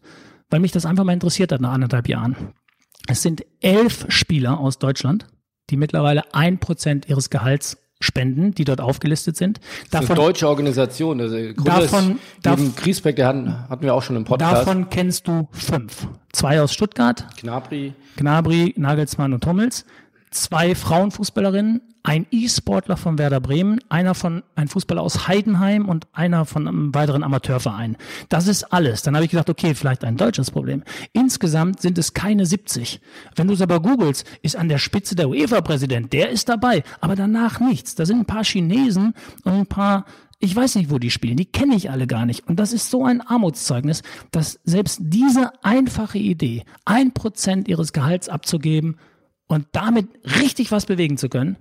weil 0.50 0.60
mich 0.60 0.72
das 0.72 0.86
einfach 0.86 1.04
mal 1.04 1.12
interessiert 1.12 1.52
hat 1.52 1.60
nach 1.60 1.72
anderthalb 1.72 2.08
Jahren. 2.08 2.36
Es 3.08 3.22
sind 3.22 3.44
elf 3.60 4.06
Spieler 4.08 4.60
aus 4.60 4.78
Deutschland, 4.78 5.26
die 5.70 5.76
mittlerweile 5.76 6.34
ein 6.34 6.58
Prozent 6.58 7.08
ihres 7.08 7.30
Gehalts 7.30 7.78
spenden, 8.00 8.52
die 8.52 8.64
dort 8.64 8.80
aufgelistet 8.80 9.36
sind. 9.36 9.60
Davon, 9.90 10.08
das 10.08 10.10
eine 10.10 10.26
deutsche 10.26 10.48
Organisation. 10.48 11.20
Also 11.20 11.52
davon, 11.52 12.18
davon 12.42 12.74
Griesbeck, 12.76 13.16
der 13.16 13.28
hatten, 13.28 13.68
hatten 13.68 13.82
wir 13.84 13.94
auch 13.94 14.02
schon 14.02 14.16
im 14.16 14.24
Podcast. 14.24 14.52
Davon 14.52 14.90
kennst 14.90 15.28
du 15.28 15.48
fünf. 15.52 16.08
Zwei 16.32 16.60
aus 16.60 16.72
Stuttgart. 16.72 17.24
Gnabry. 17.40 17.94
Gnabry, 18.16 18.74
Nagelsmann 18.76 19.32
und 19.32 19.46
Hummels. 19.46 19.84
Zwei 20.32 20.74
Frauenfußballerinnen, 20.74 21.82
ein 22.02 22.26
E-Sportler 22.30 22.96
von 22.96 23.18
Werder 23.18 23.40
Bremen, 23.40 23.78
einer 23.88 24.14
von 24.14 24.42
ein 24.56 24.66
Fußballer 24.66 25.00
aus 25.00 25.28
Heidenheim 25.28 25.88
und 25.88 26.08
einer 26.12 26.46
von 26.46 26.66
einem 26.66 26.94
weiteren 26.94 27.22
Amateurverein. 27.22 27.96
Das 28.28 28.48
ist 28.48 28.64
alles. 28.72 29.02
Dann 29.02 29.14
habe 29.14 29.24
ich 29.24 29.30
gedacht, 29.30 29.50
okay, 29.50 29.74
vielleicht 29.74 30.04
ein 30.04 30.16
deutsches 30.16 30.50
Problem. 30.50 30.82
Insgesamt 31.12 31.80
sind 31.80 31.98
es 31.98 32.12
keine 32.12 32.44
70. 32.44 33.00
Wenn 33.36 33.46
du 33.46 33.54
es 33.54 33.60
aber 33.60 33.80
googelst, 33.80 34.26
ist 34.42 34.56
an 34.56 34.68
der 34.68 34.78
Spitze 34.78 35.14
der 35.14 35.28
UEFA-Präsident, 35.28 36.12
der 36.12 36.30
ist 36.30 36.48
dabei, 36.48 36.82
aber 37.00 37.14
danach 37.14 37.60
nichts. 37.60 37.94
Da 37.94 38.04
sind 38.04 38.20
ein 38.20 38.26
paar 38.26 38.44
Chinesen 38.44 39.14
und 39.44 39.52
ein 39.52 39.66
paar 39.66 40.04
ich 40.44 40.56
weiß 40.56 40.74
nicht, 40.74 40.90
wo 40.90 40.98
die 40.98 41.12
spielen. 41.12 41.36
Die 41.36 41.44
kenne 41.44 41.76
ich 41.76 41.88
alle 41.88 42.08
gar 42.08 42.26
nicht. 42.26 42.48
Und 42.48 42.58
das 42.58 42.72
ist 42.72 42.90
so 42.90 43.04
ein 43.04 43.20
Armutszeugnis, 43.20 44.02
dass 44.32 44.58
selbst 44.64 44.98
diese 45.00 45.52
einfache 45.62 46.18
Idee, 46.18 46.64
ein 46.84 47.12
Prozent 47.12 47.68
ihres 47.68 47.92
Gehalts 47.92 48.28
abzugeben 48.28 48.96
und 49.52 49.66
damit 49.72 50.08
richtig 50.40 50.72
was 50.72 50.86
bewegen 50.86 51.18
zu 51.18 51.28
können, 51.28 51.56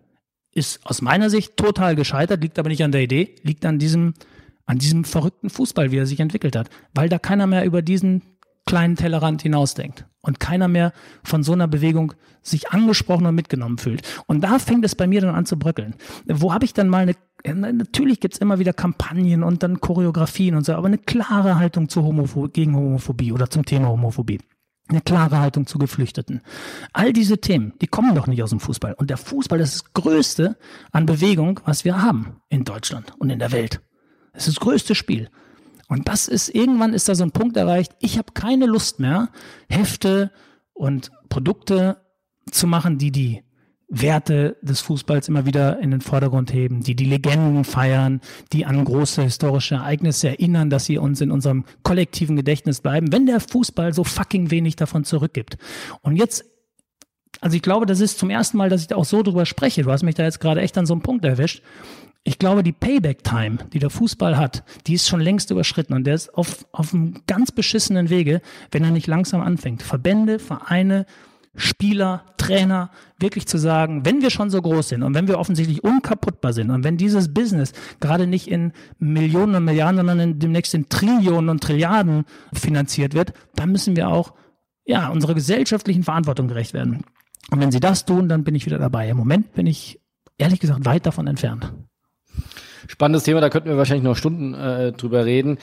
ist 0.54 0.80
aus 0.86 1.02
meiner 1.02 1.30
Sicht 1.30 1.58
total 1.58 1.98
gescheitert, 1.98 2.42
liegt 2.42 2.58
aber 2.58 2.70
nicht 2.70 2.86
an 2.86 2.94
der 2.94 3.02
Idee, 3.02 3.36
liegt 3.44 3.66
an 3.66 3.80
diesem, 3.80 4.14
an 4.66 4.78
diesem 4.78 5.04
verrückten 5.04 5.50
Fußball, 5.50 5.92
wie 5.92 5.98
er 5.98 6.06
sich 6.06 6.22
entwickelt 6.22 6.56
hat, 6.56 6.70
weil 6.94 7.10
da 7.10 7.20
keiner 7.20 7.48
mehr 7.48 7.66
über 7.66 7.82
diesen 7.82 8.22
kleinen 8.66 8.96
Tellerrand 8.96 9.42
hinausdenkt 9.42 10.06
und 10.22 10.40
keiner 10.40 10.70
mehr 10.70 10.94
von 11.22 11.44
so 11.44 11.52
einer 11.52 11.68
Bewegung 11.68 12.14
sich 12.42 12.72
angesprochen 12.72 13.26
und 13.26 13.36
mitgenommen 13.36 13.78
fühlt. 13.78 14.04
Und 14.26 14.40
da 14.42 14.58
fängt 14.58 14.86
es 14.86 14.96
bei 14.96 15.06
mir 15.06 15.20
dann 15.20 15.36
an 15.36 15.46
zu 15.46 15.60
bröckeln. 15.60 15.96
Wo 16.26 16.54
habe 16.54 16.64
ich 16.64 16.74
dann 16.74 16.88
mal 16.88 17.14
eine, 17.44 17.74
natürlich 17.74 18.22
gibt's 18.22 18.38
immer 18.38 18.58
wieder 18.58 18.72
Kampagnen 18.72 19.44
und 19.44 19.64
dann 19.64 19.82
Choreografien 19.82 20.56
und 20.56 20.66
so, 20.66 20.76
aber 20.76 20.88
eine 20.88 20.98
klare 20.98 21.60
Haltung 21.60 21.90
zu 21.90 22.04
Homopho 22.04 22.48
gegen 22.48 22.74
Homophobie 22.74 23.34
oder 23.34 23.50
zum 23.50 23.66
Thema 23.66 23.90
Homophobie 23.90 24.40
eine 24.92 25.02
klare 25.02 25.40
Haltung 25.40 25.68
zu 25.68 25.78
Geflüchteten. 25.78 26.42
All 26.94 27.14
diese 27.14 27.40
Themen, 27.40 27.74
die 27.82 27.88
kommen 27.88 28.16
doch 28.16 28.28
nicht 28.28 28.44
aus 28.44 28.52
dem 28.52 28.60
Fußball. 28.60 28.94
Und 28.94 29.10
der 29.10 29.18
Fußball 29.18 29.60
ist 29.60 29.74
das 29.74 29.94
Größte 29.94 30.58
an 30.92 31.06
Bewegung, 31.06 31.60
was 31.66 31.86
wir 31.86 32.02
haben 32.02 32.42
in 32.50 32.64
Deutschland 32.64 33.14
und 33.18 33.30
in 33.30 33.40
der 33.40 33.52
Welt. 33.52 33.82
Es 34.34 34.48
ist 34.48 34.58
das 34.58 34.64
größte 34.64 34.96
Spiel. 34.96 35.30
Und 35.88 36.08
das 36.08 36.28
ist, 36.28 36.50
irgendwann 36.50 36.94
ist 36.94 37.10
da 37.10 37.16
so 37.16 37.24
ein 37.24 37.32
Punkt 37.32 37.58
erreicht, 37.58 37.94
ich 38.00 38.18
habe 38.18 38.32
keine 38.34 38.66
Lust 38.66 39.00
mehr, 39.00 39.30
Hefte 39.68 40.32
und 40.74 41.12
Produkte 41.28 41.98
zu 42.50 42.66
machen, 42.66 42.98
die 42.98 43.12
die 43.12 43.44
Werte 43.94 44.56
des 44.62 44.80
Fußballs 44.80 45.28
immer 45.28 45.46
wieder 45.46 45.80
in 45.80 45.92
den 45.92 46.00
Vordergrund 46.00 46.54
heben, 46.54 46.82
die 46.82 46.96
die 46.96 47.06
Legenden 47.06 47.66
feiern, 47.66 48.22
die 48.54 48.66
an 48.66 48.86
große 48.86 49.22
historische 49.22 49.76
Ereignisse 49.76 50.30
erinnern, 50.30 50.70
dass 50.70 50.86
sie 50.86 50.98
uns 50.98 51.20
in 51.20 51.30
unserem 51.30 51.66
kollektiven 51.84 52.38
Gedächtnis 52.38 52.80
bleiben, 52.80 53.12
wenn 53.12 53.26
der 53.26 53.42
Fußball 53.42 53.94
so 53.94 54.06
fucking 54.06 54.50
wenig 54.50 54.78
davon 54.78 55.04
zurückgibt. 55.04 55.58
Und 56.02 56.16
jetzt, 56.16 56.46
also 57.42 57.58
ich 57.58 57.62
glaube, 57.62 57.86
das 57.86 58.00
ist 58.00 58.18
zum 58.18 58.30
ersten 58.30 58.58
Mal, 58.58 58.70
dass 58.70 58.82
ich 58.82 58.88
da 58.88 58.96
auch 58.96 59.06
so 59.06 59.24
drüber 59.24 59.46
spreche. 59.46 59.84
Du 59.84 59.92
hast 59.92 60.04
mich 60.04 60.16
da 60.16 60.24
jetzt 60.24 60.40
gerade 60.40 60.62
echt 60.62 60.78
an 60.78 60.86
so 60.86 60.94
einem 60.94 61.02
Punkt 61.02 61.26
erwischt. 61.26 61.62
Ich 62.24 62.40
glaube, 62.40 62.64
die 62.64 62.72
Payback-Time, 62.72 63.58
die 63.74 63.80
der 63.80 63.90
Fußball 63.90 64.38
hat, 64.38 64.64
die 64.88 64.94
ist 64.94 65.10
schon 65.10 65.20
längst 65.20 65.52
überschritten 65.52 65.94
und 65.94 66.06
der 66.06 66.16
ist 66.16 66.34
auf, 66.34 66.66
auf 66.72 66.94
einem 66.94 67.16
ganz 67.28 67.52
beschissenen 67.52 68.10
Wege, 68.10 68.42
wenn 68.72 68.86
er 68.86 68.92
nicht 68.92 69.08
langsam 69.08 69.42
anfängt. 69.42 69.82
Verbände, 69.84 70.40
Vereine, 70.40 71.06
Spieler, 71.56 72.24
Trainer, 72.38 72.92
wirklich 73.20 73.46
zu 73.46 73.58
sagen, 73.58 74.06
wenn 74.06 74.22
wir 74.22 74.30
schon 74.30 74.50
so 74.50 74.62
groß 74.62 74.90
sind 74.90 75.04
und 75.04 75.14
wenn 75.14 75.28
wir 75.28 75.38
offensichtlich 75.38 75.84
unkaputtbar 75.84 76.54
sind 76.54 76.72
und 76.72 76.84
wenn 76.84 76.98
dieses 76.98 77.34
Business 77.34 77.74
gerade 78.00 78.26
nicht 78.26 78.48
in 78.48 78.72
Millionen 79.00 79.56
und 79.56 79.66
Milliarden, 79.66 79.98
sondern 79.98 80.20
in, 80.20 80.40
demnächst 80.40 80.74
in 80.74 80.88
Trillionen 80.88 81.50
und 81.50 81.62
Trilliarden 81.62 82.26
finanziert 82.54 83.14
wird, 83.14 83.34
dann 83.56 83.72
müssen 83.72 83.96
wir 83.96 84.08
auch 84.08 84.34
ja, 84.86 85.10
unserer 85.10 85.34
gesellschaftlichen 85.34 86.04
Verantwortung 86.04 86.48
gerecht 86.48 86.74
werden. 86.74 87.04
Und 87.50 87.60
wenn 87.60 87.72
sie 87.72 87.80
das 87.80 88.06
tun, 88.06 88.30
dann 88.30 88.44
bin 88.44 88.56
ich 88.56 88.66
wieder 88.66 88.80
dabei. 88.80 89.10
Im 89.10 89.18
Moment 89.18 89.54
bin 89.54 89.68
ich 89.68 90.00
ehrlich 90.38 90.60
gesagt 90.60 90.86
weit 90.86 91.06
davon 91.06 91.28
entfernt. 91.28 91.74
Spannendes 92.88 93.24
Thema, 93.24 93.42
da 93.42 93.50
könnten 93.50 93.70
wir 93.70 93.78
wahrscheinlich 93.78 94.04
noch 94.04 94.16
Stunden 94.16 94.54
äh, 94.54 94.92
drüber 94.94 95.26
reden. 95.26 95.58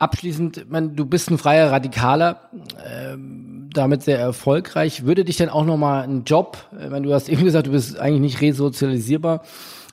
Abschließend, 0.00 0.70
man, 0.70 0.94
du 0.94 1.06
bist 1.06 1.28
ein 1.28 1.38
freier 1.38 1.72
Radikaler, 1.72 2.50
ähm, 2.86 3.68
damit 3.72 4.04
sehr 4.04 4.18
erfolgreich. 4.18 5.04
Würde 5.04 5.24
dich 5.24 5.38
denn 5.38 5.48
auch 5.48 5.64
nochmal 5.64 6.04
ein 6.04 6.22
Job, 6.22 6.56
äh, 6.72 6.90
wenn 6.92 7.02
du 7.02 7.12
hast 7.12 7.28
eben 7.28 7.44
gesagt, 7.44 7.66
du 7.66 7.72
bist 7.72 7.98
eigentlich 7.98 8.20
nicht 8.20 8.40
resozialisierbar, 8.40 9.42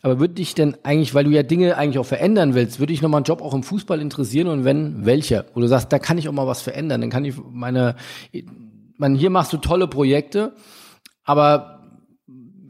aber 0.03 0.19
würde 0.19 0.35
dich 0.35 0.53
denn 0.53 0.77
eigentlich, 0.83 1.15
weil 1.15 1.23
du 1.23 1.31
ja 1.31 1.41
Dinge 1.41 1.75
eigentlich 1.75 1.97
auch 1.97 2.05
verändern 2.05 2.53
willst, 2.53 2.79
würde 2.79 2.93
dich 2.93 3.01
nochmal 3.01 3.21
ein 3.21 3.25
Job 3.25 3.41
auch 3.41 3.55
im 3.55 3.63
Fußball 3.63 3.99
interessieren 3.99 4.47
und 4.47 4.63
wenn, 4.63 5.07
welcher? 5.07 5.45
Wo 5.55 5.59
du 5.59 5.67
sagst, 5.67 5.91
da 5.91 5.97
kann 5.97 6.19
ich 6.19 6.29
auch 6.29 6.33
mal 6.33 6.45
was 6.45 6.61
verändern, 6.61 7.01
dann 7.01 7.09
kann 7.09 7.25
ich 7.25 7.33
meine, 7.51 7.95
man, 8.97 9.15
hier 9.15 9.31
machst 9.31 9.53
du 9.53 9.57
tolle 9.57 9.87
Projekte, 9.87 10.53
aber 11.23 11.81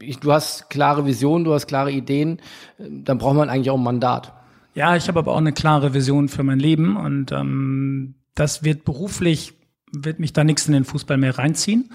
ich, 0.00 0.18
du 0.20 0.32
hast 0.32 0.70
klare 0.70 1.04
Visionen, 1.04 1.44
du 1.44 1.52
hast 1.52 1.66
klare 1.66 1.92
Ideen, 1.92 2.40
dann 2.78 3.18
braucht 3.18 3.36
man 3.36 3.50
eigentlich 3.50 3.70
auch 3.70 3.76
ein 3.76 3.84
Mandat. 3.84 4.32
Ja, 4.76 4.94
ich 4.94 5.08
habe 5.08 5.18
aber 5.18 5.32
auch 5.32 5.38
eine 5.38 5.54
klare 5.54 5.94
Vision 5.94 6.28
für 6.28 6.42
mein 6.42 6.58
Leben 6.58 6.98
und 6.98 7.32
ähm, 7.32 8.16
das 8.34 8.62
wird 8.62 8.84
beruflich, 8.84 9.54
wird 9.90 10.20
mich 10.20 10.34
da 10.34 10.44
nichts 10.44 10.66
in 10.66 10.74
den 10.74 10.84
Fußball 10.84 11.16
mehr 11.16 11.38
reinziehen. 11.38 11.90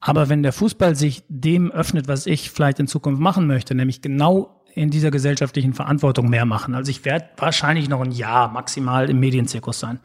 Aber 0.00 0.30
wenn 0.30 0.42
der 0.42 0.54
Fußball 0.54 0.96
sich 0.96 1.24
dem 1.28 1.70
öffnet, 1.70 2.08
was 2.08 2.26
ich 2.26 2.50
vielleicht 2.50 2.80
in 2.80 2.86
Zukunft 2.86 3.20
machen 3.20 3.46
möchte, 3.46 3.74
nämlich 3.74 4.00
genau 4.00 4.64
in 4.74 4.88
dieser 4.88 5.10
gesellschaftlichen 5.10 5.74
Verantwortung 5.74 6.30
mehr 6.30 6.46
machen. 6.46 6.74
Also 6.74 6.90
ich 6.90 7.04
werde 7.04 7.28
wahrscheinlich 7.36 7.90
noch 7.90 8.00
ein 8.00 8.12
Jahr 8.12 8.50
maximal 8.50 9.10
im 9.10 9.20
Medienzirkus 9.20 9.78
sein 9.78 10.00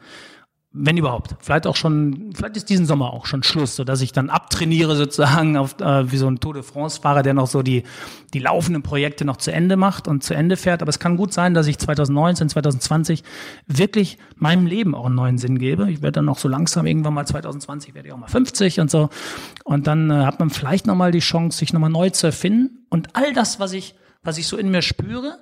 wenn 0.80 0.96
überhaupt. 0.96 1.36
Vielleicht 1.40 1.66
auch 1.66 1.76
schon, 1.76 2.30
vielleicht 2.34 2.56
ist 2.56 2.68
diesen 2.68 2.86
Sommer 2.86 3.12
auch 3.12 3.26
schon 3.26 3.42
Schluss, 3.42 3.76
so 3.76 3.84
dass 3.84 4.00
ich 4.00 4.12
dann 4.12 4.30
abtrainiere 4.30 4.96
sozusagen 4.96 5.56
auf 5.56 5.80
äh, 5.80 6.10
wie 6.10 6.16
so 6.16 6.28
ein 6.28 6.40
Tour 6.40 6.54
de 6.54 6.62
France 6.62 7.00
Fahrer, 7.00 7.22
der 7.22 7.34
noch 7.34 7.46
so 7.46 7.62
die 7.62 7.82
die 8.34 8.38
laufenden 8.38 8.82
Projekte 8.82 9.24
noch 9.24 9.38
zu 9.38 9.52
Ende 9.52 9.76
macht 9.76 10.06
und 10.06 10.22
zu 10.22 10.34
Ende 10.34 10.56
fährt. 10.56 10.82
Aber 10.82 10.90
es 10.90 10.98
kann 10.98 11.16
gut 11.16 11.32
sein, 11.32 11.54
dass 11.54 11.66
ich 11.66 11.78
2019, 11.78 12.50
2020 12.50 13.24
wirklich 13.66 14.18
meinem 14.36 14.66
Leben 14.66 14.94
auch 14.94 15.06
einen 15.06 15.14
neuen 15.14 15.38
Sinn 15.38 15.58
gebe. 15.58 15.90
Ich 15.90 16.02
werde 16.02 16.12
dann 16.12 16.26
noch 16.26 16.38
so 16.38 16.48
langsam 16.48 16.86
irgendwann 16.86 17.14
mal 17.14 17.26
2020 17.26 17.94
werde 17.94 18.08
ich 18.08 18.14
auch 18.14 18.18
mal 18.18 18.28
50 18.28 18.80
und 18.80 18.90
so. 18.90 19.08
Und 19.64 19.86
dann 19.86 20.10
äh, 20.10 20.24
hat 20.24 20.38
man 20.40 20.50
vielleicht 20.50 20.86
noch 20.86 20.94
mal 20.94 21.10
die 21.10 21.20
Chance, 21.20 21.58
sich 21.58 21.72
noch 21.72 21.80
mal 21.80 21.88
neu 21.88 22.10
zu 22.10 22.26
erfinden 22.26 22.84
und 22.90 23.16
all 23.16 23.32
das, 23.32 23.58
was 23.60 23.72
ich 23.72 23.94
was 24.22 24.36
ich 24.36 24.46
so 24.46 24.56
in 24.56 24.70
mir 24.70 24.82
spüre, 24.82 25.38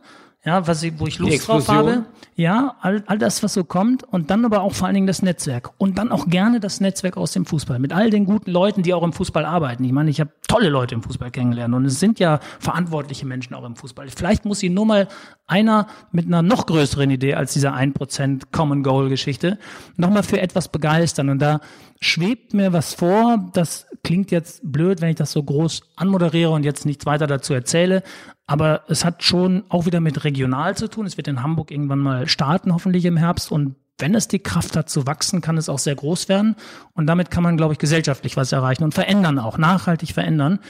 ja, 0.47 0.65
was 0.69 0.81
ich, 0.85 0.99
wo 1.01 1.09
ich 1.09 1.19
Lust 1.19 1.49
drauf 1.49 1.69
habe. 1.69 2.05
Ja, 2.37 2.77
all, 2.81 3.03
all 3.07 3.19
das, 3.19 3.43
was 3.43 3.55
so 3.55 3.65
kommt. 3.65 4.05
Und 4.05 4.31
dann 4.31 4.45
aber 4.45 4.61
auch 4.61 4.75
vor 4.75 4.87
allen 4.87 4.95
Dingen 4.95 5.09
das 5.09 5.21
Netzwerk. 5.21 5.71
Und 5.77 5.99
dann 5.99 6.13
auch 6.13 6.29
gerne 6.29 6.61
das 6.61 6.81
Netzwerk 6.81 7.17
aus 7.17 7.33
dem 7.33 7.47
Fußball. 7.47 7.81
Mit 7.81 7.93
all 7.93 8.11
den 8.11 8.27
guten 8.27 8.53
Leuten, 8.53 8.85
die 8.85 8.95
auch 8.95 9.03
im 9.03 9.13
Fußball 9.13 9.45
arbeiten. 9.45 9.83
Ich 9.83 9.91
meine, 9.91 10.09
ich 10.09 10.21
habe 10.21 10.31
tolle 10.47 10.69
Leute 10.69 10.95
im 10.95 11.03
Fußball 11.03 11.33
kennengelernt. 11.33 11.75
Und 11.75 11.85
es 11.85 11.99
sind 11.99 12.21
ja 12.21 12.39
verantwortliche 12.61 13.27
Menschen 13.27 13.55
auch 13.55 13.65
im 13.65 13.75
Fußball. 13.75 14.09
Vielleicht 14.15 14.45
muss 14.45 14.61
sie 14.61 14.69
nur 14.69 14.87
mal 14.87 15.09
einer 15.49 15.89
mit 16.13 16.27
einer 16.27 16.43
noch 16.43 16.67
größeren 16.67 17.11
Idee 17.11 17.35
als 17.35 17.53
dieser 17.53 17.75
1% 17.75 18.43
Common 18.53 18.85
Goal 18.85 19.09
Geschichte 19.09 19.59
nochmal 19.97 20.23
für 20.23 20.41
etwas 20.41 20.69
begeistern. 20.69 21.29
Und 21.29 21.41
da 21.41 21.61
schwebt 22.01 22.55
mir 22.55 22.73
was 22.73 22.95
vor, 22.95 23.51
das 23.53 23.87
klingt 24.05 24.31
jetzt 24.31 24.61
blöd, 24.63 25.01
wenn 25.01 25.11
ich 25.11 25.17
das 25.17 25.33
so 25.33 25.43
groß 25.43 25.81
anmoderiere 25.97 26.51
und 26.51 26.65
jetzt 26.65 26.87
nichts 26.87 27.05
weiter 27.07 27.27
dazu 27.27 27.53
erzähle, 27.53 28.05
aber 28.47 28.83
es 28.89 29.05
hat 29.05 29.23
schon 29.25 29.65
auch 29.69 29.87
wieder 29.87 30.01
mit 30.01 30.25
regional 30.25 30.77
zu 30.77 30.89
tun. 30.89 31.07
Es 31.07 31.17
wird 31.17 31.29
in 31.29 31.43
Hamburg 31.43 31.71
irgendwann 31.71 31.99
mal 31.99 32.29
starten, 32.29 32.73
hoffentlich 32.73 33.05
im 33.05 33.17
Herbst. 33.17 33.51
Und 33.51 33.75
wenn 33.99 34.15
es 34.15 34.29
die 34.29 34.39
Kraft 34.39 34.77
hat 34.77 34.89
zu 34.89 35.07
wachsen, 35.07 35.41
kann 35.41 35.57
es 35.57 35.69
auch 35.69 35.79
sehr 35.79 35.97
groß 35.97 36.29
werden. 36.29 36.55
Und 36.93 37.07
damit 37.07 37.31
kann 37.31 37.43
man, 37.43 37.57
glaube 37.57 37.73
ich, 37.73 37.79
gesellschaftlich 37.79 38.37
was 38.37 38.53
erreichen 38.53 38.85
und 38.85 38.95
verändern 38.95 39.39
auch, 39.39 39.59
nachhaltig 39.59 40.13
verändern. 40.13 40.61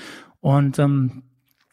Und 0.41 0.79
ähm, 0.79 1.25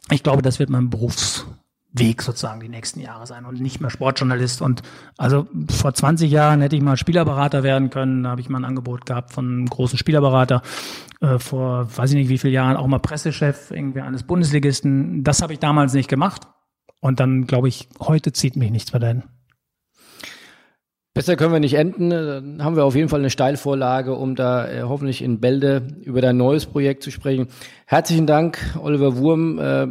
ich 0.10 0.24
glaube, 0.24 0.42
das 0.42 0.60
wird 0.60 0.70
mein 0.70 0.90
Berufs 0.90 1.46
Weg 1.94 2.24
sozusagen 2.24 2.60
die 2.60 2.70
nächsten 2.70 3.00
Jahre 3.00 3.28
sein 3.28 3.46
und 3.46 3.62
nicht 3.62 3.80
mehr 3.80 3.92
Sportjournalist. 3.92 4.62
Und 4.62 4.82
also 5.18 5.48
vor 5.70 5.94
20 5.94 6.30
Jahren 6.32 6.62
hätte 6.62 6.76
ich 6.76 6.82
mal 6.82 6.98
Spielerberater 6.98 7.62
werden 7.64 7.92
können. 7.92 8.24
Da 8.24 8.32
habe 8.32 8.42
ich 8.42 8.50
mal 8.50 8.60
ein 8.60 8.66
Angebot 8.66 9.06
gehabt 9.06 9.32
von 9.32 9.46
einem 9.46 9.66
großen 9.68 9.98
Spielerberater. 9.98 10.64
Äh, 11.22 11.38
vor 11.38 11.88
weiß 11.96 12.12
ich 12.12 12.16
nicht 12.16 12.30
wie 12.30 12.40
viele 12.40 12.54
Jahren 12.54 12.78
auch 12.78 12.88
mal 12.88 13.00
Pressechef 13.00 13.70
irgendwie 13.70 14.02
eines 14.02 14.24
Bundesligisten. 14.24 15.24
Das 15.24 15.42
habe 15.42 15.54
ich 15.54 15.60
damals 15.60 15.94
nicht 15.94 16.10
gemacht. 16.10 16.48
Und 17.00 17.20
dann 17.20 17.46
glaube 17.46 17.68
ich, 17.68 17.90
heute 18.00 18.34
zieht 18.34 18.56
mich 18.56 18.72
nichts 18.72 18.92
mehr 18.92 19.00
dahin. 19.00 19.24
Besser 21.14 21.36
können 21.36 21.54
wir 21.54 21.60
nicht 21.60 21.76
enden. 21.76 22.10
Dann 22.10 22.64
haben 22.64 22.76
wir 22.76 22.86
auf 22.86 22.96
jeden 22.96 23.08
Fall 23.08 23.20
eine 23.20 23.30
Steilvorlage, 23.30 24.16
um 24.16 24.36
da 24.36 24.68
äh, 24.68 24.82
hoffentlich 24.82 25.22
in 25.22 25.40
Bälde 25.40 25.88
über 26.02 26.22
dein 26.22 26.38
neues 26.38 26.66
Projekt 26.66 27.04
zu 27.04 27.12
sprechen. 27.12 27.48
Herzlichen 27.86 28.26
Dank, 28.26 28.58
Oliver 28.82 29.16
Wurm. 29.18 29.60
Äh, 29.60 29.86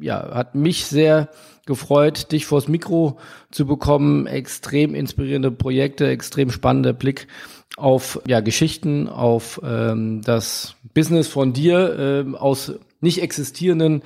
ja, 0.00 0.34
hat 0.34 0.54
mich 0.54 0.86
sehr 0.86 1.28
gefreut, 1.66 2.32
dich 2.32 2.46
vors 2.46 2.68
Mikro 2.68 3.18
zu 3.50 3.66
bekommen. 3.66 4.26
Extrem 4.26 4.94
inspirierende 4.94 5.50
Projekte, 5.50 6.08
extrem 6.08 6.50
spannender 6.50 6.92
Blick 6.92 7.28
auf 7.76 8.20
ja, 8.26 8.40
Geschichten, 8.40 9.08
auf 9.08 9.60
ähm, 9.64 10.22
das 10.22 10.74
Business 10.94 11.28
von 11.28 11.52
dir, 11.52 12.24
äh, 12.26 12.36
aus 12.36 12.72
nicht 13.00 13.22
existierenden 13.22 14.02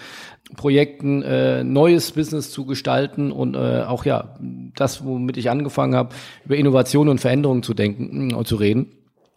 Projekten 0.57 1.23
äh, 1.23 1.65
neues 1.65 2.13
Business 2.13 2.51
zu 2.51 2.67
gestalten 2.67 3.33
und 3.33 3.55
äh, 3.55 3.85
auch 3.87 4.05
ja 4.05 4.35
das, 4.75 5.05
womit 5.05 5.39
ich 5.39 5.49
angefangen 5.49 5.95
habe, 5.95 6.15
über 6.45 6.57
Innovation 6.57 7.09
und 7.09 7.21
Veränderung 7.21 7.63
zu 7.63 7.73
denken 7.73 8.35
und 8.35 8.47
zu 8.47 8.57
reden. 8.57 8.93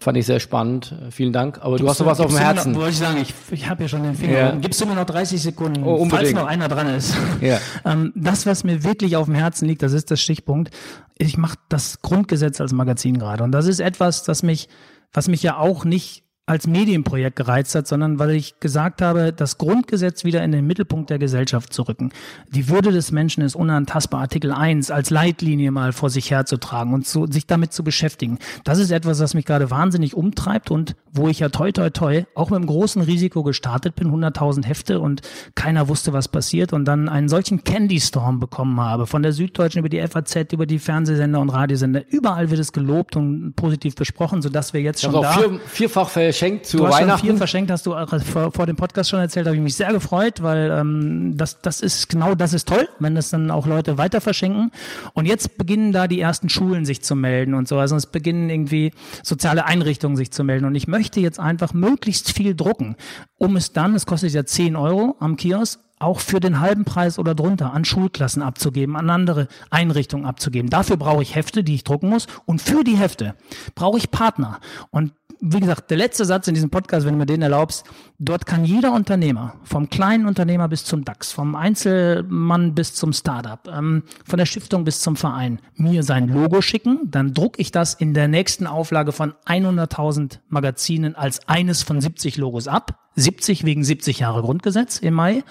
Fand 0.05 0.19
ich 0.19 0.27
sehr 0.27 0.39
spannend. 0.39 0.93
Vielen 1.09 1.33
Dank. 1.33 1.57
Aber 1.63 1.77
du 1.77 1.89
hast 1.89 1.97
noch 1.97 2.05
was 2.05 2.19
auf 2.19 2.27
dem 2.27 2.37
Herzen. 2.37 2.73
Noch, 2.73 2.81
wollte 2.81 2.91
ich 2.91 2.99
sagen, 2.99 3.17
ich, 3.19 3.33
ich 3.49 3.67
habe 3.67 3.81
ja 3.81 3.89
schon 3.89 4.03
den 4.03 4.13
Finger. 4.13 4.37
Ja. 4.37 4.51
Gibst 4.51 4.79
du 4.79 4.85
mir 4.85 4.93
noch 4.93 5.07
30 5.07 5.41
Sekunden, 5.41 5.83
oh, 5.83 6.05
falls 6.07 6.31
noch 6.31 6.45
einer 6.45 6.67
dran 6.67 6.89
ist. 6.89 7.17
Ja. 7.41 7.57
ähm, 7.85 8.13
das, 8.13 8.45
was 8.45 8.63
mir 8.63 8.83
wirklich 8.83 9.15
auf 9.15 9.25
dem 9.25 9.33
Herzen 9.33 9.67
liegt, 9.67 9.81
das 9.81 9.93
ist 9.93 10.11
das 10.11 10.21
Stichpunkt. 10.21 10.69
Ich 11.17 11.39
mache 11.39 11.57
das 11.69 12.03
Grundgesetz 12.03 12.61
als 12.61 12.71
Magazin 12.71 13.17
gerade. 13.17 13.43
Und 13.43 13.51
das 13.51 13.65
ist 13.65 13.79
etwas, 13.79 14.21
das 14.21 14.43
mich, 14.43 14.69
was 15.11 15.27
mich 15.27 15.41
ja 15.41 15.57
auch 15.57 15.85
nicht 15.85 16.24
als 16.47 16.67
Medienprojekt 16.67 17.35
gereizt 17.37 17.73
hat, 17.73 17.87
sondern 17.87 18.19
weil 18.19 18.31
ich 18.31 18.59
gesagt 18.59 19.01
habe, 19.01 19.33
das 19.33 19.57
Grundgesetz 19.57 20.23
wieder 20.23 20.43
in 20.43 20.51
den 20.51 20.67
Mittelpunkt 20.67 21.09
der 21.09 21.17
Gesellschaft 21.17 21.73
zu 21.73 21.81
rücken. 21.83 22.11
Die 22.53 22.69
Würde 22.69 22.91
des 22.91 23.11
Menschen 23.11 23.43
ist 23.43 23.55
unantastbar, 23.55 24.21
Artikel 24.21 24.51
1 24.51 24.91
als 24.91 25.09
Leitlinie 25.09 25.71
mal 25.71 25.91
vor 25.91 26.11
sich 26.11 26.29
herzutragen 26.29 26.93
und 26.93 27.07
zu, 27.07 27.25
sich 27.25 27.47
damit 27.47 27.73
zu 27.73 27.83
beschäftigen. 27.83 28.37
Das 28.63 28.77
ist 28.77 28.91
etwas, 28.91 29.19
was 29.19 29.33
mich 29.33 29.45
gerade 29.45 29.71
wahnsinnig 29.71 30.15
umtreibt 30.15 30.69
und 30.69 30.95
wo 31.11 31.29
ich 31.29 31.39
ja 31.39 31.49
toi 31.49 31.71
toi 31.71 31.89
toi 31.89 32.25
auch 32.35 32.51
mit 32.51 32.57
einem 32.57 32.67
großen 32.67 33.01
Risiko 33.01 33.41
gestartet 33.41 33.95
bin, 33.95 34.09
100.000 34.09 34.65
Hefte 34.65 34.99
und 34.99 35.21
keiner 35.55 35.87
wusste, 35.87 36.13
was 36.13 36.27
passiert 36.27 36.73
und 36.73 36.85
dann 36.85 37.09
einen 37.09 37.27
solchen 37.29 37.63
Candy 37.63 37.99
Storm 37.99 38.39
bekommen 38.39 38.79
habe, 38.79 39.07
von 39.07 39.23
der 39.23 39.31
Süddeutschen 39.31 39.79
über 39.79 39.89
die 39.89 40.05
FAZ, 40.05 40.53
über 40.53 40.67
die 40.67 40.77
Fernsehsender 40.77 41.39
und 41.39 41.49
Radiosender. 41.49 42.03
Überall 42.07 42.51
wird 42.51 42.59
es 42.59 42.71
gelobt 42.71 43.15
und 43.15 43.55
positiv 43.55 43.95
besprochen, 43.95 44.43
sodass 44.43 44.73
wir 44.73 44.81
jetzt 44.81 45.01
schon 45.01 45.13
da... 45.13 45.31
Vier, 45.31 45.59
vierfach 45.65 46.09
verschenkt 46.35 46.65
zu 46.65 46.77
du 46.77 46.83
Weihnachten. 46.83 47.11
Hast 47.11 47.19
schon 47.19 47.29
viel 47.29 47.37
verschenkt, 47.37 47.71
hast 47.71 47.85
du 47.85 47.95
vor, 48.31 48.51
vor 48.51 48.65
dem 48.65 48.75
Podcast 48.75 49.09
schon 49.09 49.19
erzählt, 49.19 49.47
habe 49.47 49.55
ich 49.55 49.61
mich 49.61 49.75
sehr 49.75 49.91
gefreut, 49.91 50.43
weil 50.43 50.69
ähm, 50.71 51.37
das, 51.37 51.61
das 51.61 51.81
ist 51.81 52.09
genau 52.09 52.35
das 52.35 52.53
ist 52.53 52.67
toll, 52.67 52.87
wenn 52.99 53.15
das 53.15 53.29
dann 53.29 53.51
auch 53.51 53.65
Leute 53.65 53.97
weiter 53.97 54.21
verschenken. 54.21 54.71
Und 55.13 55.25
jetzt 55.25 55.57
beginnen 55.57 55.91
da 55.91 56.07
die 56.07 56.19
ersten 56.19 56.49
Schulen 56.49 56.85
sich 56.85 57.01
zu 57.01 57.15
melden 57.15 57.53
und 57.53 57.67
so. 57.67 57.77
Also 57.77 57.95
es 57.95 58.05
beginnen 58.05 58.49
irgendwie 58.49 58.91
soziale 59.23 59.65
Einrichtungen 59.65 60.17
sich 60.17 60.31
zu 60.31 60.43
melden. 60.43 60.65
Und 60.65 60.75
ich 60.75 60.87
möchte 60.87 61.19
jetzt 61.19 61.39
einfach 61.39 61.73
möglichst 61.73 62.31
viel 62.31 62.55
drucken, 62.55 62.95
um 63.37 63.55
es 63.55 63.71
dann, 63.71 63.95
es 63.95 64.05
kostet 64.05 64.33
ja 64.33 64.45
10 64.45 64.75
Euro 64.75 65.15
am 65.19 65.37
Kiosk, 65.37 65.79
auch 65.97 66.19
für 66.19 66.41
den 66.41 66.59
halben 66.59 66.83
Preis 66.83 67.17
oder 67.17 67.35
drunter 67.35 67.73
an 67.73 67.85
Schulklassen 67.85 68.41
abzugeben, 68.41 68.97
an 68.97 69.09
andere 69.09 69.47
Einrichtungen 69.69 70.25
abzugeben. 70.25 70.69
Dafür 70.69 70.97
brauche 70.97 71.23
ich 71.23 71.35
Hefte, 71.35 71.63
die 71.63 71.75
ich 71.75 71.85
drucken 71.85 72.09
muss. 72.09 72.27
Und 72.45 72.61
für 72.61 72.83
die 72.83 72.97
Hefte 72.97 73.35
brauche 73.75 73.97
ich 73.97 74.11
Partner. 74.11 74.59
Und 74.91 75.13
wie 75.41 75.59
gesagt, 75.59 75.89
der 75.91 75.97
letzte 75.97 76.25
Satz 76.25 76.47
in 76.47 76.53
diesem 76.53 76.69
Podcast, 76.69 77.05
wenn 77.05 77.13
du 77.13 77.19
mir 77.19 77.25
den 77.25 77.41
erlaubst, 77.41 77.85
dort 78.19 78.45
kann 78.45 78.65
jeder 78.65 78.93
Unternehmer, 78.93 79.55
vom 79.63 79.89
kleinen 79.89 80.25
Unternehmer 80.25 80.67
bis 80.67 80.85
zum 80.85 81.05
DAX, 81.05 81.31
vom 81.31 81.55
Einzelmann 81.55 82.75
bis 82.75 82.93
zum 82.93 83.13
Startup, 83.13 83.59
ähm, 83.67 84.03
von 84.25 84.37
der 84.37 84.45
Stiftung 84.45 84.83
bis 84.83 85.01
zum 85.01 85.15
Verein, 85.15 85.59
mir 85.75 86.03
sein 86.03 86.27
Logo 86.27 86.61
schicken, 86.61 86.99
dann 87.05 87.33
druck 87.33 87.59
ich 87.59 87.71
das 87.71 87.93
in 87.93 88.13
der 88.13 88.27
nächsten 88.27 88.67
Auflage 88.67 89.11
von 89.11 89.33
100.000 89.45 90.39
Magazinen 90.49 91.15
als 91.15 91.47
eines 91.47 91.83
von 91.83 92.01
70 92.01 92.37
Logos 92.37 92.67
ab. 92.67 92.99
70 93.15 93.63
wegen 93.63 93.83
70 93.83 94.19
Jahre 94.19 94.41
Grundgesetz 94.41 94.99
im 94.99 95.13
Mai. 95.13 95.43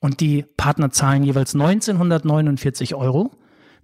Und 0.00 0.20
die 0.20 0.44
Partner 0.56 0.90
zahlen 0.90 1.22
jeweils 1.24 1.54
1949 1.54 2.94
Euro. 2.94 3.30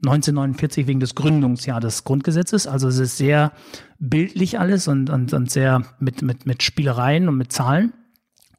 1949 0.09 0.87
wegen 0.87 1.01
des 1.01 1.15
Gründungsjahr 1.15 1.81
des 1.81 2.05
Grundgesetzes. 2.05 2.67
Also 2.67 2.89
es 2.89 2.99
ist 2.99 3.17
sehr 3.17 3.53
bildlich 3.99 4.59
alles 4.59 4.89
und, 4.89 5.11
und, 5.11 5.33
und 5.33 5.51
sehr 5.51 5.83
mit, 5.99 6.23
mit, 6.23 6.47
mit 6.47 6.63
Spielereien 6.63 7.29
und 7.29 7.37
mit 7.37 7.53
Zahlen. 7.53 7.93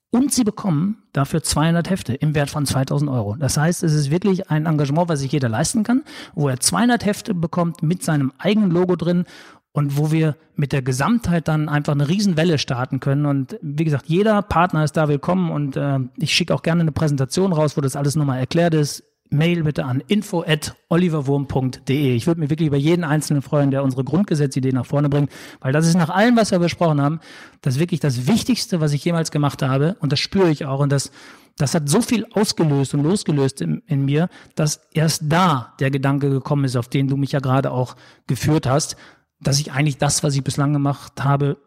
Und 0.09 0.33
sie 0.33 0.43
bekommen 0.45 1.03
dafür 1.11 1.43
200 1.43 1.89
Hefte 1.89 2.13
im 2.13 2.33
Wert 2.33 2.49
von 2.49 2.65
2000 2.65 3.11
Euro. 3.11 3.35
Das 3.35 3.57
heißt, 3.57 3.83
es 3.83 3.93
ist 3.93 4.09
wirklich 4.09 4.49
ein 4.49 4.65
Engagement, 4.65 5.09
was 5.09 5.19
sich 5.19 5.31
jeder 5.31 5.49
leisten 5.49 5.83
kann, 5.83 6.03
wo 6.33 6.47
er 6.47 6.59
200 6.59 7.05
Hefte 7.05 7.33
bekommt 7.33 7.83
mit 7.83 8.03
seinem 8.03 8.31
eigenen 8.37 8.71
Logo 8.71 8.95
drin 8.95 9.25
und 9.73 9.97
wo 9.97 10.11
wir 10.11 10.35
mit 10.55 10.71
der 10.71 10.81
Gesamtheit 10.81 11.47
dann 11.47 11.69
einfach 11.69 11.93
eine 11.93 12.07
Riesenwelle 12.07 12.57
starten 12.57 12.99
können. 12.99 13.25
Und 13.25 13.59
wie 13.61 13.83
gesagt, 13.83 14.05
jeder 14.07 14.41
Partner 14.41 14.83
ist 14.83 14.97
da 14.97 15.07
willkommen 15.07 15.51
und 15.51 15.75
äh, 15.75 15.99
ich 16.17 16.33
schicke 16.33 16.55
auch 16.55 16.63
gerne 16.63 16.81
eine 16.81 16.93
Präsentation 16.93 17.53
raus, 17.53 17.77
wo 17.77 17.81
das 17.81 17.95
alles 17.95 18.15
nochmal 18.15 18.39
erklärt 18.39 18.73
ist. 18.73 19.03
Mail 19.29 19.63
bitte 19.63 19.85
an 19.85 20.01
info 20.07 20.43
at 20.43 20.75
oliverwurm.de. 20.89 22.15
Ich 22.15 22.27
würde 22.27 22.39
mich 22.39 22.49
wirklich 22.49 22.67
über 22.67 22.77
jeden 22.77 23.03
Einzelnen 23.03 23.41
freuen, 23.41 23.71
der 23.71 23.83
unsere 23.83 24.03
Grundgesetzidee 24.03 24.71
nach 24.71 24.85
vorne 24.85 25.09
bringt, 25.09 25.31
weil 25.59 25.73
das 25.73 25.87
ist 25.87 25.95
nach 25.95 26.09
allem, 26.09 26.35
was 26.37 26.51
wir 26.51 26.59
besprochen 26.59 27.01
haben, 27.01 27.19
das 27.61 27.79
wirklich 27.79 27.99
das 27.99 28.27
Wichtigste, 28.27 28.79
was 28.79 28.93
ich 28.93 29.03
jemals 29.03 29.31
gemacht 29.31 29.61
habe. 29.61 29.97
Und 29.99 30.11
das 30.11 30.19
spüre 30.19 30.49
ich 30.49 30.65
auch. 30.65 30.79
Und 30.79 30.91
das, 30.91 31.11
das 31.57 31.73
hat 31.73 31.89
so 31.89 32.01
viel 32.01 32.25
ausgelöst 32.33 32.93
und 32.93 33.03
losgelöst 33.03 33.61
in, 33.61 33.81
in 33.87 34.05
mir, 34.05 34.29
dass 34.55 34.81
erst 34.93 35.23
da 35.27 35.73
der 35.79 35.91
Gedanke 35.91 36.29
gekommen 36.29 36.65
ist, 36.65 36.75
auf 36.75 36.87
den 36.87 37.07
du 37.07 37.17
mich 37.17 37.31
ja 37.31 37.39
gerade 37.39 37.71
auch 37.71 37.95
geführt 38.27 38.67
hast, 38.67 38.95
dass 39.39 39.59
ich 39.59 39.71
eigentlich 39.71 39.97
das, 39.97 40.23
was 40.23 40.35
ich 40.35 40.43
bislang 40.43 40.73
gemacht 40.73 41.23
habe, 41.23 41.57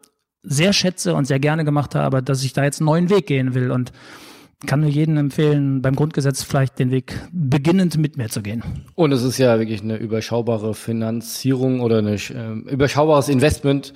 sehr 0.43 0.73
schätze 0.73 1.13
und 1.13 1.25
sehr 1.25 1.39
gerne 1.39 1.65
gemacht 1.65 1.95
habe, 1.95 2.23
dass 2.23 2.43
ich 2.43 2.53
da 2.53 2.63
jetzt 2.63 2.81
einen 2.81 2.87
neuen 2.87 3.09
Weg 3.09 3.27
gehen 3.27 3.53
will. 3.53 3.71
Und 3.71 3.91
kann 4.65 4.81
nur 4.81 4.89
jedem 4.89 5.17
empfehlen, 5.17 5.81
beim 5.81 5.95
Grundgesetz 5.95 6.43
vielleicht 6.43 6.79
den 6.79 6.91
Weg 6.91 7.19
beginnend 7.31 7.97
mit 7.97 8.17
mir 8.17 8.29
zu 8.29 8.41
gehen. 8.41 8.63
Und 8.95 9.11
es 9.11 9.23
ist 9.23 9.37
ja 9.37 9.57
wirklich 9.59 9.81
eine 9.81 9.97
überschaubare 9.97 10.73
Finanzierung 10.73 11.81
oder 11.81 11.99
ein 11.99 12.07
äh, 12.07 12.71
überschaubares 12.71 13.29
Investment. 13.29 13.93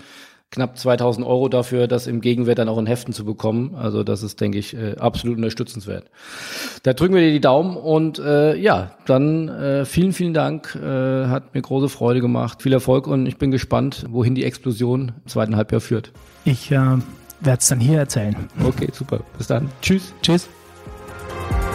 Knapp 0.52 0.78
2000 0.78 1.26
Euro 1.26 1.50
dafür, 1.50 1.88
das 1.88 2.08
im 2.08 2.22
Gegenwert 2.22 2.60
dann 2.60 2.70
auch 2.70 2.78
in 2.78 2.86
Heften 2.86 3.14
zu 3.14 3.26
bekommen. 3.26 3.76
Also 3.76 4.04
das 4.04 4.24
ist, 4.24 4.40
denke 4.40 4.58
ich, 4.58 4.76
äh, 4.76 4.96
absolut 4.98 5.38
unterstützenswert. 5.38 6.10
Da 6.84 6.94
drücken 6.94 7.14
wir 7.14 7.22
dir 7.22 7.32
die 7.32 7.42
Daumen 7.42 7.76
und 7.76 8.20
äh, 8.20 8.56
ja, 8.56 8.92
dann 9.06 9.50
äh, 9.50 9.86
vielen, 9.86 10.14
vielen 10.14 10.34
Dank. 10.34 10.76
Äh, 10.76 11.28
hat 11.28 11.54
mir 11.56 11.62
große 11.62 11.90
Freude 11.90 12.22
gemacht. 12.22 12.62
Viel 12.62 12.74
Erfolg 12.74 13.08
und 13.08 13.26
ich 13.26 13.38
bin 13.38 13.52
gespannt, 13.52 14.06
wohin 14.10 14.36
die 14.36 14.46
Explosion 14.46 15.14
im 15.24 15.30
zweiten 15.30 15.58
Halbjahr 15.58 15.82
führt. 15.82 16.12
Ich 16.46 16.72
äh, 16.72 16.76
werde 16.76 17.60
es 17.60 17.68
dann 17.68 17.80
hier 17.80 18.00
erzählen. 18.00 18.36
Okay, 18.64 18.88
super. 18.94 19.22
Bis 19.38 19.48
dann. 19.48 19.70
Tschüss. 19.82 20.14
Tschüss. 20.22 20.48
Bye. 21.52 21.75